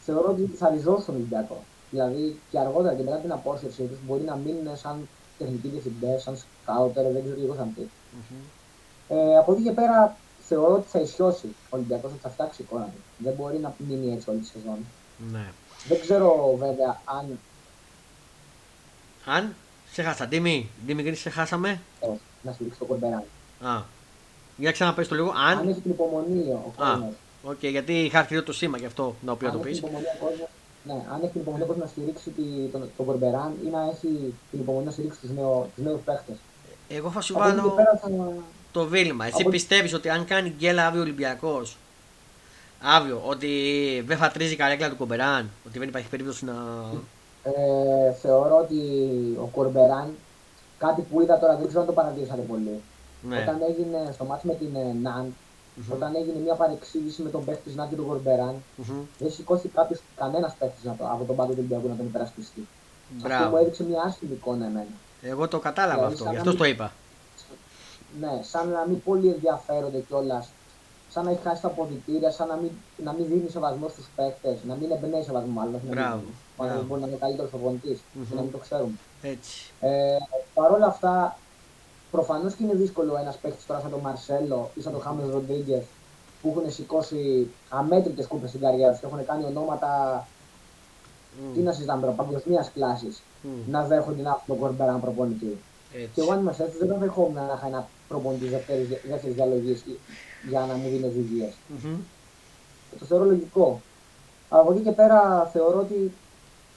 θεωρώ 0.00 0.30
ότι 0.30 0.46
θα 0.56 0.68
ριζώσουν 0.68 1.04
τον 1.04 1.14
Ολυμπιακό. 1.14 1.58
Δηλαδή 1.90 2.38
και 2.50 2.58
αργότερα 2.58 2.94
και 2.94 3.02
μετά 3.02 3.16
την 3.16 3.32
απόσυρσή 3.32 3.82
τους 3.82 3.98
μπορεί 4.06 4.22
να 4.22 4.36
μείνουν 4.36 4.76
σαν 4.76 5.08
τεχνικοί 5.38 5.68
διευθυντές, 5.68 6.22
σαν 6.22 6.36
σκάουτερ, 6.36 7.12
δεν 7.12 7.22
ξέρω 7.22 7.36
και 7.36 7.44
εγώ 7.44 7.54
σαν 7.54 7.74
τι. 7.74 7.82
Ε, 9.08 9.36
από 9.38 9.52
εκεί 9.52 9.62
και 9.62 9.72
πέρα 9.72 10.16
θεωρώ 10.48 10.74
ότι 10.74 10.88
θα 10.88 10.98
ισιώσει 11.00 11.46
ο 11.46 11.76
Ολυμπιακός, 11.76 12.10
ότι 12.10 12.20
θα 12.20 12.28
φτιάξει 12.28 12.62
εικόνα 12.62 12.84
του. 12.84 13.00
Δεν 13.18 13.32
μπορεί 13.32 13.58
να 13.58 13.74
μείνει 13.78 14.12
έτσι 14.12 14.30
όλη 14.30 14.38
τη 14.38 14.46
σεζόν. 14.46 14.78
Ναι. 15.32 15.52
Δεν 15.88 16.00
ξέρω 16.00 16.56
βέβαια 16.58 17.00
αν. 17.04 17.38
Α, 19.26 19.54
σε 19.92 20.02
έχασα, 20.02 20.26
Ντίμη, 20.26 20.68
Ντίμη, 20.86 21.14
σε 21.14 21.30
χάσαμε. 21.30 21.80
Ε, 22.00 22.06
να 22.42 22.52
στηρίξει 22.52 22.78
το 22.78 22.84
Κορμπεράν. 22.84 23.22
Α. 23.62 23.82
Για 24.56 24.72
ξαναπες 24.72 25.08
το 25.08 25.14
λίγο. 25.14 25.30
Αν, 25.30 25.58
Αν. 25.58 25.68
έχει 25.68 25.80
την 25.80 25.90
υπομονή 25.90 26.48
ο 26.50 26.72
Α, 26.82 26.90
κόσμος. 26.90 27.12
οκ, 27.42 27.64
γιατί 27.66 27.92
είχα 28.04 28.18
χτυπήσει 28.22 28.42
το 28.44 28.52
σήμα 28.52 28.78
γι' 28.78 28.86
αυτό 28.86 29.14
να 29.24 29.32
οποίο 29.32 29.48
Αν 29.48 29.54
το 29.54 29.60
έχει 29.60 29.68
πεις. 29.68 29.78
την 29.78 29.88
υπομονή 29.88 30.06
ο 30.20 30.24
κόσμος, 30.24 30.48
ναι, 30.84 30.92
αν 31.14 31.20
έχει 31.22 31.32
την 31.32 31.40
υπομονή 31.40 31.62
ο 31.62 31.66
κόσμος 31.66 31.84
να 31.84 31.90
στηρίξει 31.90 32.30
τη, 32.30 32.42
τον, 32.72 32.90
τον 32.96 33.06
Κορμπεράν 33.06 33.52
ή 33.64 33.68
να 33.68 33.80
έχει 33.82 34.34
την 34.50 34.60
υπομονή 34.60 34.84
να 34.84 34.90
στηρίξει 34.90 35.18
τους 35.20 35.30
νέου, 35.30 35.70
τους 35.74 35.84
νέους 35.84 36.00
παίχτες. 36.04 36.36
Εγώ 36.88 37.10
θα 37.10 37.20
σου 37.20 37.34
Από 37.34 37.42
εκεί 37.44 37.54
και 37.54 37.60
βάλω 37.60 37.70
πέρα 37.74 37.98
θα. 38.02 38.32
το 38.72 38.84
δίλημμα. 38.86 39.26
Εσύ 39.26 39.40
από- 39.40 39.50
πιστεύεις 39.50 39.94
ότι 39.94 40.08
αν 40.08 40.24
κάνει 40.24 40.48
γκέλα 40.58 40.86
αύριο 40.86 41.02
Ολυμπιακός, 41.02 41.76
αύριο, 42.82 43.22
ότι 43.26 43.50
δεν 44.06 44.16
θα 44.16 44.28
τρίζει 44.30 44.52
η 44.52 44.56
καρέκλα 44.56 44.88
του 44.90 44.96
Κομπεράν, 44.96 45.50
ότι 45.66 45.78
δεν 45.78 45.88
υπάρχει 45.88 46.08
περίπτωση 46.08 46.44
να. 46.44 46.54
Ε, 47.54 48.12
θεωρώ 48.12 48.56
ότι 48.58 48.78
ο 49.42 49.48
Κορμπεράν, 49.52 50.14
κάτι 50.78 51.00
που 51.02 51.20
είδα 51.20 51.38
τώρα, 51.38 51.56
δεν 51.56 51.66
ξέρω 51.66 51.80
αν 51.80 51.86
το 51.86 51.92
παρατηρήσατε 51.92 52.40
πολύ. 52.42 52.80
Ναι. 53.28 53.38
Όταν 53.40 53.58
έγινε 53.68 54.10
στο 54.12 54.24
μάτι 54.24 54.46
με 54.46 54.54
την 54.54 54.74
ε, 54.76 54.92
Ναν, 55.02 55.34
Μμμ. 55.74 55.92
όταν 55.92 56.14
έγινε 56.14 56.38
μια 56.38 56.54
παρεξήγηση 56.54 57.22
με 57.22 57.30
τον 57.30 57.44
παίχτη 57.44 57.62
της 57.62 57.74
Ναν 57.74 57.88
και 57.88 57.94
τον 57.94 58.06
Κορμπεράν, 58.06 58.54
Μμμ. 58.76 59.00
δεν 59.18 59.30
σηκώθηκε 59.30 59.68
κάποιος, 59.74 60.00
κανένας 60.16 60.54
παίχτης 60.58 60.86
από 60.90 61.24
τον 61.26 61.36
πάγκο 61.36 61.50
του 61.50 61.56
Ολυμπιακού 61.58 61.88
να 61.88 61.94
τον 61.96 62.06
υπερασπιστεί. 62.06 62.66
Αυτό 63.16 63.28
μου 63.28 63.36
Μπράβο. 63.38 63.56
έδειξε 63.56 63.84
μια 63.84 64.02
άσχημη 64.02 64.32
εικόνα 64.32 64.64
εμένα. 64.64 64.94
Εγώ 65.22 65.48
το 65.48 65.58
κατάλαβα 65.58 65.94
Δηλαδή, 65.94 66.12
αυτό, 66.14 66.24
σαν 66.24 66.32
γι' 66.32 66.38
να 66.38 66.50
αυτό 66.50 66.50
μην- 66.50 66.60
το 66.60 66.64
είπα. 66.84 66.92
Ναι, 68.20 68.42
σαν 68.42 68.68
να 68.68 68.84
μην 68.88 69.02
πολύ 69.02 69.28
ενδιαφέρονται 69.28 69.98
κιόλας. 69.98 70.48
Σαν 71.16 71.24
να 71.24 71.30
έχει 71.30 71.42
χάσει 71.42 71.62
τα 71.62 71.68
αποδητήρια, 71.68 72.30
σαν 72.30 72.48
να 72.48 72.56
μην, 72.56 72.70
να 73.04 73.12
μην 73.12 73.26
δίνει 73.26 73.48
σεβασμό 73.50 73.88
στους 73.88 74.06
παίχτε, 74.16 74.58
να 74.68 74.74
μην 74.74 74.90
εμπνέει 74.90 75.22
σεβασμό 75.22 75.52
μάλλον. 75.52 75.74
όχι 75.74 75.84
να 75.86 75.90
μην 75.94 75.98
Μπράβο, 76.02 76.16
δίνει. 76.20 76.32
Ο 76.56 76.62
άνθρωπος 76.62 76.86
μπράβο. 76.86 76.86
μπορεί 76.88 77.00
να 77.00 77.06
είναι 77.06 77.16
ο 77.16 77.18
καλύτερος 77.24 77.50
προπονητή 77.50 77.94
Μμμ. 78.12 78.24
και 78.28 78.34
να 78.34 78.40
μην 78.42 78.52
το 78.52 78.58
ξέρουμε. 78.58 78.96
Έτσι. 79.22 79.54
Ε, 79.80 80.16
Παρ' 80.54 80.72
όλα 80.72 80.86
αυτά, 80.86 81.36
προφανώς 82.10 82.54
και 82.54 82.62
είναι 82.64 82.74
δύσκολο 82.74 83.16
ένας 83.22 83.36
παίχτη 83.36 83.62
τώρα 83.66 83.80
σαν 83.80 83.90
τον 83.90 84.00
Μαρσέλο 84.00 84.70
ή 84.74 84.80
σαν 84.80 84.92
τον 84.92 85.00
Χάμε 85.00 85.22
Ροντρίγκες 85.32 85.82
που 86.42 86.46
έχουν 86.56 86.70
σηκώσει 86.72 87.50
αμέτρητες 87.68 88.26
κούπες 88.26 88.48
στην 88.48 88.60
καριέρα 88.60 88.90
τους 88.90 89.00
και 89.00 89.06
έχουν 89.06 89.26
κάνει 89.26 89.44
ονόματα. 89.44 89.90
Τι 91.54 91.60
να 91.60 91.72
συζητάμε 91.72 92.00
τώρα, 92.00 92.12
παγκοσμίας 92.12 92.70
κλάσης. 92.74 93.22
Μμ. 93.42 93.70
Να 93.70 93.84
δέχονται 93.84 94.22
να 94.22 94.28
έχουν 94.30 94.42
τον 94.46 94.58
Κορμπεράν 94.58 95.00
προπονητή. 95.00 95.58
Και 96.14 96.20
εγώ 96.20 96.32
αν 96.32 96.40
είμαι 96.40 96.50
έτσι 96.50 96.78
δεν 96.78 96.88
θα 96.88 96.94
δεχόμουν 96.96 97.34
να 97.34 97.54
είχα 97.56 97.66
ένα 97.66 97.88
προπονητής 98.08 98.50
δεύτερη 98.50 99.32
διαλογής 99.32 99.84
για 100.48 100.60
να 100.60 100.74
μου 100.74 100.88
δίνει 100.88 101.04
οδηγίε. 101.04 101.48
Μμμ. 101.68 101.96
Το 102.98 103.04
θεωρώ 103.04 103.24
λογικό. 103.24 103.80
Από 104.48 104.72
εκεί 104.72 104.82
και 104.82 104.90
πέρα 104.90 105.50
θεωρώ 105.52 105.78
ότι 105.78 106.12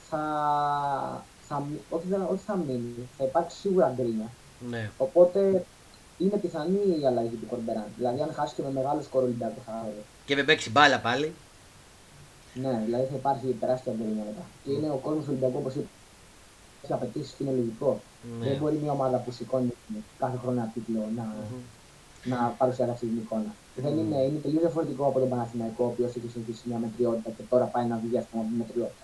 θα, 0.10 0.24
θα, 1.48 1.60
μει- 1.70 1.80
όχι, 1.90 2.04
δεν- 2.10 2.28
όχι 2.32 2.42
θα 2.46 2.56
μείνει, 2.56 2.94
θα 3.18 3.24
υπάρξει 3.24 3.58
σίγουρα 3.58 3.94
γκρίνια. 3.96 4.30
Ναι. 4.70 4.90
Οπότε 4.98 5.66
είναι 6.18 6.38
πιθανή 6.38 6.80
η 7.02 7.06
αλλαγή 7.06 7.36
του 7.36 7.48
Κορμπεράν. 7.50 7.86
Δηλαδή, 7.98 8.22
αν 8.22 8.34
χάσει 8.34 8.56
και 8.56 8.62
με 8.62 8.72
μεγάλο 8.72 9.02
σκορ 9.02 9.24
Ολυμπιακό 9.24 9.62
θα 9.66 9.72
άρει. 9.84 10.04
Και 10.26 10.36
δεν 10.36 10.46
παίξει 10.46 10.70
μπάλα 10.72 11.00
πάλι. 11.00 11.34
Ναι, 12.54 12.82
δηλαδή 12.86 13.04
θα 13.10 13.16
υπάρχει 13.16 13.56
τεράστια 13.60 13.94
γκρίνια 13.96 14.24
μετά. 14.26 14.46
Και 14.64 14.72
είναι 14.72 14.90
ο 14.90 15.00
κόσμος 15.04 15.24
του 15.24 15.30
Ολυμπιακού, 15.30 15.58
όπως 15.58 15.74
είπα, 15.74 15.82
έχει 15.82 15.99
απαιτήσεις 16.90 17.34
και 17.36 17.44
είναι 17.44 17.54
λογικό. 17.60 17.92
Δεν 18.42 18.50
Ναι. 18.52 18.58
μπορεί 18.60 18.76
μια 18.84 18.92
ομάδα 18.92 19.18
που 19.24 19.32
σηκώνει 19.32 19.70
κάθε 20.20 20.38
χρόνο 20.42 20.58
ένα 20.60 20.72
τίτλο 20.74 21.02
να, 21.18 21.24
Μμμ. 21.24 22.30
να 22.32 22.38
παρουσιάσει 22.58 22.92
αυτή 22.92 23.06
την 23.12 23.18
εικόνα. 23.24 23.52
Δεν 23.86 23.94
είναι, 23.98 24.18
είναι 24.28 24.40
τελείως 24.46 24.62
διαφορετικό 24.62 25.04
από 25.06 25.20
τον 25.20 25.30
Παναθηναϊκό, 25.30 25.84
ο 25.84 25.88
οποίος 25.94 26.10
έχει 26.16 26.30
συνηθίσει 26.34 26.64
μια 26.70 26.78
μετριότητα 26.86 27.30
και 27.38 27.44
τώρα 27.50 27.66
πάει 27.74 27.86
να 27.92 27.96
βγει 28.04 28.18
ας 28.22 28.26
πούμε, 28.30 28.42
από 28.44 28.52
τη 28.52 28.58
μετριότητα. 28.64 29.04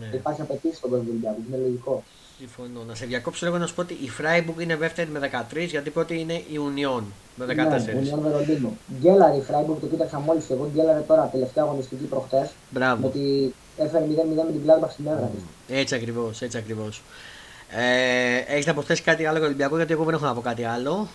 Ναι. 0.00 0.06
Υπάρχει 0.20 0.40
απαιτήσεις 0.46 0.76
στον 0.78 0.88
κόσμο 0.90 1.04
του 1.04 1.10
Ολυμπιακού, 1.14 1.40
είναι 1.48 1.56
λογικό. 1.66 1.94
Συμφωνώ. 2.38 2.80
Να 2.88 2.94
σε 2.94 3.06
διακόψω 3.06 3.46
λίγο 3.46 3.58
να 3.58 3.66
σου 3.66 3.74
πω 3.74 3.80
ότι 3.86 3.94
η 3.94 4.08
Freiburg 4.18 4.60
είναι 4.62 4.76
δεύτερη 4.76 5.10
με 5.10 5.18
13 5.18 5.66
γιατί 5.74 5.88
η 5.88 5.92
πρώτη 5.92 6.20
είναι 6.20 6.32
η 6.34 6.56
Union 6.68 7.02
με 7.36 7.44
14. 7.46 7.48
Ναι, 7.50 8.10
Union 8.14 8.18
Βερολίνου. 8.22 8.78
Γκέλαρε 9.00 9.36
η 9.36 9.42
Freiburg, 9.48 9.76
το 9.80 9.86
κοίταξα 9.86 10.18
μόλις 10.20 10.44
και 10.44 10.52
εγώ. 10.52 10.70
Γκέλαρε 10.74 11.00
τώρα 11.00 11.22
τελευταία 11.32 11.64
αγωνιστική 11.64 12.04
προχτές. 12.04 12.50
Μπράβο. 12.70 13.06
ότι 13.06 13.54
έφερε 13.84 14.04
0-0 14.04 14.08
με 14.46 14.52
την 14.52 14.62
Gladbach 14.66 14.90
στην 14.90 15.06
έδρα 15.06 15.30
τη. 15.66 15.74
Έτσι 15.74 15.94
ακριβώς, 15.94 16.42
έτσι 16.42 16.58
ακριβώς. 16.58 17.02
Ε, 17.70 18.52
Έχεις 18.54 18.66
να 18.66 18.74
προσθέσεις 18.74 19.04
κάτι 19.04 19.22
άλλο 19.22 19.30
για 19.30 19.38
τον 19.40 19.46
Ολυμπιακό, 19.48 19.76
γιατί 19.76 19.92
εγώ 19.92 20.04
δεν 20.04 20.14
έχω 20.14 20.24
να 20.24 20.34
πω 20.34 20.40
κάτι 20.40 20.64
άλλο. 20.64 21.08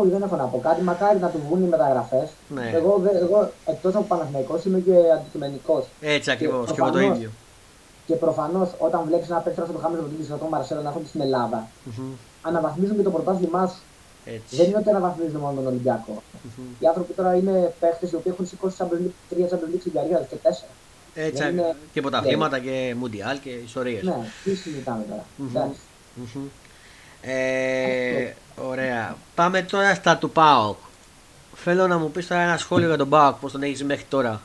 Όχι, 0.00 0.10
δεν 0.10 0.22
έχω 0.22 0.36
να 0.36 0.44
πω 0.44 0.58
κάτι. 0.58 0.82
Μακάρι 0.82 1.18
να 1.18 1.28
του 1.28 1.40
βγουν 1.46 1.64
οι 1.64 1.68
μεταγραφές. 1.68 2.28
Ναι. 2.48 2.70
Εγώ, 2.74 2.98
δε- 3.02 3.18
εγώ 3.18 3.50
εκτός 3.66 3.94
από 3.94 4.04
Παναθηναϊκός 4.04 4.64
είμαι 4.64 4.78
και 4.78 4.92
αντικειμενικός. 5.14 5.84
Έτσι 6.00 6.30
ακριβώς, 6.30 6.66
και, 6.72 6.74
εγώ 6.78 6.86
το 6.86 6.92
προφανώς- 6.92 7.16
ίδιο. 7.16 7.30
Και 8.06 8.14
προφανώς 8.14 8.68
όταν 8.78 9.02
βλέπεις 9.06 9.28
ένα 9.30 9.38
παίκτρο 9.38 9.64
σαν 9.64 9.74
τον 9.74 9.82
Χάμες 9.82 10.00
Ροντίνγκη 10.00 10.22
και 10.26 10.32
τον 10.32 10.48
Μαρσέλο 10.48 10.80
να 10.82 10.88
έρχονται 10.88 11.06
στην 11.08 11.20
Ελλάδα, 11.20 11.68
Μμμ. 11.84 12.12
αναβαθμίζουν 12.42 12.96
και 12.96 13.02
το 13.02 13.10
πρωτάθλημά 13.10 13.66
σου. 13.66 13.80
Έτσι. 14.24 14.56
Δεν 14.56 14.66
είναι 14.66 14.76
ότι 14.78 14.88
αναβαθμίζουν 14.88 15.40
μόνο 15.40 15.54
τον 15.54 15.66
Ολυμπιακό. 15.66 16.22
Μμμ. 16.42 16.64
Οι 16.78 16.86
άνθρωποι 16.86 17.12
τώρα 17.12 17.34
είναι 17.34 17.72
παίχτε 17.80 18.06
οι 18.12 18.14
οποίοι 18.14 18.32
έχουν 18.34 18.46
σηκώσει 18.46 18.76
Champions 18.78 19.02
League, 19.06 19.16
τρία 19.30 19.46
Champions 19.50 19.70
League 19.74 19.80
στην 19.80 19.92
καριέρα 19.92 20.18
τους 20.18 20.28
και 20.28 20.36
τέσσερα. 20.46 20.70
Έτσι, 21.20 21.42
δεν 21.42 21.52
είναι- 21.52 21.76
και 21.92 22.00
πρωταθλήματα 22.00 22.58
και 22.58 22.94
Μουντιάλ 22.98 23.40
και 23.40 23.50
ιστορίες. 23.50 24.02
Ναι, 24.02 24.14
τι 24.44 24.54
συζητάμε 24.54 25.04
τώρα. 25.08 25.24
Μμμ. 25.36 25.48
Εντάξει. 25.56 25.78
Ε, 27.20 28.32
ωραία. 28.68 29.16
Πάμε 29.34 29.62
τώρα 29.62 29.94
στα 29.94 30.16
του 30.16 30.30
ΠΑΟΚ. 30.30 30.76
Θέλω 31.54 31.86
να 31.86 31.98
μου 31.98 32.10
πεις 32.10 32.26
τώρα 32.26 32.40
ένα 32.40 32.56
σχόλιο 32.56 32.86
για 32.88 32.96
τον 32.96 33.08
ΠΑΟΚ, 33.08 33.34
πώς 33.36 33.52
τον 33.52 33.62
έχεις 33.62 33.84
μέχρι 33.84 34.04
τώρα. 34.08 34.40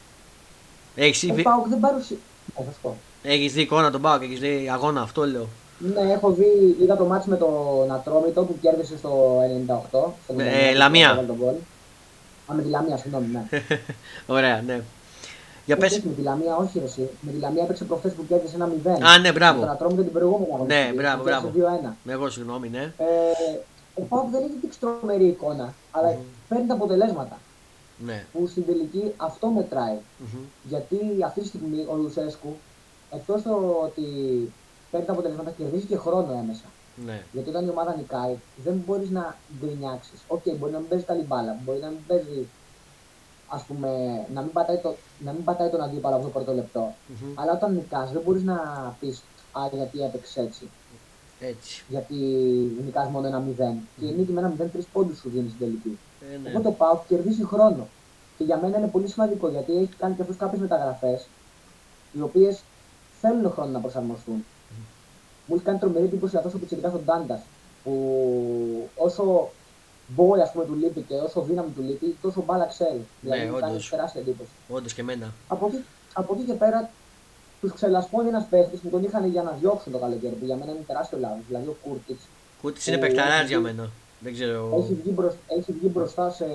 Έχεις 0.96 1.30
Ο 1.32 1.34
δει, 1.34 1.42
Πάουκ 1.42 1.68
δεν 1.68 1.80
παρουσιάζει. 1.80 2.22
Θα 2.56 2.62
σου 2.64 2.78
πω. 2.82 2.98
έχεις 3.24 3.54
δει 3.54 3.62
εικόνα 3.62 3.92
τον 3.92 4.02
ΠΑΟΚ, 4.02 4.22
έχεις 4.24 4.40
δει 4.40 4.70
αγώνα, 4.74 5.02
αυτό 5.02 5.26
λέω. 5.26 5.48
Ναι, 5.78 6.14
έχω 6.14 6.32
δει, 6.32 6.76
είδα 6.82 6.98
το 6.98 7.06
μάτι 7.06 7.30
με 7.30 7.36
τον 7.38 7.92
Ατρόμητο 7.92 8.44
που 8.44 8.58
κέρδισε 8.62 8.98
στο 8.98 9.40
98. 9.44 10.14
Στο 10.24 10.34
Ε, 10.38 10.44
99, 10.72 10.76
Λαμία. 10.78 11.10
έβαλε 11.10 11.28
τον 11.28 11.36
γκολ. 11.36 11.54
Α, 12.52 12.54
με 12.56 12.62
τη 12.62 12.70
Λαμία, 12.70 12.98
συγγνώμη, 12.98 13.26
ναι. 13.32 13.62
Ωραία, 14.36 14.62
ναι. 14.66 14.82
Για 15.66 15.76
Όχι, 15.76 15.88
πες. 15.88 15.98
όχι, 15.98 16.08
με 16.08 16.14
τη 16.14 16.22
Λαμία, 16.22 16.56
όχι 16.58 16.80
ρε, 16.80 16.86
εσύ. 16.86 17.10
Με 17.22 17.32
τη 17.32 17.40
Λαμία 17.40 17.64
έπαιξε 17.64 17.84
προχθές 17.84 18.14
που 18.14 18.26
κέρδισε 18.28 18.56
ένα 18.56 18.70
0. 18.84 18.90
Α, 18.90 19.18
ναι, 19.20 19.32
μπράβο. 19.32 19.60
Τον 19.60 19.70
Ατρόμητο 19.70 20.02
την 20.02 20.12
προηγούμενη 20.12 20.52
αγωνιστική. 20.54 20.88
Ναι, 20.88 20.94
μπράβο, 20.94 21.24
που 21.24 21.30
κέρδισε 21.30 21.60
μπράβο. 21.60 21.96
2-1. 22.06 22.12
Εγώ 22.12 22.30
συγγνώμη, 22.30 22.70
ναι. 22.70 22.94
Ε, 22.98 23.06
ο 23.94 24.02
Πάουκ 24.02 24.30
δεν 24.30 24.42
έχει 24.44 24.58
δείξει 24.62 24.80
τρομερή 24.80 25.26
εικόνα, 25.26 25.74
αλλά 25.92 26.18
παίρνει 26.48 26.68
τα 26.68 26.74
αποτελέσματα. 26.74 27.40
Ναι. 28.06 28.26
Που 28.34 28.48
στην 28.48 28.66
τελική 28.66 29.14
αυτό 29.18 29.48
μετράει. 29.48 29.98
Μμμ. 30.18 30.40
Γιατί 30.64 30.98
αυτή 31.26 31.40
τη 31.42 31.48
στιγμή 31.48 31.86
ο 31.92 31.96
Λουσέσκου, 31.96 32.56
εκτός 33.12 33.42
το 33.42 33.80
ότι 33.84 34.04
παίρνει 34.92 35.06
τα 35.06 35.12
αποτελέσματα, 35.12 35.52
κερδίζει 35.58 35.86
και 35.86 35.98
χρόνο 35.98 36.32
έμεσα. 36.44 36.66
Ναι. 37.06 37.22
Γιατί 37.32 37.50
όταν 37.50 37.66
η 37.66 37.70
ομάδα 37.70 37.96
νικάει, 37.96 38.36
δεν 38.64 38.84
μπορείς 38.86 39.10
να 39.10 39.38
γκρινιάξεις. 39.60 40.20
Οκ, 40.28 40.42
μπορεί 40.58 40.72
να 40.72 40.80
μην 40.80 40.88
παίζεις 40.88 41.08
καλή 41.08 41.22
μπάλα, 41.22 41.58
μπορεί 41.64 41.80
να 41.80 41.88
μην 41.88 42.00
παίζεις, 42.08 42.46
ας 43.56 43.64
πούμε, 43.64 43.90
να 44.34 44.42
μην 44.42 44.52
πατάει, 44.52 44.78
το, 44.78 44.96
να 45.26 45.32
μην 45.32 45.44
πατάει 45.44 45.70
τον 45.70 45.82
αντίπαλο 45.82 46.16
από 46.16 46.24
το 46.24 46.30
πρώτο 46.30 46.54
λεπτό. 46.54 46.94
Μμμ. 47.08 47.40
Αλλά 47.40 47.52
όταν 47.52 47.74
νικάς 47.74 48.12
δεν 48.12 48.22
μπορείς 48.26 48.44
να 48.44 48.58
πεις 49.00 49.24
Α, 49.54 49.62
γιατί 49.74 50.02
έπαιξε 50.02 50.42
έτσι. 50.42 50.70
Έτσι. 51.40 51.84
Γιατί 51.90 52.16
νικάς 52.86 53.08
μόνο 53.10 53.28
ένα 53.28 53.44
0. 53.50 53.74
Και 54.00 54.06
η 54.06 54.14
νίκη 54.18 54.32
με 54.32 54.40
ένα 54.40 54.54
0 54.60 54.66
τρεις 54.72 54.86
πόντους 54.86 55.18
σου 55.18 55.30
δίνει 55.30 55.48
στην 55.48 55.60
τελική. 55.60 55.98
Ε, 56.34 56.38
ναι. 56.38 56.50
Οπότε 56.50 56.68
ο 56.68 56.72
ΠΑΟΚ 56.72 57.08
κερδίζει 57.08 57.44
χρόνο. 57.44 57.88
Και 58.38 58.44
για 58.44 58.58
μένα 58.58 58.78
είναι 58.78 58.88
πολύ 58.88 59.08
σημαντικό 59.08 59.50
γιατί 59.50 59.78
έχει 59.78 59.96
κάνει 59.98 60.16
και 60.16 60.22
αυτός 60.22 60.38
κάποιες 60.38 60.62
μεταγραφές 60.62 61.28
οι 62.12 62.22
οποίες 62.22 62.62
θέλουν 63.22 63.52
χρόνο 63.52 63.72
να 63.72 63.80
προσαρμοστούν. 63.80 64.46
Μου 65.46 65.56
έχει 65.56 65.64
κάνει 65.64 65.80
τρομερή 65.80 66.06
εντύπωση 66.06 66.38
αυτό 66.38 66.52
ο 66.56 66.58
πιτσιρικά 66.58 66.90
στον 66.90 67.06
Τάντα 67.06 67.42
που 67.84 68.90
όσο 68.96 69.50
μπόι 70.16 70.42
ας 70.42 70.52
πούμε 70.52 70.66
του 70.66 70.74
λείπει 70.74 71.02
και 71.02 71.14
όσο 71.16 71.42
δύναμη 71.42 71.70
του 71.76 71.82
λείπει, 71.82 72.16
τόσο 72.22 72.44
μπάλα 72.46 72.66
ξέρει. 72.66 73.02
δηλαδή 73.22 73.46
μου 73.46 73.54
κάνει 73.60 73.72
όντως. 73.72 73.90
τεράστια 73.90 74.22
εντύπωση. 74.22 74.50
Όντως 74.70 74.94
και 74.94 75.02
εμένα. 75.02 75.34
Από 75.48 75.66
εκεί, 75.68 75.84
από 76.14 76.34
εκεί 76.34 76.44
και 76.44 76.54
πέρα 76.54 76.90
τους 77.62 77.74
ξελασπώνει 77.74 78.28
ένας 78.28 78.46
παίχτης 78.50 78.80
που 78.80 78.90
τον 78.90 79.04
είχαν 79.04 79.26
για 79.30 79.44
να 79.44 79.52
διώξουν 79.60 79.92
το 79.92 79.98
καλοκαίρι 79.98 80.34
που 80.36 80.46
για 80.46 80.56
μένα 80.56 80.72
είναι 80.72 80.84
τεράστιο 80.88 81.18
λάθος. 81.20 81.44
Δηλαδή 81.48 81.68
ο 81.68 81.76
Κούρτιτς 81.84 82.22
Κούτη 82.62 82.80
είναι 82.88 82.98
Ε, 82.98 83.00
παιχταράς 83.00 83.40
έχει- 83.40 83.48
για 83.48 83.60
μένα. 83.60 83.90
Δεν 84.20 84.34
ξέρω. 84.34 84.60
έχει, 84.80 84.94
βγει 85.02 85.12
μπροσ- 85.16 85.44
έχει 85.58 85.72
βγει 85.72 85.88
μπροστά 85.94 86.30
σε 86.32 86.46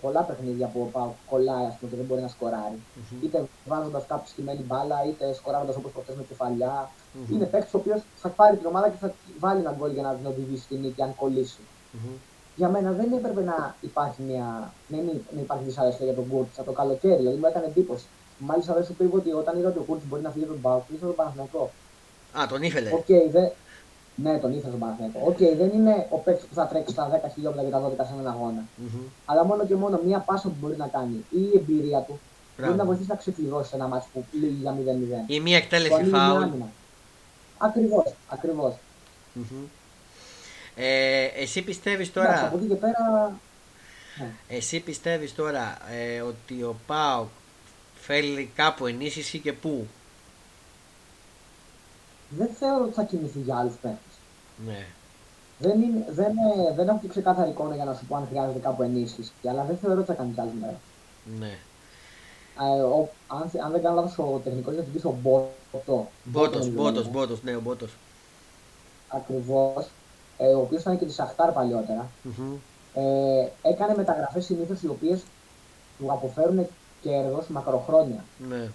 πολλά 0.00 0.20
παιχνίδια 0.22 0.66
που 0.66 0.80
ο 0.80 0.88
Πάουκ 0.92 1.14
κολλάει 1.30 1.64
ας 1.70 1.74
πούμε, 1.78 1.90
και 1.90 1.96
δεν 1.96 2.04
μπορεί 2.08 2.20
να 2.20 2.28
σκοράρει. 2.28 2.78
Μμμ. 2.94 3.24
Είτε 3.24 3.44
βάζοντας 3.66 4.04
κάποια 4.08 4.26
στημένη 4.26 4.62
μπάλα, 4.68 4.96
είτε 5.08 5.34
σκοράροντας 5.34 5.76
όπως 5.76 5.90
προχθές 5.92 6.16
με 6.16 6.24
κεφαλιά. 6.28 6.90
Μμμ. 7.12 7.34
Είναι 7.34 7.44
παίκτη 7.44 7.68
ο 7.76 7.78
οποίος 7.78 8.00
θα 8.22 8.28
πάρει 8.28 8.56
την 8.56 8.66
ομάδα 8.66 8.88
και 8.88 8.96
θα 9.00 9.12
βάλει 9.38 9.60
ένα 9.60 9.74
γκολ 9.78 9.92
για 9.92 10.02
να 10.02 10.14
την 10.14 10.26
οδηγήσει 10.26 10.62
στην 10.62 10.80
νίκη 10.80 11.02
αν 11.02 11.14
κολλήσει. 11.14 11.58
Μμμ. 11.92 12.10
Για 12.58 12.68
μένα 12.68 12.90
δεν 12.92 13.08
έπρεπε 13.18 13.42
να 13.42 13.74
υπάρχει 13.80 14.22
μια. 14.28 14.46
να 14.88 14.96
μην 14.96 15.16
να 15.34 15.40
υπάρχει 15.40 15.64
δυσαρέσκεια 15.64 16.04
για 16.04 16.14
τον 16.14 16.26
Κούρτιτς 16.28 16.58
από 16.58 16.66
το 16.70 16.72
καλοκαίρι, 16.80 17.16
δηλαδή 17.16 17.36
μου 17.40 17.46
έκανε 17.46 17.66
εντύπωση. 17.66 18.04
Μάλιστα 18.38 18.74
να 18.74 18.84
σου 18.84 18.94
πω 18.94 19.04
ότι 19.20 19.30
όταν 19.32 19.58
είδα 19.58 19.68
ότι 19.68 19.78
ο 19.78 19.82
Κούρτιτς 19.88 20.04
μπορεί 20.08 20.22
να 20.22 20.30
φύγει 20.30 20.44
από 20.44 20.52
τον 20.52 20.62
ΠΑΟΚ, 20.62 20.82
ήθελα 20.92 21.06
τον 21.06 21.14
Παναθηναϊκό. 21.14 21.70
Α, 22.38 22.46
τον 22.48 22.62
ήθελε. 22.62 22.90
Οκ, 22.92 23.06
δεν. 23.36 23.50
Ναι, 24.24 24.38
τον 24.38 24.50
ήθελα 24.52 24.68
στον 24.68 24.80
Παναθηναϊκό. 24.80 25.18
Οκ, 25.30 25.36
δεν 25.60 25.70
είναι 25.76 26.06
ο 26.10 26.16
παίκτης 26.18 26.46
που 26.48 26.54
θα 26.54 26.66
τρέξει 26.66 26.92
στα 26.92 27.04
10 27.24 27.28
χιλιόμετρα 27.34 27.64
και 27.64 27.70
τα 27.70 27.80
12 27.80 28.06
σε 28.06 28.12
έναν 28.18 28.26
αγώνα. 28.34 28.62
Μμμ. 28.76 29.00
Αλλά 29.26 29.44
μόνο 29.44 29.66
και 29.66 29.74
μόνο 29.74 30.00
μία 30.06 30.18
πάσα 30.18 30.48
που 30.48 30.54
μπορεί 30.60 30.76
να 30.76 30.86
κάνει 30.86 31.24
ή 31.30 31.40
η 31.40 31.56
εμπειρία 31.60 32.00
του 32.06 32.14
μπορεί 32.56 32.68
να 32.68 32.74
Μπράβο. 32.74 32.88
βοηθήσει 32.90 33.08
να 33.08 33.16
ξεκλειδώσει 33.16 33.70
ένα 33.74 33.86
ματς 33.86 34.08
που 34.12 34.24
λήγει 34.32 34.58
για 34.60 34.72
0-0. 34.72 35.24
Ή 35.26 35.40
μία 35.40 35.58
Το 35.58 35.64
εκτέλεση 35.64 35.94
ανοίγει 35.94 36.10
μια 36.10 36.20
φάουλ. 36.20 36.42
άμυνα. 36.42 36.66
Ακριβώς, 37.58 38.12
ακριβώς. 38.28 38.74
Μμμ. 39.32 39.44
Ε, 40.80 41.24
εσύ 41.24 41.62
πιστεύεις 41.62 42.08
Εντάξει, 42.08 42.30
τώρα, 42.30 42.46
από 42.46 42.56
εκεί 42.56 42.66
και 42.66 42.74
πέρα. 42.74 43.32
Ναι. 44.18 44.30
εσύ 44.48 44.80
πιστεύεις 44.80 45.34
τώρα 45.34 45.78
ε, 45.90 46.20
ότι 46.20 46.62
ο 46.62 46.76
ΠΑΟΚ 46.86 47.28
θέλει 48.00 48.50
κάπου 48.54 48.86
ενίσχυση 48.86 49.38
και 49.38 49.52
πού; 49.52 49.86
Δεν 52.28 52.48
θεωρώ 52.58 52.84
ότι 52.84 52.94
θα 52.94 53.02
κινηθεί 53.02 53.38
για 53.38 53.56
άλλους 53.58 53.74
παίκτες. 53.74 54.14
Ναι. 54.66 54.86
Δεν, 55.58 55.82
είναι, 55.82 56.06
δεν, 56.10 56.30
ε, 56.30 56.74
δεν 56.74 56.88
έχω 56.88 56.98
και 57.02 57.08
ξεκάθαρη 57.08 57.50
εικόνα 57.50 57.74
για 57.74 57.84
να 57.84 57.94
σου 57.94 58.04
πω 58.04 58.16
αν 58.16 58.26
χρειάζεται 58.30 58.58
κάπου 58.58 58.82
ενίσχυση. 58.82 59.32
Αλλά 59.48 59.64
δεν 59.64 59.78
θεωρώ 59.78 59.98
ότι 59.98 60.06
θα 60.06 60.14
κάνει 60.14 60.32
κι 60.32 60.40
άλλη 60.40 60.52
μέρα. 60.60 60.80
Ναι. 61.38 61.58
Ε, 62.60 62.80
ο, 62.80 63.08
αν, 63.26 63.50
αν 63.64 63.72
δεν 63.72 63.82
κάνω 63.82 63.94
λάθος, 63.94 64.18
ο 64.18 64.40
τεχνικός 64.44 64.74
διευθυντής 64.74 65.04
ο 65.04 65.16
Μπότος. 65.22 66.06
Μπότος, 66.24 66.68
Μπότος, 66.68 67.08
Μπότος, 67.10 67.42
ναι, 67.42 67.56
ο 67.56 67.60
Μπότος. 67.60 67.92
Ακριβώς. 69.08 69.86
Ε, 70.38 70.46
ο 70.46 70.58
οποίος 70.60 70.80
ήταν 70.80 70.98
και 70.98 71.04
της 71.04 71.14
Σαχτάρ 71.14 71.52
παλιότερα. 71.52 72.06
Μμμ. 72.22 72.54
ε, 72.94 73.48
έκανε 73.62 73.94
μεταγραφές 73.96 74.44
συνήθως 74.44 74.82
οι 74.82 74.88
οποίες 74.88 75.20
του 75.98 76.12
αποφέρουν 76.12 76.66
κέρδος 77.02 77.46
μακροχρόνια. 77.48 78.24
Ναι. 78.48 78.68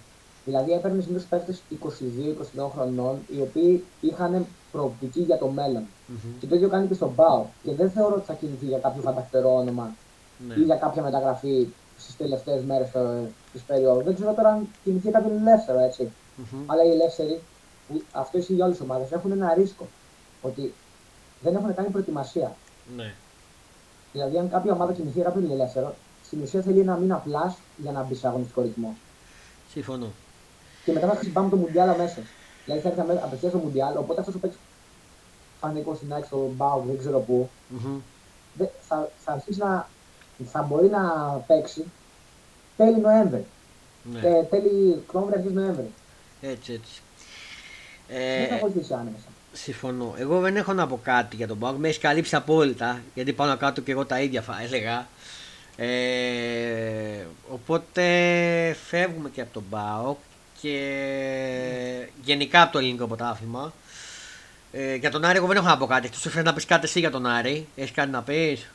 Δηλαδή 0.46 0.72
έπαιρνε 0.72 1.02
συνήθως 1.02 1.26
παίκτες 1.30 1.62
22-22 1.70 2.70
χρονών 2.74 3.18
οι 3.38 3.42
οποίοι 3.42 3.84
είχαν 4.02 4.46
προοπτική 4.72 5.20
για 5.22 5.38
το 5.38 5.48
μέλλον. 5.48 5.84
Μμμ. 6.08 6.40
Και 6.40 6.46
το 6.48 6.56
ίδιο 6.56 6.70
κάνει 6.70 6.88
και 6.88 6.94
στον 6.94 7.16
ΠΑΟ. 7.16 7.46
Και 7.64 7.74
δεν 7.76 7.92
θεωρώ 7.92 8.16
ότι 8.16 8.26
θα 8.26 8.34
κινηθεί 8.34 8.66
για 8.66 8.78
κάποιο 8.78 9.02
φανταστερό 9.02 9.56
όνομα 9.56 9.96
Ναι. 10.48 10.54
ή 10.54 10.60
για 10.62 10.76
κάποια 10.76 11.02
μεταγραφή 11.02 11.68
στις 11.98 12.18
τελευταίες 12.18 12.64
μέρες 12.64 12.90
της 13.54 13.62
περίοδου. 13.62 14.04
Δεν 14.04 14.16
ξέρω 14.16 14.34
τώρα 14.34 14.50
αν 14.50 14.68
κινηθεί 14.84 15.10
για 15.10 15.20
κάποιον 15.20 15.48
ελεύθερο 15.48 15.80
έτσι. 15.80 16.12
Μμμ. 16.36 16.64
Αλλά 16.72 16.84
οι 16.84 16.90
ελεύθεροι, 16.92 17.40
που 17.88 18.02
αυτό 18.12 18.38
ισχύει 18.38 18.54
για 18.54 18.66
όλες 18.66 18.78
τις 18.78 18.86
ομάδες, 18.86 19.12
έχουν 19.12 19.32
ένα 19.32 19.54
ρίσκο. 19.54 19.88
Ότι 20.42 20.74
δεν 21.44 21.56
έχουν 21.56 21.76
κάνει 21.76 21.88
προετοιμασία. 21.90 22.56
Ναι. 22.96 23.14
Δηλαδή, 24.12 24.38
αν 24.38 24.50
κάποια 24.50 24.74
ομάδα 24.74 24.94
κινηθεί 24.94 25.14
για 25.20 25.24
κάποιον 25.24 25.52
ελεύθερο, 25.52 25.96
στην 26.26 26.42
ουσία 26.42 26.62
θέλει 26.62 26.80
ένα 26.80 26.96
μήνα 26.96 27.16
απλά 27.16 27.56
για 27.78 27.92
να 27.92 28.04
μπει 28.04 28.16
σε 28.16 28.28
αγωνιστικό 28.28 28.62
ρυθμό. 28.62 28.96
Συμφωνώ. 29.72 30.12
Και 30.86 30.92
μετά 30.92 31.08
θα 31.08 31.16
ξυπάμε 31.16 31.50
το 31.50 31.56
Μουντιάλ 31.56 31.90
αμέσως. 31.90 32.24
Δηλαδή 32.66 32.82
θα 32.82 32.88
έρθει 32.90 33.00
αμέ- 33.02 33.24
απευθείας 33.24 33.52
στο 33.52 33.62
Μουντιάλ, 33.62 33.98
οπότε 33.98 34.20
αυτός 34.20 34.36
ο 34.36 34.40
παίκτη 34.40 34.58
φανικό 35.60 35.96
στην 35.96 36.14
άκρη, 36.14 36.26
στο 36.26 36.52
Μπάουκ, 36.56 36.86
δεν 36.86 36.98
ξέρω 36.98 37.20
πού, 37.20 37.50
Μμμ. 37.70 37.98
δεν- 38.54 38.70
θα, 38.88 39.10
θα 39.24 39.32
αρχίσει 39.32 39.60
να. 39.60 39.88
θα 40.52 40.62
μπορεί 40.62 40.88
να 40.90 41.02
παίξει 41.48 41.84
τέλη 42.78 43.00
Νοέμβρη. 43.00 43.46
Ναι. 44.12 44.20
Ε, 44.20 44.44
τέλη 44.44 44.94
Οκτώβρη, 45.08 45.38
αρχή 45.38 45.54
Νοέμβρη. 45.54 45.92
Έτσι, 46.42 46.74
έτσι. 46.74 47.02
δεν 48.08 48.48
θα 48.48 48.56
Ε, 48.56 48.60
βοηθήσει 48.60 48.94
άμεσα. 48.94 49.28
Συμφωνώ. 49.54 50.14
Εγώ 50.18 50.40
δεν 50.40 50.56
έχω 50.56 50.74
να 50.74 50.88
πω 50.88 51.00
κάτι 51.04 51.36
για 51.36 51.48
τον 51.48 51.60
ΠΑΟΚ. 51.60 51.78
Με 51.78 51.88
έχει 51.88 52.00
καλύψει 52.00 52.36
απόλυτα. 52.36 53.02
Γιατί 53.14 53.34
πάνω 53.34 53.58
κάτω 53.58 53.82
και 53.82 53.92
εγώ 53.92 54.06
τα 54.06 54.22
ίδια 54.22 54.42
θα 54.42 54.58
έλεγα. 54.64 55.08
Ε, 55.78 57.26
οπότε 57.50 58.04
φεύγουμε 58.88 59.30
και 59.30 59.42
από 59.42 59.54
τον 59.54 59.64
ΠΑΟΚ 59.70 60.18
και 60.62 60.78
γενικά 62.24 62.62
από 62.62 62.72
το 62.72 62.78
ελληνικό 62.80 63.06
πρωτάθλημα. 63.08 63.74
Ε, 64.72 64.96
για 64.96 65.12
τον 65.12 65.24
Άρη, 65.26 65.38
εγώ 65.38 65.48
δεν 65.48 65.56
έχω 65.58 65.66
να 65.66 65.78
πω 65.78 65.86
κάτι. 65.86 66.06
Εκτός 66.08 66.44
να 66.44 66.54
πεις 66.54 66.66
κάτι 66.66 66.86
εσύ 66.86 67.00
για 67.00 67.12
τον 67.12 67.26
Άρη. 67.26 67.68
Έχεις 67.76 67.92
κάτι 67.92 68.10
να 68.10 68.22
πεις; 68.22 68.70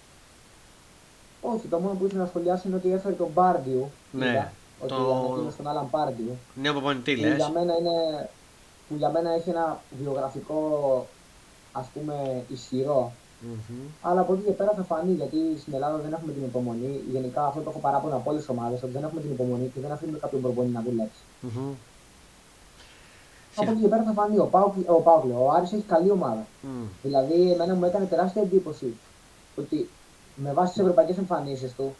Όχι, 1.40 1.66
το 1.70 1.78
μόνο 1.78 1.94
που 1.94 2.04
ήθελα 2.06 2.22
να 2.22 2.28
σχολιάσω 2.28 2.62
είναι 2.66 2.76
ότι 2.76 2.92
έφερε 2.92 3.14
τον 3.14 3.28
Μπάρντιου. 3.34 3.90
Ναι, 4.10 4.26
είδα, 4.28 4.52
Ότι 4.80 4.88
το- 4.92 5.24
ανακοίνωσε 5.26 5.56
τον 5.56 5.66
Άλαν 5.68 5.86
Μπάρντιου. 5.90 6.38
Νέο 6.54 6.72
προπονητή, 6.72 7.14
που 7.14 7.20
λες. 7.20 7.36
για 7.36 7.48
μένα 7.48 7.72
είναι 7.80 8.28
που 8.88 8.94
για 8.96 9.10
μένα 9.10 9.30
έχει 9.30 9.50
ένα 9.50 9.80
βιογραφικό 10.02 10.60
ας 11.72 11.86
πούμε 11.94 12.44
ισχυρό. 12.48 13.12
Αλλά 14.02 14.20
από 14.20 14.32
εκεί 14.32 14.42
και 14.42 14.50
πέρα 14.50 14.72
θα 14.76 14.82
φανεί 14.82 15.12
γιατί 15.12 15.38
στην 15.60 15.74
Ελλάδα 15.74 15.96
δεν 15.96 16.12
έχουμε 16.12 16.32
την 16.32 16.44
υπομονή. 16.44 17.00
Γενικά 17.10 17.46
αυτό 17.46 17.60
το 17.60 17.70
έχω 17.70 17.78
παράπονα 17.78 18.14
από 18.14 18.30
όλες 18.30 18.40
τις 18.40 18.50
ομάδες 18.50 18.82
ότι 18.82 18.92
δεν 18.92 19.02
έχουμε 19.02 19.20
την 19.20 19.30
υπομονή 19.30 19.70
και 19.74 19.80
δεν 19.80 19.92
αφήνουμε 19.92 20.18
κάποιον 20.18 20.42
προπονητή 20.42 20.74
να 20.74 20.82
δουλέψει. 20.82 21.22
Από 23.56 23.70
εκεί 23.70 23.80
και 23.80 23.88
πέρα 23.88 24.02
θα 24.02 24.12
φανεί 24.12 24.38
ο 24.38 24.44
Πάουκ, 24.44 24.74
ο, 24.86 25.00
Πάουκ, 25.00 25.24
λέω, 25.24 25.44
ο 25.44 25.50
Άρης 25.50 25.72
έχει 25.72 25.82
καλή 25.82 26.10
ομάδα. 26.10 26.46
Δηλαδή 27.02 27.52
εμένα 27.52 27.74
μου 27.74 27.84
έκανε 27.84 28.06
τεράστια 28.06 28.42
εντύπωση 28.42 28.94
ότι 29.56 29.88
με 30.34 30.52
βάση 30.52 30.72
τις 30.72 30.80
ευρωπαϊκές 30.80 31.18
εμφανίσεις 31.18 31.72
του 31.74 31.94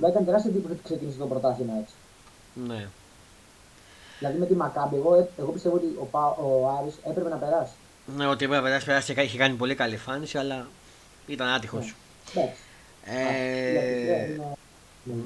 μου 0.00 0.06
έκανε 0.06 0.24
τεράστια 0.26 0.50
εντύπωση 0.50 0.72
ότι 0.72 0.82
ξεκίνησε 0.82 1.18
το 1.18 1.26
πρωτάθλημα 1.26 1.72
έτσι. 1.80 1.94
Ναι. 2.66 2.88
Δηλαδή 4.18 4.38
με 4.38 4.46
τη 4.46 4.54
Μακάμπη, 4.54 4.96
εγώ, 4.96 5.14
ε, 5.14 5.28
εγώ 5.38 5.50
πιστεύω 5.52 5.74
ότι 5.76 5.86
ο, 6.00 6.04
Πα, 6.04 6.26
ο 6.26 6.68
Άρης 6.80 6.94
έπρεπε 7.08 7.28
να 7.28 7.36
περάσει. 7.36 7.72
Ναι, 8.16 8.26
ότι 8.26 8.44
έπρεπε 8.44 8.56
να 8.62 8.68
περάσει, 8.68 8.86
περάσει 8.86 9.14
και 9.14 9.20
είχε 9.20 9.38
κάνει 9.38 9.54
πολύ 9.54 9.74
καλή 9.74 9.92
εμφάνιση, 9.94 10.38
αλλά 10.38 10.66
ήταν 11.26 11.48
άτυχος. 11.48 11.94
Ναι. 12.34 12.40
Εντάξει. 12.42 12.56
Ε, 13.04 14.22
Ε, 14.22 14.24
είναι- 14.24 14.56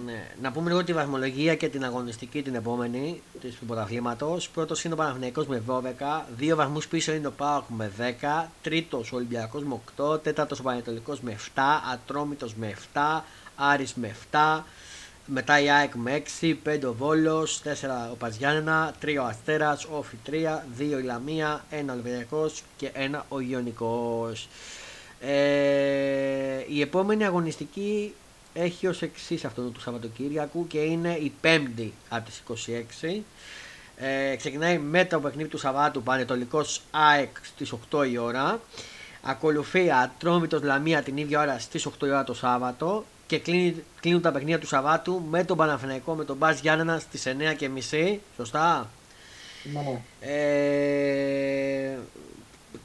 ναι. 0.05 0.27
Να 0.43 0.53
πούμε 0.53 0.71
λίγο 0.71 0.85
τη 0.85 0.93
βαθμολογία 0.93 1.55
και 1.55 1.69
την 1.69 1.85
αγωνιστική 1.85 2.43
την 2.43 2.55
επόμενη 2.55 3.23
της- 3.41 3.55
του 3.55 3.65
πρωταθλήματος. 3.67 4.49
Πρώτος 4.49 4.85
είναι 4.85 4.95
ο 4.95 4.97
Παναθηναϊκός 4.97 5.47
με 5.47 5.59
12, 5.59 6.27
δύο 6.37 6.57
βαθμούς 6.57 6.89
πίσω 6.89 7.13
είναι 7.13 7.27
ο 7.27 7.31
Πάοκ 7.33 7.65
με 7.69 7.89
10, 7.97 8.51
τρίτος 8.63 9.13
ο 9.13 9.17
Ολυμπιακός 9.17 9.63
με 9.65 9.75
8, 9.75 10.19
τέταρτος 10.23 10.59
ο 10.59 10.63
Πανετολικός 10.63 11.21
με 11.21 11.31
7, 11.31 11.83
Ατρόμητος 11.93 12.55
με 12.55 12.67
7, 12.67 13.25
Άρης 13.57 13.95
με 13.95 14.07
7, 14.09 14.65
μετά 15.27 15.61
η 15.61 15.71
ΑΕΚ 15.71 15.95
με 15.95 16.23
6, 16.41 16.55
5 16.65 16.81
ο 16.85 16.95
Βόλος, 16.95 17.63
4 17.65 17.69
ο 18.13 18.15
Παζιάννενα, 18.15 18.95
3 19.03 19.17
ο 19.21 19.25
Αστέρας, 19.25 19.85
Όφη 19.85 20.17
3, 20.27 20.65
2 20.79 20.99
η 20.99 21.03
Λαμία, 21.03 21.65
1 21.71 21.75
ο 21.89 21.93
Ολυμπιακός 21.93 22.63
και 22.77 22.91
1 22.95 23.25
ο 23.29 23.41
Ιωνικός. 23.41 24.49
Ε, 25.21 26.65
η 26.69 26.81
επόμενη 26.81 27.25
αγωνιστική 27.25 28.15
έχει 28.53 28.87
ως 28.87 29.03
εξής 29.03 29.45
αυτό 29.45 29.63
του 29.63 29.81
Σαββατοκύριακου 29.81 30.67
και 30.67 30.79
είναι 30.79 31.13
η 31.15 31.33
5η 31.43 31.89
από 32.09 32.25
τις 32.25 32.39
26. 32.39 33.23
Ε, 33.97 34.37
ξεκινάει 34.37 34.79
με 34.79 35.05
το 35.05 35.21
παιχνίδι 35.21 35.49
του 35.49 35.59
Σαββάτου 35.59 36.03
Πανετολικός 36.03 36.83
ΑΕΚ 36.91 37.37
στις 37.43 37.73
8 37.91 38.11
η 38.11 38.19
ώρα. 38.19 38.61
Ακολουθεί 39.23 39.91
Ατρόμητος 39.91 40.63
Λαμία 40.63 41.03
την 41.03 41.17
ίδια 41.17 41.41
ώρα 41.41 41.59
στις 41.59 41.87
8 41.87 42.07
η 42.07 42.11
ώρα 42.11 42.25
το 42.25 42.35
Σάββατο 42.35 43.05
και 43.27 43.39
κλείνει, 43.39 43.85
κλείνουν 44.01 44.21
τα 44.21 44.33
παιχνίδια 44.33 44.59
του 44.59 44.67
Σαββάτου 44.67 45.23
με 45.31 45.45
τον 45.45 45.57
Παναθηναϊκό 45.57 46.15
με 46.15 46.25
τον 46.25 46.37
Μπάζ 46.37 46.59
Γιάννενα 46.61 46.99
στις 46.99 47.27
9.30. 47.91 48.19
Σωστά. 48.37 48.91
Ναι, 49.73 49.81
ναι. 49.81 50.01
Ε, 50.21 51.99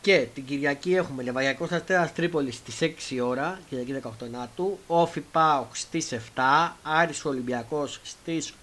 και 0.02 0.28
την 0.34 0.46
Κυριακή 0.46 0.96
έχουμε 0.96 1.24
Λεβαγιακό 1.24 1.68
Αστέρα 1.72 2.12
Τρίπολη 2.16 2.52
στις 2.52 2.78
6 2.82 3.20
ώρα, 3.24 3.60
Κυριακή 3.70 4.02
18 4.24 4.30
Νάτου. 4.32 4.80
Όφι 4.88 5.20
Πάοκ 5.20 5.76
στις 5.76 6.12
7. 6.12 6.72
Άρης 6.84 7.26
Ολυμπιακός 7.26 8.00
στις 8.04 8.54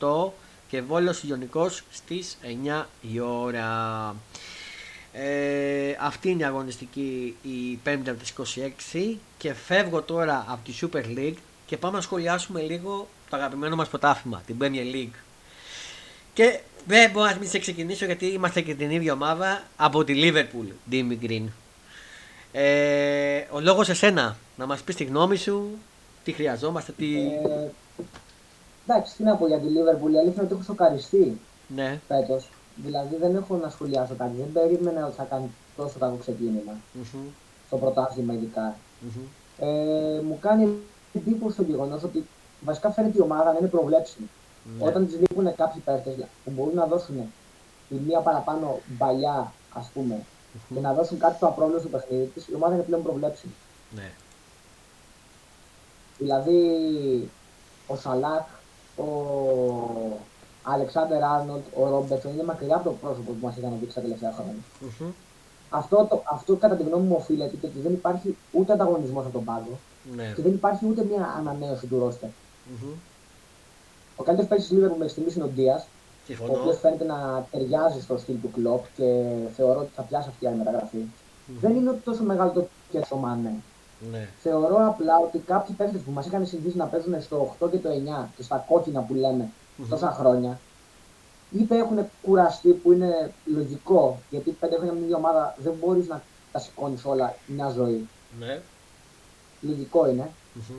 8. 0.00 0.32
Και 0.68 0.82
Βόλος 0.82 1.22
Ιωνικός 1.22 1.82
στις 1.90 2.36
9 2.42 2.88
η 3.12 3.20
ώρα. 3.20 4.16
Ε, 5.16 5.96
αυτή 6.00 6.30
είναι 6.30 6.42
η 6.42 6.46
αγωνιστική 6.46 7.36
η 7.42 7.78
5η 7.86 8.08
από 8.08 8.18
τις 8.18 8.32
26 8.96 9.16
και 9.38 9.54
φεύγω 9.54 10.02
τώρα 10.02 10.44
από 10.48 10.60
τη 10.64 10.78
Super 10.80 11.18
League 11.18 11.34
και 11.66 11.76
πάμε 11.76 11.96
να 11.96 12.02
σχολιάσουμε 12.02 12.60
λίγο 12.60 13.08
το 13.30 13.36
αγαπημένο 13.36 13.76
μας 13.76 13.88
πρωτάθλημα, 13.88 14.42
την 14.46 14.56
Premier 14.60 14.94
League. 14.94 15.14
Και 16.32 16.60
δεν 16.86 17.10
μπορώ 17.10 17.30
να 17.30 17.36
μην 17.36 17.48
σε 17.48 17.58
ξεκινήσω 17.58 18.04
γιατί 18.04 18.26
είμαστε 18.26 18.60
και 18.60 18.74
την 18.74 18.90
ίδια 18.90 19.12
ομάδα 19.12 19.62
από 19.76 20.04
τη 20.04 20.14
Liverpool, 20.16 20.92
Dimi 20.92 21.18
Green. 21.26 21.44
Ε, 22.52 23.44
ο 23.50 23.60
λόγος 23.60 23.88
εσένα, 23.88 24.36
να 24.56 24.66
μας 24.66 24.80
πεις 24.82 24.94
τη 24.94 25.04
γνώμη 25.04 25.36
σου, 25.36 25.70
τι 26.24 26.32
χρειαζόμαστε, 26.32 26.92
τι... 26.96 27.16
Ε, 27.16 27.70
εντάξει, 28.86 29.16
τι 29.16 29.22
να 29.22 29.36
πω 29.36 29.46
για 29.46 29.58
τη 29.58 29.64
Liverpool, 29.66 30.12
η 30.12 30.18
αλήθεια 30.18 30.32
είναι 30.32 30.42
ότι 30.42 30.52
έχω 30.52 30.62
σοκαριστεί 30.62 31.38
Ναι. 31.74 32.00
φέτος. 32.08 32.48
Δηλαδή 32.76 33.16
δεν 33.16 33.36
έχω 33.36 33.56
να 33.56 33.68
σχολιάσω 33.70 34.14
κάτι. 34.14 34.36
Δεν 34.36 34.52
περίμενα 34.52 35.06
ότι 35.06 35.14
θα 35.16 35.24
κάνει 35.24 35.50
τόσο 35.76 35.98
κακό 35.98 36.16
ξεκίνημα. 36.16 36.72
Μμμ, 36.92 37.20
Στο 37.66 37.76
πρωτάθλημα 37.76 38.32
ειδικά. 38.32 38.74
μμμ. 39.00 39.22
Ε, 39.58 40.20
μου 40.20 40.38
κάνει 40.40 40.78
εντύπωση 41.12 41.56
το 41.56 41.62
γεγονός 41.62 42.02
ότι 42.02 42.26
βασικά 42.60 42.90
φαίνεται 42.90 43.18
η 43.18 43.20
ομάδα 43.20 43.52
να 43.52 43.58
είναι 43.58 43.68
προβλέψιμη. 43.68 44.28
Ναι. 44.78 44.88
Όταν 44.88 45.06
της 45.06 45.16
λείπουν 45.18 45.54
κάποιοι 45.54 45.80
παίχτε 45.80 46.28
που 46.44 46.50
μπορούν 46.50 46.74
να 46.74 46.86
δώσουν 46.86 47.16
τη 47.88 47.94
μία 47.94 48.20
παραπάνω 48.20 48.80
μπαλιά, 48.86 49.52
ας 49.72 49.86
πούμε, 49.94 50.20
και 50.74 50.80
να 50.80 50.92
δώσουν 50.92 51.18
κάτι 51.18 51.38
το 51.38 51.46
απρόβλεπτο 51.46 51.80
στο 51.80 51.88
παιχνίδι 51.88 52.24
της, 52.34 52.48
η 52.48 52.54
ομάδα 52.54 52.74
είναι 52.74 52.82
πλέον 52.82 53.02
προβλέψιμη. 53.02 53.52
Ναι. 53.94 54.10
Δηλαδή, 56.18 56.58
ο 57.86 57.96
Σαλάκ, 57.96 58.46
ο 58.96 59.04
Αλεξάνδερ 60.64 61.22
Άρνολτ, 61.24 61.64
ο 61.80 61.88
Ρόμπερτσον 61.88 62.32
είναι 62.32 62.42
μακριά 62.44 62.74
από 62.76 62.84
το 62.84 62.94
πρόσωπο 63.00 63.30
που 63.32 63.46
μας 63.46 63.56
είχαν 63.56 63.72
δείξει 63.80 63.94
τα 63.94 64.00
τελευταία 64.00 64.32
χρόνια. 64.32 64.54
Μμμ. 64.80 65.08
Αυτό, 65.70 66.06
το, 66.10 66.22
αυτό 66.32 66.56
κατά 66.56 66.74
τη 66.76 66.82
γνώμη 66.82 67.06
μου 67.06 67.16
οφείλεται 67.18 67.56
και 67.60 67.66
ότι 67.66 67.78
δεν 67.80 67.92
υπάρχει 67.92 68.36
ούτε 68.52 68.72
ανταγωνισμός 68.72 69.24
από 69.24 69.32
τον 69.32 69.44
πάγκο 69.44 69.78
Ναι. 70.16 70.32
και 70.36 70.42
δεν 70.42 70.52
υπάρχει 70.52 70.86
ούτε 70.90 71.04
μια 71.04 71.34
ανανέωση 71.38 71.86
του 71.86 71.98
ρόστερ. 71.98 72.28
Μμμ. 72.70 72.88
Ο 74.16 74.22
καλύτερος 74.22 74.50
παίκτης 74.50 74.68
της 74.68 74.78
Liverpool 74.78 74.96
μέχρι 74.98 75.08
στιγμής 75.08 75.34
είναι 75.34 75.44
ο 75.44 75.48
Ντίας, 75.54 75.82
ο 75.82 75.86
οποίος 76.32 76.48
Συμφωνώ. 76.48 76.72
φαίνεται 76.72 77.04
να 77.04 77.46
ταιριάζει 77.50 78.00
στο 78.00 78.18
στυλ 78.18 78.36
του 78.42 78.50
κλοπ 78.50 78.84
και 78.96 79.06
θεωρώ 79.56 79.80
ότι 79.80 79.90
θα 79.94 80.02
πιάσει 80.02 80.28
αυτή 80.28 80.44
η 80.44 80.48
άλλη 80.48 80.56
μεταγραφή. 80.56 80.98
Δεν 81.60 81.76
είναι 81.76 81.90
ότι 81.90 81.98
τόσο 82.04 82.22
μεγάλο 82.22 82.50
το 82.50 82.66
και 82.90 83.00
το 83.08 83.16
Μάνε. 83.16 83.54
Ναι. 84.10 84.28
Θεωρώ 84.42 84.86
απλά 84.86 85.18
ότι 85.26 85.38
κάποιοι 85.38 85.74
παίκτες 85.74 86.00
που 86.00 86.10
μας 86.10 86.26
είχαν 86.26 86.46
συνηθίσει 86.46 86.76
να 86.76 86.86
παίζουν 86.86 87.20
στο 87.22 87.54
8 87.60 87.70
και 87.70 87.76
το 87.78 87.88
9 88.24 88.28
και 88.36 88.42
στα 88.42 88.64
κόκκινα 88.68 89.00
που 89.00 89.14
λέμε 89.14 89.48
τόσα 89.88 90.10
χρόνια, 90.12 90.60
είτε 91.52 91.76
έχουν 91.78 91.98
κουραστεί 92.22 92.70
που 92.72 92.92
είναι 92.92 93.32
λογικό, 93.44 94.18
γιατί 94.30 94.50
πέντε 94.50 94.74
χρόνια 94.76 94.92
με 94.94 95.06
μια 95.06 95.16
ομάδα 95.16 95.56
δεν 95.62 95.72
μπορείς 95.80 96.06
να 96.08 96.22
τα 96.52 96.58
σηκώνεις 96.58 97.04
όλα 97.04 97.34
μια 97.46 97.68
ζωή. 97.68 98.08
Ναι. 98.38 98.60
Λογικό 99.60 100.08
είναι. 100.08 100.30
Μμμ. 100.54 100.76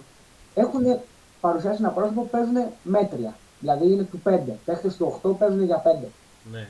Έχουν 0.56 1.00
παρουσιάσει 1.42 1.78
ένα 1.80 1.90
πρόσωπο 1.90 2.22
που 2.22 2.30
παίζουν 2.30 2.56
μέτρια. 2.84 3.36
Δηλαδή 3.60 3.92
είναι 3.92 4.04
του 4.04 4.20
5. 4.24 4.40
Παίχτες 4.66 4.96
του 4.96 5.20
8 5.24 5.36
παίζουν 5.38 5.64
για 5.64 5.82
5. 5.86 6.08
Ναι. 6.52 6.68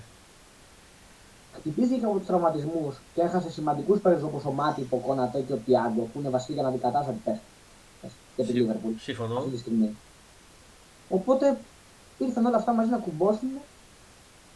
Χτυπήθηκε 1.58 2.06
από 2.06 2.18
τους 2.18 2.28
τραυματισμούς 2.28 2.96
και 3.14 3.22
έχασε 3.22 3.52
σημαντικούς 3.52 4.00
παίκτε 4.00 4.24
όπως 4.24 4.46
ο 4.46 4.52
Μάτι, 4.52 4.88
ο 4.90 4.98
Κόνατε 4.98 5.40
και 5.40 5.54
ο 5.54 5.60
Τιάγκο, 5.66 6.10
που 6.14 6.20
είναι 6.20 6.30
βασικοί 6.30 6.54
για 6.54 6.62
να 6.62 6.68
αντικατάστατη 6.68 7.18
παίχτε 7.26 7.42
για 8.36 8.46
τη 8.46 8.52
Συμ- 8.52 8.56
Λίβερπουλ 8.58 8.92
Συμφωνώ. 9.00 9.38
αυτή 9.38 9.50
τη 9.50 9.58
στιγμή. 9.58 9.96
Οπότε 11.10 11.58
ήρθαν 12.18 12.46
όλα 12.46 12.58
αυτά 12.58 12.72
μαζί 12.74 12.90
να 12.90 12.98
κουμπώσουν 12.98 13.50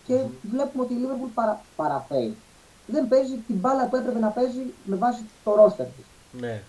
και 0.07 0.13
Μμμ. 0.13 0.29
βλέπουμε 0.51 0.83
ότι 0.83 0.93
η 0.93 0.97
Λίβερπουλ 0.97 1.29
παρα, 1.33 1.61
παραπέει. 1.75 2.35
Δεν 2.87 3.07
παίζει 3.07 3.35
την 3.47 3.55
μπάλα 3.55 3.87
που 3.87 3.95
έπρεπε 3.95 4.19
να 4.19 4.27
παίζει 4.27 4.59
με 4.85 4.95
βάση 4.95 5.21
το 5.43 5.55
ρόστερ 5.55 5.85
της. 5.85 6.05
Ναι. 6.31 6.61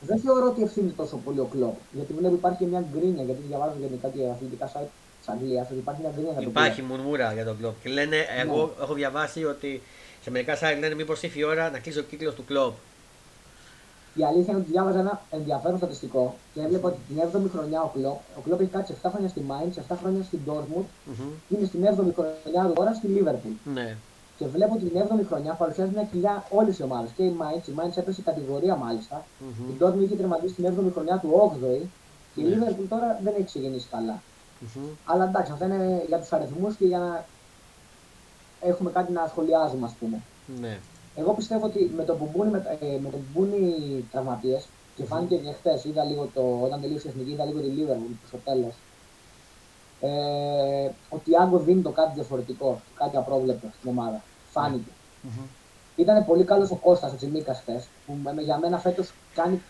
Δεν 0.00 0.18
θεωρώ 0.20 0.46
ότι 0.46 0.62
ευθύνει 0.62 0.90
τόσο 0.90 1.16
πολύ 1.16 1.38
ο 1.40 1.44
κλοπ. 1.44 1.74
Γιατί 1.92 2.12
βλέπω 2.12 2.34
υπάρχει 2.34 2.58
και 2.58 2.64
μια 2.66 2.84
γκρίνια, 2.92 3.22
γιατί 3.22 3.42
διαβάζω 3.48 3.74
γενικά 3.80 4.08
και 4.08 4.20
αθλητικά 4.34 4.66
site 4.74 4.88
της 5.20 5.28
Αγγλίας, 5.28 5.66
ότι 5.70 5.78
υπάρχει 5.78 6.00
μια 6.00 6.10
γκρίνια 6.10 6.32
για 6.32 6.40
τον 6.40 6.50
Υπάρχει 6.50 6.80
κλοπ. 6.82 6.90
μουρμούρα 6.90 7.32
για 7.32 7.44
τον 7.44 7.56
κλοπ. 7.58 7.82
Και 7.82 7.88
λένε, 7.88 8.16
εγώ 8.42 8.74
έχω 8.82 8.94
διαβάσει 8.94 9.44
ότι 9.44 9.82
σε 10.22 10.30
μερικά 10.30 10.54
site 10.56 10.78
λένε 10.80 10.94
μήπως 10.94 11.22
ήρθε 11.22 11.38
η 11.38 11.42
ώρα 11.42 11.70
να 11.70 11.78
κλείσει 11.78 11.98
ο 11.98 12.02
κύκλος 12.02 12.34
του 12.34 12.44
κλοπ. 12.44 12.74
Η 14.14 14.24
αλήθεια 14.24 14.52
είναι 14.52 14.62
ότι 14.62 14.70
διάβαζα 14.70 14.98
ένα 14.98 15.20
ενδιαφέρον 15.30 15.76
στατιστικό 15.76 16.34
και 16.54 16.60
έβλεπα 16.60 16.88
ότι 16.88 16.98
την 17.08 17.16
7η 17.32 17.48
χρονιά 17.54 17.82
ο 17.82 17.90
κλοπ, 17.94 18.18
ο 18.38 18.40
κλοπ 18.44 18.60
έχει 18.60 18.70
κάτσει 18.70 18.94
7 19.02 19.08
χρόνια 19.10 19.28
στη 19.28 19.44
Mainz, 19.48 19.92
7 19.92 19.96
χρόνια 20.00 20.22
στην 20.22 20.40
Dortmund 20.46 20.86
Μμμ. 21.06 21.30
και 21.48 21.56
είναι 21.56 21.66
στην 21.66 21.80
7η 21.84 22.12
χρονιά 22.14 22.62
του 22.66 22.72
τώρα 22.74 22.94
στη 22.94 23.06
Liverpool. 23.16 23.54
Ναι. 23.74 23.96
Και 24.38 24.46
βλέπω 24.46 24.74
ότι 24.74 24.84
την 24.84 25.00
7η 25.00 25.24
χρονιά 25.28 25.52
παρουσιάζει 25.52 25.90
μια 25.94 26.02
κοιλιά 26.02 26.44
όλες 26.50 26.78
οι 26.78 26.82
ομάδες. 26.82 27.10
Και 27.16 27.22
η 27.22 27.36
Mainz, 27.40 27.68
η 27.68 27.72
Mainz 27.78 27.96
έπεσε 27.96 28.22
κατηγορία 28.22 28.76
μάλιστα. 28.76 29.24
Μμμ. 29.38 29.68
Η 29.70 29.76
Dortmund 29.80 30.02
είχε 30.02 30.16
τερματίσει 30.16 30.54
την 30.54 30.64
7η 30.66 30.92
χρονιά 30.92 31.16
του 31.18 31.28
8η 31.54 31.86
και 32.34 32.40
η 32.40 32.44
Ναι. 32.44 32.56
Liverpool 32.56 32.86
τώρα 32.88 33.20
δεν 33.24 33.32
έχει 33.36 33.44
ξεκινήσει 33.44 33.86
καλά. 33.90 34.22
Μμμ. 34.60 34.82
Αλλά 35.04 35.24
εντάξει, 35.24 35.52
αυτά 35.52 35.64
είναι 35.66 36.04
για 36.06 36.18
τους 36.18 36.32
αριθμούς 36.32 36.74
και 36.74 36.84
για 36.86 36.98
να 36.98 37.24
έχουμε 38.60 38.90
κάτι 38.90 39.12
να 39.12 39.26
σχολιάζουμε, 39.28 39.86
ας 39.86 39.92
πούμε. 40.00 40.20
Ναι. 40.60 40.78
Εγώ 41.20 41.32
πιστεύω 41.32 41.66
ότι 41.66 41.92
με 41.96 42.04
το 42.04 42.14
που 42.14 42.28
μπουν, 42.34 42.48
με, 42.48 42.78
ε, 42.80 42.86
με 42.86 43.10
το 43.10 43.16
που 43.16 43.24
μπουν 43.32 43.52
οι 43.52 44.04
τραυματίες 44.12 44.66
και 44.96 45.04
φάνηκε 45.04 45.36
και 45.36 45.52
χθες, 45.58 45.84
είδα 45.84 46.04
λίγο 46.04 46.30
το, 46.34 46.60
όταν 46.64 46.80
τελείωσε 46.80 47.06
η 47.06 47.10
εθνική, 47.10 47.30
είδα 47.30 47.44
λίγο 47.44 47.60
τη 47.60 47.68
Liverpool 47.76 48.14
στο 48.28 48.36
τέλος. 48.44 48.74
Ε, 50.00 50.90
ο 51.08 51.16
Τιάγκο 51.24 51.58
δίνει 51.58 51.82
το 51.82 51.90
κάτι 51.90 52.10
διαφορετικό, 52.14 52.80
κάτι 52.94 53.16
απρόβλεπτο 53.16 53.66
στην 53.78 53.90
ομάδα. 53.90 54.22
Φάνηκε. 54.50 54.90
Μμμ. 55.22 55.44
Ήταν 55.96 56.24
πολύ 56.26 56.44
καλός 56.44 56.70
ο 56.70 56.74
Κώστας 56.74 57.12
ο 57.12 57.16
Τσιμίκας 57.16 57.58
χθες, 57.60 57.84
που 58.06 58.16
με- 58.22 58.42
για 58.42 58.58
μένα 58.58 58.78
φέτος 58.78 59.12
κάνει, 59.34 59.60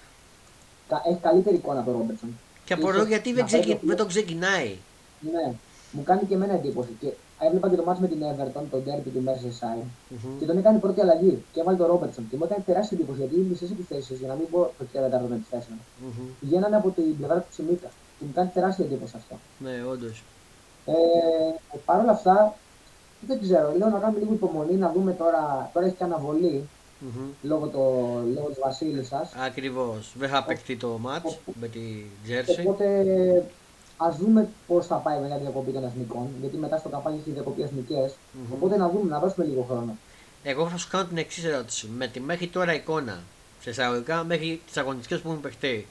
κα- 0.88 1.02
έχει 1.06 1.18
καλύτερη 1.18 1.56
εικόνα 1.56 1.80
από 1.80 1.90
τον 1.90 1.98
Ρόμπερτσον. 1.98 2.38
Και 2.64 2.72
απορώ 2.72 2.94
Ίσως 2.96 3.08
γιατί 3.08 3.28
να 3.30 3.34
δεν, 3.34 3.44
ξεκι... 3.46 3.66
πρέπει- 3.66 3.86
δεν 3.86 3.96
τον 3.96 4.06
ξεκινάει. 4.08 4.76
Ναι, 5.20 5.52
μου 5.90 6.02
κάνει 6.02 6.24
και 6.24 6.34
εμένα 6.34 6.54
εντύπωση. 6.54 6.96
Και 7.00 7.06
έβλεπα 7.46 7.68
και 7.70 7.76
το 7.76 7.84
μάτι 7.84 8.00
με 8.00 8.08
την 8.08 8.20
Everton, 8.30 8.62
τον 8.70 8.82
derby 8.86 9.10
του 9.14 9.22
Merseyside, 9.26 9.84
Μμμ. 10.08 10.38
και 10.38 10.46
τον 10.46 10.58
έκανε 10.58 10.78
πρώτη 10.78 11.00
αλλαγή 11.00 11.42
και 11.52 11.60
έβαλε 11.60 11.76
τον 11.76 11.86
Ρόμπερτσον. 11.86 12.26
Και 12.30 12.36
μου 12.36 12.44
έκανε 12.44 12.62
τεράστια 12.66 12.96
εντύπωση 12.98 13.18
γιατί 13.18 13.34
οι 13.34 13.46
μισέ 13.50 13.64
επιθέσεις, 13.64 14.18
για 14.18 14.28
να 14.28 14.34
μην 14.34 14.46
πω 14.50 14.58
το 14.78 14.84
34 14.92 15.28
με 15.28 15.34
επιθέσεων, 15.40 15.78
Μμμ. 16.02 16.24
πηγαίνανε 16.40 16.76
από 16.76 16.90
την 16.90 17.16
πλευρά 17.16 17.36
του 17.36 17.46
Τσιμίκα. 17.50 17.88
Και 18.18 18.24
μου 18.26 18.32
κάνει 18.34 18.50
τεράστια 18.54 18.84
εντύπωση 18.84 19.12
αυτό. 19.16 19.34
Ναι, 19.58 19.74
όντως. 19.92 20.22
Ε, 20.86 20.92
Παρ' 21.84 22.00
όλα 22.00 22.10
αυτά, 22.12 22.54
δεν 23.26 23.40
ξέρω, 23.40 23.74
λέω 23.78 23.88
να 23.88 23.98
κάνουμε 23.98 24.18
λίγο 24.18 24.32
υπομονή, 24.32 24.74
να 24.74 24.92
δούμε 24.92 25.12
τώρα. 25.12 25.70
Τώρα 25.72 25.86
έχει 25.86 25.94
και 25.96 26.04
αναβολή 26.04 26.68
λόγω, 27.42 27.66
το, 27.66 27.78
λόγω 28.34 28.48
της 28.48 28.58
Βασίλισσας. 28.62 29.32
Ακριβώς. 29.46 30.12
Δεν 30.18 30.28
θα 30.28 30.44
παιχτεί 30.44 30.76
το 30.76 31.00
match 31.06 31.24
Οπ- 31.24 31.56
με 31.60 31.68
τη 31.68 31.80
Jersey. 32.28 32.64
Οπότε 32.66 32.86
ας 34.02 34.16
δούμε 34.16 34.48
πώς 34.66 34.86
θα 34.86 34.96
πάει 34.96 35.20
μετά 35.20 35.34
τη 35.34 35.40
διακοπή 35.40 35.70
των 35.72 35.84
εθνικών. 35.84 36.28
Γιατί 36.40 36.56
μετά 36.56 36.78
στο 36.78 36.88
καπάκι 36.88 37.18
έχει 37.20 37.30
διακοπή 37.30 37.62
εθνικές. 37.62 38.14
Μμμ. 38.32 38.52
Οπότε 38.52 38.76
να 38.76 38.88
δούμε, 38.88 39.10
να 39.10 39.18
δώσουμε 39.18 39.46
λίγο 39.46 39.66
χρόνο. 39.68 39.96
Εγώ 40.42 40.68
θα 40.68 40.76
σου 40.76 40.88
κάνω 40.88 41.04
την 41.04 41.16
εξής 41.16 41.44
ερώτηση. 41.44 41.88
Με 41.96 42.06
τη 42.06 42.20
μέχρι 42.20 42.46
τώρα 42.46 42.74
εικόνα, 42.74 43.22
σε 43.60 43.70
εισαγωγικά 43.70 44.24
μέχρι 44.24 44.60
τις 44.66 44.76
αγωνιστικές 44.76 45.20
που 45.20 45.28
έχουν 45.28 45.40
παιχτεί, 45.40 45.86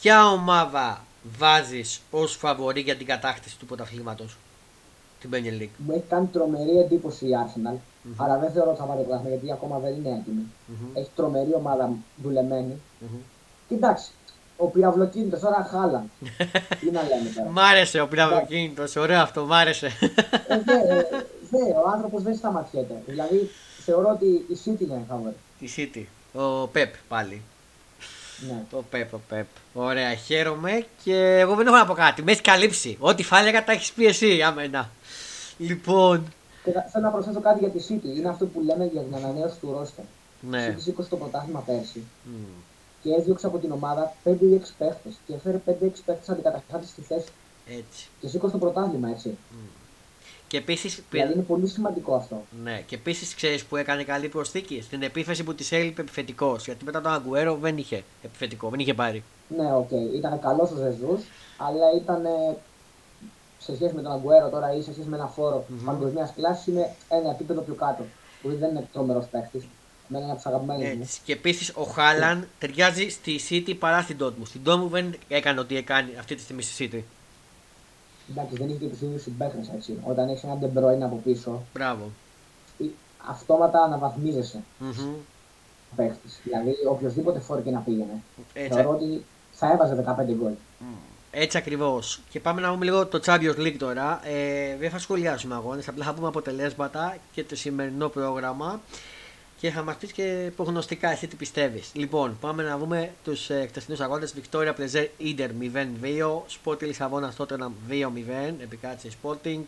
ποια 0.00 0.30
ομάδα 0.30 1.04
βάζεις 1.38 2.00
ως 2.10 2.36
φαβορή 2.36 2.80
για 2.80 2.96
την 2.96 3.06
κατάκτηση 3.06 3.58
του 3.58 3.66
πρωταθλήματος, 3.66 4.36
την 5.20 5.30
Premier 5.32 5.62
League; 5.62 5.76
Μου 5.76 5.92
έχει 5.92 6.04
κάνει 6.08 6.26
τρομερή 6.26 6.78
εντύπωση 6.78 7.26
η 7.26 7.30
Arsenal. 7.44 7.76
Μμμ. 8.02 8.22
Αλλά 8.22 8.38
δεν 8.38 8.52
θεωρώ 8.52 8.70
ότι 8.70 8.78
θα 8.80 8.84
πάρει 8.86 8.98
το 8.98 9.04
πρωτάθλημα 9.04 9.36
γιατί 9.36 9.52
ακόμα 9.52 9.78
δεν 9.78 9.94
είναι 9.94 10.08
έτοιμη. 10.08 10.42
Μμμ. 10.66 10.90
Έχει 10.94 11.10
τρομερή 11.16 11.54
ομάδα 11.54 11.90
δουλεμένη. 12.22 12.80
Μμμ. 13.00 13.18
Και 13.68 13.74
εντάξει, 13.74 14.10
ο 14.56 14.66
πυραυλοκίνητος 14.66 15.40
τώρα 15.40 15.68
Χάλαν. 15.70 16.10
Τι 16.80 16.90
να 16.90 17.02
λέμε 17.02 17.30
τώρα. 17.36 17.48
Μ' 17.50 17.58
άρεσε 17.58 18.00
ο 18.00 18.08
πυραυλοκίνητος, 18.08 18.96
ωραίο 18.96 19.20
αυτό, 19.20 19.44
μ' 19.44 19.52
άρεσε. 19.52 19.86
Ε, 20.48 20.58
δε, 20.64 20.72
ε, 20.72 21.06
δε, 21.50 21.58
ο 21.84 21.90
άνθρωπος 21.94 22.22
δεν 22.22 22.36
σταματιέται. 22.36 22.94
Δηλαδή 23.06 23.50
θεωρώ 23.84 24.08
ότι 24.10 24.26
η 24.26 24.58
City 24.64 24.80
είναι 24.80 25.04
φαβορή. 25.08 25.34
Τη 25.58 25.68
City. 25.76 26.02
Ο 26.40 26.66
Πεπ 26.66 26.94
πάλι. 27.08 27.42
Ναι. 28.48 28.62
Το 28.70 28.84
Πεπ, 28.90 29.10
το 29.10 29.20
Πεπ. 29.28 29.46
Ωραία, 29.74 30.14
χαίρομαι 30.14 30.86
και 31.04 31.38
εγώ 31.38 31.54
δεν 31.54 31.66
έχω 31.66 31.76
να 31.76 31.86
πω 31.86 31.94
κάτι. 31.94 32.22
Με 32.22 32.32
έχει 32.32 32.40
καλύψει. 32.40 32.96
Ό,τι 33.00 33.22
φάλεγα 33.22 33.64
τα 33.64 33.72
έχεις 33.72 33.92
πει 33.92 34.06
εσύ 34.06 34.34
για 34.34 34.52
μένα. 34.52 34.90
Λοιπόν. 35.58 36.32
Και 36.64 36.70
θα- 36.72 36.88
θέλω 36.92 37.04
να 37.04 37.10
προσθέσω 37.10 37.40
κάτι 37.40 37.58
για 37.58 37.68
τη 37.68 37.86
City. 37.88 38.16
Είναι 38.16 38.28
αυτό 38.28 38.44
που 38.46 38.60
λέμε 38.66 38.84
για 38.92 39.00
την 39.02 39.14
ανανέωση 39.14 39.56
του 39.60 39.72
ρόστερ. 39.78 40.04
Η 40.04 40.46
Ναι. 40.50 40.74
City 40.76 40.80
σήκωσε 40.82 41.08
το 41.08 41.16
πρωτάθλημα 41.16 41.60
πέρσι 41.60 42.02
Μμ. 42.24 42.32
Και 43.06 43.14
έδιωξε 43.18 43.46
από 43.46 43.58
την 43.58 43.72
ομάδα 43.72 44.12
5 44.24 44.36
ή 44.40 44.54
6 44.54 44.72
παίχτες. 44.78 45.14
Και 45.26 45.34
έφερε 45.34 45.60
5-6 45.66 46.02
παίχτες 46.06 46.28
αντικαταστάτες 46.28 46.88
στη 46.88 47.02
θέση. 47.02 47.28
Έτσι. 47.66 48.08
Και 48.20 48.28
σήκωσε 48.28 48.52
το 48.52 48.58
πρωτάθλημα 48.58 49.08
έτσι. 49.08 49.36
Και 50.48 50.56
επίσης. 50.56 51.02
Δηλαδή 51.10 51.32
είναι 51.32 51.42
πολύ 51.42 51.66
σημαντικό 51.66 52.14
αυτό. 52.14 52.42
Ναι, 52.62 52.82
και 52.86 52.94
επίσης 52.94 53.34
ξέρεις 53.34 53.64
που 53.64 53.76
έκανε 53.76 54.02
καλή 54.04 54.28
προσθήκη; 54.28 54.80
Στην 54.80 55.02
επίθεση 55.02 55.44
που 55.44 55.54
της 55.54 55.72
έλειπε 55.72 56.00
επιθετικός. 56.00 56.64
Γιατί 56.64 56.84
μετά 56.84 57.00
τον 57.00 57.12
Αγκουέρο 57.12 57.54
δεν 57.56 57.76
είχε 57.76 58.04
επιθετικό, 58.22 58.68
δεν 58.68 58.78
είχε 58.78 58.94
πάρει. 58.94 59.22
Ναι, 59.56 59.74
οκ. 59.74 59.90
Ήταν 59.90 60.40
καλός 60.40 60.70
ο 60.70 60.76
Ζεζούς, 60.76 61.20
αλλά 61.58 61.92
ήταν 61.96 62.24
ε, 62.24 62.56
σε 63.58 63.74
σχέση 63.74 63.94
με 63.94 64.02
τον 64.02 64.12
Αγκουέρο 64.12 64.48
τώρα 64.48 64.74
ή 64.74 64.82
σε 64.82 64.92
σχέση 64.92 65.08
με 65.08 65.16
ένα 65.16 65.26
φορ 65.26 65.64
Μμμ. 65.68 65.84
παγκοσμίου 65.84 66.32
κλάσης 66.36 66.66
είναι 66.66 66.94
ένα 67.08 67.30
επίπεδο 67.30 67.60
πιο 67.60 67.74
κάτω. 67.74 68.04
Που 68.42 68.56
δεν 68.56 68.70
είναι 68.70 68.88
τρομερός 68.92 69.26
παίχτης. 69.26 69.64
Με 70.08 70.18
ένα 70.18 70.32
από 70.32 70.42
του 70.42 70.48
αγαπημένου 70.48 70.80
μου. 70.80 70.98
Έτσι. 71.02 71.20
Και 71.24 71.32
επίσης 71.32 71.72
ο 71.74 71.82
Χάλαν 71.82 72.48
ταιριάζει 72.58 73.08
στη 73.08 73.40
City 73.50 73.74
παρά 73.78 74.02
στην 74.02 74.16
Dortmund. 74.22 74.46
Στην 74.46 74.60
Dortmund 74.66 74.88
δεν 74.90 75.14
έκανε 75.28 75.60
ό,τι 75.60 75.76
έκανε 75.76 76.08
αυτή 76.18 76.34
τη 76.34 76.40
στιγμή 76.42 76.62
στη 76.62 76.88
City. 76.92 77.00
Εντάξει, 78.30 78.56
δεν 78.56 78.68
είχε 78.68 78.78
και 78.78 78.86
του 78.86 79.04
ίδιου 79.04 79.18
συμπαίχτε 79.18 79.58
έτσι. 79.76 79.98
Όταν 80.04 80.28
έχεις 80.28 80.42
έναν 80.42 80.58
De 80.62 80.78
Bruyne 80.78 81.00
από 81.02 81.20
πίσω, 81.24 81.62
Μπράβο. 81.74 82.10
ε, 82.80 82.84
αυτόματα 83.26 83.82
αναβαθμίζεσαι 83.82 84.62
Μμμ. 84.78 85.14
παίχτης. 85.96 86.40
Δηλαδή, 86.42 86.70
οποιοδήποτε 86.88 87.38
φόρ 87.38 87.62
και 87.62 87.70
να 87.70 87.78
πήγαινε. 87.80 88.22
Έτσι, 88.52 88.72
Θεωρώ 88.74 88.90
ότι 88.90 89.24
θα 89.52 89.72
έβαζε 89.72 89.94
15 89.94 90.32
γκολ. 90.34 90.52
έτσι 91.30 91.56
ακριβώς. 91.58 92.20
Και 92.30 92.40
πάμε 92.40 92.60
να 92.60 92.72
δούμε 92.72 92.84
λίγο 92.84 93.06
το 93.06 93.20
Champions 93.24 93.56
League 93.58 93.76
τώρα. 93.78 94.20
Ε, 94.28 94.76
δεν 94.76 94.90
θα 94.90 94.98
σχολιάσουμε 94.98 95.54
αγώνες, 95.54 95.88
απλά 95.88 96.04
θα 96.04 96.14
πούμε 96.14 96.28
αποτελέσματα 96.28 97.16
και 97.32 97.44
το 97.44 97.56
σημερινό 97.56 98.08
πρόγραμμα. 98.08 98.80
Και 99.60 99.70
θα 99.70 99.82
μας 99.82 99.96
πεις 99.96 100.12
και 100.12 100.50
προγνωστικά 100.56 101.10
εσύ 101.10 101.26
τι 101.26 101.36
πιστεύεις. 101.36 101.90
Λοιπόν, 101.94 102.36
πάμε 102.40 102.62
να 102.62 102.78
δούμε 102.78 103.10
τους 103.24 103.50
ε, 103.50 103.66
χτεσινού 103.68 104.02
αγώνες. 104.02 104.32
Βικτόρια 104.34 104.74
Πλεζέρ 104.74 105.06
Ιντερ 105.18 105.50
0-2. 105.60 106.42
Σπόρτι 106.46 106.84
Λισαβόνας 106.84 107.36
Τότεναμ 107.36 107.72
2-0. 107.90 107.94
Επικράτησε 108.62 109.08
η 109.08 109.10
Sporting. 109.22 109.60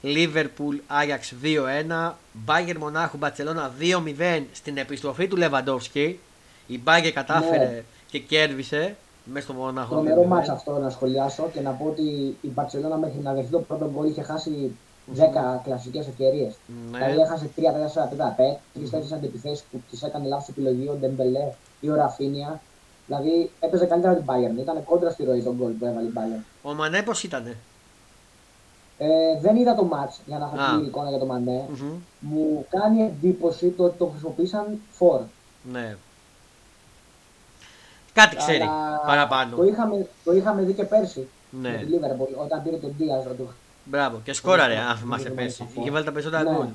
Λίβερπουλ 0.00 0.76
Άγιαξ 0.86 1.34
2-1. 1.42 2.12
Μπάγκερ 2.32 2.78
Μονάχου 2.78 3.16
Μπαρσελόνα 3.16 3.72
2-0 3.80 4.42
στην 4.52 4.76
επιστροφή 4.76 5.28
του 5.28 5.36
Λεβαντόφσκι. 5.36 6.18
Η 6.66 6.78
Μπάγκερ 6.78 7.12
κατάφερε 7.12 7.64
Ναι. 7.64 7.82
και 8.10 8.18
κέρδισε 8.18 8.96
μέσα 9.24 9.44
στο 9.44 9.54
Μονάχο. 9.54 9.94
Τρομερό 9.94 10.22
2-0. 10.22 10.26
μάτς 10.26 10.48
αυτό 10.48 10.78
να 10.78 10.90
σχολιάσω 10.90 11.50
και 11.52 11.60
να 11.60 11.70
πω 11.70 11.84
ότι 11.84 12.02
η 12.40 12.48
Μπαρσελόνα 12.48 12.96
μέχρι 12.96 13.18
να 13.22 13.32
δεχτεί 13.32 13.50
το 13.50 13.58
πρώτο 13.60 13.90
γκολ 13.94 14.08
είχε 14.08 14.22
χάσει 14.22 14.76
10 15.16 15.60
κλασικές 15.64 16.06
ευκαιρίες. 16.06 16.54
Ναι. 16.90 16.98
Δηλαδή 16.98 17.20
έχασε 17.20 17.50
3-4 17.56 17.60
τέταρτα, 18.10 18.58
3-4 18.74 19.12
αντιπιθέσεις 19.14 19.64
που 19.70 19.80
τη 19.90 19.98
έκανε 20.06 20.26
λάθος 20.28 20.48
επιλογή 20.48 20.88
ο 20.88 20.94
Ντεμπελέ 21.00 21.52
ή 21.80 21.90
ο 21.90 21.94
Ραφίνια. 21.94 22.60
Δηλαδή 23.06 23.50
έπαιζε 23.60 23.86
καλύτερα 23.86 24.14
την 24.14 24.24
Bayern. 24.26 24.58
Ήταν 24.60 24.84
κόντρα 24.84 25.10
στη 25.10 25.24
ροή 25.24 25.42
τον 25.42 25.54
γκολ 25.56 25.70
που 25.72 25.84
έβαλε 25.84 26.06
η 26.06 26.12
Bayern. 26.16 26.42
Ο 26.62 26.74
Μανέ 26.74 27.02
πώς 27.02 27.22
ήταν. 27.22 27.56
Ε, 28.98 29.06
δεν 29.40 29.56
είδα 29.56 29.74
το 29.74 29.84
μάτς 29.84 30.20
για 30.26 30.38
να 30.38 30.44
έχω 30.44 30.56
Α. 30.62 30.72
πλήρη 30.72 30.86
εικόνα 30.86 31.08
για 31.08 31.18
το 31.18 31.26
Μανέ. 31.26 31.64
Μμμ. 31.68 31.92
Μου 32.20 32.66
κάνει 32.68 33.02
εντύπωση 33.02 33.68
το 33.68 33.84
ότι 33.84 33.98
το 33.98 34.06
χρησιμοποίησαν 34.06 34.80
φορ. 34.92 35.20
Ναι. 35.72 35.96
Κάτι 38.12 38.36
ξέρει 38.36 38.62
Αλλά 38.62 39.00
παραπάνω. 39.06 39.56
Το 39.56 39.64
είχαμε, 39.64 40.06
το 40.24 40.32
είχαμε 40.32 40.62
δει 40.62 40.72
και 40.72 40.84
πέρσι 40.84 41.28
Ναι. 41.50 41.70
με 41.70 41.76
τη 41.76 41.86
Liverpool 41.92 42.42
όταν 42.44 42.62
πήρε 42.62 42.76
τον 42.76 42.94
Diaz 42.98 43.26
να 43.28 43.34
του 43.34 43.52
Μπράβο. 43.84 44.20
Και 44.24 44.32
σκόραρε, 44.32 44.74
Ναι, 44.74 44.80
αν 44.80 44.96
θυμάσαι 44.96 45.28
ναι, 45.28 45.34
πέρσι. 45.34 45.62
ναι. 45.62 45.80
Είχε 45.80 45.90
βάλει 45.90 46.04
τα 46.04 46.12
περισσότερα 46.12 46.42
Ναι. 46.42 46.50
γκολ. 46.56 46.66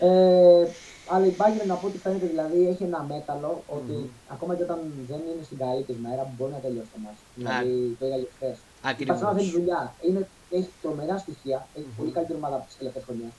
Ε, 0.00 0.66
αλλά 1.10 1.26
η 1.26 1.34
Bayern 1.38 1.66
να 1.66 1.74
πω 1.74 1.86
ότι 1.86 1.98
φαίνεται 1.98 2.26
δηλαδή 2.26 2.68
έχει 2.68 2.82
ένα 2.84 3.02
μέταλλο 3.08 3.62
ότι 3.66 3.92
Μμμ. 3.92 4.06
ακόμα 4.28 4.54
και 4.56 4.62
όταν 4.62 4.78
δεν 5.08 5.16
είναι 5.28 5.44
στην 5.44 5.58
καλή 5.58 5.82
της 5.82 5.96
μέρα 6.04 6.22
μπορεί 6.36 6.52
να 6.52 6.58
τελειώσει 6.58 6.88
το 6.94 6.98
μάτς. 7.04 7.18
Δηλαδή 7.34 7.96
το 7.98 8.06
είδα 8.06 8.16
και 8.22 8.28
χθες. 8.36 8.56
Η 8.56 9.04
Barcelona 9.08 9.16
θέλει 9.16 9.28
Ακριβώ. 9.28 9.58
δουλειά. 9.58 9.94
Είναι, 10.06 10.28
έχει 10.50 10.68
τρομερά 10.82 11.16
στοιχεία. 11.18 11.58
Έχει 11.76 11.90
πολύ 11.98 12.10
καλύτερη 12.16 12.38
ομάδα 12.42 12.56
από 12.58 12.66
τις 12.66 12.76
τελευταίες 12.78 13.04
χρονιέ. 13.06 13.30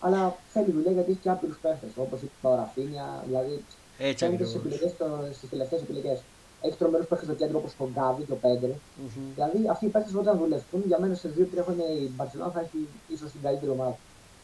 Αλλά 0.00 0.20
θέλει 0.52 0.70
δουλειά 0.76 0.92
γιατί 0.92 1.10
έχει 1.10 1.20
και 1.24 1.30
άπειρους 1.34 1.58
παίχτε 1.62 1.86
όπως 2.04 2.18
η 2.22 2.30
Παοραφίνια. 2.42 3.06
Δηλαδή 3.26 3.64
Έτσι 3.98 4.24
φαίνεται 4.24 4.44
στις 4.44 4.56
ακριβώς. 4.56 4.92
στις 5.36 5.48
τελευταίες 5.54 5.80
επιλογές. 5.86 6.18
Έχει 6.62 6.76
τρομερούς 6.76 7.06
παίχτε 7.06 7.24
στο 7.24 7.34
κέντρο 7.34 7.58
όπως 7.58 7.72
τον 7.78 7.90
Γκάβι 7.94 8.22
και 8.22 8.32
ο 8.32 8.36
Πέντρε. 8.36 8.72
Δηλαδή 9.34 9.68
αυτοί 9.70 9.84
οι 9.84 9.88
παίχτε 9.88 10.18
όταν 10.18 10.38
δουλευτούν 10.38 10.82
για 10.86 10.98
μένα 11.00 11.14
σε 11.14 11.28
2-3 11.38 11.62
χρόνια 11.64 11.84
η 11.92 12.10
Barcelona 12.16 12.50
θα 12.54 12.60
έχει 12.60 12.88
ίσως 13.08 13.30
την 13.30 13.40
καλύτερη 13.42 13.70
ομάδα. 13.70 13.96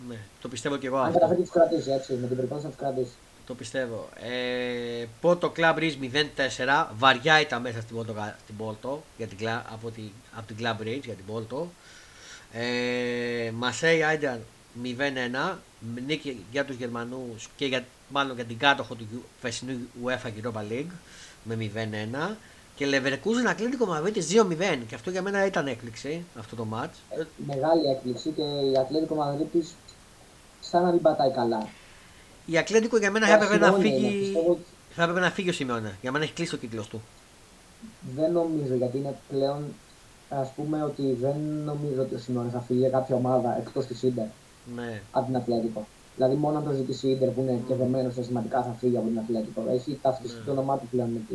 Ναι, 0.08 0.16
το 0.42 0.48
πιστεύω 0.48 0.76
και 0.76 0.86
εγώ 0.86 0.96
Αν 0.96 1.02
αυτό. 1.06 1.12
καταφέρει 1.14 1.38
να 1.38 1.44
τους 1.44 1.54
κρατήσει 1.54 1.90
έτσι, 1.90 2.12
με 2.12 2.26
την 2.26 2.36
προπόνηση 2.36 2.66
να 2.66 2.72
τους 2.72 2.80
κρατήσει. 2.80 3.12
Το 3.46 3.54
πιστεύω. 3.54 4.08
Ε, 4.20 5.04
Πόρτο 5.20 5.52
Club 5.56 5.74
Ridge 5.78 5.94
0-4. 6.00 6.86
Βαριά 6.98 7.40
ήταν 7.40 7.60
μέσα 7.62 7.80
στην 7.80 7.96
Πόρτο, 7.96 8.14
στην 8.42 8.56
Πόρτο 8.56 9.02
για 9.16 9.26
την, 9.26 9.38
Cla- 9.40 9.62
από, 9.72 9.90
τη, 9.90 10.02
από 10.36 10.46
την 10.46 10.56
Club 10.60 10.82
Ridge 10.86 11.00
για 11.04 11.14
την 11.14 11.24
Πόρτο. 11.26 11.68
Ε, 12.52 13.50
Μασέι 13.50 14.02
Άιντερ 14.02 14.36
0-1. 14.82 15.56
Νίκη 16.06 16.44
για 16.52 16.64
τους 16.64 16.76
Γερμανούς 16.76 17.48
και 17.56 17.66
για, 17.66 17.84
μάλλον 18.08 18.34
για 18.34 18.44
την 18.44 18.58
κάτοχο 18.58 18.94
του 18.94 19.06
φεσινού 19.40 19.78
UEFA 20.04 20.26
Europa 20.42 20.60
League 20.72 20.90
με 21.45 21.57
0-1. 22.32 22.36
Και 22.76 22.86
Leverkusen 22.90 23.49
Ατλέτικο 23.49 23.86
Μαδρίτης 23.86 24.26
2-0. 24.32 24.84
Και 24.88 24.95
αυτό 24.95 25.11
για 25.11 25.22
μένα 25.22 25.47
ήταν 25.47 25.66
έκπληξη 25.66 26.24
αυτό 26.38 26.57
το 26.57 26.66
match. 26.74 27.18
Ε, 27.18 27.22
Μεγάλη 27.47 27.86
έκπληξη 27.90 28.30
και 28.30 28.42
η 28.42 28.76
Ατλέτικο 28.78 29.14
Μαδρίτη 29.14 29.64
σαν 30.61 30.82
να 30.82 30.90
μην 30.90 31.01
πατάει 31.03 31.30
καλά. 31.30 31.68
Η 32.47 32.59
Ατλέτικο 32.59 32.97
για 32.97 33.11
μένα 33.11 33.26
θα 33.26 33.32
Ο 33.32 33.36
έπρεπε 33.36 33.57
να 33.59 33.66
Σιμεώνε 33.66 33.88
είναι, 33.88 33.99
φύγει. 34.09 34.18
πιστεύω 34.20 34.51
ότι 34.51 34.64
Θα 34.95 35.03
έπρεπε 35.03 35.20
να 35.20 35.30
φύγει 35.30 35.49
ο 35.49 35.53
Σιμεώνε. 35.53 35.97
Για 36.01 36.12
μένα 36.12 36.24
έχει 36.24 36.32
κλείσει 36.32 36.51
το 36.51 36.57
κύκλο 36.57 36.84
του. 36.90 37.03
Δεν 38.16 38.32
νομίζω 38.32 38.74
γιατί 38.74 38.97
είναι 38.99 39.14
πλέον 39.28 39.64
ας 40.28 40.49
πούμε 40.57 40.82
ότι 40.82 41.16
δεν 41.20 41.36
νομίζω 41.64 42.03
ότι 42.03 42.14
ο 42.14 42.18
Σιμεώνε 42.18 42.51
θα 42.51 42.61
φύγει 42.61 42.78
για 42.78 42.88
κάποια 42.88 43.14
ομάδα 43.16 43.57
εκτός 43.59 43.86
της 43.86 44.03
Ιντερ 44.03 44.26
Ναι. 44.74 45.03
από 45.12 45.26
την 45.26 45.36
Ατλέτικο. 45.36 45.86
Δηλαδή 46.16 46.34
μόνο 46.34 46.58
αν 46.58 46.64
το 46.64 46.72
ζητήσει 46.72 47.06
η 47.06 47.10
Ιντερ 47.10 47.28
που 47.28 47.40
είναι 47.40 47.60
και 47.68 47.74
δεμένο 47.74 48.10
σημαντικά 48.20 48.62
θα 48.62 48.74
φύγει 48.80 48.96
από 48.96 49.06
την 49.06 49.18
Ατλέτικο. 49.18 49.62
Έχει 49.70 49.98
ταυτιστεί 50.02 50.38
Ναι. 50.38 50.44
το 50.44 50.50
όνομά 50.50 50.78
του 50.78 50.86
πλέον 50.90 51.08
με 51.10 51.20
τη. 51.28 51.34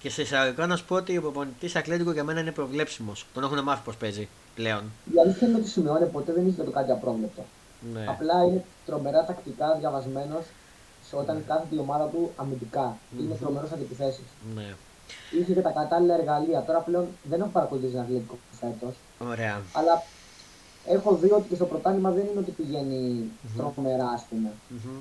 Και 0.00 0.10
σε 0.10 0.22
εισαγωγικά 0.22 0.66
να 0.66 0.76
σου 0.76 0.84
πω 0.84 0.94
ότι 0.94 1.16
ο 1.16 1.20
προπονητής 1.20 1.76
Ατλέτικο 1.76 2.12
για 2.12 2.24
μένα 2.24 2.40
είναι 2.40 2.50
προβλέψιμος. 2.52 3.26
Τον 3.34 3.42
έχουν 3.44 3.62
μάθει 3.62 3.82
πώ 3.84 3.92
παίζει 3.98 4.28
πλέον. 4.54 4.82
Η 5.14 5.20
αλήθεια 5.24 5.48
είναι 5.48 5.56
ότι 5.56 5.66
ο 5.66 5.68
Σιμεώνε 5.68 6.06
ποτέ 6.06 6.32
δεν 6.32 6.46
είχε 6.48 6.62
το 6.62 6.70
κάτι 6.70 6.90
απρόβλεπτο. 6.90 7.42
Ναι. 7.92 8.04
Απλά 8.08 8.44
είναι 8.44 8.64
τρομερά 8.86 9.24
τακτικά 9.24 9.76
διαβασμένος 9.78 10.44
όταν 11.12 11.44
κάθεται 11.46 11.74
η 11.74 11.78
ομάδα 11.78 12.04
του 12.06 12.30
αμυντικά. 12.36 12.96
Είναι 13.20 13.28
Μμμ. 13.28 13.38
τρομερό 13.38 13.68
αντιπιθέσεις. 13.74 14.24
ναι. 14.54 14.74
Είχε 15.40 15.52
και 15.52 15.60
τα 15.60 15.70
κατάλληλα 15.70 16.14
εργαλεία. 16.14 16.62
Τώρα 16.62 16.78
πλέον 16.78 17.06
δεν 17.30 17.40
έχω 17.40 17.48
παρακολουθήσει 17.52 17.92
την 17.92 18.00
Ατλέτικο 18.00 18.38
φέτος. 18.60 18.94
Ωραία. 19.30 19.62
Αλλά 19.72 20.02
έχω 20.86 21.14
δει 21.14 21.32
ότι 21.32 21.48
και 21.48 21.54
στο 21.54 21.64
πρωτάθλημα 21.64 22.10
δεν 22.10 22.26
είναι 22.30 22.40
ότι 22.40 22.50
πηγαίνει 22.50 23.30
τρομερά, 23.56 24.08
ας 24.08 24.24
πούμε. 24.30 24.52
Μμμ. 24.68 24.98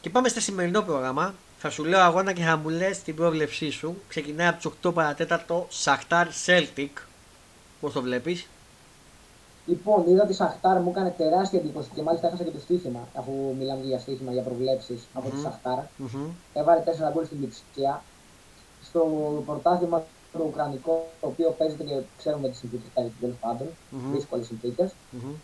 Και 0.00 0.10
πάμε 0.10 0.28
στο 0.28 0.40
σημερινό 0.40 0.82
πρόγραμμα. 0.82 1.34
Θα 1.58 1.70
σου 1.70 1.84
λέω 1.84 2.00
αγώνα 2.00 2.32
και 2.32 2.42
θα 2.42 2.56
μου 2.56 2.68
λες 2.68 3.02
την 3.02 3.14
πρόβλεψή 3.14 3.70
σου. 3.70 3.96
Ξεκινάει 4.08 4.48
από 4.48 4.56
τις 4.56 4.70
8 4.90 4.94
παρατέταρτο 4.94 5.66
Σαχτάρ 5.68 6.26
Celtic. 6.46 6.88
Πώς 7.80 7.92
το 7.92 8.02
βλέπεις; 8.02 8.46
Λοιπόν, 9.66 10.04
είδα 10.08 10.26
τη 10.26 10.34
Σαχτάρ 10.34 10.80
μου 10.80 10.90
έκανε 10.90 11.10
τεράστια 11.10 11.58
εντύπωση 11.58 11.88
και 11.94 12.02
μάλιστα 12.02 12.26
έχασα 12.26 12.44
και 12.44 12.50
το 12.50 12.60
στοίχημα, 12.60 13.08
αφού 13.14 13.32
μιλάμε 13.58 13.84
για 13.84 13.98
στοίχημα, 13.98 14.32
για 14.32 14.42
προβλέψεις 14.42 15.00
από 15.14 15.28
τη 15.30 15.36
Μμμ. 15.36 15.42
Σαχτάρ. 15.42 15.78
Έβαλε 16.54 16.82
4 16.84 17.12
γκολ 17.12 17.24
στην 17.24 17.38
Λιψία. 17.40 18.02
Στο 18.84 19.02
πρωτάθλημα 19.46 20.04
το 20.36 20.44
Ουκρανικό, 20.44 21.08
το 21.20 21.26
οποίο 21.26 21.54
παίζεται 21.58 21.84
και 21.84 21.94
ξέρουμε 22.18 22.48
τις 22.48 22.58
συνθήκες 22.58 22.86
τα 22.94 23.06
τέλος 23.20 23.36
πάντων, 23.40 23.66
Μμμ. 23.90 24.12
δύσκολες 24.12 24.46
συνθήκες. 24.46 24.90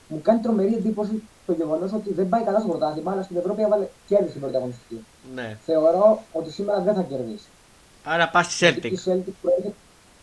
Μου 0.09 0.21
κάνει 0.23 0.41
τρομερή 0.41 0.75
εντύπωση 0.75 1.23
το 1.47 1.53
γεγονός 1.53 1.93
ότι 1.93 2.13
δεν 2.13 2.29
πάει 2.29 2.43
καλά 2.45 2.59
στο 2.59 2.69
πρωτάθλημα, 2.69 3.13
αλλά 3.13 3.23
στην 3.23 3.37
Ευρώπη 3.37 3.63
έβαλε 3.63 3.87
κέρδισε 4.09 4.33
την 4.33 4.41
πρωταγωνιστική. 4.41 5.05
Ναι. 5.35 5.59
Θεωρώ 5.65 6.23
ότι 6.33 6.51
σήμερα 6.53 6.81
δεν 6.81 6.95
θα 6.95 7.03
κερδίσει. 7.03 7.49
Άρα 8.05 8.29
πας 8.29 8.47
στη 8.47 8.65
Γιατί 8.65 8.81
Celtic. 8.81 8.93
Η 8.93 8.99
Celtic 9.11 9.33
προέρχεται, 9.43 9.75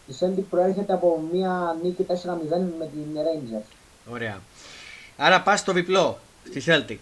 η 0.08 0.14
Celtic 0.20 0.44
προέρχεται 0.50 0.94
από 0.94 1.24
μια 1.32 1.78
νίκη 1.84 2.04
4-0 2.04 2.14
με 2.80 2.86
την 2.86 3.08
Rangers. 3.16 3.66
Ωραία. 4.12 4.42
Άρα 5.18 5.42
πας 5.42 5.60
στο 5.60 5.74
διπλό 5.74 6.18
στη 6.46 6.64
Celtic. 6.66 6.98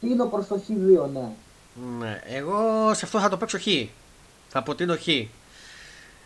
Τίνω 0.00 0.26
προς 0.26 0.46
το 0.46 0.60
Χ2, 0.68 1.08
ναι. 1.12 1.28
Ναι. 1.98 2.20
Εγώ 2.26 2.90
σε 2.94 3.04
αυτό 3.04 3.18
θα 3.18 3.28
το 3.28 3.36
παίξω 3.36 3.58
χ. 3.58 3.66
Θα 4.48 4.58
αποτείνω 4.58 4.96
χ. 4.96 5.06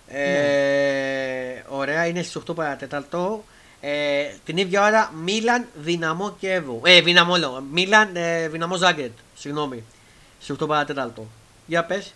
Ε, 0.09 1.63
Ωραία, 1.69 2.07
είναι 2.07 2.23
στις 2.23 2.37
8 2.51 2.55
παρατέταρτο. 2.55 3.45
Ε, 3.81 4.25
την 4.45 4.57
ίδια 4.57 4.87
ώρα 4.87 5.13
Μίλαν 5.25 5.67
Δυναμό 5.75 6.31
Κιέβου. 6.39 6.81
Ε, 6.85 7.01
Δυναμό 7.01 7.37
λέω. 7.37 7.63
Μίλαν 7.73 8.17
ε, 8.17 8.49
Δυναμό 8.49 8.77
Ζάγκρετ. 8.77 9.13
Συγγνώμη. 9.35 9.85
Στις 10.41 10.57
8 10.63 10.69
παρατέταρτο. 10.69 11.27
Για 11.67 11.85
πες. 11.85 12.13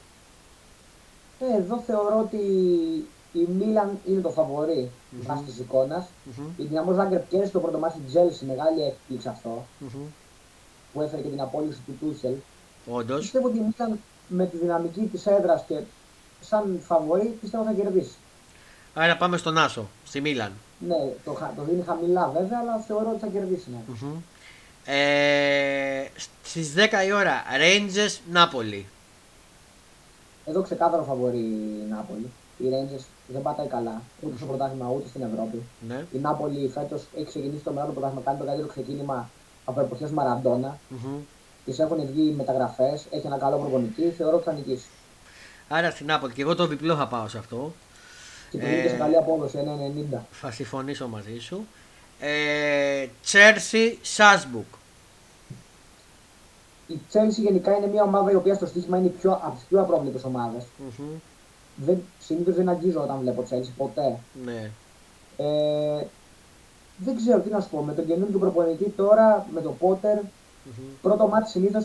Ε, 1.40 1.57
εδώ 1.62 1.82
θεωρώ 1.86 2.18
ότι 2.18 2.36
η 3.32 3.47
Μίλαν 3.59 3.99
είναι 4.07 4.20
το 4.20 4.30
φαβορί 4.30 4.90
Μμμ. 5.11 5.22
βάσει 5.26 5.43
της 5.43 5.59
εικόνας. 5.59 6.05
Μμμ. 6.24 6.45
Η 6.57 6.62
Δυναμό 6.64 6.93
Ζάγκρεπ 6.93 7.28
κέρδισε 7.28 7.53
το 7.53 7.61
πρώτο 7.61 7.78
ματς 7.78 7.92
με 7.92 7.98
τη 7.99 8.11
Τσέλσι, 8.11 8.44
μεγάλη 8.45 8.82
έκπληξη 8.82 9.28
αυτό, 9.28 9.66
Μμμ. 9.78 10.03
που 10.93 11.01
έφερε 11.03 11.22
και 11.22 11.28
την 11.28 11.40
απόλυση 11.40 11.78
του 11.86 11.97
Τούχελ. 12.01 12.34
Όντως. 12.86 13.20
Πιστεύω 13.20 13.47
ότι 13.47 13.57
η 13.59 13.61
Μίλαν 13.61 13.99
με 14.28 14.47
τη 14.47 14.57
δυναμική 14.57 15.01
της 15.01 15.26
έδρας 15.26 15.64
και 15.68 15.74
σαν 16.43 16.80
φαβορί 16.86 17.38
πιστεύω 17.40 17.64
θα 17.64 17.72
κερδίσει. 17.72 18.14
Άρα 18.95 19.16
πάμε 19.16 19.36
στον 19.36 19.59
Άσο, 19.59 19.88
στη 20.07 20.20
Μίλαν. 20.20 20.53
Ναι, 20.88 20.97
το, 21.24 21.32
χα- 21.32 21.55
το 21.57 21.62
δίνει 21.62 21.82
χαμηλά 21.86 22.28
βέβαια, 22.36 22.59
αλλά 22.62 22.78
θεωρώ 22.86 23.09
ότι 23.11 23.18
θα 23.18 23.26
κερδίσει. 23.26 23.66
Ναι. 23.70 23.78
Μμμ. 24.01 24.16
Ε, 24.84 26.05
στις 26.43 26.74
10 26.76 27.05
η 27.07 27.12
ώρα, 27.12 27.43
Rangers 27.61 28.18
Νάπολη. 28.32 28.86
Εδώ 30.47 30.62
ξεκάθαρο 30.62 31.03
φαβορή 31.03 31.38
η 31.38 31.86
Νάπολη. 31.90 32.30
Οι 32.59 32.64
Rangers 32.72 33.05
δεν 33.26 33.43
πατάει 33.43 33.66
καλά, 33.66 34.03
ούτε 34.20 34.36
στο 34.36 34.47
πρωτάθλημα 34.47 34.88
ούτε 34.97 35.09
στην 35.09 35.22
Ευρώπη. 35.22 35.62
Ναι. 35.88 36.05
Η 36.12 36.18
Νάπολη 36.18 36.68
φέτος 36.74 37.03
έχει 37.16 37.24
ξεκινήσει 37.26 37.62
το 37.64 37.72
μεγάλο 37.72 37.93
πρωτάθλημα, 37.93 38.22
κάνει 38.24 38.38
το 38.38 38.45
καλύτερο 38.45 38.68
ξεκίνημα 38.68 39.28
από 39.64 39.80
εποχές 39.80 40.11
Μαραντόνα. 40.11 40.78
Μμμ. 40.88 41.16
Της 41.64 41.78
έχουν 41.78 42.07
βγει 42.07 42.30
μεταγραφές, 42.36 43.07
έχει 43.11 43.26
ένα 43.26 43.36
καλό 43.38 43.57
προπονητή, 43.57 44.11
θεωρώ 44.18 44.36
ότι 44.36 44.45
θα 44.45 44.53
νικήσει. 44.53 44.86
Άρα 45.74 45.90
στην 45.90 46.06
Νάπολη. 46.06 46.32
Και 46.32 46.42
εγώ 46.42 46.54
το 46.54 46.66
διπλό 46.66 46.96
θα 46.96 47.06
πάω 47.06 47.28
σε 47.28 47.38
αυτό. 47.38 47.72
Και 48.50 48.58
του 48.58 48.66
βγήκε 48.66 48.88
σε 48.88 48.94
Ε, 48.94 48.98
καλή 48.98 49.16
απόδοση, 49.16 49.58
1,90. 50.14 50.18
Θα 50.30 50.50
συμφωνήσω 50.50 51.08
μαζί 51.08 51.38
σου. 51.38 51.66
Ε, 52.20 53.06
Chelsea 53.32 53.94
Σάσμπουκ. 54.02 54.66
Η 56.86 56.98
Chelsea 57.12 57.30
γενικά 57.42 57.76
είναι 57.76 57.86
μια 57.86 58.02
ομάδα 58.02 58.30
η 58.30 58.34
οποία 58.34 58.54
στο 58.54 58.66
στοίχημα 58.66 58.98
είναι 58.98 59.08
πιο, 59.08 59.32
από 59.32 59.54
τις 59.54 59.64
πιο 59.68 59.80
απρόβλεπτες 59.80 60.24
ομάδες. 60.24 60.62
Μμμ. 60.78 61.06
Δεν, 61.76 62.02
συνήθως 62.20 62.54
δεν 62.54 62.68
αγγίζω 62.68 63.00
όταν 63.02 63.18
βλέπω 63.20 63.44
Chelsea, 63.50 63.70
ποτέ. 63.76 64.18
Ναι. 64.44 64.70
Ε, 65.36 66.04
δεν 66.96 67.16
ξέρω 67.16 67.40
τι 67.40 67.50
να 67.50 67.60
σου 67.60 67.68
πω. 67.68 67.82
Με 67.82 67.92
τον 67.94 68.06
καινούργιο 68.06 68.38
προπονητή 68.38 68.88
τώρα, 68.96 69.46
με 69.54 69.60
τον 69.60 69.78
Πότερ, 69.78 70.16
Μμμ. 70.16 70.84
πρώτο 71.02 71.26
μάτι 71.26 71.50
συνήθως 71.50 71.84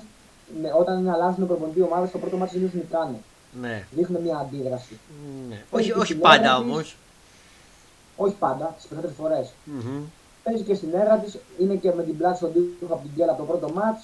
όταν 0.79 1.09
αλλάζουν 1.09 1.47
προπονητή 1.47 1.81
ομάδα, 1.81 2.07
το 2.09 2.17
πρώτο 2.17 2.37
μάτι 2.37 2.51
συνήθως 2.51 2.73
νικάνε. 2.73 3.17
Ναι. 3.61 3.85
Δείχνουν 3.91 4.21
μια 4.21 4.37
αντίδραση. 4.37 4.99
ναι. 5.49 5.55
Παίζει 5.55 5.65
Όχι, 5.71 5.91
και 5.91 5.97
όχι 5.97 6.05
στην 6.05 6.19
πάντα 6.19 6.35
έδρα 6.35 6.57
της. 6.57 6.71
όμω. 6.71 6.81
Όχι 8.15 8.35
πάντα, 8.39 8.73
τις 8.77 8.85
περισσότερες 8.85 9.15
φορές. 9.17 9.53
Παίζει 10.43 10.63
και 10.63 10.75
στην 10.75 10.93
έδρα 10.93 11.17
της, 11.17 11.37
είναι 11.59 11.75
και 11.75 11.91
με 11.93 12.03
την 12.03 12.17
πλάτη 12.17 12.37
στον 12.37 12.53
τοίχο 12.79 12.93
από 12.93 13.01
την 13.01 13.11
κέλα 13.15 13.31
από 13.31 13.41
το 13.45 13.47
πρώτο 13.57 13.73
μάτς. 13.73 14.03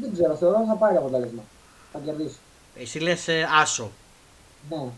Δεν 0.00 0.12
ξέρω, 0.12 0.34
θεωρώ 0.34 0.56
ότι 0.56 0.66
θα 0.66 0.74
πάρει 0.74 0.96
αποτέλεσμα. 0.96 1.42
Θα 1.92 1.98
κερδίσει. 1.98 2.36
Εσύ 2.76 2.98
λες 2.98 3.26
Άσο. 3.60 3.90
Ναι. 4.70 4.88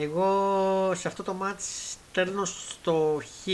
Εγώ 0.00 0.26
σε 0.94 1.08
αυτό 1.08 1.22
το 1.22 1.34
μάτς 1.34 1.96
στέλνω 2.10 2.44
στο 2.44 3.20
Χ. 3.42 3.48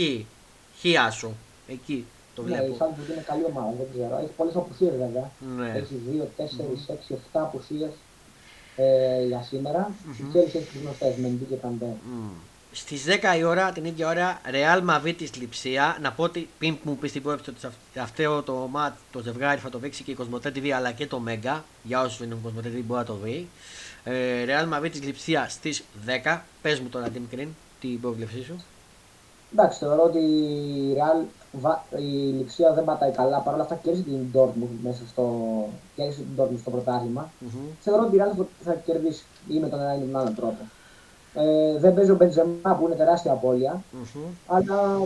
Χ 0.81 0.99
Άσο. 1.07 1.31
Εκεί 1.67 2.05
το 2.35 2.41
ναι, 2.41 2.55
η 2.55 2.57
βλέπω. 2.57 2.75
Σάλτσμπουργκ 2.75 3.09
είναι 3.09 3.21
καλή 3.27 3.43
ομάδα, 3.45 3.73
δεν 3.77 3.87
ξέρω. 3.93 4.17
Έχει 4.17 4.31
πολλές 4.37 4.55
απουσίες 4.55 4.91
βέβαια. 4.91 5.31
Ναι. 5.57 5.71
Έχει 5.75 5.95
2, 6.09 6.27
4, 6.37 6.43
6, 6.87 7.13
7 7.13 7.15
απουσίες 7.31 7.89
ε, 8.83 9.25
για 9.27 9.41
σήμερα. 9.49 9.91
Η 10.19 10.21
Μμμ. 10.23 10.31
Chelsea 10.33 10.45
έχει 10.55 10.57
τις 10.71 10.81
γνωστές, 10.81 11.15
Μεντί 11.15 11.45
και 11.49 11.55
Καντέ. 11.55 11.85
Μμ. 11.85 12.29
Στις 12.71 13.03
10 13.05 13.37
η 13.37 13.43
ώρα, 13.43 13.71
την 13.71 13.85
ίδια 13.85 14.07
ώρα, 14.07 14.41
Real 14.51 14.89
Madrid 14.89 15.15
Λιψία. 15.39 15.97
Να 16.01 16.11
πω 16.11 16.23
ότι 16.23 16.49
πριν 16.59 16.73
που 16.79 16.89
μου 16.89 16.97
πεις 16.97 17.11
την 17.11 17.21
πρόβλεψη 17.21 17.49
ότι 17.49 17.59
σε 17.59 17.67
αυ- 17.67 17.97
αυτό 18.01 18.41
το 18.41 18.53
μάτ, 18.71 18.93
το 19.11 19.19
ζευγάρι 19.21 19.59
θα 19.59 19.69
το 19.69 19.77
δείξει 19.77 20.03
και 20.03 20.11
η 20.11 20.13
Κοσμοτέ 20.13 20.51
TV 20.55 20.69
αλλά 20.69 20.91
και 20.91 21.07
το 21.07 21.21
Mega. 21.27 21.59
Για 21.83 22.01
όσους 22.01 22.19
είναι 22.19 22.37
Κοσμοτέ 22.43 22.69
TV 22.69 22.81
μπορεί 22.85 22.99
να 22.99 23.05
το 23.05 23.15
δει. 23.23 23.47
Ε, 24.03 24.13
Real 24.47 24.73
Madrid 24.73 25.01
Λιψία 25.01 25.49
στις 25.49 25.83
10. 26.05 26.41
Πες 26.61 26.79
μου 26.79 26.89
τώρα 26.89 27.09
την 27.09 27.21
Κρίν, 27.31 27.47
την 27.81 28.01
πρόβλεψή 28.01 28.43
σου. 28.43 28.63
Εντάξει, 29.53 29.79
θεωρώ 29.79 30.03
ότι 30.03 30.17
η, 30.19 30.93
Real, 30.95 31.25
βα- 31.38 31.38
η 31.97 32.03
Λιψία 32.37 32.73
δεν 32.73 32.83
πατάει 32.83 33.11
καλά. 33.11 33.39
Παρ' 33.39 33.53
όλα 33.53 33.63
αυτά 33.63 33.75
κέρδισε 33.75 34.03
την 34.05 34.27
Dortmund 34.33 34.77
μέσα 34.83 35.01
στο, 35.09 35.23
κέρδισε 35.95 36.19
την 36.19 36.43
Dortmund 36.43 36.59
στο 36.59 36.69
πρωτάθλημα. 36.71 37.31
Μμμ. 37.39 37.49
Θεωρώ 37.81 38.03
ότι 38.05 38.15
η 38.15 38.19
Real 38.23 38.35
θα- 38.37 38.47
θα 38.63 38.73
κερδίσει 38.85 39.23
ή 39.47 39.59
με 39.59 39.67
τον 39.69 39.79
ένα 39.79 39.95
ή 39.95 39.97
με 39.97 40.05
τον 40.11 40.21
άλλο 40.21 40.31
τρόπο. 40.35 40.63
Ε, 41.33 41.77
δεν 41.79 41.93
παίζει 41.93 42.11
ο 42.11 42.15
Μπεντζεμά 42.15 42.75
που 42.79 42.85
είναι 42.85 42.95
τεράστια 42.95 43.31
απώλεια, 43.31 43.83
Μμμ. 43.91 44.21
αλλά 44.47 44.99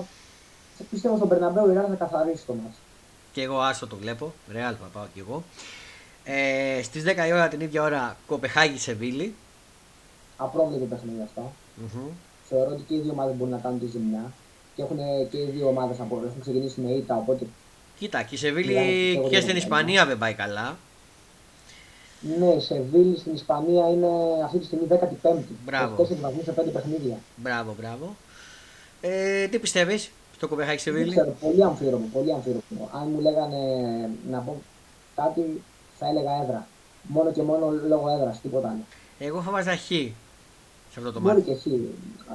πιστεύω 0.89 1.15
στον 1.15 1.27
Περναμπέου 1.27 1.69
η 1.71 1.73
Real 1.77 1.85
θα 1.89 1.95
καθαρίσει 1.95 2.45
το 2.45 2.53
μάτς. 2.53 2.75
Και 3.31 3.41
εγώ 3.41 3.57
άσο 3.59 3.87
το 3.87 3.95
βλέπω. 3.95 4.33
Real 4.51 4.75
θα 4.81 4.89
πάω 4.93 5.03
κι 5.13 5.19
εγώ. 5.19 5.43
Ε, 6.23 6.81
στις 6.83 7.03
10 7.03 7.27
η 7.27 7.33
ώρα 7.33 7.47
την 7.47 7.59
ίδια 7.59 7.83
ώρα 7.83 8.17
Κοπεχάγη 8.27 8.77
Σεβίλη. 8.77 9.35
Απρόβλεπτο 10.37 10.85
παιχνίδι 10.85 11.21
αυτό. 11.23 11.51
Μμμ. 11.75 12.01
Θεωρώ 12.49 12.69
ότι 12.71 12.81
και 12.87 12.95
οι 12.95 12.99
δύο 12.99 13.11
ομάδες 13.11 13.35
μπορούν 13.35 13.53
να 13.53 13.59
κάνουν 13.59 13.79
τη 13.79 13.85
ζημιά. 13.85 14.31
Και 14.75 14.81
έχουν 14.81 14.97
και 15.29 15.37
οι 15.37 15.49
δύο 15.55 15.67
ομάδες 15.67 15.99
από 15.99 16.15
έχουν 16.27 16.41
ξεκινήσει 16.41 16.81
με 16.81 16.91
ήττα, 16.91 17.15
οπότε 17.17 17.45
Κοίτα, 17.99 18.23
και 18.23 18.35
η 18.35 18.37
Σεβίλη 18.37 18.73
Ναι, 18.73 18.79
πιστεύω 18.81 19.21
και 19.21 19.25
ότι 19.27 19.35
στην 19.35 19.49
είναι 19.49 19.57
Ισπανία 19.57 20.05
δεν 20.05 20.17
πάει 20.17 20.33
καλά. 20.33 20.77
ναι, 22.39 22.45
η 22.53 22.59
Σεβίλη 22.59 23.17
στην 23.17 23.33
Ισπανία 23.33 23.89
είναι 23.89 24.07
αυτή 24.45 24.57
τη 24.59 24.65
στιγμή 24.65 24.87
15η. 24.89 25.41
Μπράβο. 25.65 26.03
4 26.03 26.07
βαθμούς 26.21 26.43
σε 26.43 26.51
5 26.51 26.63
παιχνίδια. 26.73 27.17
Μπράβο, 27.35 27.75
μπράβο. 27.79 28.15
Ε, 29.01 29.47
τι 29.47 29.59
πιστεύεις 29.59 30.11
στο 30.35 30.47
Κοπεχάγη 30.47 30.75
Δεν 30.83 30.93
Σεβίλη; 30.93 31.09
ξέρω, 31.11 31.35
πολύ 31.41 31.63
αμφίρομο, 31.63 32.05
πολύ 32.13 32.33
αμφίρομο. 32.33 32.89
Αν 32.93 33.07
μου 33.13 33.19
λέγανε 33.19 33.59
να 34.29 34.39
πω 34.39 34.61
κάτι, 35.15 35.61
θα 35.99 36.07
έλεγα 36.07 36.31
έδρα. 36.43 36.67
Μόνο 37.03 37.31
και 37.31 37.41
μόνο 37.41 37.69
λόγω 37.87 38.09
έδρας, 38.09 38.41
τίποτα 38.41 38.67
άλλο. 38.67 38.83
Εγώ 39.19 39.41
θα 39.41 39.51
βάζα 39.51 39.75
χ 39.75 39.85
σε 39.85 40.99
αυτό 40.99 41.11
το 41.11 41.19
Μπορεί 41.19 41.35
μάτι. 41.35 41.45
και 41.47 41.51
εσύ. 41.51 41.69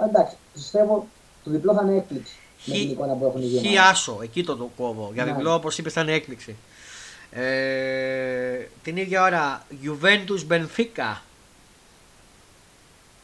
Α, 0.01 0.05
Εντάξει, 0.09 0.36
πιστεύω 0.53 1.07
το 1.45 1.51
διπλό 1.51 1.74
θα 1.74 1.82
είναι 1.82 1.97
έκπληξη. 1.97 2.36
Με 2.64 2.74
την 2.74 2.91
εικόνα 2.91 3.14
που 3.14 3.24
έχουν 3.24 3.43
οι 3.43 3.47
δύο 3.47 3.61
Χ 3.61 3.62
ομάδες. 3.64 3.80
άσο, 3.91 4.18
εκεί 4.22 4.45
το, 4.45 4.57
το 4.57 4.70
κόβω. 4.76 5.11
Για 5.14 5.24
Ναι. 5.24 5.32
διπλό, 5.32 5.55
όπως 5.55 5.78
είπες, 5.78 5.93
θα 5.93 6.01
είναι 6.01 6.12
έκπληξη. 6.12 6.57
Ε, 7.30 8.66
την 8.82 8.97
ίδια 8.97 9.22
ώρα 9.22 9.66
Juventus 9.84 10.53
Benfica. 10.53 11.16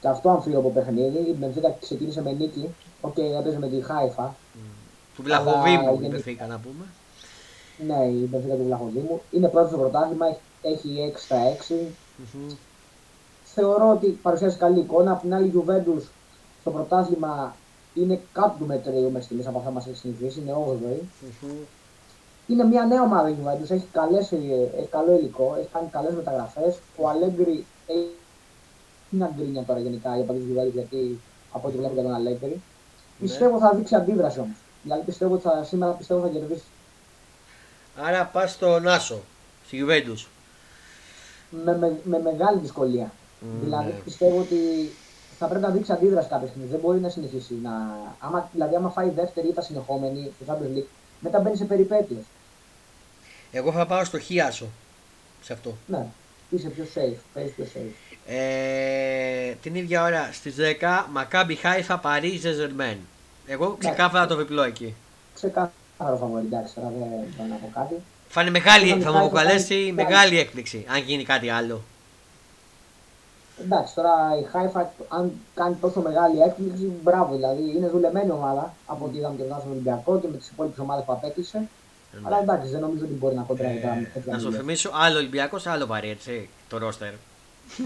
Και 0.00 0.08
αυτό 0.08 0.28
αμφίρροπο 0.30 0.68
παιχνίδι. 0.68 1.18
Η 1.18 1.34
Μπενφίκα 1.38 1.76
ξεκίνησε 1.80 2.22
με 2.22 2.32
νίκη. 2.32 2.68
Οκ, 3.00 3.16
έπαιζε 3.18 3.58
με 3.58 3.68
τη 3.68 3.80
Χάιφα. 3.82 4.34
Του 5.16 5.22
Βλαχοδήμου 5.22 5.94
η 5.94 6.06
γενικά- 6.06 6.44
Benfica 6.44 6.48
να 6.48 6.58
πούμε. 6.58 6.84
Ναι, 7.86 8.04
η 8.06 8.28
Μπενφίκα 8.30 8.54
του 8.54 8.64
Βλαχοδήμου. 8.64 9.22
Είναι 9.30 9.48
πρώτη 9.48 9.68
στο 9.68 9.78
πρωτάθλημα, 9.78 10.26
έχει- 10.26 10.38
έχει 10.62 11.00
6 11.00 11.20
στα 11.20 11.36
6. 11.36 11.74
Μμμ. 12.16 12.50
Θεωρώ 13.44 13.90
ότι 13.90 14.06
παρουσιάζει 14.06 14.56
καλή 14.56 14.78
εικόνα. 14.80 15.10
Απ' 15.12 15.20
την 15.20 15.34
άλλη, 15.34 15.46
η 15.46 15.52
Juventus 15.56 16.02
στο 16.60 16.70
πρωτάθλημα 16.70 17.56
είναι 17.94 18.20
κάτω 18.32 18.54
του 18.58 18.66
μετρίου 18.66 19.10
με 19.12 19.20
στιγμές 19.20 19.46
από 19.46 19.58
αυτά 19.58 19.68
που 19.68 19.74
μας 19.74 19.86
έχει 19.86 19.96
συνηθίσει. 19.96 20.40
Είναι 20.40 20.52
8η. 20.52 21.00
Μμμ. 21.40 21.50
Είναι 22.46 22.64
μια 22.64 22.84
νέα 22.84 23.02
ομάδα 23.02 23.28
η 23.28 23.34
Juventus. 23.42 23.70
Έχει, 23.70 23.86
καλές, 23.92 24.32
ε, 24.32 24.36
έχει 24.78 24.88
καλό 24.90 25.12
υλικό, 25.18 25.56
έχει 25.58 25.68
κάνει 25.72 25.88
καλές 25.90 26.14
μεταγραφές. 26.14 26.78
Ο 26.96 27.08
Αλέγκρι 27.08 27.64
έχει 27.86 28.10
είναι 29.14 29.30
γκρίνια 29.36 29.62
τώρα 29.62 29.80
γενικά 29.80 30.16
για 30.16 30.24
παντού 30.24 30.40
Juventus 30.40 30.72
γιατί 30.72 31.20
από 31.52 31.68
ό,τι 31.68 31.76
βλέπω 31.76 31.94
για 31.94 32.02
τον 32.02 32.14
Αλέγκρι. 32.14 32.48
Ναι. 32.48 32.58
Πιστεύω 33.20 33.58
θα 33.58 33.72
δείξει 33.74 33.94
αντίδραση 33.94 34.38
όμως. 34.38 34.56
Δηλαδή 34.82 35.02
πιστεύω 35.04 35.34
ότι 35.34 35.42
θα, 35.42 35.64
σήμερα 35.64 35.92
πιστεύω 35.92 36.20
θα 36.20 36.28
κερδίσει. 36.28 36.64
Άρα 37.96 38.24
πας 38.26 38.50
στον 38.50 38.88
Άσο, 38.88 39.20
στη 39.66 39.84
Juventus. 39.84 40.26
Με, 41.64 41.76
με, 41.76 41.98
με 42.04 42.20
μεγάλη 42.20 42.58
δυσκολία. 42.58 43.12
Μμ, 43.40 43.64
Δηλαδή 43.64 43.92
ναι. 43.92 43.98
πιστεύω 44.04 44.38
ότι 44.38 44.56
θα 45.38 45.46
πρέπει 45.46 45.62
να 45.64 45.70
δείξει 45.70 45.92
αντίδραση 45.92 46.28
κάποια 46.28 46.48
στιγμή. 46.48 46.66
Δεν 46.66 46.80
μπορεί 46.80 47.00
να 47.00 47.08
συνεχίσει 47.08 47.54
να. 47.62 47.70
Άμα, 48.18 48.48
δηλαδή, 48.52 48.74
άμα 48.76 48.90
φάει 48.90 49.08
δεύτερη 49.10 49.48
ήττα 49.48 49.62
συνεχόμενη 49.62 50.32
στο 50.42 50.52
Champions 50.52 50.78
League, 50.78 50.86
μετά 51.20 51.40
μπαίνει 51.40 51.56
σε 51.56 51.64
περιπέτειες. 51.64 52.22
Εγώ 53.52 53.72
θα 53.72 53.86
πάω 53.86 54.04
στο 54.04 54.18
χ 54.20 54.24
άσο. 54.46 54.66
Σε 55.42 55.52
αυτό. 55.52 55.76
Ναι, 55.86 56.06
είσαι 56.50 56.68
πιο 56.68 56.84
safe, 56.94 57.16
παίζεις 57.34 57.52
πιο 57.54 57.64
safe. 57.74 58.16
Ε, 58.26 59.52
την 59.62 59.74
ίδια 59.74 60.02
ώρα 60.02 60.28
στις 60.32 60.54
10 60.80 61.06
Μακάμπι 61.12 61.54
Χάιφα 61.54 61.98
Παρί 61.98 62.36
Ζεζερμέν. 62.36 62.98
Εγώ 63.46 63.76
ξεκάθαρα 63.78 64.26
το 64.26 64.36
διπλό 64.36 64.62
εκεί. 64.62 64.94
Ξεκάθαρο 65.34 66.16
φαβορή, 66.20 66.44
εντάξει, 66.46 66.74
τώρα 66.74 66.88
δεν 66.88 67.08
μπορώ 67.36 67.48
να 67.48 67.54
πω 67.56 67.70
κάτι. 67.74 67.94
Θα, 68.28 68.40
είναι 68.40 68.50
μεγάλη, 68.50 68.84
Μακάμπι 68.84 69.02
θα 69.02 69.10
μου 69.10 69.16
Χάιφα 69.16 69.30
προκαλέσει 69.30 69.74
κάνει- 69.78 69.92
μεγάλη 69.92 70.38
έκπληξη 70.38 70.84
αν 70.88 71.02
γίνει 71.02 71.24
κάτι 71.24 71.48
άλλο. 71.50 71.82
Εντάξει, 73.62 73.94
τώρα 73.94 74.12
η 74.40 74.44
Χάιφα, 74.52 74.92
αν 75.08 75.32
κάνει 75.54 75.74
τόσο 75.80 76.00
μεγάλη 76.00 76.40
έκπληξη, 76.40 76.92
μπράβο. 77.02 77.34
Δηλαδή 77.34 77.62
είναι 77.76 77.88
δουλεμένη 77.88 78.30
ομάδα 78.30 78.74
από 78.86 79.04
ό,τι 79.04 79.16
είδαμε 79.18 79.36
και 79.36 79.42
μετά 79.42 79.58
στον 79.58 79.70
Ολυμπιακό 79.70 80.18
και 80.20 80.28
με 80.30 80.36
τις 80.36 80.48
υπόλοιπες 80.48 80.78
ομάδες 80.78 81.04
που 81.04 81.12
απέκλεισε. 81.12 81.68
Αλλά 82.22 82.38
εντάξει, 82.42 82.70
δεν 82.70 82.80
νομίζω 82.80 83.04
ότι 83.04 83.14
μπορεί 83.14 83.34
να 83.34 83.42
κοντράρει 83.42 83.80
τώρα 83.80 83.94
με 83.94 84.00
Ε, 84.00 84.10
τέτοια 84.14 84.32
να 84.32 84.38
σου 84.38 84.44
δουλειά. 84.44 84.58
θυμίσω 84.60 84.90
άλλο 84.94 85.18
Ολυμπιακός, 85.18 85.66
άλλο 85.66 85.86
βαρύ, 85.86 86.08
έτσι. 86.10 86.48
Το 86.68 86.78
ρόστερ. 86.78 87.12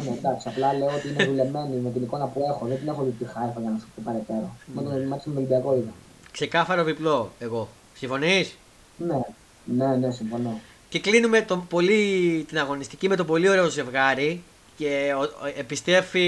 Ναι, 0.05 0.11
εντάξει, 0.19 0.49
απλά 0.49 0.73
λέω 0.73 0.89
ότι 0.97 1.09
είναι 1.09 1.25
δουλεμένη 1.25 1.77
με 1.77 1.91
την 1.91 2.03
εικόνα 2.03 2.27
που 2.27 2.45
έχω. 2.49 2.67
Δεν 2.67 2.79
την 2.79 2.89
έχω 2.89 3.03
δει 3.03 3.11
τη 3.11 3.25
Χάιφα 3.25 3.61
για 3.61 3.71
να 3.71 3.79
σου 3.79 3.87
πω 3.95 4.03
παρετέρω. 4.05 4.51
Με 4.75 4.83
τον 4.83 4.93
μάτι 4.93 5.29
με 5.29 5.35
τον 5.35 5.37
Ολυμπιακό 5.37 5.75
είδα. 5.77 5.91
Ξεκάθαρο 6.33 6.85
διπλό, 6.85 7.31
εγώ. 7.39 7.69
Συμφωνείς; 7.95 8.57
Ναι, 8.97 9.21
ναι, 9.65 9.97
ναι, 9.97 10.11
συμφωνώ. 10.11 10.61
Και 10.89 11.01
κλείνουμε 11.01 11.41
τον 11.41 11.67
πολύ, 11.67 12.45
την 12.49 12.59
αγωνιστική 12.59 13.09
με 13.09 13.17
το 13.17 13.25
πολύ 13.25 13.49
ωραίο 13.49 13.69
ζευγάρι 13.69 14.43
και 14.79 15.15
ο- 15.17 15.21
ο- 15.23 15.53
επιστρέφει 15.57 16.21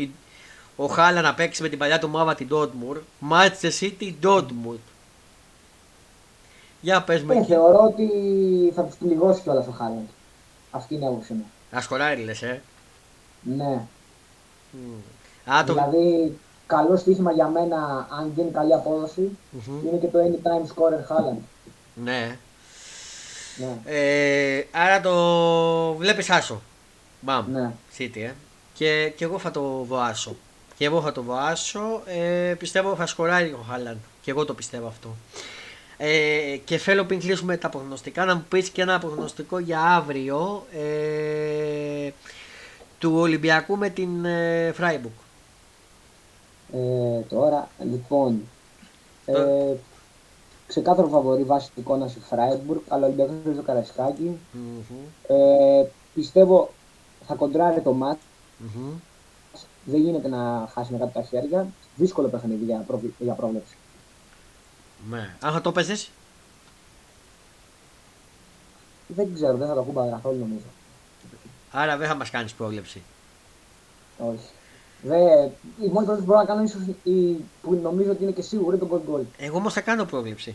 η- 0.00 0.12
ο 0.76 0.86
Χάλα 0.86 1.20
να 1.20 1.34
παίξει 1.34 1.62
με 1.62 1.68
την 1.68 1.78
παλιά 1.78 1.98
του 1.98 2.08
ομάδα 2.12 2.34
την 2.34 2.48
Dortmund. 2.52 2.96
Manchester 3.30 3.70
City 3.80 4.12
Dortmund. 4.22 4.78
Για 6.80 7.02
πες 7.02 7.22
με 7.22 7.34
Ε, 7.34 7.38
εκεί. 7.38 7.46
θεωρώ 7.46 7.78
ότι 7.84 8.08
θα 8.74 8.82
τους 8.82 8.94
πληγώσει 8.96 9.40
κιόλας 9.40 9.66
ο 9.66 9.70
Χάλαντ. 9.70 10.06
Αυτή 10.70 10.94
είναι 10.94 11.04
η 11.04 11.06
άποψή 11.06 11.32
μου. 11.32 11.44
Ασκοράρι 11.70 12.22
λες, 12.22 12.42
ε. 12.42 12.62
Ναι. 13.42 13.80
Μμ. 14.70 15.52
Α, 15.52 15.64
το... 15.64 15.72
Δηλαδή, 15.72 16.38
καλό 16.66 16.96
στοίχημα 16.96 17.32
για 17.32 17.46
μένα, 17.46 18.08
αν 18.10 18.32
γίνει 18.36 18.50
καλή 18.50 18.74
απόδοση, 18.74 19.30
Μμμ. 19.50 19.86
είναι 19.88 19.96
και 20.00 20.06
το 20.06 20.18
anytime 20.18 20.66
scorer 20.74 21.12
Haaland. 21.12 21.38
Ναι. 21.94 22.36
Ναι. 23.56 23.78
Ε, 23.84 24.66
άρα 24.72 25.00
το 25.00 25.94
βλέπεις 25.94 26.30
άσο. 26.30 26.60
Μπαμ. 27.20 27.52
Ναι. 27.52 27.70
City, 27.98 28.16
ε. 28.16 28.30
Και, 28.74 29.12
και 29.16 29.24
εγώ 29.24 29.38
θα 29.38 29.50
το 29.50 29.84
βοάσω. 29.84 30.36
Και 30.76 30.84
εγώ 30.84 31.00
θα 31.00 31.12
το 31.12 31.22
βοάσω. 31.22 32.02
Ε, 32.06 32.54
πιστεύω 32.58 32.94
θα 32.94 33.06
σκοράρει 33.06 33.48
ο 33.52 33.64
Χάλαν. 33.70 33.98
Και 34.22 34.30
εγώ 34.30 34.44
το 34.44 34.54
πιστεύω 34.54 34.86
αυτό. 34.86 35.08
Ε, 35.96 36.56
και 36.64 36.78
θέλω 36.78 37.04
πριν 37.04 37.20
κλείσουμε 37.20 37.56
τα 37.56 37.68
προγνωστικά 37.68 38.24
να 38.24 38.34
μου 38.34 38.44
πεις 38.48 38.68
και 38.70 38.82
ένα 38.82 38.98
προγνωστικό 38.98 39.58
για 39.58 39.80
αύριο 39.80 40.66
ε, 40.72 42.10
του 42.98 43.12
Ολυμπιακού 43.16 43.76
με 43.76 43.88
την 43.88 44.24
ε, 44.24 44.72
Φράιμπουργκ. 44.72 45.14
Ε, 46.72 47.20
τώρα, 47.28 47.68
λοιπόν, 47.92 48.40
Το- 49.26 49.38
ε, 49.40 49.76
ξεκάθαρο 50.66 51.08
φαβορή 51.08 51.42
βάσει 51.42 51.70
τη 51.74 51.80
εικόνας 51.80 52.14
η 52.14 52.20
Φράιμπουργκ, 52.28 52.80
αλλά 52.88 53.02
ο 53.02 53.06
Ολυμπιακός 53.06 53.34
παίζει 53.44 53.58
το 53.58 53.64
Καραϊσκάκι. 53.64 54.38
Μμμ, 54.52 54.96
Ε, 55.80 55.86
πιστεύω 56.14 56.70
θα 57.28 57.34
κοντράρει 57.34 57.80
το 57.80 57.92
μάτ. 57.92 58.18
μμμ. 58.58 58.90
Δεν 59.84 60.00
γίνεται 60.00 60.28
να 60.28 60.68
χάσει 60.72 60.92
με 60.92 60.98
κάτω 60.98 61.10
τα 61.20 61.22
χέρια. 61.22 61.66
Δύσκολο 61.96 62.28
παιχνίδι 62.28 62.64
για, 62.64 62.84
προβλ- 62.86 63.12
για 63.18 63.32
πρόβλεψη. 63.34 63.74
Ναι. 65.10 65.36
Αν 65.40 65.52
θα 65.52 65.60
το 65.60 65.72
παίζεις, 65.72 66.10
Δεν 69.06 69.34
ξέρω, 69.34 69.56
δεν 69.56 69.68
θα 69.68 69.74
το 69.74 69.80
ακούμπα 69.80 70.08
καθόλου 70.08 70.38
νομίζω. 70.38 70.64
άρα 71.70 71.96
δεν 71.96 72.08
θα 72.08 72.14
μας 72.14 72.30
κάνεις 72.30 72.52
πρόβλεψη. 72.52 73.02
Όχι. 74.18 74.48
Δε, 75.02 75.16
η 75.16 75.88
μόνη 75.92 76.06
πρόβλεψη 76.06 76.20
που 76.20 76.24
μπορώ 76.24 76.38
να 76.38 76.44
κάνω 76.44 76.62
ίσως 76.62 76.80
η, 77.02 77.36
που 77.62 77.74
νομίζω 77.82 78.10
ότι 78.10 78.22
είναι 78.22 78.32
και 78.32 78.42
σίγουρη 78.42 78.76
είναι 78.76 78.86
το 78.86 79.02
goal 79.06 79.14
goal. 79.14 79.24
Εγώ 79.38 79.56
όμως 79.56 79.72
θα 79.72 79.80
κάνω 79.80 80.04
πρόβλεψη. 80.04 80.54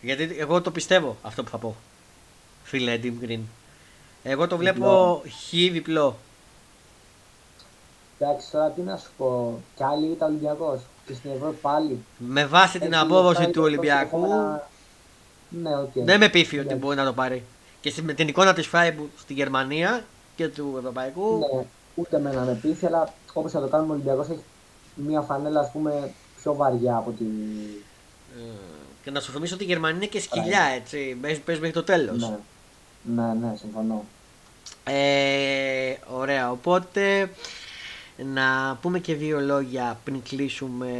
Γιατί 0.00 0.36
εγώ 0.38 0.60
το 0.60 0.70
πιστεύω 0.70 1.16
αυτό 1.22 1.42
που 1.44 1.50
θα 1.50 1.58
πω. 1.58 1.76
Φίλε 2.64 2.98
Ντιμ 2.98 3.18
Green. 3.22 3.40
Εγώ 4.22 4.46
το 4.46 4.56
βλέπω 4.56 5.22
χ 5.28 5.50
διπλό. 5.50 6.16
Εντάξει, 8.18 8.50
τώρα 8.50 8.70
τι 8.70 8.80
να 8.80 8.96
σου 8.96 9.10
πω. 9.16 9.58
Κι 9.76 9.82
άλλοι 9.84 10.06
ήταν 10.06 10.28
Ολυμπιακός. 10.28 10.80
Και 11.06 11.14
στην 11.14 11.30
Ευρώπη 11.30 11.56
πάλι. 11.60 11.98
Με 12.18 12.46
βάση 12.46 12.78
την 12.78 12.92
Έχει 12.92 13.02
απόδοση 13.02 13.38
λεφτά, 13.38 13.52
του 13.52 13.58
είναι 13.58 13.68
Ολυμπιακού, 13.68 14.16
επόμενα- 14.16 14.68
Ναι, 15.48 15.76
οκ. 15.76 15.90
δεν 15.94 16.18
με 16.20 16.28
πείθει 16.28 16.56
ότι 16.58 16.66
Εντάξει. 16.66 16.84
μπορεί 16.84 16.96
να 16.96 17.04
το 17.04 17.12
πάρει. 17.12 17.44
Και 17.80 17.90
στη- 17.90 18.02
με 18.02 18.12
την 18.12 18.28
εικόνα 18.28 18.52
της 18.54 18.66
Φράιμπουργκ 18.66 19.08
στη 19.18 19.32
Γερμανία 19.32 20.04
και 20.36 20.48
του 20.48 20.74
Ευρωπαϊκού. 20.78 21.38
Ναι, 21.38 21.64
ούτε 21.94 22.16
εμένα 22.16 22.40
με 22.42 22.58
πείθει, 22.62 22.86
αλλά 22.86 23.12
όπως 23.32 23.50
θα 23.52 23.60
το 23.60 23.66
κάνουμε 23.68 23.90
ο 23.90 23.94
Ολυμπιακός 23.94 24.28
έχει 24.28 24.42
μια 24.94 25.20
φανέλα 25.20 25.60
ας 25.60 25.70
πούμε 25.72 26.12
πιο 26.40 26.54
βαριά 26.54 26.96
από 26.96 27.10
τη. 27.10 27.24
ε, 28.36 28.40
Και 29.04 29.10
να 29.10 29.20
σου 29.20 29.32
θυμίσω 29.32 29.54
ότι 29.54 29.64
η 29.64 29.66
Γερμανία 29.66 29.96
είναι 29.96 30.06
και 30.06 30.20
σκυλιά, 30.20 30.62
έτσι. 30.62 31.18
Παίζει 31.20 31.40
παίζει 31.40 31.60
μέχρι 31.60 31.76
το 31.76 31.84
τέλος. 31.84 32.30
Ναι, 33.02 33.22
ναι, 33.22 33.32
ναι, 33.32 33.56
συμφωνώ. 33.56 34.04
Ε, 34.84 35.94
ωραία, 36.16 36.50
οπότε 36.50 37.30
να 38.16 38.78
πούμε 38.82 38.98
και 38.98 39.14
δύο 39.14 39.40
λόγια 39.40 39.98
πριν 40.04 40.22
κλείσουμε 40.22 40.90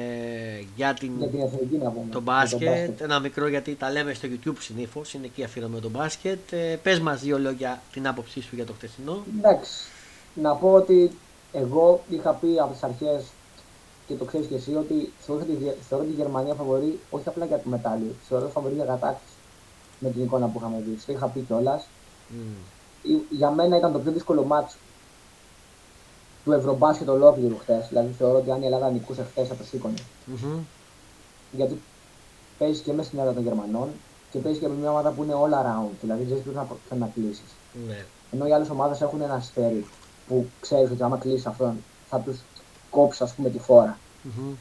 για 0.77 0.95
την, 0.95 1.13
Για 1.19 1.29
την 1.29 1.41
εθνική 1.41 1.77
να 1.77 1.91
πούμε. 1.91 2.11
το 2.11 2.23
για 2.25 2.33
μπάσκετ. 2.33 3.01
Ένα 3.01 3.19
μικρό 3.19 3.49
γιατί 3.49 3.75
τα 3.75 3.91
λέμε 3.91 4.15
στο 4.15 4.29
YouTube 4.29 4.57
συνήθως, 4.59 5.15
είναι 5.15 5.27
εκεί 5.27 5.45
αφιερωμένο 5.45 5.81
το 5.81 5.91
μπάσκετ. 5.91 6.53
Ε, 6.53 6.79
πες 6.83 7.01
μας 7.01 7.21
δύο 7.21 7.39
λόγια 7.39 7.83
την 7.93 8.07
άποψή 8.07 8.43
σου 8.43 8.55
για 8.55 8.65
το 8.65 8.73
χτεσινό. 8.73 9.23
Εντάξει, 9.39 9.85
να 10.35 10.55
πω 10.55 10.73
ότι 10.73 11.11
εγώ 11.53 12.03
είχα 12.09 12.33
πει 12.33 12.59
από 12.61 12.73
τις 12.73 12.83
αρχές 12.83 13.25
και 14.07 14.15
το 14.15 14.25
ξέρεις 14.25 14.47
και 14.47 14.55
εσύ 14.55 14.75
ότι 14.75 15.13
θεωρώ 15.21 15.45
τη, 15.45 15.53
θεωρώ 15.89 16.05
τη 16.05 16.13
Γερμανία 16.13 16.55
φαβορή 16.55 16.99
όχι 17.11 17.29
απλά 17.29 17.45
για 17.45 17.57
το 17.57 17.69
μετάλλιο, 17.69 18.15
θεωρώ 18.29 18.49
φαβορή 18.49 18.75
για 18.75 18.85
κατάκτηση 18.85 19.32
με 20.03 20.11
την 20.11 20.23
εικόνα 20.23 20.47
που 20.47 20.59
είχαμε 20.59 20.77
δει. 20.87 20.99
Το 21.07 21.13
είχα 21.13 21.27
πει 21.27 21.41
κιόλας. 21.41 21.87
Μμ. 22.29 23.19
για 23.31 23.51
μένα 23.51 23.77
ήταν 23.77 23.93
το 23.93 23.99
πιο 23.99 24.13
δύσκολο 24.13 24.43
μάτσο 24.45 24.77
του 26.45 26.53
Ευρωμπάσκετ 26.53 27.09
ολόκληρου 27.09 27.59
χθες. 27.59 27.87
Δηλαδή 27.89 28.13
θεωρώ 28.19 28.39
ότι 28.39 28.51
αν 28.51 28.63
η 28.63 28.65
Ελλάδα 28.65 28.91
νικούσε 28.91 29.27
χθες 29.31 29.49
θα 29.49 29.55
το 29.55 29.65
σήκωνε. 29.65 29.95
Μμμ. 30.27 30.59
Γιατί 31.53 31.81
παίζεις 32.59 32.83
και 32.83 32.93
μέσα 32.93 33.09
στην 33.09 33.19
έδρα 33.19 33.33
των 33.33 33.43
Γερμανών 33.43 33.89
και 34.31 34.39
παίζεις 34.39 34.61
και 34.61 34.69
με 34.69 34.75
μια 34.75 34.91
ομάδα 34.91 35.11
που 35.11 35.23
είναι 35.23 35.33
all 35.37 35.53
around. 35.53 35.91
Δηλαδή 36.01 36.25
δεν 36.25 36.41
ξέρει 36.41 36.57
να, 36.57 36.63
προ- 36.63 36.99
να 36.99 37.07
κλείσεις. 37.15 37.55
Ναι. 37.87 38.05
Ενώ 38.33 38.47
οι 38.47 38.53
άλλες 38.53 38.71
ομάδες 38.71 39.01
έχουν 39.01 39.21
ένα 39.21 39.35
αστέρι 39.35 39.87
που 40.29 40.49
ξέρεις 40.61 40.91
ότι 40.91 41.03
άμα 41.03 41.17
κλείσεις 41.17 41.47
αυτόν 41.47 41.77
θα 42.09 42.19
τους 42.19 42.39
κόψεις, 42.91 43.21
ας 43.23 43.33
πούμε, 43.35 43.51
τη 43.51 43.59
φόρα. 43.59 43.99
Μμμ. 44.23 44.53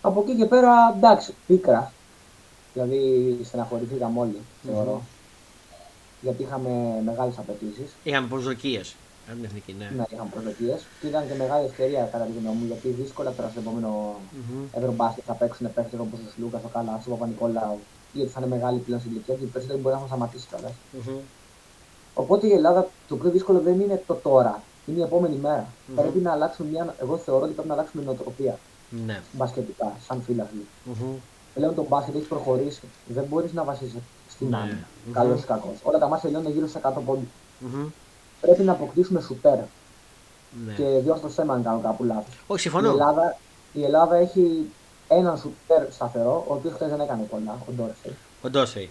Από 0.00 0.20
εκεί 0.20 0.36
και 0.36 0.44
πέρα 0.44 0.94
εντάξει, 0.96 1.34
πίκρα. 1.46 1.92
Δηλαδή 2.72 3.38
στεναχωρηθήκαμε 3.44 4.20
όλοι, 4.20 4.38
θεωρώ. 4.66 5.02
Γιατί 6.20 6.42
είχαμε 6.42 7.02
μεγάλες 7.04 7.38
απαιτήσεις. 7.38 7.90
Είχαμε 8.02 8.26
προσδοκίες. 8.28 8.94
Αν 9.30 9.34
την 9.34 9.44
εθνική, 9.44 9.74
ναι. 9.78 9.90
Ναι, 9.96 10.04
είχαμε 10.12 10.30
προσδοκίες. 10.32 10.86
Και 11.00 11.06
ήταν 11.06 11.28
και 11.28 11.34
μεγάλη 11.34 11.64
ευκαιρία 11.66 12.02
κατά 12.12 12.24
τη 12.24 12.32
γνώμη 12.40 12.56
μου, 12.56 12.66
γιατί 12.66 12.88
δύσκολα 12.88 13.32
τώρα 13.32 13.48
στο 13.50 13.60
επόμενο 13.60 14.14
Μμμ. 14.32 14.64
Ευρωμπάσκετ 14.72 15.24
θα 15.26 15.32
παίξουν 15.32 15.74
παίχτε 15.74 15.96
όπως 16.00 16.18
ο 16.26 16.28
Σλούκας, 16.34 16.62
ο 16.64 16.68
Καλάσο, 16.68 17.06
ο 17.06 17.10
Παπα-Νικολάου. 17.14 17.78
Γιατί 18.12 18.30
θα 18.30 18.40
είναι 18.40 18.48
μεγάλη 18.56 18.78
πλέον 18.78 19.00
στην 19.00 19.12
ηλικία 19.12 19.34
και 19.34 19.44
οι 19.44 19.46
περισσότεροι 19.46 19.80
μπορεί 19.80 19.94
να 19.94 20.00
έχουν 20.00 20.10
σταματήσει 20.12 20.46
κιόλας. 20.48 20.72
Μμμ. 20.92 21.18
Οπότε 22.14 22.46
η 22.46 22.52
Ελλάδα 22.52 22.88
το 23.08 23.16
πιο 23.16 23.30
δύσκολο 23.30 23.60
δεν 23.60 23.80
είναι 23.80 24.02
το 24.06 24.14
τώρα, 24.14 24.62
είναι 24.86 24.98
η 24.98 25.02
επόμενη 25.02 25.36
μέρα. 25.36 25.66
Μμμ. 25.86 25.94
Πρέπει 25.96 26.18
να 26.18 26.32
αλλάξουμε 26.32 26.68
μια. 26.70 26.94
Εγώ 27.00 27.16
θεωρώ 27.16 27.44
ότι 27.44 27.52
πρέπει 27.52 27.68
να 27.68 27.74
αλλάξουμε 27.74 28.02
νοοτροπία 28.02 28.58
Ναι. 29.06 29.20
μπασκετικά, 29.32 29.96
σαν 30.06 30.22
φίλαθλοι. 30.26 30.66
Μμμ. 31.54 31.60
Πλέον 31.60 31.74
το 31.74 31.86
μπάσκετ 31.88 32.14
έχει 32.14 32.24
προχωρήσει. 32.24 32.80
Δεν 33.06 33.24
μπορείς 33.24 33.52
να 33.52 33.64
βασίσεις 33.64 34.00
στην 34.30 34.48
Ναι. 34.48 34.56
άμυνα. 34.56 34.86
Μμμ. 35.06 35.12
Καλός 35.12 35.42
ή 35.42 35.44
κακός. 35.46 35.74
Όλα 35.82 35.98
τα 35.98 36.08
μάτια 36.08 36.28
τελειώνουν 36.28 36.52
γύρω 36.52 36.66
στα 36.66 36.78
100 36.78 37.00
πόντου. 37.06 37.26
Μμμ. 37.58 37.86
Πρέπει 38.40 38.62
να 38.62 38.72
αποκτήσουμε 38.72 39.20
σουτέρ. 39.20 39.58
Ναι. 40.66 40.72
Και 40.76 40.84
διόρθωσέ 40.84 41.44
με 41.44 41.52
αν 41.52 41.62
κάνω 41.62 41.80
κάπου 41.80 42.04
λάθος. 42.04 42.34
Όχι, 42.46 42.68
Η 42.68 42.70
συμφωνώ. 42.70 42.90
Ελλάδα, 42.90 43.36
η 43.72 43.84
Ελλάδα 43.84 44.16
έχει 44.16 44.70
έναν 45.08 45.38
σουτέρ 45.38 45.92
σταθερό, 45.92 46.44
ο 46.48 46.54
οποίος 46.54 46.74
χθες 46.74 46.88
δεν 46.90 47.00
έκανε 47.00 47.22
πολλά, 47.22 47.58
ο 47.68 47.72
Ντόρσεϊ. 47.72 48.16
Ο 48.42 48.50
Ντόσεϊ. 48.50 48.90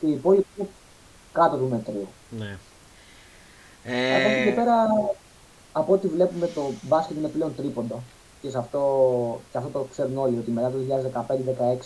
Και 0.00 0.06
οι 0.06 0.10
υπόλοιποι 0.10 0.46
είναι 0.56 0.68
κάτω 1.32 1.56
του 1.56 1.68
μετρίου. 1.70 2.08
Ναι. 2.38 2.58
Από 3.84 4.28
εκεί 4.28 4.42
και 4.44 4.48
Ε, 4.50 4.52
πέρα, 4.52 4.74
από 5.72 5.92
ό,τι 5.92 6.08
βλέπουμε, 6.08 6.46
το 6.46 6.70
μπάσκετ 6.82 7.16
είναι 7.16 7.28
πλέον 7.28 7.54
τρίποντο. 7.56 8.02
Και, 8.40 8.50
σε 8.50 8.58
αυτό, 8.58 8.80
και 9.52 9.58
αυτό 9.58 9.70
το 9.70 9.86
ξέρουν 9.90 10.18
όλοι, 10.18 10.38
ότι 10.38 10.50
μετά 10.50 10.70
το 10.70 10.76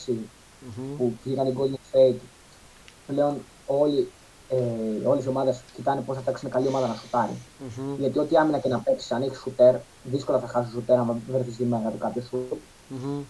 2015-16 0.06 0.12
μμμ. 0.60 0.96
που 0.96 1.12
βγήκαν 1.24 1.46
οι 1.46 1.54
Golden 1.58 1.96
State, 1.96 2.18
πλέον 3.06 3.36
όλοι, 3.66 4.08
ε, 4.48 5.06
όλες 5.06 5.24
οι 5.24 5.28
ομάδες 5.28 5.60
κοιτάνε 5.74 6.00
πώς 6.00 6.16
θα 6.16 6.22
παίξουν 6.22 6.50
καλή 6.50 6.66
ομάδα 6.66 6.86
να 6.86 6.94
σουτάρει. 6.94 7.36
Μμμ. 7.58 7.94
Γιατί 7.98 8.18
ό,τι 8.18 8.36
άμυνα 8.36 8.58
και 8.58 8.68
να 8.68 8.78
παίξει, 8.78 9.14
αν 9.14 9.22
έχεις 9.22 9.38
σουτέρ, 9.38 9.74
δύσκολα 10.04 10.38
θα 10.38 10.46
χάσεις 10.46 10.72
σουτέρ 10.72 10.98
αν 10.98 11.22
βρεθείς 11.30 11.54
στη 11.54 11.64
μέρα 11.64 11.90
του 11.90 11.98
κάποιο 11.98 12.22
σουτ. 12.22 12.52
Μμμ. 12.88 13.20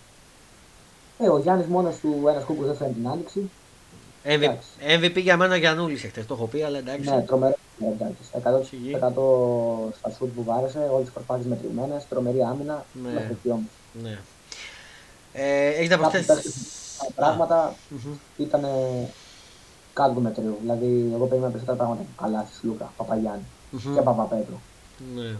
Ε, 1.18 1.28
ο 1.28 1.38
Γιάννης 1.38 1.66
μόνος 1.66 1.96
του 1.96 2.24
ένας 2.28 2.44
κούκκος 2.44 2.66
δεν 2.66 2.76
φέρνει 2.76 2.94
την 2.94 3.08
άνοιξη. 3.08 3.50
MVP, 4.24 4.30
Εντάξει. 4.32 4.68
MVP 4.80 5.16
για 5.22 5.36
μένα 5.36 5.54
ο 5.54 5.56
Γιαννούλης 5.56 6.04
εχθές, 6.04 6.26
το 6.26 6.34
έχω 6.34 6.46
πει, 6.46 6.62
αλλά 6.62 6.78
εντάξει. 6.78 7.10
Ναι, 7.10 7.20
τρομερό. 7.22 7.54
Ναι, 7.78 7.86
εντάξει. 7.86 8.62
100% 8.62 8.66
Σιγή. 8.68 8.96
100 8.96 9.92
στα 9.98 10.10
σουτ 10.16 10.34
που 10.34 10.44
βάρεσε, 10.44 10.78
όλες 10.78 11.04
τις 11.04 11.12
προσπάθειες 11.14 11.46
μετρημένες, 11.46 12.06
τρομερή 12.08 12.42
άμυνα. 12.42 12.84
Ναι. 13.02 13.10
Μέχρι 13.12 13.30
εκεί 13.30 13.50
όμως. 13.50 13.70
Ναι. 14.02 14.18
Ε, 15.32 15.66
έχεις 15.68 15.88
να 15.88 15.96
Κάποιοι 15.96 16.10
προσθέσεις... 16.10 16.26
παίχτες, 16.26 16.96
τα 16.98 17.12
πράγματα 17.14 17.74
Μμμ. 17.88 18.12
ήταν 18.36 18.66
κάτω 19.92 20.12
του 20.12 20.20
μετρίου. 20.20 20.58
Δηλαδή, 20.60 21.10
εγώ 21.14 21.24
περίμενα 21.26 21.50
περισσότερα 21.52 21.76
πράγματα 21.76 22.00
από 22.00 22.22
καλά 22.22 22.46
στη 22.54 22.66
Λούκα, 22.66 22.92
Παπαγιάννη 22.96 23.44
Μμμ. 23.70 23.94
και 23.94 24.00
Παπαπέτρου. 24.00 24.58
Ναι. 25.14 25.36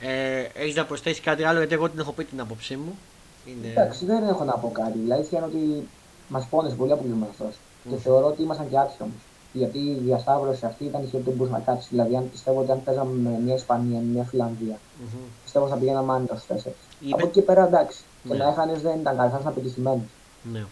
Ε, 0.00 0.46
έχεις 0.54 0.74
να 0.74 0.84
προσθέσεις 0.84 1.20
κάτι 1.20 1.44
άλλο, 1.44 1.58
γιατί 1.58 1.74
εγώ 1.74 1.88
την 1.90 1.98
έχω 1.98 2.12
πει 2.12 2.24
την 2.24 2.40
άποψή 2.40 2.76
μου. 2.76 2.98
Είναι... 3.46 3.70
Εντάξει, 3.70 4.04
δεν 4.04 4.28
έχω 4.28 4.44
να 4.44 4.52
πω 4.52 4.70
κάτι. 4.70 4.98
Η 5.08 5.12
αλήθεια 5.12 5.38
είναι 5.38 5.46
ότι 5.46 5.88
μας 6.32 6.44
πόνεσε 6.50 6.74
πολύ 6.74 6.92
ο 6.92 7.04
αποκλεισμός. 7.30 7.54
Και 7.82 7.88
Μμμ. 7.94 7.98
θεωρώ 7.98 8.26
ότι 8.26 8.42
ήμασταν 8.42 8.68
και 8.70 8.78
άτυχοι 8.78 9.02
όμως. 9.02 9.20
Γιατί 9.52 9.78
η 9.78 9.98
διασταύρωση 10.04 10.66
αυτή 10.66 10.84
ήταν 10.84 11.02
η 11.02 11.06
χειρότερη 11.06 11.30
που 11.30 11.36
μπορούσε 11.44 11.56
να 11.56 11.72
κάτσει. 11.72 11.86
Δηλαδή, 11.90 12.16
αν 12.16 12.30
πιστεύω 12.30 12.60
ότι 12.60 12.70
αν 12.70 12.80
παίζαμε 12.84 13.12
με 13.30 13.38
μια 13.44 13.54
Ισπανία, 13.54 13.98
με 13.98 14.10
μια 14.14 14.22
Φιλανδία, 14.24 14.78
Μμμ. 15.00 15.20
πιστεύω 15.42 15.66
θα 15.68 15.76
πηγαίναμε 15.76 16.12
άνετα 16.12 16.36
στους 16.36 16.46
τέσσερις. 16.54 16.78
Είπε- 17.00 17.14
Από 17.14 17.22
εκεί 17.26 17.32
και 17.32 17.42
πέρα 17.42 17.66
εντάξει. 17.66 18.00
Και 18.28 18.32
Ναι. 18.34 18.44
να 18.44 18.48
έχανε 18.48 18.72
δεν 18.72 19.00
ήταν 19.00 19.16
καλή, 19.16 19.30
θα 19.30 19.36
ήσουν 19.36 19.48
απογοητευμένοι. 19.48 20.08
Ναι. 20.52 20.64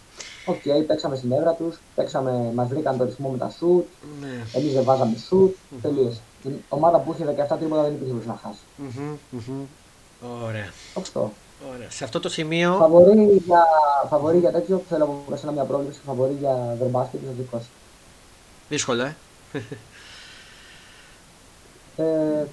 Οκ, 0.45 0.85
παίξαμε 0.87 1.15
στην 1.15 1.31
έδρα 1.31 1.53
τους, 1.53 1.79
παίξαμε, 1.95 2.51
μας 2.55 2.67
βρήκαν 2.67 2.97
το 2.97 3.03
ρυθμό 3.03 3.29
με 3.29 3.37
τα 3.37 3.49
σουτ, 3.57 3.85
Ναι. 4.21 4.27
εμείς 4.53 4.73
δεν 4.73 4.83
βάζαμε 4.83 5.15
σουτ, 5.17 5.55
Μμμ. 5.69 5.81
τελείωσε. 5.81 6.19
Η 6.43 6.49
ομάδα 6.69 6.99
που 6.99 7.11
είχε 7.13 7.25
17 7.25 7.57
τρίποτα 7.57 7.81
δεν 7.81 7.91
υπήρχε 7.93 8.27
να 8.27 8.39
χάσει. 8.43 8.59
Μμμ, 8.77 9.15
μμμ. 9.31 9.63
Ωραία. 10.47 10.69
Αυτό. 10.97 11.31
Ωραία. 11.69 11.89
Σε 11.89 12.03
αυτό 12.03 12.19
το 12.19 12.29
σημείο. 12.29 12.75
Φαβορή 12.79 13.41
για, 13.45 13.63
φαβορή 14.09 14.37
για 14.37 14.51
τέτοιο, 14.51 14.83
θέλω 14.89 15.03
από 15.03 15.33
εσένα 15.33 15.51
μια 15.51 15.63
πρόβληση. 15.63 15.99
Φαβορή 16.05 16.37
για 16.39 16.75
Βερμπάσκετ 16.79 17.19
και 17.19 17.27
δικό 17.37 17.59
σου. 17.59 17.69
Δύσκολο, 18.69 19.03
ε. 19.03 19.15
Ε, 21.95 22.45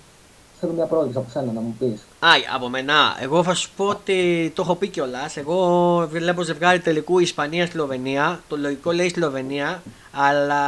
θέλω 0.61 0.73
μια 0.73 0.87
πρόβληση 0.87 1.19
από 1.19 1.31
σένα 1.31 1.53
να 1.53 1.61
μου 1.61 1.77
πεις. 1.79 2.01
Α, 2.19 2.29
από 2.55 2.69
μένα. 2.69 3.17
Εγώ 3.21 3.43
θα 3.43 3.55
σου 3.55 3.71
πω 3.77 3.85
ότι 3.85 4.53
το 4.55 4.63
έχω 4.63 4.75
πει 4.75 4.89
κιόλας. 4.89 5.37
Εγώ 5.37 6.09
βλέπω 6.11 6.43
ζευγάρι 6.43 6.81
τελικού 6.81 7.19
Ισπανία-Σλοβενία. 7.19 8.41
Το 8.49 8.57
λογικό 8.57 8.93
λέει 8.93 9.09
Σλοβενία. 9.09 9.83
Αλλά 10.13 10.63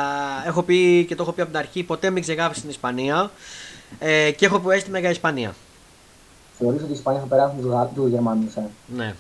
έχω 0.47 0.63
πει 0.63 1.05
και 1.09 1.15
το 1.15 1.23
έχω 1.23 1.33
πει 1.33 1.41
από 1.41 1.51
την 1.51 1.59
αρχή: 1.59 1.83
ποτέ 1.83 2.11
μην 2.11 2.23
ξεγράψει 2.23 2.61
την 2.61 2.71
Ισπανία. 2.71 3.31
Ε, 3.99 4.31
και 4.31 4.47
έχω 4.47 4.59
προέστημα 4.59 4.99
για 4.99 5.11
Ισπανία. 5.11 5.55
Θεωρείς 6.61 6.81
ότι 6.83 6.91
η 6.91 6.95
Ισπανία 6.95 7.21
θα 7.21 7.27
περάσουν 7.27 7.61
τους, 7.61 7.71
Γα- 7.71 7.91
τους 7.95 8.09
Γερμανούς, 8.11 8.55
ε; 8.57 8.69
Ναι. 8.97 9.15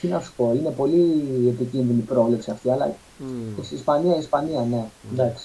Τι 0.00 0.06
να 0.06 0.20
σου 0.20 0.32
πω, 0.36 0.52
είναι 0.56 0.70
πολύ 0.70 1.24
επικίνδυνη 1.48 1.98
η 1.98 2.02
πρόβλεψη 2.02 2.50
αυτή, 2.50 2.70
αλλά 2.70 2.94
Μμ. 3.18 3.58
η 3.58 3.74
Ισπανία, 3.74 4.14
η 4.14 4.18
Ισπανία, 4.18 4.60
ναι. 4.60 4.84
Εντάξει. 5.12 5.44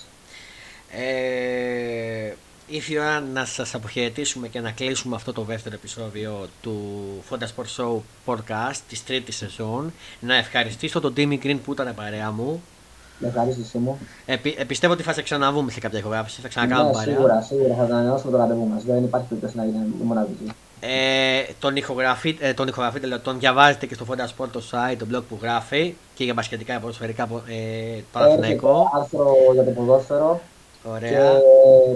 Ε, 0.91 2.33
ήρθε 2.67 2.93
η 2.93 2.97
ώρα 2.97 3.19
να 3.19 3.45
σας 3.45 3.73
αποχαιρετήσουμε 3.75 4.47
και 4.47 4.59
να 4.59 4.71
κλείσουμε 4.71 5.15
αυτό 5.15 5.33
το 5.33 5.41
δεύτερο 5.41 5.75
επεισόδιο 5.75 6.47
του 6.61 6.81
Fonda 7.29 7.43
Sport 7.43 7.75
Show 7.83 7.97
podcast 8.25 8.77
της 8.89 9.03
τρίτης 9.03 9.35
σεζόν. 9.35 9.93
Να 10.19 10.35
ευχαριστήσω 10.35 10.99
τον 10.99 11.13
Timmy 11.17 11.37
Green 11.43 11.57
που 11.65 11.71
ήταν 11.73 11.95
παρέα 11.95 12.31
μου. 12.31 12.63
Με 13.17 13.27
ευχαρίστησή 13.27 13.77
μου. 13.77 13.97
Επι, 14.25 14.55
ε, 14.57 14.63
πιστεύω 14.63 14.93
ότι 14.93 15.03
θα 15.03 15.13
σε 15.13 15.21
ξαναβούμε 15.21 15.71
σε 15.71 15.79
κάποια 15.79 15.99
ηχογράφηση, 15.99 16.41
θα 16.41 16.47
ξανακάνουμε 16.47 16.87
Ναι, 16.89 16.93
παρέα. 16.95 17.13
σίγουρα, 17.15 17.41
σίγουρα 17.41 17.73
θα 17.75 17.83
ανανεώσουμε 17.83 18.31
το 18.31 18.37
ραντεβού 18.37 18.67
μας. 18.67 18.83
Δεν 18.83 19.03
υπάρχει 19.03 19.27
περίπτωση 19.27 19.57
να 19.57 19.63
είναι 19.63 19.77
η 20.01 20.03
μοναδική. 20.03 20.51
Ε, 20.79 21.43
τον, 21.59 21.75
ηχογραφείτε, 21.75 22.47
ε, 22.47 22.53
τον 22.53 22.67
ηχογραφείτε, 22.67 23.07
λέω, 23.07 23.19
τον 23.19 23.39
διαβάζετε 23.39 23.85
και 23.85 23.93
στο 23.93 24.05
Fonda 24.09 24.21
Sport 24.43 24.47
το 24.51 24.61
site, 24.71 24.95
το 24.97 25.05
blog 25.11 25.21
που 25.29 25.37
γράφει 25.41 25.95
και 26.15 26.23
για 26.23 26.33
μπασκετικά, 26.33 26.79
ποδοσφαιρικά, 26.79 27.23
ε, 27.23 27.53
Έρχεται 27.53 28.03
Παναθηναϊκό. 28.11 28.91
άρθρο 28.95 29.33
για 29.53 29.63
το 29.63 29.69
ποδόσφαιρο 29.71 30.39
και 30.83 30.89
Ωραία. 30.89 31.31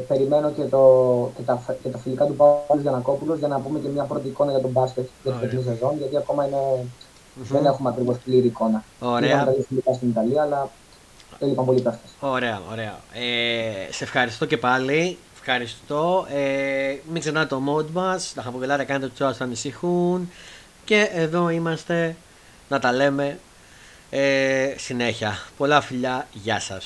περιμένω 0.07 0.49
και, 0.51 0.63
το, 0.63 0.81
και, 1.37 1.41
τα, 1.41 1.61
και 1.83 1.89
τα 1.89 1.97
φιλικά 1.97 2.25
του 2.25 2.35
Παύλου 2.35 2.81
Γιανακόπουλος 2.81 3.39
για 3.39 3.47
να 3.47 3.59
πούμε 3.59 3.79
και 3.79 3.87
μια 3.87 4.03
πρώτη 4.03 4.27
εικόνα 4.27 4.51
για 4.51 4.59
τον 4.61 4.69
μπάσκετ 4.71 5.03
για 5.23 5.31
την 5.31 5.31
Ωραία. 5.31 5.49
φετινή 5.49 5.63
σεζόν, 5.63 5.97
γιατί 5.97 6.17
ακόμα 6.17 6.45
είναι, 6.45 6.57
Μμμ. 7.35 7.45
δεν 7.51 7.65
έχουμε 7.65 7.89
ακριβώς 7.89 8.17
πλήρη 8.25 8.47
εικόνα. 8.47 8.83
Ωραία. 8.99 9.29
Είδαμε 9.29 9.45
τα 9.45 9.51
δύο 9.51 9.63
φιλικά 9.67 9.93
στην 9.93 10.09
Ιταλία, 10.09 10.41
αλλά 10.41 10.69
έλειπαν 11.39 11.65
πολλοί 11.65 11.81
παίχτες. 11.81 12.09
Ωραία, 12.19 12.61
ωραία. 12.71 12.99
Ε, 13.13 13.91
σε 13.91 14.03
ευχαριστώ 14.03 14.45
και 14.45 14.57
πάλι. 14.57 15.17
Ευχαριστώ. 15.39 16.27
Ε, 16.29 16.95
μην 17.11 17.21
ξεχνάτε 17.21 17.47
το 17.47 17.61
mod 17.67 17.85
μας. 17.93 18.33
Να 18.35 18.41
χαμογελάτε, 18.41 18.83
κάνετε 18.83 19.07
τους 19.07 19.21
άλλους 19.21 19.37
να 19.37 19.45
ανησυχούν. 19.45 20.31
Και 20.85 21.09
εδώ 21.13 21.49
είμαστε 21.49 22.15
να 22.69 22.79
τα 22.79 22.91
λέμε 22.91 23.39
ε, 24.09 24.73
συνέχεια. 24.77 25.39
Πολλά 25.57 25.81
φιλιά. 25.81 26.27
Γεια 26.31 26.59
σας. 26.59 26.85